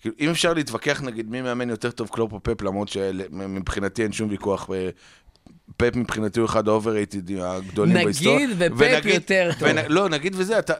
כאילו, 0.00 0.14
אם 0.20 0.30
אפשר 0.30 0.52
להתווכח, 0.54 1.00
נגיד, 1.02 1.30
מי 1.30 1.42
מאמן 1.42 1.70
יותר 1.70 1.90
טוב, 1.90 2.08
קלופ 2.08 2.32
או 2.32 2.42
פפ, 2.42 2.62
למרות 2.62 2.88
שמבחינתי 2.88 4.02
אין 4.02 4.12
שום 4.12 4.30
ויכוח. 4.30 4.68
פפ 5.76 5.96
מבחינתי 5.96 6.40
הוא 6.40 6.46
אחד 6.48 6.68
ה 6.68 6.75
overrated 6.75 7.38
הגדולים 7.40 7.92
נגיד 7.94 8.04
בהיסטוריה. 8.04 8.48
ופפ 8.58 8.72
ונגיד- 8.78 9.14
יותר 9.14 9.50
טוב. 9.58 9.68
ונ- 9.68 9.88
לא, 9.88 10.08
נגיד 10.08 10.32
וזה, 10.36 10.58
אתה... 10.58 10.72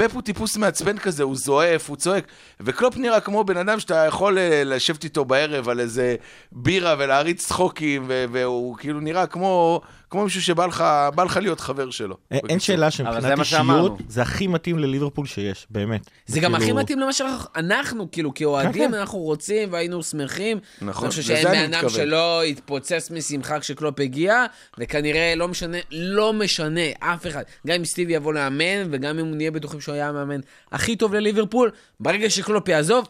פפ 0.00 0.14
הוא 0.14 0.22
טיפוס 0.22 0.56
מעצבן 0.56 0.98
כזה, 0.98 1.22
הוא 1.22 1.36
זועף, 1.36 1.88
הוא 1.88 1.96
צועק, 1.96 2.24
וקלופ 2.60 2.96
נראה 2.96 3.20
כמו 3.20 3.44
בן 3.44 3.56
אדם 3.56 3.80
שאתה 3.80 4.06
יכול 4.06 4.38
אה, 4.38 4.64
לשבת 4.64 5.04
איתו 5.04 5.24
בערב 5.24 5.68
על 5.68 5.80
איזה 5.80 6.16
בירה 6.52 6.94
ולהריץ 6.98 7.46
צחוקים, 7.46 8.04
והוא 8.08 8.76
כאילו 8.76 9.00
נראה 9.00 9.26
כמו, 9.26 9.80
כמו 10.10 10.24
מישהו 10.24 10.42
שבא 10.42 10.66
לך, 10.66 10.84
בא 11.14 11.24
לך 11.24 11.36
להיות 11.36 11.60
חבר 11.60 11.90
שלו. 11.90 12.16
אין- 12.30 12.40
אין. 12.48 12.60
שאלה 12.60 12.90
שמבחינת 12.90 13.22
זה. 13.22 13.32
אישיות, 13.42 13.98
זה 14.08 14.22
הכי 14.22 14.46
מתאים 14.46 14.78
לליברפול 14.78 15.26
שיש, 15.26 15.66
באמת. 15.70 16.00
זה 16.26 16.40
גם 16.40 16.54
הכי 16.54 16.64
כאילו- 16.64 16.76
מתאים 16.78 16.98
למה 16.98 17.12
שאנחנו, 17.12 18.10
כאילו, 18.10 18.34
כאוהדים, 18.34 18.88
כן. 18.90 18.94
אנחנו 18.94 19.18
רוצים 19.18 19.72
והיינו 19.72 20.02
שמחים. 20.02 20.58
נכון, 20.82 21.04
אני 21.04 21.10
חושב 21.10 21.22
לזה 21.22 21.36
שאין 21.42 21.46
אני 21.46 21.56
בן 21.66 21.74
אדם 21.74 21.84
מתכוון. 21.84 22.04
שלא 22.04 22.42
התפוצץ 22.42 23.10
משמחה 23.10 23.60
כשקלופ 23.60 24.00
הגיע, 24.00 24.44
וכנראה 24.78 25.34
לא 25.36 25.48
משנה, 25.48 25.78
לא 25.90 26.32
משנה, 26.32 26.80
אף 27.00 27.26
אחד. 27.26 27.42
גם 27.66 27.74
אם 27.74 27.84
סטיבי 27.84 28.12
יבוא 28.12 28.32
לאמן, 28.34 28.88
וגם 28.90 29.18
אם 29.18 29.34
נהיה 29.34 29.50
בטוחים 29.50 29.80
שהוא 29.80 29.94
היה 29.94 30.08
המאמן 30.08 30.40
הכי 30.72 30.96
טוב 30.96 31.14
לליברפול, 31.14 31.70
ברגע 32.00 32.30
שקלופ 32.30 32.68
יעזוב, 32.68 33.08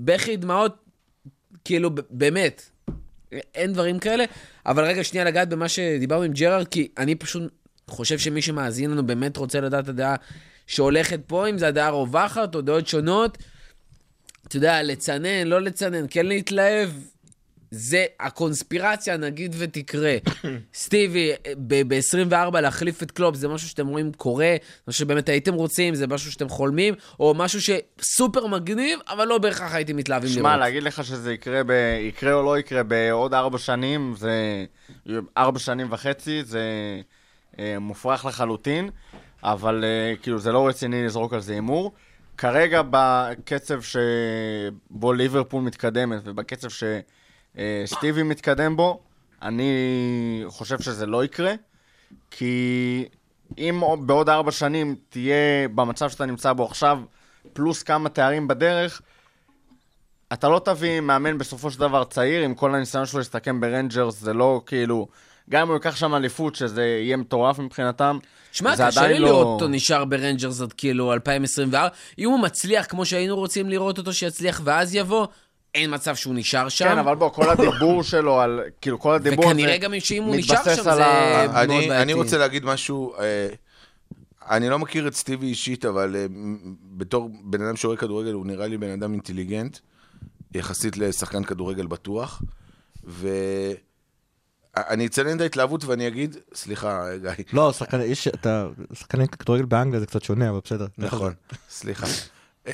בכי 0.00 0.36
דמעות, 0.36 0.76
כאילו, 1.64 1.90
באמת. 2.10 2.62
אין 3.54 3.72
דברים 3.72 3.98
כאלה. 3.98 4.24
אבל 4.68 4.84
רגע, 4.84 5.04
שנייה 5.04 5.24
לגעת 5.24 5.48
במה 5.48 5.68
שדיברנו 5.68 6.22
עם 6.22 6.32
ג'רארד, 6.32 6.68
כי 6.68 6.88
אני 6.98 7.14
פשוט 7.14 7.42
חושב 7.88 8.18
שמי 8.18 8.42
שמאזין 8.42 8.90
לנו 8.90 9.06
באמת 9.06 9.36
רוצה 9.36 9.60
לדעת 9.60 9.84
את 9.84 9.88
הדעה 9.88 10.16
שהולכת 10.66 11.20
פה, 11.26 11.48
אם 11.48 11.58
זה 11.58 11.68
הדעה 11.68 11.86
הרווחת 11.86 12.54
או 12.54 12.60
דעות 12.60 12.88
שונות. 12.88 13.38
אתה 14.48 14.56
יודע, 14.56 14.82
לצנן, 14.82 15.46
לא 15.46 15.60
לצנן, 15.60 16.04
כן 16.10 16.26
להתלהב, 16.26 16.90
זה 17.70 18.04
הקונספירציה, 18.20 19.16
נגיד 19.16 19.54
ותקרה. 19.58 20.16
סטיבי, 20.74 21.32
ב-24 21.58 22.60
להחליף 22.60 23.02
את 23.02 23.10
קלופ, 23.10 23.34
זה 23.34 23.48
משהו 23.48 23.68
שאתם 23.68 23.86
רואים 23.86 24.12
קורה, 24.12 24.56
משהו 24.88 24.98
שבאמת 24.98 25.28
הייתם 25.28 25.54
רוצים, 25.54 25.94
זה 25.94 26.06
משהו 26.06 26.32
שאתם 26.32 26.48
חולמים, 26.48 26.94
או 27.20 27.34
משהו 27.34 27.60
שסופר 27.60 28.46
מגניב, 28.46 28.98
אבל 29.08 29.28
לא 29.28 29.38
בהכרח 29.38 29.74
הייתם 29.74 29.96
מתלהבים 29.96 30.30
לראות. 30.30 30.40
שמע, 30.40 30.56
להגיד 30.56 30.82
לך 30.82 31.04
שזה 31.04 31.32
יקרה, 31.32 31.62
ב... 31.66 31.70
יקרה 32.00 32.32
או 32.32 32.42
לא 32.42 32.58
יקרה 32.58 32.82
בעוד 32.82 33.34
ארבע 33.34 33.58
שנים, 33.58 34.14
זה... 34.16 34.64
ארבע 35.36 35.58
שנים 35.58 35.86
וחצי, 35.90 36.44
זה 36.44 36.62
אה, 37.58 37.78
מופרך 37.80 38.24
לחלוטין, 38.24 38.90
אבל 39.42 39.84
אה, 39.84 40.16
כאילו 40.22 40.38
זה 40.38 40.52
לא 40.52 40.68
רציני 40.68 41.04
לזרוק 41.04 41.32
על 41.32 41.40
זה 41.40 41.52
הימור. 41.52 41.92
כרגע 42.36 42.82
בקצב 42.90 43.80
שבו 43.82 45.12
ליברפול 45.12 45.62
מתקדמת 45.62 46.20
ובקצב 46.24 46.68
שסטיבי 47.56 48.22
מתקדם 48.22 48.76
בו, 48.76 49.00
אני 49.42 50.44
חושב 50.46 50.80
שזה 50.80 51.06
לא 51.06 51.24
יקרה, 51.24 51.52
כי 52.30 53.04
אם 53.58 53.82
בעוד 54.06 54.28
ארבע 54.28 54.52
שנים 54.52 54.96
תהיה 55.08 55.68
במצב 55.74 56.10
שאתה 56.10 56.26
נמצא 56.26 56.52
בו 56.52 56.64
עכשיו, 56.64 57.00
פלוס 57.52 57.82
כמה 57.82 58.08
תארים 58.08 58.48
בדרך, 58.48 59.02
אתה 60.32 60.48
לא 60.48 60.60
תביא 60.64 61.00
מאמן 61.00 61.38
בסופו 61.38 61.70
של 61.70 61.80
דבר 61.80 62.04
צעיר, 62.04 62.44
עם 62.44 62.54
כל 62.54 62.74
הניסיון 62.74 63.06
שלו 63.06 63.18
להסתכם 63.18 63.60
ברנג'רס, 63.60 64.20
זה 64.20 64.32
לא 64.32 64.62
כאילו... 64.66 65.08
גם 65.50 65.62
אם 65.62 65.68
הוא 65.68 65.74
ייקח 65.74 65.96
שם 65.96 66.14
אליפות, 66.14 66.54
שזה 66.54 66.84
יהיה 66.84 67.16
מטורף 67.16 67.58
מבחינתם, 67.58 68.18
שמע, 68.52 68.74
קשה 68.88 69.08
לי 69.08 69.18
לא- 69.18 69.28
לראות 69.28 69.46
אותו 69.46 69.68
נשאר 69.68 70.04
ברנג'רס 70.04 70.60
עד 70.60 70.72
כאילו 70.72 71.12
2024. 71.12 71.88
אם 72.18 72.28
הוא 72.28 72.40
מצליח 72.40 72.86
כמו 72.86 73.06
שהיינו 73.06 73.36
רוצים 73.36 73.68
לראות 73.68 73.98
אותו 73.98 74.12
שיצליח 74.12 74.60
ואז 74.64 74.94
יבוא, 74.94 75.26
אין 75.74 75.94
מצב 75.94 76.16
שהוא 76.16 76.34
נשאר 76.34 76.68
שם. 76.68 76.84
כן, 76.84 76.98
אבל 76.98 77.14
בוא, 77.14 77.28
כל 77.28 77.50
הדיבור 77.50 78.02
שלו 78.10 78.40
על... 78.40 78.60
כאילו, 78.80 78.98
כל 79.00 79.14
הדיבור 79.14 79.44
הזה... 79.44 79.54
וכנראה 79.54 79.78
גם 79.78 80.00
שאם 80.00 80.22
הוא 80.22 80.36
נשאר 80.36 80.76
שם 80.76 80.82
זה 80.82 81.06
ה- 81.06 81.46
מאוד 81.46 81.56
אני, 81.56 81.76
בעייתי. 81.76 81.96
אני 82.02 82.12
רוצה 82.12 82.38
להגיד 82.38 82.64
משהו, 82.64 83.14
אה, 83.18 83.48
אני 84.50 84.68
לא 84.68 84.78
מכיר 84.78 85.08
את 85.08 85.14
סטיבי 85.14 85.46
אישית, 85.46 85.84
אבל 85.84 86.16
אה, 86.16 86.26
בתור 86.96 87.30
בן 87.44 87.62
אדם 87.62 87.76
שרואה 87.76 87.96
כדורגל, 87.96 88.32
הוא 88.32 88.46
נראה 88.46 88.66
לי 88.66 88.78
בן 88.78 88.90
אדם 88.90 89.12
אינטליגנט, 89.12 89.78
יחסית 90.54 90.96
לשחקן 90.96 91.44
כדורגל 91.44 91.86
בטוח, 91.86 92.42
ואני 93.04 93.76
אציין 95.06 95.36
את 95.36 95.40
ההתלהבות 95.40 95.84
ואני 95.84 96.08
אגיד, 96.08 96.36
סליחה, 96.54 97.02
גיא, 97.22 97.30
לא, 97.52 97.72
שחקן, 97.72 98.00
יש, 98.00 98.28
אתה, 98.28 98.68
שחקני 98.92 99.28
כדורגל 99.28 99.64
באנגליה 99.64 100.00
זה 100.00 100.06
קצת 100.06 100.22
שונה, 100.22 100.50
אבל 100.50 100.58
בסדר. 100.64 100.86
נכון, 100.98 101.32
סליחה. 101.70 102.06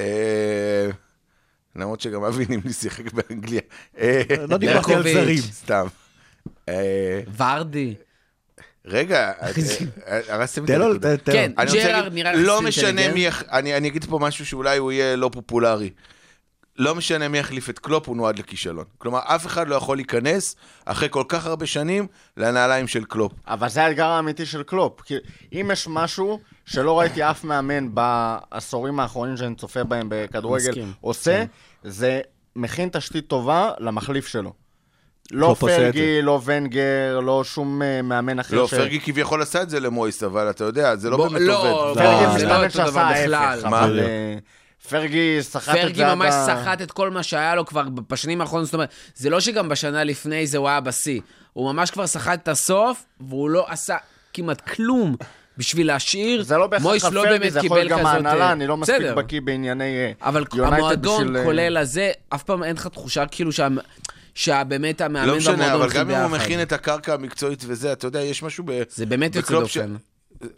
אה, 1.76 1.82
למרות 1.82 2.00
שגם 2.00 2.24
אבי 2.24 2.44
נימני 2.48 2.72
שיחק 2.72 3.12
באנגליה. 3.12 3.60
אה, 3.98 4.22
לא 4.48 4.56
דיברתי 4.56 4.94
על. 4.94 5.02
זרים. 5.02 5.38
סתם. 5.38 5.86
אה, 6.68 7.20
ורדי. 7.36 7.94
רגע, 8.86 9.32
אה, 9.42 9.48
אה, 10.08 10.20
הרסתם 10.28 10.64
את 10.64 10.68
תן 10.68 10.78
לו, 10.78 10.84
הנקודה. 10.86 11.16
תן 11.16 11.32
כן, 11.32 11.52
ג'רארד 11.72 12.12
נראה 12.12 12.32
לך 12.32 12.40
לא 12.46 12.62
משנה. 12.62 13.12
מי, 13.12 13.26
אני 13.52 13.88
אגיד 13.88 14.04
פה 14.04 14.18
משהו 14.18 14.46
שאולי 14.46 14.78
הוא 14.78 14.92
יהיה 14.92 15.16
לא 15.16 15.30
פופולרי. 15.32 15.90
לא 16.78 16.94
משנה 16.94 17.28
מי 17.28 17.38
יחליף 17.38 17.70
את 17.70 17.78
קלופ, 17.78 18.08
הוא 18.08 18.16
נועד 18.16 18.38
לכישלון. 18.38 18.84
כלומר, 18.98 19.20
אף 19.24 19.46
אחד 19.46 19.68
לא 19.68 19.74
יכול 19.74 19.96
להיכנס, 19.96 20.56
אחרי 20.84 21.08
כל 21.10 21.24
כך 21.28 21.46
הרבה 21.46 21.66
שנים, 21.66 22.06
לנעליים 22.36 22.88
של 22.88 23.04
קלופ. 23.04 23.32
אבל 23.46 23.68
זה 23.68 23.84
האתגר 23.84 24.06
האמיתי 24.06 24.46
של 24.46 24.62
קלופ. 24.62 25.00
כי 25.00 25.14
אם 25.52 25.70
יש 25.72 25.88
משהו 25.90 26.40
שלא 26.66 27.00
ראיתי 27.00 27.22
אף 27.22 27.44
מאמן 27.44 27.88
בעשורים 27.94 29.00
האחרונים 29.00 29.36
שאני 29.36 29.54
צופה 29.54 29.84
בהם 29.84 30.06
בכדורגל 30.10 30.68
מסכים. 30.68 30.92
עושה, 31.00 31.44
זה 31.84 32.20
מכין 32.56 32.88
תשתית 32.88 33.26
טובה 33.26 33.70
למחליף 33.78 34.26
שלו. 34.26 34.52
לא 35.30 35.56
פרגי, 35.60 36.22
לא 36.22 36.40
ונגר, 36.44 37.20
לא 37.22 37.44
שום 37.44 37.82
אה, 37.82 38.02
מאמן 38.02 38.38
אחר. 38.38 38.56
לא, 38.56 38.68
ש- 38.68 38.74
פרגי 38.74 39.00
כביכול 39.00 39.42
עשה 39.42 39.62
את 39.62 39.70
זה 39.70 39.80
למויס, 39.80 40.22
אבל 40.22 40.50
אתה 40.50 40.64
יודע, 40.64 40.96
זה 40.96 41.10
לא 41.10 41.28
באמת 41.28 41.40
לא, 41.40 41.88
עובד. 41.90 42.02
פרגי 42.02 42.24
לא, 42.24 42.32
זה 42.32 42.38
זה 42.38 42.46
לא 42.46 42.64
אותו 42.64 42.90
דבר 42.90 43.08
בכלל. 43.22 43.60
אבל 43.66 44.00
אה, 44.00 44.36
פרגי 44.88 45.38
סחט 45.40 45.74
את 45.74 45.80
פרגי 45.80 45.94
זה 45.94 46.06
עד 46.10 46.14
ממש 46.14 46.34
סחט 46.46 46.82
את 46.82 46.90
כל 46.90 47.10
מה 47.10 47.22
שהיה 47.22 47.54
לו 47.54 47.66
כבר 47.66 47.82
בשנים 48.08 48.40
האחרונות, 48.40 48.66
זאת 48.66 48.74
אומרת, 48.74 48.88
זה 49.14 49.30
לא 49.30 49.40
שגם 49.40 49.68
בשנה 49.68 50.04
לפני 50.04 50.46
זה 50.46 50.58
הוא 50.58 50.68
היה 50.68 50.80
בשיא, 50.80 51.20
הוא 51.52 51.72
ממש 51.72 51.90
כבר 51.90 52.06
סחט 52.06 52.42
את 52.42 52.48
הסוף, 52.48 53.04
והוא 53.20 53.50
לא 53.50 53.66
עשה 53.68 53.96
כמעט 54.32 54.60
כלום 54.60 55.16
בשביל 55.58 55.86
להשאיר. 55.86 56.42
זה 56.42 56.56
לא 56.56 56.66
בהכרח 56.66 56.86
מויס 56.86 57.04
לא 57.04 57.22
באמת 57.22 57.52
זה 57.52 57.60
יכול 57.64 57.78
להיות 57.78 57.90
גם. 58.00 58.06
ההנהלה, 58.06 58.46
אה, 58.46 58.52
אני 58.52 58.66
לא 58.66 58.76
מספיק 58.76 58.96
בסדר. 58.96 59.14
בקיא 59.14 59.40
בענייני 59.40 59.96
אה, 59.96 60.12
אבל 60.22 60.44
יונייטד 60.54 60.76
המועדון, 60.76 61.22
בשביל, 61.22 61.36
אה, 61.36 61.44
כולל 61.44 61.76
הזה, 61.76 62.10
אף 62.28 62.42
פעם 62.42 62.62
אין 62.64 62.76
לך 62.76 62.86
תחושה 62.86 63.26
כאילו 63.26 63.52
שה- 63.52 63.68
שבאמת 64.34 65.00
המאמן 65.00 65.28
לא 65.28 65.36
משנה, 65.36 65.74
אבל 65.74 65.90
גם 65.90 66.10
אם 66.10 66.16
הוא. 66.16 66.30
מכין 66.30 66.62
את 66.62 66.72
הקרקע 66.72 67.14
המקצועית 67.14 67.64
וזה, 67.66 67.92
אתה 67.92 68.06
יודע, 68.06 68.20
יש 68.20 68.42
משהו 68.42 68.64
ב... 68.66 68.82
זה 68.90 69.06
באמת 69.06 69.36
יוצא 69.36 69.60
דופן. 69.60 69.94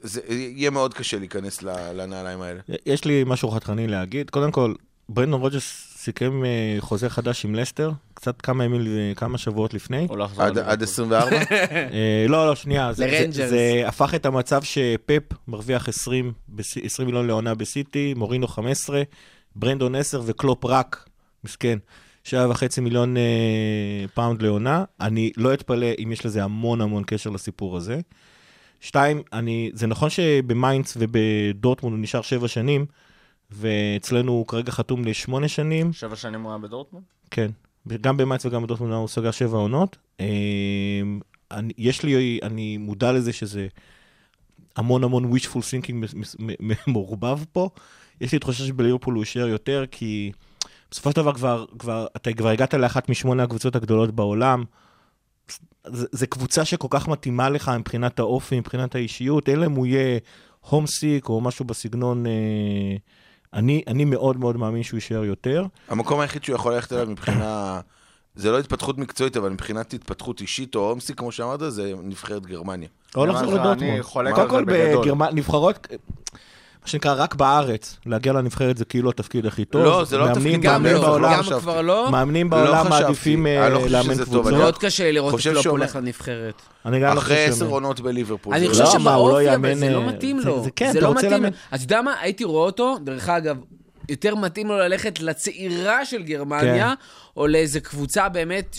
זה 0.03 0.21
יהיה 0.29 0.71
מאוד 0.71 0.95
קשה 0.95 1.19
להיכנס 1.19 1.63
לנעליים 1.95 2.41
האלה. 2.43 2.61
יש 2.87 3.05
לי 3.05 3.23
משהו 3.27 3.51
חתרני 3.51 3.87
להגיד. 3.87 4.31
קודם 4.31 4.53
כל, 4.53 4.75
ברנדון 5.09 5.41
רוג'רס 5.41 5.93
סיכם 5.97 6.43
חוזה 6.79 7.09
חדש 7.11 7.45
עם 7.45 7.55
לסטר, 7.55 7.91
קצת 8.17 8.43
כמה 8.43 8.65
ימים, 8.65 8.81
כמה 9.17 9.39
שבועות 9.39 9.75
לפני. 9.75 9.97
עד- 10.05 10.11
לליברפול. 10.11 10.59
עד 10.59 10.83
24? 10.83 11.31
אה, 11.61 12.27
לא, 12.29 12.47
לא, 12.47 12.55
שנייה. 12.55 12.91
לרנג'רס. 12.99 13.51
זה 13.51 13.83
הפך 13.87 14.15
את 14.15 14.27
המצב 14.27 14.63
שפפ 14.63 15.23
מרוויח 15.49 15.89
20 15.89 16.33
בס- 16.49 16.77
20 16.85 17.07
מיליון 17.07 17.27
לעונה 17.27 17.55
בסיטי, 17.55 18.15
מורינו 18.17 18.49
15, 18.49 19.03
ברנדון 19.57 19.95
10 19.95 20.23
וקלופ 20.27 20.65
רק, 20.65 21.09
מסכן, 21.45 21.79
7.5 22.25 22.33
מיליון 22.81 23.17
אה, 23.17 23.23
פאונד 24.15 24.43
לעונה. 24.43 24.85
אני 25.01 25.31
לא 25.37 25.55
אתפלא 25.55 25.87
אם 26.05 26.13
יש 26.13 26.27
לזה 26.27 26.45
המון 26.45 26.81
המון 26.81 27.03
קשר 27.07 27.31
לסיפור 27.31 27.77
הזה. 27.77 28.01
שתיים, 28.81 29.23
אני, 29.33 29.71
זה 29.75 29.87
נכון 29.87 30.11
שבמיינץ 30.11 30.97
ובדורטמונד 31.01 31.95
הוא 31.95 32.03
נשאר 32.03 32.23
7 32.23 32.49
שנים, 32.49 32.87
ואצלנו 33.51 34.33
הוא 34.33 34.47
כרגע 34.47 34.73
חתום 34.73 35.05
לשמונה 35.05 35.49
שנים. 35.49 35.93
שבע 35.93 36.17
שנים 36.17 36.43
הוא 36.43 36.51
היה 36.51 36.59
בדורטמונד? 36.59 37.05
כן, 37.31 37.51
גם 38.01 38.17
במיינץ 38.17 38.47
וגם 38.47 38.63
בדורטמונד 38.63 38.93
הוא 38.93 39.09
סגר 39.09 39.31
שבע 39.31 39.59
עונות. 39.59 39.97
אמ, 40.21 41.21
אני, 41.51 41.73
יש 41.79 42.03
לי, 42.03 42.39
אני 42.43 42.79
מודע 42.79 43.13
לזה 43.13 43.33
שזה 43.33 43.67
המון 44.77 45.05
המון 45.05 45.33
wishful 45.33 45.59
thinking 45.59 46.43
מעורבב 46.87 47.45
פה. 47.53 47.69
יש 48.21 48.33
לי 48.33 48.39
תחושה 48.39 48.65
שבליברפול 48.65 49.15
הוא 49.15 49.23
יישאר 49.23 49.49
יותר, 49.49 49.85
כי 49.91 50.33
בסופו 50.91 51.11
של 51.11 51.17
דבר 51.17 51.35
כבר, 51.35 51.65
כבר, 51.79 52.07
אתה 52.17 52.33
כבר 52.33 52.49
הגעת 52.49 52.75
לאחת 52.75 53.09
משמונה 53.09 53.43
הקבוצות 53.43 53.77
הגדולות 53.77 54.15
בעולם. 54.15 54.65
זה 55.89 56.27
קבוצה 56.27 56.65
שכל 56.65 56.89
כך 56.91 57.09
מתאימה 57.09 57.51
לך 57.51 57.71
מבחינת 57.79 58.19
האופי, 58.19 58.61
מבחינת 58.61 58.95
האישיות, 58.95 59.49
אלא 59.49 59.67
אם 59.67 59.73
הוא 59.73 59.87
יהיה 59.87 60.19
הומסיק 60.61 61.29
או 61.29 61.41
משהו 61.41 61.65
בסגנון... 61.65 62.27
אה, 62.27 62.97
אני, 63.57 63.83
אני 63.87 64.05
מאוד 64.05 64.37
מאוד 64.37 64.57
מאמין 64.57 64.83
שהוא 64.83 64.97
יישאר 64.99 65.25
יותר. 65.25 65.67
המקום 65.89 66.21
היחיד 66.21 66.45
שהוא 66.45 66.55
יכול 66.55 66.75
ללכת 66.75 66.93
אליו 66.93 67.07
מבחינה... 67.07 67.81
זה 68.35 68.51
לא 68.51 68.59
התפתחות 68.59 68.99
מקצועית, 68.99 69.37
אבל 69.37 69.51
מבחינת 69.51 69.95
התפתחות 69.95 70.41
אישית 70.41 70.75
או 70.75 70.81
עומסי, 70.81 71.15
כמו 71.15 71.33
שאמרת, 71.33 71.61
זה 71.69 71.93
נבחרת 72.03 72.47
גרמניה. 72.47 72.89
או 73.17 73.25
אני 73.25 73.33
לחזור 73.33 73.53
לדורטמונד. 73.55 73.83
אני 73.83 74.03
חולק 74.03 74.35
קודם 74.35 74.45
על 74.45 74.51
זה 74.51 74.57
כל 74.57 74.65
בגדול. 74.65 75.03
בגרמניה, 75.03 75.33
נבחרות, 75.33 75.89
מה 75.91 75.97
שנקרא, 76.87 77.15
רק 77.19 77.35
בארץ, 77.35 77.97
להגיע 78.07 78.33
לנבחרת 78.33 78.77
זה 78.77 78.85
כאילו 78.85 79.11
התפקיד 79.11 79.47
הכי 79.47 79.65
טוב. 79.65 79.83
לא, 79.85 80.05
זה 80.05 80.19
לא 80.19 80.27
מאמנים- 80.27 80.53
תפקיד, 80.57 80.63
גם 80.63 80.87
לא, 80.87 81.01
בעולם- 81.01 81.33
גם 81.33 81.43
חשבתי. 81.43 81.61
כבר 81.61 81.81
לא. 81.83 82.11
מאמנים 82.13 82.51
לא 82.51 82.57
בעולם. 82.65 82.89
מעדיפים 82.89 83.47
אני 83.47 83.59
אה, 83.59 83.69
לא 83.69 83.87
לאמן 83.89 84.15
קבוצות. 84.15 84.47
אני 84.47 84.57
מאוד 84.57 84.79
קשה 84.79 85.13
לראות 85.13 85.31
את 85.35 85.37
חושב 85.37 85.53
קלופ 85.53 85.67
הולך 85.67 85.97
לנבחרת. 85.97 86.63
אני 86.87 87.01
גם 87.01 87.15
לא 87.15 87.21
חושב 87.21 87.33
אחרי 87.33 87.45
עשר 87.45 87.67
עונות 87.67 88.01
בליברפול. 88.01 88.55
אני 88.55 88.63
זה 88.67 88.85
חושב 88.85 88.99
לא- 88.99 89.05
מה, 89.05 89.11
לא 89.17 89.19
שבאופי, 89.41 89.55
אבל 89.55 89.75
זה 89.75 89.91
לא 89.91 90.01
אה, 90.01 90.07
מתאים 90.07 90.41
זה- 90.41 90.49
לו. 90.49 90.63
זה 90.65 90.71
כן, 90.77 90.93
זה 90.93 90.99
אתה 90.99 91.07
רוצה. 91.07 91.29
לאמן- 91.31 91.49
אז 91.71 91.83
אתה 91.83 91.95
יודע 91.95 92.03
מה? 92.03 92.15
הייתי 92.21 92.45
רואה 92.45 92.67
אותו, 92.67 92.97
דרך 93.05 93.29
אגב, 93.29 93.57
יותר 94.09 94.35
מתאים 94.35 94.69
לו 94.69 94.79
ללכת 94.79 95.21
לצעירה 95.21 96.05
של 96.05 96.23
גרמניה, 96.23 96.95
או 97.37 97.47
לאיזה 97.47 97.81
קבוצה 97.81 98.29
באמת 98.29 98.77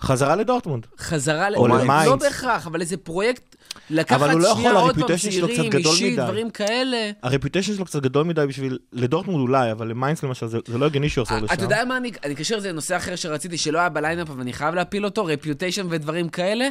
חזרה 0.00 0.36
לדורטמונד. 0.36 0.86
שחזרה... 0.98 1.50
ל- 1.50 1.56
או 1.56 1.68
לא- 1.68 1.78
למיינץ. 1.78 2.06
לא 2.06 2.16
בהכרח, 2.16 2.66
אבל 2.66 2.80
איזה 2.80 2.96
פרויקט 2.96 3.56
לקחת 3.90 4.20
לא 4.20 4.54
שנייה 4.54 4.72
עוד 4.72 4.94
פעם 4.98 5.16
צעירים, 5.16 5.72
אישית. 5.76 6.18
דברים 6.18 6.50
כאלה. 6.50 7.10
ה 7.22 7.27
reputation 7.27 7.74
שלו 7.74 7.84
קצת 7.84 8.02
גדול 8.02 8.24
מדי 8.24 8.46
בשביל, 8.48 8.78
לדורטמונד 8.92 9.40
אולי, 9.40 9.72
אבל 9.72 9.88
למיינץ 9.88 10.22
למשל, 10.22 10.46
זה 10.46 10.58
זה 10.66 10.78
לא 10.78 10.86
הגיוני 10.86 11.08
שהוא 11.08 11.22
יחזור 11.22 11.38
לשם. 11.38 11.54
אתה 11.54 11.62
יודע 11.62 11.84
מה, 11.84 11.96
אני 11.96 12.10
אני 12.24 12.34
אקשר 12.34 12.56
את 12.56 12.62
זה 12.62 12.72
לנושא 12.72 12.96
אחר 12.96 13.16
שרציתי, 13.16 13.58
שלא 13.58 13.78
היה 13.78 13.88
ב 13.88 13.93
lineup, 13.93 14.30
אבל 14.30 14.40
אני 14.40 14.52
חייב 14.52 14.74
להפיל 14.74 15.04
אותו, 15.04 15.24
reputation 15.24 15.86
ודברים 15.90 16.28
כאלה. 16.28 16.68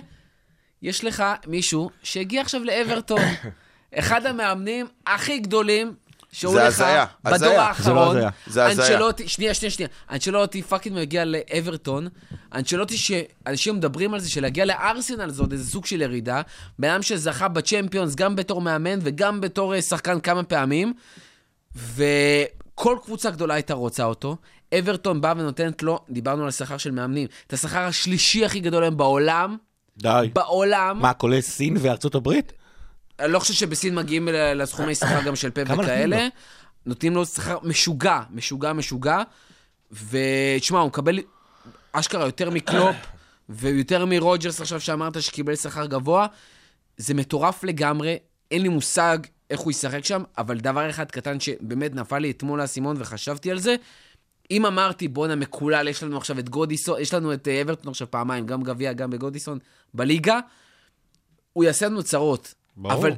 יש 0.82 1.03
לך 1.03 1.24
מישהו 1.47 1.89
שהגיע 2.03 2.41
עכשיו 2.41 2.64
לאברטון, 2.64 3.22
אחד 3.99 4.26
המאמנים 4.26 4.86
הכי 5.08 5.39
גדולים 5.39 5.93
שהוא 6.32 6.54
זה 6.54 6.60
לך 6.60 6.68
הזיה, 6.68 7.06
בדור 7.24 7.36
הזיה. 7.36 7.50
זה 7.50 7.56
לא 7.56 7.62
האחרון, 7.62 8.18
הזיה. 8.18 8.30
זה 8.48 8.66
הזיה. 8.66 8.86
אנצ'לוטי, 8.86 9.28
שנייה, 9.28 9.54
שנייה, 9.54 9.72
שנייה, 9.72 9.90
אנצ'לוטי 10.12 10.62
fucking 10.62 11.00
מגיע 11.00 11.26
לאברטון, 11.26 12.08
אנצ'לוטי 12.54 12.98
שאנשים 12.98 13.76
מדברים 13.76 14.14
על 14.14 14.20
זה, 14.20 14.30
שלהגיע 14.30 14.66
לארסנל 14.66 15.30
זה 15.30 15.42
עוד 15.42 15.52
איזה 15.52 15.72
סוג 15.72 15.86
של 15.86 16.02
ירידה, 16.02 16.42
בן 16.80 16.90
אדם 16.90 17.02
שזכה 17.02 17.48
בצ'מפיונס 17.48 18.16
גם 18.16 18.36
בתור 18.36 18.62
מאמן 18.62 19.00
וגם 19.02 19.42
בתור 19.42 19.76
אה, 19.76 19.82
שחקן 19.82 20.20
כמה 20.20 20.44
פעמים, 20.44 20.94
וכל 21.76 22.98
קבוצה 23.04 23.30
גדולה 23.30 23.54
הייתה 23.54 23.74
רוצה 23.74 24.04
אותו. 24.04 24.38
אברטון 24.80 25.22
באה 25.22 25.34
ונותנת 25.38 25.84
לו, 25.84 26.00
דיברנו 26.10 26.44
על 26.44 26.50
השכר 26.50 26.78
של 26.78 26.92
מאמנים, 26.92 27.28
את 27.48 27.54
השכר 27.54 27.80
השלישי 27.80 28.46
הכי 28.46 28.60
גדול 28.60 28.84
היום 28.84 28.98
בעולם, 28.98 29.58
די. 29.98 30.30
בעולם. 30.34 31.00
מה, 31.02 31.14
כולל 31.14 31.42
סין 31.42 31.78
וארצות 31.80 32.16
הברית? 32.16 32.54
אני 33.20 33.32
לא 33.32 33.39
חושב 33.39 33.53
שבסין 33.53 33.95
מגיעים 33.95 34.28
לסכומי 34.32 34.95
שכר 34.95 35.24
גם 35.24 35.36
של 35.36 35.47
נותנים 35.47 35.80
וכאלה. 35.80 36.18
לו? 36.24 36.30
נותנים 36.86 37.15
לו 37.15 37.26
שכר 37.26 37.57
משוגע, 37.63 38.22
משוגע, 38.30 38.74
משוגע. 38.74 39.22
ותשמע, 39.91 40.80
הוא 40.80 40.88
מקבל 40.88 41.20
אשכרה 41.91 42.26
יותר 42.26 42.49
מקלופ, 42.49 42.95
ויותר 43.49 44.05
מרוג'רס 44.05 44.61
עכשיו 44.61 44.82
שאמרת 44.82 45.22
שקיבל 45.22 45.55
שכר 45.55 45.86
גבוה. 45.86 46.28
זה 46.97 47.13
מטורף 47.13 47.63
לגמרי, 47.63 48.18
אין 48.51 48.61
לי 48.61 48.70
מושג 48.70 49.18
איך 49.49 49.59
הוא 49.59 49.72
ישחק 49.72 50.05
שם, 50.05 50.24
אבל 50.38 50.57
דבר 50.57 50.89
אחד 50.89 51.11
קטן 51.11 51.39
שבאמת 51.39 51.95
נפל 51.95 52.20
לי 52.20 52.32
אתמול 52.32 52.61
האסימון 52.61 52.95
וחשבתי 52.99 53.51
על 53.51 53.59
זה, 53.59 53.76
אם 54.51 54.65
אמרתי, 54.65 55.07
בואנה 55.07 55.36
מקולל, 55.36 55.88
יש 55.88 56.03
לנו 56.03 56.18
עכשיו 56.18 56.39
את 56.39 56.49
גודיסון, 56.49 57.01
יש 57.01 57.13
לנו 57.13 57.34
את 57.34 57.47
אה, 57.47 57.61
אברטון 57.61 57.89
עכשיו 57.89 58.11
פעמיים, 58.11 58.45
גם 58.45 58.63
גביע, 58.63 58.93
גם 58.93 59.09
בגודיסון, 59.09 59.59
בליגה, 59.93 60.39
הוא 61.53 61.63
יעשה 61.63 61.86
לנו 61.86 62.03
צרות. 62.03 62.53
ברור. 62.78 62.94
אבל 62.94 63.14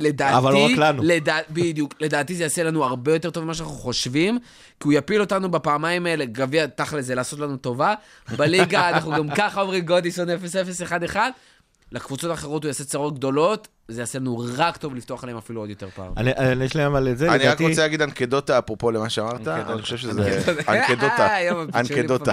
לדעתי, 0.00 0.36
אבל 0.36 0.52
לא 0.52 0.64
רק 0.64 0.70
לנו. 0.78 1.02
לדע... 1.04 1.36
בדיוק, 1.50 1.94
לדעתי 2.00 2.34
זה 2.34 2.42
יעשה 2.42 2.62
לנו 2.62 2.84
הרבה 2.84 3.12
יותר 3.12 3.30
טוב 3.30 3.44
ממה 3.44 3.54
שאנחנו 3.54 3.74
חושבים, 3.74 4.38
כי 4.80 4.88
הוא 4.88 4.92
יפיל 4.92 5.20
אותנו 5.20 5.50
בפעמיים 5.50 6.06
האלה, 6.06 6.24
גביע 6.24 6.66
תכל'ס 6.66 7.04
זה 7.04 7.14
לעשות 7.14 7.38
לנו 7.38 7.56
טובה. 7.56 7.94
בליגה 8.36 8.88
אנחנו 8.90 9.10
גם 9.10 9.28
ככה 9.34 9.60
אומרים 9.60 9.84
גודיסון 9.84 10.28
0-0-1-1, 11.12 11.16
לקבוצות 11.92 12.30
האחרות 12.30 12.62
הוא 12.64 12.68
יעשה 12.68 12.84
צרות 12.84 13.14
גדולות, 13.18 13.68
זה 13.88 14.00
יעשה 14.00 14.18
לנו 14.18 14.42
רק 14.56 14.76
טוב 14.76 14.94
לפתוח 14.94 15.22
עליהם 15.22 15.38
אפילו 15.38 15.60
עוד 15.60 15.70
יותר 15.70 15.88
פעם. 15.94 16.12
אני- 16.16 16.32
אני- 16.32 16.64
יש 16.64 16.76
להם 16.76 16.94
על 16.94 17.14
זה, 17.14 17.28
אני 17.28 17.34
רק 17.38 17.40
לדעתי... 17.44 17.66
רוצה 17.68 17.82
להגיד 17.82 18.02
אנקדוטה, 18.02 18.58
אפרופו 18.58 18.90
למה 18.90 19.10
שאמרת, 19.10 19.48
אני 19.48 19.82
חושב 19.82 19.96
שזה... 19.96 20.40
אנקדוטה. 20.68 21.26
אה, 21.28 21.50
אנקדוטה. 21.80 22.32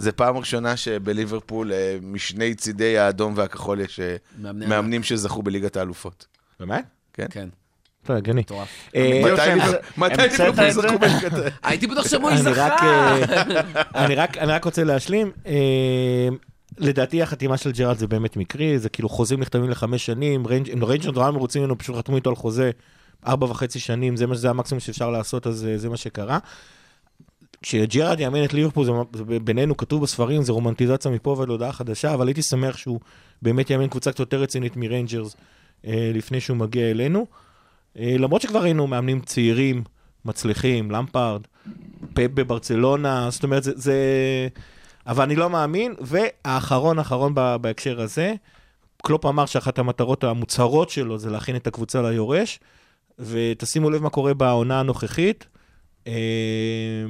זה 0.00 0.12
פעם 0.12 0.36
ראשונה 0.36 0.76
שבליברפול, 0.76 1.72
אה, 1.72 1.96
משני 2.02 2.54
צידי 2.54 2.98
האדום 2.98 3.32
והכחול, 3.36 3.80
יש 3.80 4.00
אה, 4.00 4.16
מאמני 4.38 4.66
מאמנים 4.66 5.02
שזכו 5.02 5.42
בליגת 5.42 5.76
האלופות. 5.76 6.26
באמת? 6.60 6.84
כן, 7.12 7.26
כן, 7.30 7.48
לא, 8.08 8.14
הגיוני. 8.14 8.42
אה, 8.96 9.22
מתי 9.96 10.12
ליברפול? 10.38 10.70
זכו 10.70 10.98
בליגת 10.98 11.32
ה... 11.32 11.36
הייתי 11.68 11.86
בטוח 11.86 12.08
שמוי 12.08 12.32
אני 12.32 12.40
רק, 12.52 12.72
זכה. 12.80 13.16
אני 14.04 14.14
רק- 14.14 14.38
אני 14.38 14.52
רק 14.52 14.64
רוצה 14.64 14.84
להשלים. 14.84 15.30
לדעתי 16.78 17.22
החתימה 17.22 17.56
של 17.56 17.72
ג'רארד 17.72 17.98
זה 17.98 18.06
באמת 18.06 18.36
מקרי, 18.36 18.78
זה 18.78 18.88
כאילו 18.88 19.08
חוזים 19.08 19.40
נכתבים 19.40 19.70
לחמש 19.70 20.06
שנים, 20.06 20.46
ריינג'- 20.46 20.70
אם 20.72 20.84
ריינג'רס 20.84 21.10
נורא 21.10 21.30
מרוצים 21.30 21.62
ממנו, 21.62 21.78
פשוט 21.78 21.96
חתמו 21.96 22.16
איתו 22.16 22.30
על 22.30 22.36
חוזה 22.36 22.70
ארבע 23.26 23.46
וחצי 23.46 23.78
שנים, 23.80 24.16
זה 24.16 24.26
מה 24.26 24.34
שזה 24.34 24.50
המקסימום 24.50 24.80
שאפשר 24.80 25.10
לעשות, 25.10 25.46
אז 25.46 25.68
זה 25.76 25.88
מה 25.88 25.96
שקרה. 25.96 26.38
כשג'רארד 27.62 28.20
יאמן 28.20 28.44
את 28.44 28.54
ליברפול, 28.54 28.84
זה, 28.84 28.92
זה 29.12 29.38
בינינו 29.38 29.76
כתוב 29.76 30.02
בספרים, 30.02 30.42
זה 30.42 30.52
רומנטיזציה 30.52 31.10
מפה 31.10 31.34
ועד 31.38 31.48
להודעה 31.48 31.72
חדשה, 31.72 32.14
אבל 32.14 32.26
הייתי 32.26 32.42
שמח 32.42 32.76
שהוא 32.76 33.00
באמת 33.42 33.70
יאמן 33.70 33.88
קבוצה 33.88 34.10
קצת 34.10 34.20
יותר 34.20 34.42
רצינית 34.42 34.76
מריינג'רס 34.76 35.36
אה, 35.86 36.10
לפני 36.14 36.40
שהוא 36.40 36.56
מגיע 36.56 36.90
אלינו. 36.90 37.26
אה, 37.98 38.16
למרות 38.18 38.42
שכבר 38.42 38.62
ראינו 38.62 38.86
מאמנים 38.86 39.20
צעירים, 39.20 39.82
מצליחים, 40.24 40.90
למפארד, 40.90 41.40
פפ 42.14 42.30
בברצלונה, 42.34 43.28
זאת 43.30 43.42
אומרת, 43.42 43.62
זה, 43.62 43.72
זה... 43.74 43.94
אבל 45.06 45.24
אני 45.24 45.36
לא 45.36 45.50
מאמין, 45.50 45.94
והאחרון 46.00 46.98
האחרון 46.98 47.32
ב- 47.34 47.56
בהקשר 47.60 48.00
הזה, 48.00 48.34
קלופ 49.02 49.26
אמר 49.26 49.46
שאחת 49.46 49.78
המטרות 49.78 50.24
המוצהרות 50.24 50.90
שלו 50.90 51.18
זה 51.18 51.30
להכין 51.30 51.56
את 51.56 51.66
הקבוצה 51.66 52.02
ליורש, 52.02 52.60
ותשימו 53.18 53.90
לב 53.90 54.02
מה 54.02 54.10
קורה 54.10 54.34
בעונה 54.34 54.80
הנוכחית, 54.80 55.46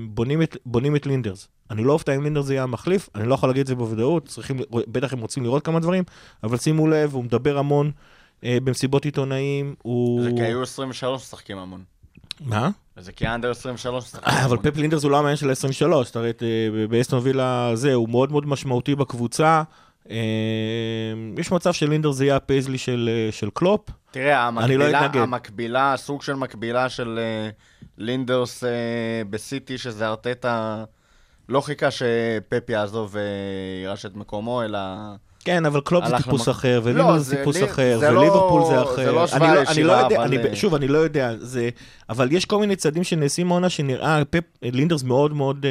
בונים 0.08 0.42
את, 0.42 0.56
בונים 0.66 0.96
את 0.96 1.06
לינדרס. 1.06 1.48
אני 1.70 1.84
לא 1.84 1.92
אופתע 1.92 2.16
אם 2.16 2.22
לינדרס 2.22 2.50
יהיה 2.50 2.62
המחליף, 2.62 3.08
אני 3.14 3.28
לא 3.28 3.34
יכול 3.34 3.48
להגיד 3.48 3.60
את 3.60 3.66
זה 3.66 3.74
בוודאות, 3.74 4.28
צריכים, 4.28 4.58
בטח 4.70 5.12
הם 5.12 5.18
רוצים 5.18 5.42
לראות 5.42 5.64
כמה 5.64 5.80
דברים, 5.80 6.04
אבל 6.42 6.56
שימו 6.56 6.88
לב, 6.88 7.14
הוא 7.14 7.24
מדבר 7.24 7.58
המון 7.58 7.90
אה, 8.44 8.58
במסיבות 8.64 9.04
עיתונאים, 9.04 9.74
הוא... 9.82 10.22
זה 10.22 10.30
כי 10.36 10.42
היו 10.42 10.62
23 10.62 11.22
משחקים 11.22 11.58
המון. 11.58 11.82
מה? 12.40 12.70
זה 12.96 13.12
כי 13.12 13.26
under 13.26 13.50
23 13.50 14.04
משחקים 14.04 14.28
אה, 14.28 14.44
אבל. 14.44 14.56
פפ 14.56 14.76
לינדרס 14.76 15.02
הוא 15.02 15.10
לא 15.10 15.18
המאמן 15.18 15.36
של 15.36 15.50
ה-23, 15.50 16.10
תראה, 16.12 16.30
את, 16.30 16.42
אה, 16.42 16.86
באסטון 16.86 17.20
וילה 17.22 17.70
זה, 17.74 17.94
הוא 17.94 18.08
מאוד 18.08 18.32
מאוד 18.32 18.46
משמעותי 18.46 18.94
בקבוצה. 18.94 19.62
אה, 20.10 20.16
יש 21.38 21.52
מצב 21.52 21.72
שלינדרס 21.72 22.16
זה 22.16 22.24
יהיה 22.24 22.36
הפייזלי 22.36 22.78
של, 22.78 23.10
אה, 23.12 23.32
של 23.32 23.48
קלופ. 23.54 23.80
תראה, 24.10 24.26
לא 24.26 24.60
המקבילה, 24.60 25.06
אתנגד. 25.06 25.20
המקבילה, 25.20 25.94
סוג 25.96 26.22
של 26.22 26.34
מקבילה 26.34 26.88
של 26.88 27.18
אה, 27.18 27.50
לינדרס 27.98 28.64
אה, 28.64 28.70
בסיטי, 29.30 29.78
שזה 29.78 30.08
ארטטה, 30.08 30.84
לא 31.48 31.60
חיכה 31.60 31.90
שפפ 31.90 32.68
יעזוב 32.70 33.16
וירש 33.82 34.06
את 34.06 34.16
מקומו, 34.16 34.62
אלא... 34.62 34.78
כן, 35.44 35.66
אבל 35.66 35.80
קלופ 35.80 36.04
זה 36.06 36.16
טיפוס 36.16 36.48
למק- 36.48 36.54
אחר, 36.54 36.80
לא, 36.80 36.84
ולינדרס 36.84 37.22
זה 37.22 37.30
זה 37.30 37.36
טיפוס 37.36 37.56
לי- 37.56 37.64
אחר, 37.64 37.96
זה 38.00 38.10
לא- 38.10 38.20
וליברפול 38.20 38.62
זה 38.62 38.68
זה 38.68 38.82
אחר. 38.82 39.12
לא 39.12 39.18
אני 39.20 39.24
השוואה 39.24 39.54
לא- 39.54 39.70
אני 39.70 39.82
לא 39.82 39.92
יודע, 39.92 40.16
אבל, 40.16 40.24
אני- 40.24 40.48
אה, 40.50 40.56
שוב, 40.56 40.74
אני 40.74 40.88
לא 40.88 40.98
יודע, 40.98 41.32
זה... 41.38 41.68
אבל 42.08 42.32
יש 42.32 42.44
כל 42.44 42.58
מיני 42.58 42.76
צעדים 42.76 43.04
שנעשים 43.04 43.46
מהעונה 43.48 43.68
שנראה, 43.68 44.22
פפ, 44.30 44.40
לינדרס 44.62 45.02
מאוד 45.02 45.32
מאוד 45.34 45.66
אה, 45.66 45.70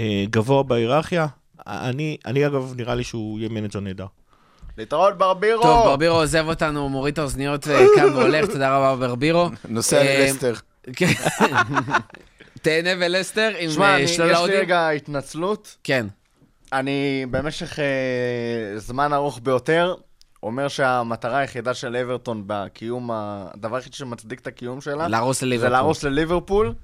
אה, 0.00 0.24
גבוה 0.30 0.62
בהיררכיה. 0.62 1.26
אני, 1.66 2.16
אני 2.26 2.46
אגב, 2.46 2.72
נראה 2.76 2.94
לי 2.94 3.04
שהוא 3.04 3.38
יהיה 3.38 3.48
manager 3.48 3.80
נהדר. 3.80 4.06
להתראות 4.78 5.18
ברבירו! 5.18 5.62
טוב, 5.62 5.84
ברבירו 5.86 6.16
עוזב 6.16 6.44
אותנו, 6.48 6.88
מוריד 6.88 7.12
את 7.12 7.18
האוזניות 7.18 7.66
וקם 7.68 8.14
והולך, 8.14 8.46
תודה 8.52 8.76
רבה 8.76 8.96
ברבירו. 9.08 9.48
נוסע 9.68 9.96
אה, 9.96 10.20
ללסטר. 10.26 10.54
כן. 10.96 11.06
תהנה 12.62 12.90
ולסטר 13.00 13.52
עם 13.58 13.70
שמע, 13.70 13.84
אה, 13.84 13.94
אני- 13.94 14.02
יש 14.02 14.18
לי. 14.20 14.26
רגע 14.56 14.88
התנצלות. 14.88 15.76
כן. 15.84 16.06
אני 16.72 17.26
במשך 17.30 17.78
אה, 17.78 17.84
זמן 18.78 19.12
ארוך 19.12 19.40
ביותר 19.42 19.94
אומר 20.42 20.68
שהמטרה 20.68 21.38
היחידה 21.38 21.74
של 21.74 21.96
אברטון 21.96 22.42
בקיום, 22.46 23.10
ה- 23.10 23.46
הדבר 23.54 23.76
היחיד 23.76 23.94
שמצדיק 23.94 24.40
את 24.40 24.46
הקיום 24.46 24.80
שלה, 24.80 25.08
להרוס 25.08 25.40
זה 25.40 25.46
לליברפול. 25.46 25.72
להרוס 25.72 26.04
לליברפול, 26.04 26.74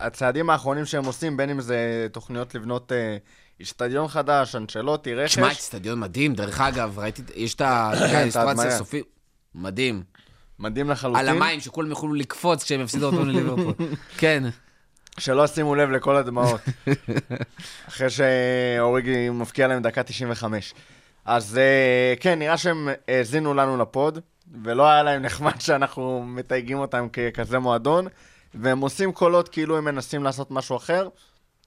והצעדים 0.00 0.50
האחרונים 0.50 0.84
שהם 0.84 1.04
עושים, 1.04 1.36
בין 1.36 1.50
אם 1.50 1.60
זה 1.60 1.78
תוכניות 2.12 2.54
לבנות 2.54 2.92
אה, 2.92 3.16
איצטדיון 3.60 4.08
חדש, 4.08 4.54
אנצ'לוטי, 4.54 5.14
רכש, 5.14 5.34
שמע, 5.34 5.52
אצטדיון 5.52 6.00
מדהים, 6.00 6.34
דרך 6.34 6.60
אגב, 6.60 6.98
ראיתי, 6.98 7.22
יש 7.34 7.54
את 7.54 7.60
ה- 7.60 7.90
כן, 7.98 8.04
את 8.06 8.10
האינסטרציה 8.14 8.48
ההדמיה. 8.48 8.66
הסופית. 8.74 9.04
מדהים. 9.54 10.02
מדהים 10.58 10.90
לחלוטין. 10.90 11.20
על 11.20 11.28
המים, 11.28 11.60
שכולם 11.60 11.90
יוכלו 11.90 12.14
לקפוץ 12.14 12.64
כשהם 12.64 12.80
יפסידו 12.80 13.06
אותו 13.06 13.24
לליברפול. 13.24 13.74
כן. 14.18 14.44
שלא 15.18 15.46
שימו 15.46 15.74
לב 15.74 15.90
לכל 15.90 16.16
הדמעות. 16.16 16.60
אחרי 17.88 18.08
שאוריגי 18.10 19.30
מפקיע 19.30 19.68
להם 19.68 19.82
דקה 19.82 20.02
95. 20.02 20.74
אז 21.24 21.58
אה, 21.58 22.14
כן, 22.20 22.38
נראה 22.38 22.58
שהם 22.58 22.88
האזינו 23.08 23.54
לנו 23.54 23.76
לפוד, 23.76 24.18
ולא 24.62 24.88
היה 24.88 25.02
להם 25.02 25.22
נחמד 25.22 25.60
שאנחנו 25.60 26.24
מתייגים 26.26 26.78
אותם 26.78 27.06
ככזה 27.08 27.58
מועדון, 27.58 28.06
והם 28.54 28.80
עושים 28.80 29.12
קולות 29.12 29.48
כאילו 29.48 29.78
הם 29.78 29.84
מנסים 29.84 30.24
לעשות 30.24 30.50
משהו 30.50 30.76
אחר, 30.76 31.08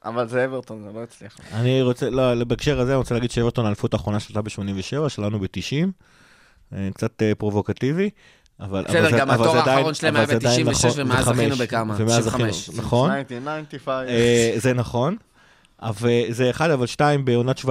אבל 0.06 0.28
זה 0.28 0.46
אברטון, 0.46 0.84
זה 0.84 0.90
לא 0.94 1.04
הצליח. 1.04 1.38
אני 1.54 1.82
רוצה, 1.82 2.10
לא, 2.10 2.44
בהקשר 2.44 2.80
הזה 2.80 2.92
אני 2.92 2.98
רוצה 2.98 3.14
להגיד 3.14 3.32
שאברטון 3.32 3.66
האליפות 3.66 3.94
האחרונה 3.94 4.20
שלתה 4.20 4.42
ב-87, 4.42 5.10
שלנו 5.10 5.40
ב-90. 5.40 5.88
קצת 6.94 7.22
אה, 7.22 7.36
פרובוקטיבי. 7.36 8.10
אבל, 8.62 8.84
בסדר, 8.88 9.00
אבל 9.00 9.12
זה- 9.12 9.18
גם 9.18 9.30
אבל 9.32 9.48
התואר 9.48 9.70
האחרון 9.70 9.94
שלהם 9.94 10.16
אבל 10.16 10.20
היה 10.20 10.28
זה 10.28 10.36
עדיין 10.36 10.66
ב- 10.66 10.72
96, 10.72 10.86
נכון, 10.86 11.02
ומאז 11.06 11.26
זכינו 11.26 11.56
בכמה? 11.56 11.96
ומאז 11.98 12.28
95. 12.28 12.70
זכינו, 12.70 12.84
נכון. 12.84 13.12
1995. 13.12 14.10
אה, 14.10 14.54
זה 14.56 14.74
נכון. 14.74 15.16
אבל 15.82 16.10
זה 16.30 16.50
אחד, 16.50 16.70
אבל 16.70 16.86
שתיים, 16.86 17.26
בעונת 17.26 17.60
17-18, 17.60 17.66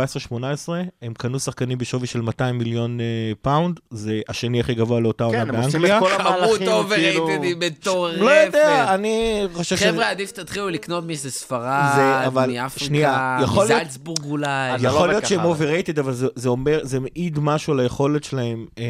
הם 1.03 1.15
קנו 1.15 1.41
שחקנים 1.41 1.79
בשווי 1.79 2.07
של 2.07 2.21
200 2.21 2.59
מיליון 2.59 3.01
אה, 3.01 3.05
פאונד, 3.43 3.81
זה 3.91 4.21
השני 4.29 4.61
הכי 4.61 4.75
גבוה 4.75 5.01
לאותה 5.01 5.25
עונה 5.25 5.45
כן, 5.45 5.55
הם 5.55 5.63
עושים 5.63 5.85
את 5.85 5.91
באנגליה. 5.91 6.01
כל 6.01 6.11
כמות 6.19 6.21
המהלכים, 6.27 6.57
כאילו... 6.57 6.73
overrated 6.73 7.43
ים 7.43 7.59
מטורפת. 7.59 8.19
לא 8.21 8.31
יודע, 8.31 8.95
אני 8.95 9.47
חושב 9.55 9.77
שזה... 9.77 9.89
חבר'ה, 9.93 10.11
עדיף 10.11 10.29
שתתחילו 10.29 10.69
לקנות 10.69 11.07
מאיזה 11.07 11.29
זה, 11.29 11.39
ספרד, 11.39 12.23
אבל, 12.27 12.51
מאפריקה, 12.53 12.85
שנייה, 12.87 13.39
יכול 13.43 13.65
להיות- 13.65 13.81
מזלצבורג 13.83 14.25
אולי. 14.25 14.83
לא 14.83 14.89
יכול 14.89 15.09
להיות 15.09 15.27
שהם 15.27 15.41
overrated, 15.41 16.01
אבל 16.01 16.13
זה, 16.13 16.27
זה 16.35 16.49
אומר, 16.49 16.81
זה 16.83 17.01
מעיד 17.01 17.39
משהו 17.39 17.73
על 17.73 17.81
היכולת 17.81 18.25
שלהם 18.25 18.67
אה, 18.79 18.85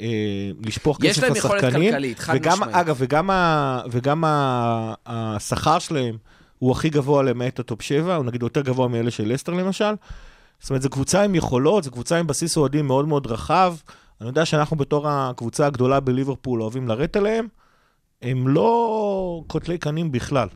אה, 0.00 0.06
לשפוך 0.66 0.98
יש 1.02 1.10
כסף 1.10 1.22
להם 1.22 1.36
יכולת 1.36 1.62
לשחקנים. 1.62 1.90
כלכלית, 1.90 2.18
חד 2.18 2.46
משמעית. 2.46 2.74
אגב, 2.74 2.96
וגם, 3.90 4.24
השכר 5.06 5.78
שלהם 5.78 6.16
הוא 6.58 6.72
הכי 6.72 6.90
גבוה 6.90 7.22
למעט 7.22 7.60
הטופ 7.60 7.82
7, 7.82 8.16
הוא 8.16 8.24
נגיד 8.24 8.42
יותר 8.42 8.60
גבוה 8.60 8.88
מאלה 8.88 9.10
של 9.10 9.32
לסטר 9.32 9.52
למשל. 9.52 9.94
זאת 10.60 10.70
אומרת, 10.70 10.82
זו 10.82 10.90
קבוצה 10.90 11.22
עם 11.22 11.34
יכולות, 11.34 11.84
זו 11.84 11.90
קבוצה 11.90 12.18
עם 12.18 12.26
בסיס 12.26 12.56
אוהדים 12.56 12.86
מאוד 12.86 13.08
מאוד 13.08 13.26
רחב. 13.26 13.74
אני 14.20 14.28
יודע 14.28 14.44
שאנחנו 14.44 14.76
בתור 14.76 15.08
הקבוצה 15.08 15.66
הגדולה 15.66 16.00
בליברפול 16.00 16.62
אוהבים 16.62 16.88
לרדת 16.88 17.16
עליהם, 17.16 17.48
הם 18.22 18.48
לא 18.48 19.42
קוטלי 19.46 19.78
קנים 19.78 20.12
בכלל. 20.12 20.48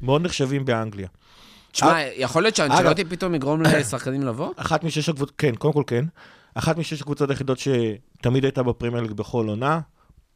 מאוד 0.00 0.22
נחשבים 0.22 0.64
באנגליה. 0.64 1.08
תשמע, 1.72 1.98
יכול 2.16 2.42
להיות 2.42 2.56
שאנצ'לוטי 2.56 3.04
פתאום 3.04 3.34
יגרום 3.34 3.62
לשחקנים 3.62 4.22
לבוא? 4.22 4.52
אחת 4.56 4.84
משש 4.84 5.08
הקבוצות, 5.08 5.34
כן, 5.38 5.54
קודם 5.54 5.74
כל 5.74 5.82
כן. 5.86 6.04
אחת 6.54 6.76
משש 6.76 7.00
הקבוצות 7.00 7.30
היחידות 7.30 7.58
שתמיד 7.58 8.44
הייתה 8.44 8.62
בפרמייר 8.62 9.02
ליג 9.02 9.12
בכל 9.12 9.48
עונה. 9.48 9.80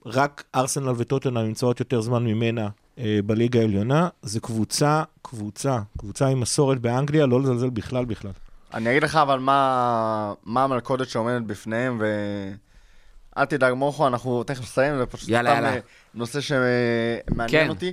רק 0.06 0.44
ארסנל 0.54 0.92
וטוטנאם 0.96 1.46
נמצאות 1.46 1.80
יותר 1.80 2.00
זמן 2.00 2.24
ממנה 2.24 2.60
אה, 2.60 2.68
בליגה 2.98 3.60
העליונה. 3.60 4.08
זו 4.22 4.40
קבוצה, 4.40 5.02
קבוצה, 5.22 5.78
קבוצה 5.98 6.26
עם 6.26 6.40
מסורת 6.40 6.78
באנגליה, 6.78 7.26
לא 7.26 7.40
לזלזל 7.40 7.70
בכלל 7.70 8.04
בכלל. 8.04 8.30
אני 8.74 8.90
אגיד 8.90 9.02
לך 9.02 9.16
אבל 9.16 9.38
מה, 9.38 10.34
מה 10.44 10.64
המלכודת 10.64 11.08
שעומדת 11.08 11.42
בפניהם, 11.42 12.00
ואל 12.00 13.44
תדאג 13.44 13.72
מורכו, 13.72 14.06
אנחנו 14.06 14.44
תכף 14.44 14.62
נסיים, 14.62 14.98
זה 14.98 15.06
פשוט 15.06 15.28
יאללה, 15.28 15.50
יאללה. 15.50 15.74
אה, 15.74 15.78
נושא 16.14 16.40
שמעניין 16.40 17.64
כן. 17.64 17.68
אותי. 17.68 17.92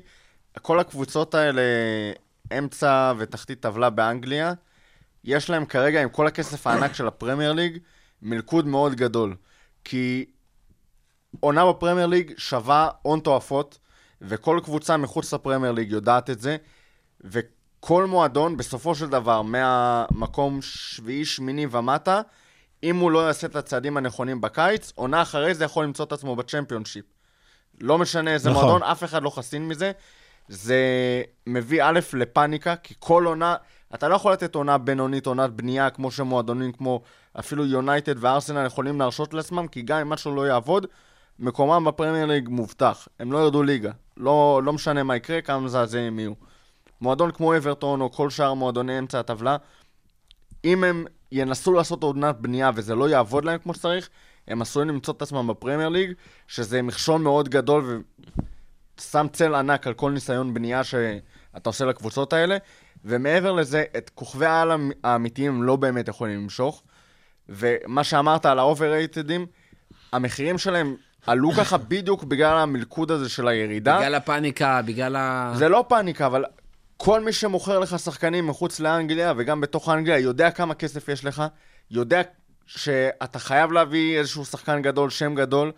כל 0.61 0.79
הקבוצות 0.79 1.35
האלה, 1.35 1.61
אמצע 2.57 3.13
ותחתית 3.17 3.59
טבלה 3.59 3.89
באנגליה, 3.89 4.53
יש 5.23 5.49
להם 5.49 5.65
כרגע, 5.65 6.03
עם 6.03 6.09
כל 6.09 6.27
הכסף 6.27 6.67
הענק 6.67 6.93
של 6.93 7.07
הפרמייר 7.07 7.53
ליג, 7.53 7.77
מלכוד 8.21 8.67
מאוד 8.67 8.95
גדול. 8.95 9.35
כי 9.83 10.25
עונה 11.39 11.69
בפרמייר 11.69 12.07
ליג 12.07 12.33
שווה 12.37 12.89
הון 13.01 13.19
תועפות, 13.19 13.79
וכל 14.21 14.59
קבוצה 14.63 14.97
מחוץ 14.97 15.33
לפרמייר 15.33 15.71
ליג 15.71 15.91
יודעת 15.91 16.29
את 16.29 16.39
זה, 16.39 16.57
וכל 17.21 18.05
מועדון, 18.05 18.57
בסופו 18.57 18.95
של 18.95 19.09
דבר, 19.09 19.41
מהמקום 19.41 20.61
שביעי, 20.61 21.25
שמיני 21.25 21.65
ומטה, 21.71 22.21
אם 22.83 22.95
הוא 22.95 23.11
לא 23.11 23.27
יעשה 23.27 23.47
את 23.47 23.55
הצעדים 23.55 23.97
הנכונים 23.97 24.41
בקיץ, 24.41 24.91
עונה 24.95 25.21
אחרי 25.21 25.53
זה 25.53 25.65
יכול 25.65 25.83
למצוא 25.83 26.05
את 26.05 26.11
עצמו 26.11 26.35
בצ'מפיונשיפ. 26.35 27.05
לא 27.81 27.97
משנה 27.97 28.33
איזה 28.33 28.49
נכון. 28.49 28.63
מועדון, 28.63 28.83
אף 28.83 29.03
אחד 29.03 29.23
לא 29.23 29.29
חסין 29.29 29.67
מזה. 29.67 29.91
זה 30.47 30.77
מביא 31.47 31.83
א' 31.83 31.99
לפאניקה, 32.13 32.75
כי 32.75 32.93
כל 32.99 33.25
עונה, 33.25 33.55
אתה 33.95 34.07
לא 34.07 34.15
יכול 34.15 34.33
לתת 34.33 34.55
עונה 34.55 34.77
בינונית, 34.77 35.25
עונת 35.25 35.49
בנייה, 35.49 35.89
כמו 35.89 36.11
שמועדונים 36.11 36.71
כמו 36.71 37.01
אפילו 37.39 37.65
יונייטד 37.65 38.23
וארסנל 38.23 38.65
יכולים 38.65 38.99
להרשות 38.99 39.33
לעצמם, 39.33 39.67
כי 39.67 39.81
גם 39.81 39.99
אם 39.99 40.09
משהו 40.09 40.35
לא 40.35 40.47
יעבוד, 40.47 40.85
מקומם 41.39 41.85
בפרמייר 41.85 42.25
ליג 42.25 42.49
מובטח. 42.49 43.07
הם 43.19 43.31
לא 43.31 43.37
ירדו 43.37 43.63
ליגה. 43.63 43.91
לא, 44.19 44.61
לא 44.63 44.73
משנה 44.73 45.03
מה 45.03 45.15
יקרה, 45.15 45.41
כמה 45.41 45.59
מזעזעים 45.59 46.19
יהיו. 46.19 46.33
מועדון 47.01 47.31
כמו 47.31 47.57
אברטון 47.57 48.01
או 48.01 48.11
כל 48.11 48.29
שאר 48.29 48.53
מועדוני 48.53 48.99
אמצע 48.99 49.19
הטבלה, 49.19 49.57
אם 50.65 50.83
הם 50.83 51.05
ינסו 51.31 51.73
לעשות 51.73 52.03
עונת 52.03 52.35
בנייה 52.35 52.71
וזה 52.75 52.95
לא 52.95 53.09
יעבוד 53.09 53.45
להם 53.45 53.59
כמו 53.59 53.73
שצריך, 53.73 54.09
הם 54.47 54.61
עשויים 54.61 54.89
למצוא 54.89 55.13
את 55.13 55.21
עצמם 55.21 55.47
בפרמייר 55.47 55.89
ליג, 55.89 56.13
שזה 56.47 56.81
מכשול 56.81 57.21
מאוד 57.21 57.49
גדול 57.49 58.03
ושם 58.99 59.27
צל 59.33 59.55
ענק 59.55 59.87
על 59.87 59.93
כל 59.93 60.11
ניסיון 60.11 60.53
בנייה 60.53 60.83
שאתה 60.83 61.69
עושה 61.69 61.85
לקבוצות 61.85 62.33
האלה. 62.33 62.57
ומעבר 63.05 63.51
לזה, 63.51 63.83
את 63.97 64.11
כוכבי 64.15 64.45
העל 64.45 64.71
האמ- 64.71 64.93
האמיתיים 65.03 65.63
לא 65.63 65.75
באמת 65.75 66.07
יכולים 66.07 66.41
למשוך. 66.41 66.83
ומה 67.49 68.03
שאמרת 68.03 68.45
על 68.45 68.59
ה 68.59 68.66
overrated 68.66 69.25
ים, 69.25 69.45
המחירים 70.11 70.57
שלהם 70.57 70.95
עלו 71.27 71.51
ככה 71.51 71.77
בדיוק 71.77 72.23
בגלל 72.23 72.57
המלכוד 72.57 73.11
הזה 73.11 73.29
של 73.29 73.47
הירידה. 73.47 73.97
בגלל 73.97 74.15
הפאניקה, 74.15 74.81
בגלל 74.85 75.15
ה... 75.15 75.53
זה 75.55 75.69
לא 75.69 75.85
פאניקה, 75.87 76.25
אבל 76.25 76.45
כל 76.97 77.23
מי 77.23 77.33
שמוכר 77.33 77.79
לך 77.79 77.99
שחקנים 77.99 78.47
מחוץ 78.47 78.79
לאנגליה 78.79 79.33
וגם 79.37 79.61
בתוך 79.61 79.89
אנגליה 79.89 80.19
יודע 80.19 80.51
כמה 80.51 80.73
כסף 80.73 81.09
יש 81.09 81.25
לך, 81.25 81.43
יודע 81.91 82.21
שאתה 82.65 83.39
חייב 83.39 83.71
להביא 83.71 84.19
איזשהו 84.19 84.45
שחקן 84.45 84.81
גדול, 84.81 85.09
שם 85.09 85.35
גדול, 85.35 85.71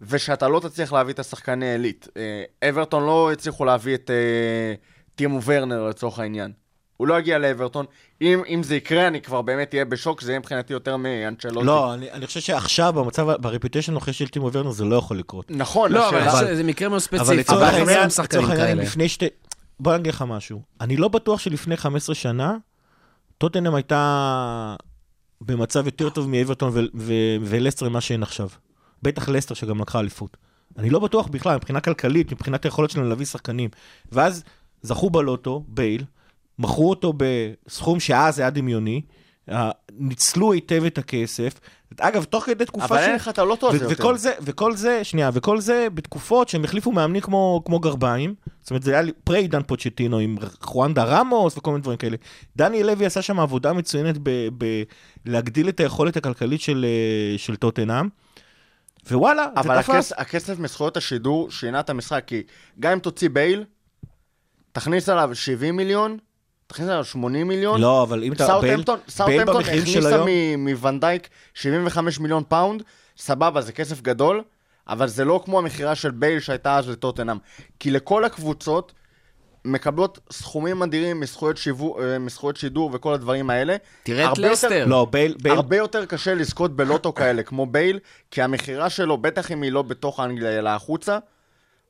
ושאתה 0.00 0.48
לא 0.48 0.60
תצליח 0.60 0.92
להביא 0.92 1.14
את 1.14 1.18
השחקני 1.18 1.72
עילית. 1.72 2.08
אה, 2.16 2.68
אברטון 2.68 3.06
לא 3.06 3.32
הצליחו 3.32 3.64
להביא 3.64 3.94
את 3.94 4.10
אה, 4.10 4.74
טימו 5.14 5.42
ורנר 5.42 5.88
לצורך 5.88 6.18
העניין. 6.18 6.52
הוא 6.96 7.06
לא 7.08 7.18
יגיע 7.18 7.38
לאברטון. 7.38 7.86
אם, 8.22 8.42
אם 8.48 8.62
זה 8.62 8.76
יקרה, 8.76 9.06
אני 9.06 9.20
כבר 9.20 9.42
באמת 9.42 9.74
אהיה 9.74 9.84
בשוק, 9.84 10.20
זה 10.22 10.30
יהיה 10.32 10.38
מבחינתי 10.38 10.72
יותר 10.72 10.96
מאנצ'לוטי. 10.96 11.66
לא, 11.66 11.94
אני, 11.94 12.10
אני 12.12 12.26
חושב 12.26 12.40
שעכשיו, 12.40 12.92
במצב, 12.92 13.32
ברפיוטיישן 13.40 13.92
הנוכחי 13.92 14.12
של 14.12 14.28
טימו 14.28 14.50
ורנר, 14.52 14.70
זה 14.70 14.84
לא 14.84 14.96
יכול 14.96 15.18
לקרות. 15.18 15.50
נכון, 15.50 15.92
לא, 15.92 16.08
אבל 16.08 16.18
השאלה- 16.18 16.44
זה- 16.46 16.56
זה 16.56 16.62
מקרה 16.64 16.88
מאוד 16.88 17.02
אבל 17.12 17.18
ספציפי. 17.18 17.36
לצורך 17.36 17.62
אבל 17.62 17.74
העניין, 17.78 18.08
חסרים 18.08 18.24
לצורך 18.28 18.50
העניין. 18.50 18.78
לפני 18.78 19.08
שתי... 19.08 19.26
בוא 19.80 19.92
אני 19.94 20.00
אגיד 20.00 20.12
לך 20.14 20.24
משהו. 20.28 20.62
אני 20.80 20.96
לא 20.96 21.08
בטוח 21.08 21.40
שלפני 21.40 21.76
15 21.76 22.14
שנה, 22.14 22.56
טוטנאם 23.38 23.74
הייתה 23.74 24.76
במצב 25.40 25.86
יותר 25.86 26.10
טוב 26.10 26.28
מאברטון 26.28 26.70
ו- 26.74 26.80
ו- 26.94 27.12
ולסטר 27.42 27.88
ממה 27.88 28.00
שאין 28.00 28.22
עכשיו. 28.22 28.48
בטח 29.02 29.28
לסטר 29.28 29.54
שגם 29.54 29.80
לקחה 29.80 30.00
אליפות. 30.00 30.36
אני 30.78 30.90
לא 30.90 30.98
בטוח 30.98 31.26
בכלל, 31.26 31.56
מבחינה 31.56 31.80
כלכלית, 31.80 32.32
מבחינת 32.32 32.64
היכולת 32.64 32.90
שלנו 32.90 33.08
להביא 33.08 33.26
שחקנים. 33.26 33.70
ואז 34.12 34.44
זכו 34.82 35.10
בלוטו, 35.10 35.64
בייל, 35.68 36.04
מכרו 36.58 36.90
אותו 36.90 37.12
בסכום 37.16 38.00
שאז 38.00 38.38
היה 38.38 38.50
דמיוני, 38.50 39.02
ניצלו 39.92 40.52
היטב 40.52 40.84
את 40.84 40.98
הכסף. 40.98 41.60
אגב, 42.00 42.24
תוך 42.24 42.44
כדי 42.44 42.64
תקופה 42.64 42.84
אבל 42.84 42.98
אין 42.98 43.14
לך 43.14 43.28
את 43.28 43.38
הלוטו 43.38 43.68
הזה 43.68 43.86
ו- 43.86 43.90
יותר. 43.90 44.02
וכל 44.02 44.16
זה, 44.16 44.32
וכל 44.40 44.76
זה, 44.76 45.04
שנייה, 45.04 45.30
וכל 45.32 45.60
זה 45.60 45.86
בתקופות 45.94 46.48
שהם 46.48 46.64
החליפו 46.64 46.92
מאמנים 46.92 47.22
כמו, 47.22 47.62
כמו 47.64 47.78
גרביים. 47.78 48.34
זאת 48.60 48.70
אומרת, 48.70 48.82
זה 48.82 48.98
היה 48.98 49.12
פרה 49.24 49.36
עידן 49.36 49.62
פוצ'טינו 49.62 50.18
עם 50.18 50.36
חואנדה 50.60 51.04
רמוס 51.04 51.56
וכל 51.56 51.70
מיני 51.70 51.82
דברים 51.82 51.98
כאלה. 51.98 52.16
דני 52.56 52.82
לוי 52.82 53.06
עשה 53.06 53.22
שם 53.22 53.40
עבודה 53.40 53.72
מצוינת 53.72 54.16
בלהגדיל 55.24 55.68
את 55.68 55.80
היכולת 55.80 56.16
הכלכלית 56.16 56.60
של, 56.60 56.86
אה, 56.88 57.38
של 57.38 57.56
טוטנאם. 57.56 58.08
ווואלה, 59.10 59.46
זה 59.54 59.60
אבל 59.60 59.82
תפס. 59.82 59.90
הכס, 59.90 60.12
הכסף 60.16 60.58
מזכויות 60.58 60.96
השידור 60.96 61.50
שינה 61.50 61.80
את 61.80 61.90
המשחק, 61.90 62.24
כי 62.26 62.42
גם 62.80 62.92
אם 62.92 62.98
תוציא 62.98 63.28
בייל, 63.28 63.64
תכניס 64.72 65.08
עליו 65.08 65.30
70 65.34 65.76
מיליון, 65.76 66.18
תכניס 66.66 66.88
עליו 66.88 67.04
80 67.04 67.48
מיליון. 67.48 67.80
לא, 67.80 68.02
אבל 68.02 68.24
אם 68.24 68.32
אתה... 68.32 68.46
סאוטהמפטון, 68.46 68.98
סאוטהמפטון 69.08 69.60
הכניסה 69.60 70.24
מוונדייק 70.58 71.28
75 71.54 72.20
מיליון 72.20 72.42
פאונד, 72.48 72.82
סבבה, 73.18 73.60
זה 73.60 73.72
כסף 73.72 74.00
גדול, 74.00 74.42
אבל 74.88 75.08
זה 75.08 75.24
לא 75.24 75.42
כמו 75.44 75.58
המכירה 75.58 75.94
של 75.94 76.10
בייל 76.10 76.40
שהייתה 76.40 76.78
אז 76.78 76.88
לטוטנאם. 76.88 77.36
כי 77.80 77.90
לכל 77.90 78.24
הקבוצות 78.24 78.92
מקבלות 79.64 80.18
סכומים 80.32 80.82
אדירים 80.82 81.20
מזכויות, 81.20 81.56
שיוו, 81.56 82.00
אה, 82.00 82.18
מזכויות 82.18 82.56
שידור 82.56 82.90
וכל 82.92 83.14
הדברים 83.14 83.50
האלה. 83.50 83.76
תראה 84.02 84.32
את 84.32 84.38
יותר- 84.38 84.52
לסטר. 84.52 84.84
לא, 84.86 85.06
בייל... 85.10 85.36
בייל... 85.42 85.56
הרבה 85.56 85.76
יותר 85.76 86.06
קשה 86.06 86.34
לזכות 86.34 86.76
בלוטו 86.76 87.14
כאלה, 87.14 87.42
כמו 87.42 87.66
בייל, 87.66 87.98
כי 88.30 88.42
המכירה 88.42 88.90
שלו, 88.90 89.18
בטח 89.18 89.52
אם 89.52 89.62
היא 89.62 89.72
לא 89.72 89.82
בתוך 89.82 90.20
אנגליה, 90.20 90.58
אלא 90.58 90.70
החוצה, 90.70 91.18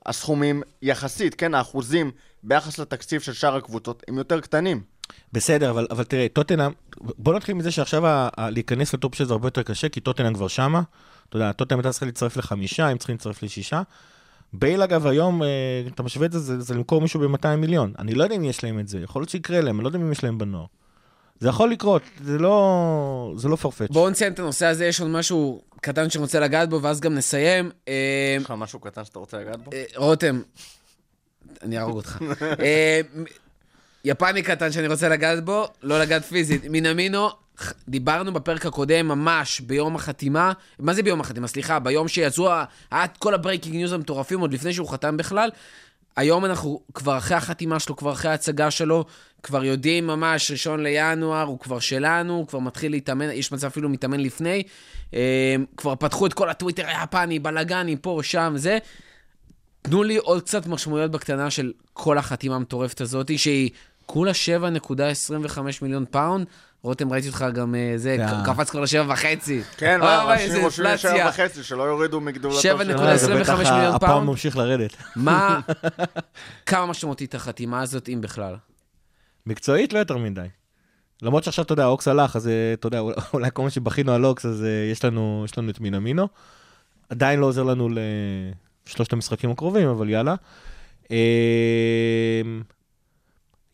הסכומים 0.07 0.63
יחסית, 0.83 1.35
כן, 1.35 1.55
האחוזים 1.55 2.11
ביחס 2.47 2.79
לתקציב 2.79 3.21
של 3.21 3.33
שאר 3.33 3.57
הקבוצות, 3.57 4.03
הם 4.09 4.19
יותר 4.19 4.41
קטנים. 4.41 4.83
בסדר, 5.33 5.71
אבל, 5.71 5.87
אבל 5.91 6.05
תראה, 6.05 6.27
טוטנאם, 6.33 6.73
בוא 7.01 7.35
נתחיל 7.35 7.55
מזה 7.55 7.71
שעכשיו 7.71 8.07
ה, 8.07 8.29
ה, 8.37 8.51
להיכנס 8.51 8.95
לטופ 8.95 9.15
6 9.15 9.23
זה 9.23 9.33
הרבה 9.33 9.47
יותר 9.47 9.63
קשה, 9.63 9.89
כי 9.89 10.01
טוטנאם 10.01 10.35
כבר 10.35 10.49
שמה. 10.49 10.83
אתה 11.29 11.37
יודע, 11.37 11.53
טוטנאם 11.53 11.79
הייתה 11.79 11.91
צריכה 11.91 12.07
להצטרף 12.07 12.37
לחמישה, 12.37 12.89
הם 12.89 12.99
צריכים 12.99 13.15
להצטרף 13.15 13.43
לשישה. 13.43 13.83
בייל, 14.53 14.83
אגב, 14.83 15.07
היום, 15.07 15.43
אה, 15.43 15.49
אתה 15.95 16.03
משווה 16.03 16.27
את 16.27 16.33
זה, 16.33 16.39
זה, 16.39 16.61
זה 16.61 16.75
למכור 16.75 17.01
מישהו 17.01 17.21
ב-200 17.21 17.57
מיליון. 17.57 17.93
אני 17.99 18.15
לא 18.15 18.25
יודע 18.25 18.37
אם 18.37 18.45
יש 18.45 18.65
להם 18.65 18.79
את 18.79 18.89
זה, 18.89 18.99
יכול 18.99 19.23
להיות 19.23 19.31
שיקרה 19.31 19.61
להם, 19.61 19.77
אני 19.77 19.85
לא 19.85 19.89
יודע 19.89 19.99
אם 19.99 20.13
יש 20.13 20.25
להם 20.25 20.39
בנוער. 20.39 20.65
זה 21.41 21.49
יכול 21.49 21.71
לקרות, 21.71 22.03
זה 22.25 22.39
לא, 22.39 23.35
זה 23.37 23.49
לא 23.49 23.57
farfetch. 23.63 23.93
בואו 23.93 24.11
נסיים 24.11 24.33
את 24.33 24.39
הנושא 24.39 24.67
הזה, 24.67 24.87
יש 24.87 25.01
עוד 25.01 25.11
משהו 25.11 25.63
קטן 25.81 26.11
שאני 26.11 26.23
רוצה 26.23 26.41
לגעת 26.41 26.69
בו, 26.69 26.83
ואז 26.83 27.01
גם 27.01 27.15
נסיים. 27.15 27.71
אה, 27.89 28.37
יש 28.39 28.45
לך 28.45 28.51
משהו 28.51 28.81
קטן 28.81 29.05
שאתה 29.05 29.19
רוצה 29.19 29.39
לגעת 29.39 29.65
בו? 29.65 29.71
אה, 29.73 29.85
רותם, 29.97 30.41
אני 31.63 31.79
אהרוג 31.79 31.97
אותך. 31.97 32.19
אה, 32.61 33.01
יפני 34.05 34.43
קטן 34.43 34.73
שאני 34.73 34.87
רוצה 34.87 35.09
לגעת 35.09 35.45
בו, 35.45 35.69
לא 35.83 36.01
לגעת 36.01 36.25
פיזית. 36.25 36.65
מינמינו, 36.65 37.29
דיברנו 37.89 38.33
בפרק 38.33 38.67
הקודם, 38.67 39.09
ממש 39.09 39.61
ביום 39.61 39.97
החתימה, 39.97 40.53
מה 40.79 40.95
זה 40.95 41.03
ביום 41.03 41.21
החתימה? 41.21 41.47
סליחה, 41.47 41.79
ביום 41.79 42.09
שיצאו, 42.09 42.51
את 42.95 43.17
כל 43.19 43.35
ה 43.35 43.40
breaking 43.40 43.77
news 43.77 43.93
המטורפים, 43.93 44.41
עוד 44.41 44.53
לפני 44.53 44.73
שהוא 44.73 44.89
חתם 44.89 45.17
בכלל. 45.17 45.51
היום 46.17 46.45
אנחנו 46.45 46.81
כבר 46.95 47.19
אחרי 47.19 47.37
החתימה 47.37 47.81
שלו, 47.81 47.97
כבר 47.97 48.13
אחרי 48.13 48.31
ההצגה 48.31 48.71
שלו, 48.71 49.05
כבר 49.43 49.65
יודעים 49.65 50.07
ממש, 50.07 50.51
ראשון 50.51 50.83
לינואר, 50.83 51.43
הוא 51.43 51.59
כבר 51.59 51.79
שלנו, 51.79 52.35
הוא 52.35 52.47
כבר 52.47 52.59
מתחיל 52.59 52.93
להתאמן, 52.93 53.31
יש 53.31 53.53
מצב 53.53 53.67
אפילו 53.67 53.89
מתאמן 53.89 54.21
לפני. 54.21 54.63
אה, 55.15 55.55
כבר 55.77 55.95
פתחו 55.95 56.27
את 56.27 56.35
כל 56.35 56.51
הטוויטר 56.51 56.87
היפני, 56.87 57.39
בלאגני, 57.39 57.97
פה, 58.01 58.21
שם, 58.23 58.53
זה. 58.57 58.79
תנו 59.87 60.03
לי 60.03 60.17
עוד 60.17 60.43
קצת 60.43 60.67
משמעויות 60.67 61.11
בקטנה 61.11 61.51
של 61.51 61.73
כל 61.93 62.19
החתימה 62.19 62.57
המטורפת 62.57 63.01
הזאת, 63.01 63.39
שהיא 63.39 63.71
כולה 64.07 64.33
7.25 64.61 65.59
מיליון 65.83 66.05
פאונד. 66.11 66.47
רותם, 66.83 67.13
ראיתי 67.13 67.29
אותך 67.29 67.45
גם, 67.55 67.75
אה, 67.75 67.93
זה, 67.97 68.17
אה. 68.21 68.43
קפץ 68.47 68.71
כבר 68.71 68.81
לשבע 68.81 69.13
וחצי. 69.13 69.63
כן, 69.77 70.01
מה, 70.01 70.35
איזה 70.35 70.45
אנשים 70.45 70.65
רושמים 70.65 70.87
אינפלציה. 70.91 71.17
שבע 71.17 71.29
וחצי, 71.29 71.63
שלא 71.63 71.83
יורידו 71.83 72.21
מגדולתו 72.21 72.61
של... 72.61 72.75
נקודה 72.75 73.11
אה, 73.11 73.17
זה 73.17 73.25
25 73.35 73.61
בטח 73.67 73.75
מיליון 73.77 73.99
פאונד. 73.99 74.27
ממשיך 74.27 74.57
לרדת. 74.57 74.97
מה, 75.17 75.61
כמה 76.67 76.87
משמעותית 76.87 77.35
החתימה 77.35 77.81
הזאת, 77.83 78.09
אם 78.09 78.21
בכלל? 78.21 78.55
מקצועית 79.47 79.93
לא 79.93 79.99
יותר 79.99 80.17
מדי. 80.17 80.47
למרות 81.23 81.45
שעכשיו, 81.45 81.65
אתה 81.65 81.73
יודע, 81.73 81.85
האוקס 81.85 82.09
הלך, 82.09 82.37
אז 82.37 82.49
אה, 82.49 82.73
אתה 82.73 82.87
יודע, 82.87 83.01
אולי- 83.35 83.51
כל 83.53 83.63
מה 83.63 83.71
שבכינו 83.71 84.13
על 84.13 84.25
אוקס, 84.27 84.47
אז 84.47 84.65
יש 84.93 85.05
לנו, 85.05 85.43
יש 85.45 85.59
לנו 85.59 85.71
את 85.71 85.81
מינמינו. 85.81 86.29
עדיין 87.09 87.41
לא 87.41 87.47
עוזר 87.47 87.63
לנו 87.63 87.89
לשלושת 88.87 89.13
המשחקים 89.13 89.51
הקרובים, 89.51 89.89
אבל 89.89 90.11
יאללה. 90.11 90.35
אה, 91.11 91.17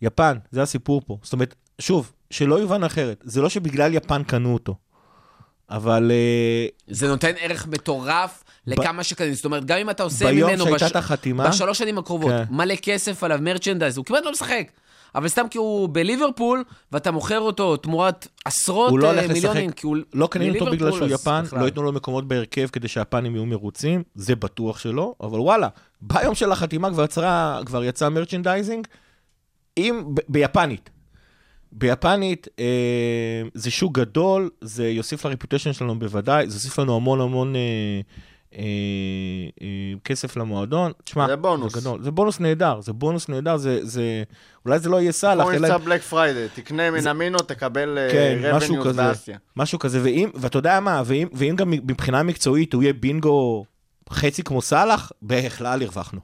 יפן, 0.02 0.36
זה 0.50 0.62
הסיפור 0.62 1.02
פה. 1.06 1.18
זאת 1.22 1.32
אומרת, 1.32 1.54
שוב, 1.78 2.12
שלא 2.30 2.54
יובן 2.60 2.84
אחרת, 2.84 3.20
זה 3.24 3.40
לא 3.42 3.48
שבגלל 3.48 3.94
יפן 3.94 4.22
קנו 4.24 4.54
אותו, 4.54 4.74
אבל 5.70 6.10
אה, 6.10 6.66
זה 6.86 7.08
נותן 7.08 7.32
ערך 7.40 7.66
מטורף 7.66 8.44
לכמה 8.66 9.04
שקנים. 9.04 9.34
זאת 9.34 9.44
אומרת, 9.44 9.64
גם 9.64 9.78
אם 9.78 9.90
אתה 9.90 10.02
עושה 10.02 10.24
ביום 10.26 10.50
ממנו 10.50 10.64
שהייתה 10.64 10.84
בש- 10.84 10.90
את 10.90 10.96
החתימה, 10.96 11.48
בשלוש 11.48 11.78
שנים 11.78 11.98
הקרובות 11.98 12.30
כן. 12.30 12.44
מלא 12.54 12.74
כסף 12.82 13.24
עליו 13.24 13.38
מרצ'נדייז, 13.42 13.96
הוא 13.96 14.04
כמעט 14.04 14.24
לא 14.24 14.32
משחק. 14.32 14.68
אבל 15.14 15.28
סתם 15.28 15.46
כי 15.50 15.58
הוא 15.58 15.88
בליברפול, 15.88 16.64
ואתה 16.92 17.10
מוכר 17.10 17.40
אותו 17.40 17.76
תמורת 17.76 18.28
עשרות 18.44 18.90
הוא 18.90 18.98
לא 18.98 19.06
אה, 19.06 19.10
הולך 19.10 19.30
מיליונים, 19.30 19.68
לשחק. 19.68 19.80
כי 19.80 19.86
הוא 19.86 19.96
לא 20.14 20.26
קנינו 20.26 20.54
אותו 20.54 20.70
בגלל 20.70 20.92
שהוא 20.92 21.08
יפן, 21.08 21.42
בכלל. 21.46 21.60
לא 21.60 21.64
ייתנו 21.64 21.82
לו 21.82 21.92
מקומות 21.92 22.28
בהרכב 22.28 22.66
כדי 22.72 22.88
שהיפנים 22.88 23.34
יהיו 23.34 23.46
מרוצים, 23.46 24.02
זה 24.14 24.36
בטוח 24.36 24.78
שלא, 24.78 25.14
אבל 25.20 25.40
וואלה, 25.40 25.68
ביום 26.00 26.34
של 26.34 26.52
החתימה 26.52 26.90
כבר 26.90 27.04
יצא, 27.04 27.60
כבר 27.66 27.84
יצא 27.84 28.08
merchandising, 28.08 28.86
עם, 29.76 30.14
ב, 30.14 30.18
ביפנית. 30.28 30.90
ביפנית 31.72 32.48
אה, 32.58 33.42
זה 33.54 33.70
שוק 33.70 33.98
גדול, 33.98 34.50
זה 34.60 34.88
יוסיף 34.88 35.26
ל 35.26 35.30
reputation 35.30 35.72
שלנו 35.72 35.98
בוודאי, 35.98 36.50
זה 36.50 36.56
יוסיף 36.56 36.78
לנו 36.78 36.96
המון 36.96 37.20
המון 37.20 37.56
אה, 37.56 38.00
כסף 40.04 40.36
למועדון. 40.36 40.92
תשמע, 41.04 41.26
זה 41.26 41.36
בונוס. 41.36 41.72
זה, 41.72 41.80
גדול, 41.80 42.02
זה 42.02 42.10
בונוס 42.10 42.40
נהדר, 42.40 42.80
זה 42.80 42.92
בונוס 42.92 43.28
נהדר, 43.28 43.56
זה, 43.56 43.78
זה, 43.82 44.22
אולי 44.66 44.78
זה 44.78 44.88
לא 44.88 45.00
יהיה 45.00 45.12
סאלח, 45.12 45.44
כמו. 45.44 45.52
מבצע 45.52 45.78
בלק 45.78 46.00
פריידי, 46.00 46.46
תקנה 46.54 46.90
מן 46.90 47.06
המינו, 47.06 47.38
תקבל 47.38 47.98
כן, 48.12 48.38
משהו 48.54 48.74
רבניוס. 48.74 48.96
באסיה. 48.96 49.38
משהו 49.56 49.78
כזה, 49.78 50.00
ואם, 50.02 50.30
ואתה 50.34 50.58
יודע 50.58 50.80
מה, 50.80 51.02
ואם, 51.06 51.28
ואם 51.32 51.56
גם 51.56 51.70
מבחינה 51.70 52.22
מקצועית 52.22 52.72
הוא 52.72 52.82
יהיה 52.82 52.92
בינגו 52.92 53.64
חצי 54.10 54.42
כמו 54.42 54.62
סאלח, 54.62 55.12
בכלל 55.22 55.82
הרווחנו. 55.82 56.20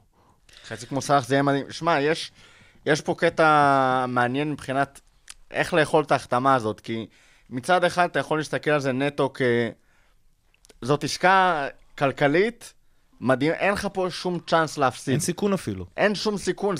חצי 0.66 0.87
כמו 0.87 1.03
סאלח 1.03 1.29
זה 1.29 1.35
יהיה 1.35 1.43
מדהים. 1.43 1.66
שמע, 1.70 2.01
יש, 2.01 2.33
יש 2.87 3.01
פה 3.01 3.14
קטע 3.18 4.05
מעניין 4.09 4.53
מבחינת 4.53 5.01
איך 5.51 5.74
לאכול 5.74 6.05
את 6.05 6.12
ההחתמה 6.12 6.55
הזאת, 6.55 6.81
כי 6.81 7.07
מצד 7.51 7.85
אחד 7.85 8.09
אתה 8.11 8.18
יכול 8.18 8.39
להסתכל 8.39 8.70
על 8.70 8.81
זה 8.81 8.93
נטו 8.93 9.31
כ... 9.35 9.43
זאת 10.83 11.05
עסקה 11.05 11.66
כלכלית 11.99 12.75
מדהים, 13.21 13.53
אין 13.53 13.73
לך 13.73 13.89
פה 13.93 14.07
שום 14.11 14.39
צ'אנס 14.47 14.79
להפסיד. 14.79 15.13
אין 15.13 15.21
סיכון 15.21 15.53
אפילו. 15.53 15.87
אין 15.97 16.15
שום 16.15 16.39
סיכון, 16.39 16.75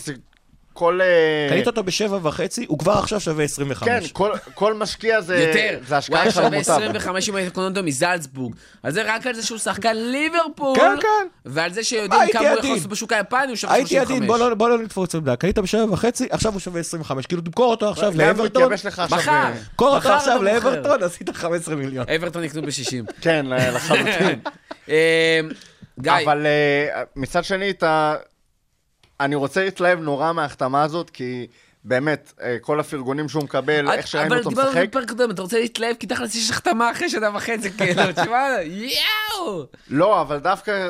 כל... 0.79 1.01
אה, 1.01 1.47
קנית 1.51 1.67
אותו 1.67 1.83
בשבע 1.83 2.19
וחצי, 2.23 2.65
הוא 2.69 2.79
כבר 2.79 2.93
עכשיו 2.93 3.21
שווה 3.21 3.45
25. 3.45 3.89
כן, 3.89 4.01
כל, 4.13 4.31
כל 4.55 4.75
משקיע 4.75 5.21
זה, 5.21 5.37
יותר. 5.39 5.79
זה 5.87 5.95
הוא 5.95 5.99
השקעה 5.99 6.23
היה 6.23 6.31
של 6.31 6.35
שווה 6.35 6.47
המוטב. 6.47 6.71
25 6.71 7.29
אם 7.29 7.35
היית 7.35 7.55
קונה 7.55 7.67
אותו 7.69 7.83
מזלצבורג. 7.83 8.55
אז 8.83 8.95
זה 8.95 9.03
רק 9.15 9.27
על 9.27 9.35
זה 9.35 9.43
שהוא 9.43 9.59
שחקן 9.59 9.97
ליברפול. 9.97 10.77
כן, 10.77 10.97
כן. 11.01 11.27
ועל 11.45 11.73
זה 11.73 11.85
שיודעים 11.85 12.21
הייתי 12.21 12.39
כמה 12.39 12.49
הוא 12.51 12.59
יכול. 12.59 12.71
לעשות 12.71 12.91
בשוק 12.91 13.13
היפני, 13.13 13.47
הוא 13.49 13.57
שווה 13.57 13.75
הייתי 13.75 13.89
35. 13.89 14.17
עדין, 14.17 14.27
בוא 14.27 14.39
לא, 14.39 14.55
בוא 14.55 14.69
לא 14.69 14.79
נתפוץ 14.79 15.15
עמדה. 15.15 15.37
קנית 15.37 15.59
בשבע 15.59 15.93
וחצי, 15.93 16.27
עכשיו 16.31 16.53
הוא 16.53 16.61
שווה 16.61 16.81
25. 16.81 17.27
כאילו, 17.27 17.43
תמכור 17.43 17.71
אותו 17.71 17.89
עכשיו 17.89 18.13
הוא 18.13 18.23
לאברטון. 18.23 18.73
מחר. 18.73 19.31
אה, 19.33 19.53
תמכור 19.71 19.89
אותו 19.89 19.99
מחר 19.99 20.13
עכשיו. 20.13 20.43
לאברטון, 20.43 21.03
עשית 21.03 21.31
15 21.37 21.77
מיליון. 21.77 22.07
אברטון 22.17 22.45
יקנו 22.45 22.63
ב-60. 22.63 23.13
כן, 23.23 23.47
לחלוטין. 23.49 24.41
גיא, 26.01 26.13
אבל 26.25 26.47
אה, 26.47 27.03
מצד 27.17 27.45
שני, 27.45 27.71
אתה... 27.71 28.15
אני 29.21 29.35
רוצה 29.35 29.65
להתלהב 29.65 29.99
נורא 30.01 30.33
מההחתמה 30.33 30.83
הזאת, 30.83 31.11
כי 31.11 31.47
באמת, 31.85 32.33
אה, 32.43 32.57
כל 32.61 32.81
הפרגונים 32.81 33.29
שהוא 33.29 33.45
מקבל, 33.45 33.91
איך 33.91 34.07
שראינו 34.07 34.37
אותו 34.37 34.49
אבל 34.49 34.51
דיברנו 34.55 34.71
משחק, 34.71 34.89
בפרק 34.89 35.09
קודם, 35.09 35.31
אתה 35.31 35.43
רוצה 35.43 35.59
להתלהב, 35.59 35.97
כי 35.97 36.07
תכלס 36.07 36.35
יש 36.35 36.51
החתמה 36.51 36.91
אחרי 36.91 37.09
שנה 37.11 37.31
וחצי, 37.37 37.71
כאילו, 37.71 38.03
תשמע, 38.17 38.47
יואו! 38.63 39.67
לא, 39.89 40.21
אבל 40.21 40.39
דווקא 40.39 40.89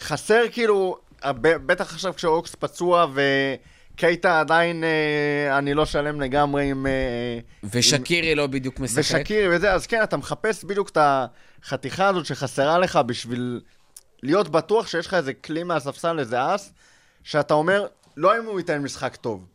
חסר 0.00 0.42
כאילו, 0.52 0.96
הב- 1.22 1.48
בטח 1.66 1.92
עכשיו 1.94 2.14
כשאוקס 2.14 2.54
פצוע 2.54 3.06
וקייטה 3.94 4.40
עדיין, 4.40 4.84
אה, 4.84 5.58
אני 5.58 5.74
לא 5.74 5.86
שלם 5.86 6.20
לגמרי 6.20 6.70
עם... 6.70 6.86
אה, 6.86 7.38
ושקירי 7.72 8.34
לא 8.34 8.46
בדיוק 8.46 8.80
משחק. 8.80 8.98
ושקירי 8.98 9.56
וזה, 9.56 9.72
אז 9.72 9.86
כן, 9.86 10.02
אתה 10.02 10.16
מחפש 10.16 10.64
בדיוק 10.64 10.88
את 10.88 10.98
החתיכה 11.64 12.08
הזאת 12.08 12.26
שחסרה 12.26 12.78
לך 12.78 12.96
בשביל 13.06 13.60
להיות 14.22 14.48
בטוח 14.48 14.86
שיש 14.86 15.06
לך 15.06 15.14
איזה 15.14 15.34
כלי 15.34 15.62
מהספסל, 15.62 16.18
איזה 16.18 16.54
אס, 16.54 16.72
שאתה 17.26 17.54
אומר, 17.54 17.86
לא 18.16 18.38
אם 18.38 18.44
הוא 18.44 18.58
ייתן 18.58 18.82
משחק 18.82 19.16
טוב. 19.16 19.46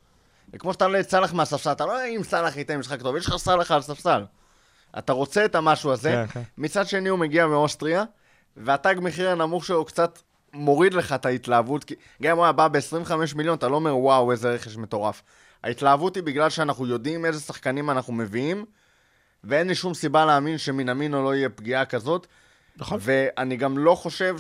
כמו 0.60 0.74
שאתה 0.74 0.86
עולה 0.86 1.00
את 1.00 1.10
סאלח 1.10 1.34
מהספסל, 1.34 1.72
אתה 1.72 1.86
לא 1.86 2.08
אם 2.08 2.24
סאלח 2.24 2.58
ייתן 2.58 2.78
משחק 2.78 3.02
טוב, 3.02 3.16
יש 3.16 3.28
לך 3.28 3.38
סאלח 3.38 3.72
על 3.72 3.80
הספסל. 3.80 4.26
אתה 4.98 5.14
רוצה 5.14 5.46
את 5.46 5.56
המשהו 5.56 5.92
הזה. 5.92 6.12
כן, 6.12 6.28
כן. 6.28 6.42
מצד 6.58 6.88
שני 6.88 7.10
הוא 7.10 7.20
מגיע 7.20 7.48
מאוסטריה, 7.48 8.04
והתג 8.58 8.96
מחיר 9.02 9.30
הנמוך 9.30 9.66
שלו 9.66 9.86
קצת 9.86 10.20
מוריד 10.54 10.94
לך 10.94 11.14
את 11.14 11.26
ההתלהבות, 11.26 11.84
כי 11.84 11.96
גם 12.22 12.32
אם 12.32 12.38
הוא 12.38 12.46
היה 12.46 12.52
בא 12.52 12.68
ב-25 12.68 13.12
מיליון, 13.36 13.58
אתה 13.58 13.68
לא 13.68 13.76
אומר 13.76 13.98
וואו, 13.98 14.32
איזה 14.32 14.50
רכש 14.50 14.78
מטורף. 14.78 15.22
ההתלהבות 15.64 16.16
היא 16.16 16.24
בגלל 16.24 16.50
שאנחנו 16.50 16.88
יודעים 16.88 17.26
איזה 17.26 17.40
שחקנים 17.40 17.90
אנחנו 17.90 18.14
מביאים, 18.14 18.66
ואין 19.44 19.68
לי 19.68 19.76
שום 19.76 19.94
סיבה 19.94 20.26
להאמין 20.26 20.58
שמינמינו 20.58 21.24
לא 21.24 21.36
יהיה 21.36 21.50
פגיעה 21.50 21.86
כזאת. 21.86 22.28
נכון. 22.78 22.98
ואני 23.02 23.56
גם 23.58 23.78
לא 23.78 23.96
חושב 23.96 24.36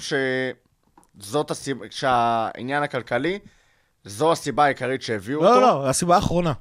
שזאת 1.19 1.51
הסיבה, 1.51 1.85
שהעניין 1.89 2.83
הכלכלי, 2.83 3.39
זו 4.05 4.31
הסיבה 4.31 4.65
העיקרית 4.65 5.01
שהביאו 5.01 5.39
אותו. 5.39 5.61
לא, 5.61 5.61
לא, 5.61 5.89
הסיבה 5.89 6.15
האחרונה. 6.15 6.53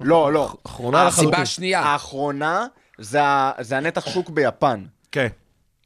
לא, 0.00 0.32
לא. 0.32 0.54
אחרונה 0.66 1.04
לחלוטין. 1.04 1.28
הסיבה 1.28 1.42
השנייה. 1.42 1.80
האחרונה 1.80 2.66
זה, 2.98 3.20
זה 3.60 3.76
הנתח 3.76 4.06
שוק 4.06 4.30
ביפן. 4.30 4.84
כן. 5.12 5.28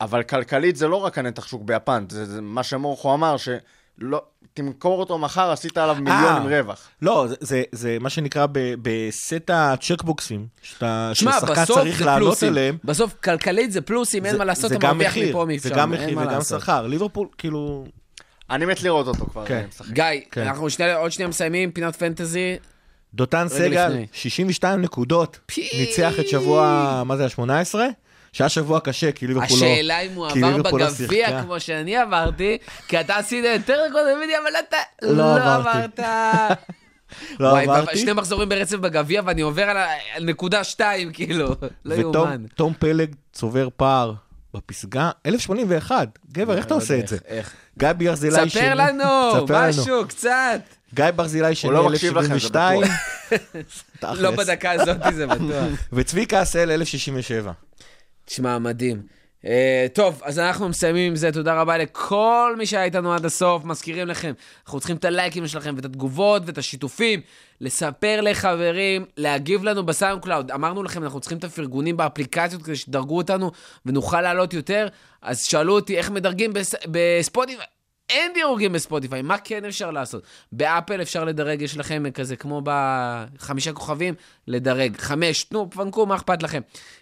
אבל 0.01 0.23
כלכלית 0.23 0.77
זה 0.77 0.89
לא 0.89 0.97
רק 0.97 1.19
הנתח 1.19 1.47
שוק 1.47 1.63
ביפן, 1.63 2.05
זה, 2.11 2.25
זה 2.25 2.41
מה 2.41 2.63
שמורכו 2.63 3.15
אמר, 3.15 3.37
שלא, 3.37 4.23
תמכור 4.55 5.01
אותו 5.01 5.19
מחר, 5.19 5.51
עשית 5.51 5.79
עליו 5.79 5.97
אה. 6.09 6.39
רווח. 6.45 6.89
לא, 7.03 7.27
זה, 7.29 7.35
זה, 7.41 7.63
זה 7.73 7.97
מה 8.01 8.11
שנקרא 8.11 8.47
ב- 8.53 8.75
בסט 8.83 9.51
הצ'קבוקסים, 9.53 10.47
שאתה, 10.63 11.11
ששחקן 11.15 11.65
צריך 11.65 11.99
זה 11.99 12.05
לעלות. 12.05 12.43
עליהם. 12.43 12.77
בסוף, 12.85 13.15
כלכלית 13.25 13.73
זה 13.73 13.81
פלוסים, 13.81 14.27
אין 14.27 14.39
מה 14.39 14.45
לעשות, 14.45 14.71
זה 14.71 14.77
אתה 14.77 14.87
גם 14.87 14.99
מרוויח 14.99 15.17
מפה 15.31 15.45
משם. 15.49 15.59
זה 15.59 15.71
גם 15.71 15.91
מחיר 15.91 16.19
וגם. 16.19 16.41
שכר. 16.43 16.87
ליברפול, 16.87 17.29
כאילו... 17.39 17.85
אני 18.51 18.65
מת 18.67 18.83
לראות 18.83 19.07
אותו 19.09 19.27
כבר 19.27 19.47
כן. 19.47 19.67
גיא, 19.91 20.05
כן. 20.31 20.43
אנחנו 20.43 20.71
שנייה- 20.71 20.97
עוד 20.97 21.13
שנייה 21.13 21.29
מסיימים, 21.29 21.71
פינת 21.73 21.97
פנטזי. 21.97 22.57
דותן 23.15 23.47
סגל, 23.49 23.89
לפני. 23.89 24.07
62 24.13 24.83
נקודות, 24.83 25.39
פי. 25.47 25.69
ניצח 25.79 26.21
את 26.21 26.29
שבוע, 26.29 27.03
מה 27.07 27.17
זה, 27.17 27.25
ה-18? 27.25 27.75
שהיה 28.33 28.49
שבוע 28.49 28.81
קשה, 28.81 29.13
כי 29.13 29.27
ליברפול 29.27 29.59
לא... 29.61 29.65
השאלה 29.67 30.01
אם 30.01 30.13
הוא 30.15 30.27
עבר 30.27 30.57
לא 30.57 30.71
בגביע. 30.71 31.43
כמו 31.43 31.61
שאני 31.61 31.97
עברתי, 31.97 32.59
כי 32.89 33.01
אתה 33.01 33.17
עשית 33.17 33.45
יותר 33.45 33.81
נקודות 33.89 34.17
ממני, 34.17 34.33
אבל 34.39 34.53
אתה 34.69 34.77
לא 35.03 35.39
לא. 35.39 35.55
עברת. 35.55 36.01
לא 37.41 37.49
וואי, 37.49 37.65
עברתי. 37.65 37.99
שני 37.99 38.13
מחזורים 38.13 38.49
ברצף 38.49 38.77
בגביע, 38.77 39.23
ואני 39.25 39.41
עובר 39.41 39.71
על 40.15 40.25
נקודה 40.25 40.65
שתיים, 40.65 41.13
כאילו. 41.13 41.49
לא 41.85 41.95
ותום 41.99 42.15
יאומן. 42.15 42.47
תום 42.55 42.73
פלג 42.79 43.15
צובר 43.33 43.69
פער 43.77 44.13
בפסגה, 44.55 45.11
1081. 45.27 46.19
גבר, 46.33 46.57
איך 46.57 46.67
אתה 46.67 46.75
עושה 46.75 46.99
את 46.99 47.09
זה? 47.09 47.17
איך? 47.27 47.55
גיא 47.79 47.93
ברזילי 47.93 48.37
שני... 48.37 48.51
ספר 48.51 48.75
לנו. 48.75 49.47
משהו, 49.51 50.09
קצת. 50.09 50.61
גיא 50.95 51.11
ברזילי 51.17 51.55
שני, 51.55 51.71
לא 51.71 51.89
מקשיב 51.89 52.19
לכם, 52.19 52.27
זה 52.27 52.35
1072. 52.35 52.81
תכלס. 54.01 54.19
לא 54.21 54.31
בדקה 54.31 54.71
הזאת, 54.71 54.97
זה 55.15 55.27
בטוח. 55.27 55.65
וצביקה 55.93 56.41
עשל, 56.41 56.71
1067. 56.71 57.53
תשמע, 58.25 58.59
מדהים. 58.59 59.03
אה, 59.43 59.45
טוב, 59.93 60.21
אז 60.25 60.39
אנחנו 60.39 60.69
מסיימים 60.69 61.11
עם 61.11 61.17
זה. 61.17 61.33
תודה 61.33 61.61
רבה 61.61 61.79
לכל 61.79 62.55
מי 62.59 62.67
שהיה 62.67 62.85
איתנו 62.85 63.15
עד 63.15 63.25
הסוף. 63.25 63.65
מזכירים 63.65 64.09
לכם, 64.09 64.33
אנחנו 64.67 64.81
צריכים 64.81 64.97
את 64.97 65.05
הלייקים 65.05 65.47
שלכם 65.47 65.75
ואת 65.77 65.85
התגובות 65.85 66.43
ואת 66.47 66.59
השיתופים. 66.59 67.21
לספר 67.61 68.21
לחברים, 68.21 69.05
להגיב 69.17 69.65
לנו 69.65 69.87
בסאונד 69.87 70.23
קלאוד. 70.23 70.51
אמרנו 70.51 70.83
לכם, 70.83 71.05
אנחנו 71.05 71.21
צריכים 71.21 71.39
את 71.39 71.45
הפרגונים 71.45 71.97
באפליקציות 71.97 72.63
כדי 72.63 72.77
שתדרגו 72.77 73.17
אותנו 73.17 73.51
ונוכל 73.87 74.21
לעלות 74.21 74.55
יותר. 74.55 74.89
אז 75.23 75.41
שאלו 75.43 75.75
אותי 75.75 75.97
איך 75.97 76.11
מדרגים 76.11 76.53
בס... 76.53 76.75
בספוטיפיי. 76.91 77.67
אין 78.09 78.33
דירוגים 78.35 78.73
בספוטיפיי, 78.73 79.23
מה 79.23 79.39
כן 79.39 79.65
אפשר 79.65 79.91
לעשות? 79.91 80.23
באפל 80.53 81.03
אפשר 81.03 81.25
לדרג, 81.25 81.63
יש 81.63 81.77
לכם 81.77 82.11
כזה 82.15 82.37
כמו 82.37 82.63
בחמישה 82.65 83.73
כוכבים, 83.73 84.15
לדרג. 84.47 84.97
חמש, 84.99 85.45
תנו, 85.45 85.71
פנקו, 85.71 86.07
מה 86.07 86.15
אכפת 86.15 86.43
לכם? 86.43 86.61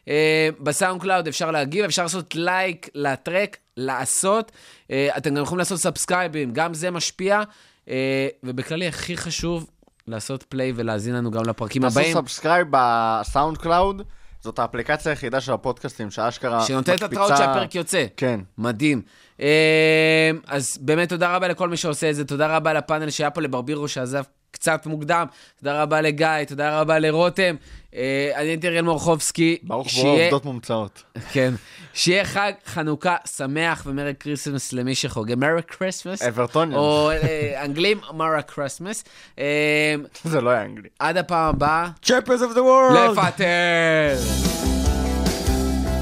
אה, 0.09 0.49
בסאונד 0.61 1.03
קלאוד 1.03 1.29
אפשר 1.29 1.51
להגיב, 1.51 1.85
אפשר 1.85 2.03
לעשות 2.03 2.35
לייק 2.35 2.89
ל 2.95 3.04
track, 3.04 3.57
לעשות. 3.77 4.53
אה, 4.91 5.09
אתם 5.17 5.35
גם 5.35 5.43
יכולים 5.43 5.59
לעשות 5.59 5.79
subscribe 5.79 6.33
ים, 6.33 6.51
גם 6.53 6.75
זה 6.75 6.91
משפיע. 6.91 7.43
אה, 7.89 8.29
ובכללי, 8.43 8.89
הכי 8.89 9.17
חשוב, 9.17 9.67
לעשות 10.07 10.43
play 10.43 10.73
ולהאזין 10.77 11.15
לנו 11.15 11.31
גם 11.31 11.45
לפרקים 11.45 11.83
תעשו 11.83 12.01
הבאים. 12.01 12.15
subscribe 12.15 12.67
בסאונד 12.71 13.59
קלאוד, 13.59 14.03
זאת 14.41 14.59
האפליקציה 14.59 15.13
היחידה 15.13 15.41
של 15.41 15.53
הפודקאסטים, 15.53 16.11
שאשכרה 16.11 16.67
שנותנת 16.67 17.03
התראות 17.03 17.29
שהפרק 17.37 17.75
יוצא. 17.75 18.07
כן. 18.17 18.41
מדהים. 18.59 19.03
אה, 19.41 20.31
אז 20.47 20.79
באמת 20.81 21.09
תודה 21.09 21.37
רבה 21.37 21.49
לכל 21.49 21.69
מי 21.69 21.77
שעושה 21.77 22.11
את 22.11 22.15
זה, 22.15 22.25
תודה 22.25 22.57
רבה 22.57 22.73
לפאנל 22.73 23.11
שהיה 23.11 23.31
פה 23.31 23.41
לברבירו 23.41 23.89
שעזב 23.89 24.23
קצת 24.51 24.87
מוקדם. 24.87 25.27
תודה 25.59 25.83
רבה 25.83 26.01
לגיא, 26.01 26.45
תודה 26.49 26.81
רבה 26.81 26.99
לרותם. 26.99 27.57
אה, 27.95 28.31
אני 28.35 28.49
הייתי 28.49 28.69
אריאל 28.69 28.85
מורחובסקי. 28.85 29.59
ברוך 29.63 29.89
בואו 29.95 30.21
עובדות 30.21 30.45
מומצאות. 30.45 31.03
כן. 31.33 31.55
שיהיה 31.95 32.25
חג 32.25 32.53
חנוכה 32.67 33.17
שמח 33.37 33.83
ו 33.87 33.91
Merry 33.91 34.15
Christmas 34.21 34.73
למי 34.73 34.95
שחוגג. 34.95 35.35
Merry 35.35 35.63
Christmas. 35.63 36.23
Evertonian. 36.23 36.79
או 36.79 37.11
אה, 37.11 37.65
אנגלים, 37.65 38.01
Merry 38.15 38.43
Christmas. 38.43 39.05
אה, 39.39 39.95
זה 40.25 40.41
לא 40.41 40.51
היה 40.51 40.63
אנגלי. 40.63 40.89
עד 40.99 41.17
הפעם 41.17 41.49
הבאה, 41.49 41.89
champions 42.03 42.43
of 42.43 42.55
the 42.55 42.63
world! 42.63 43.11
לפטר! 43.11 44.17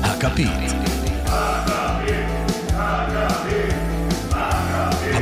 הכפית. 0.03 0.73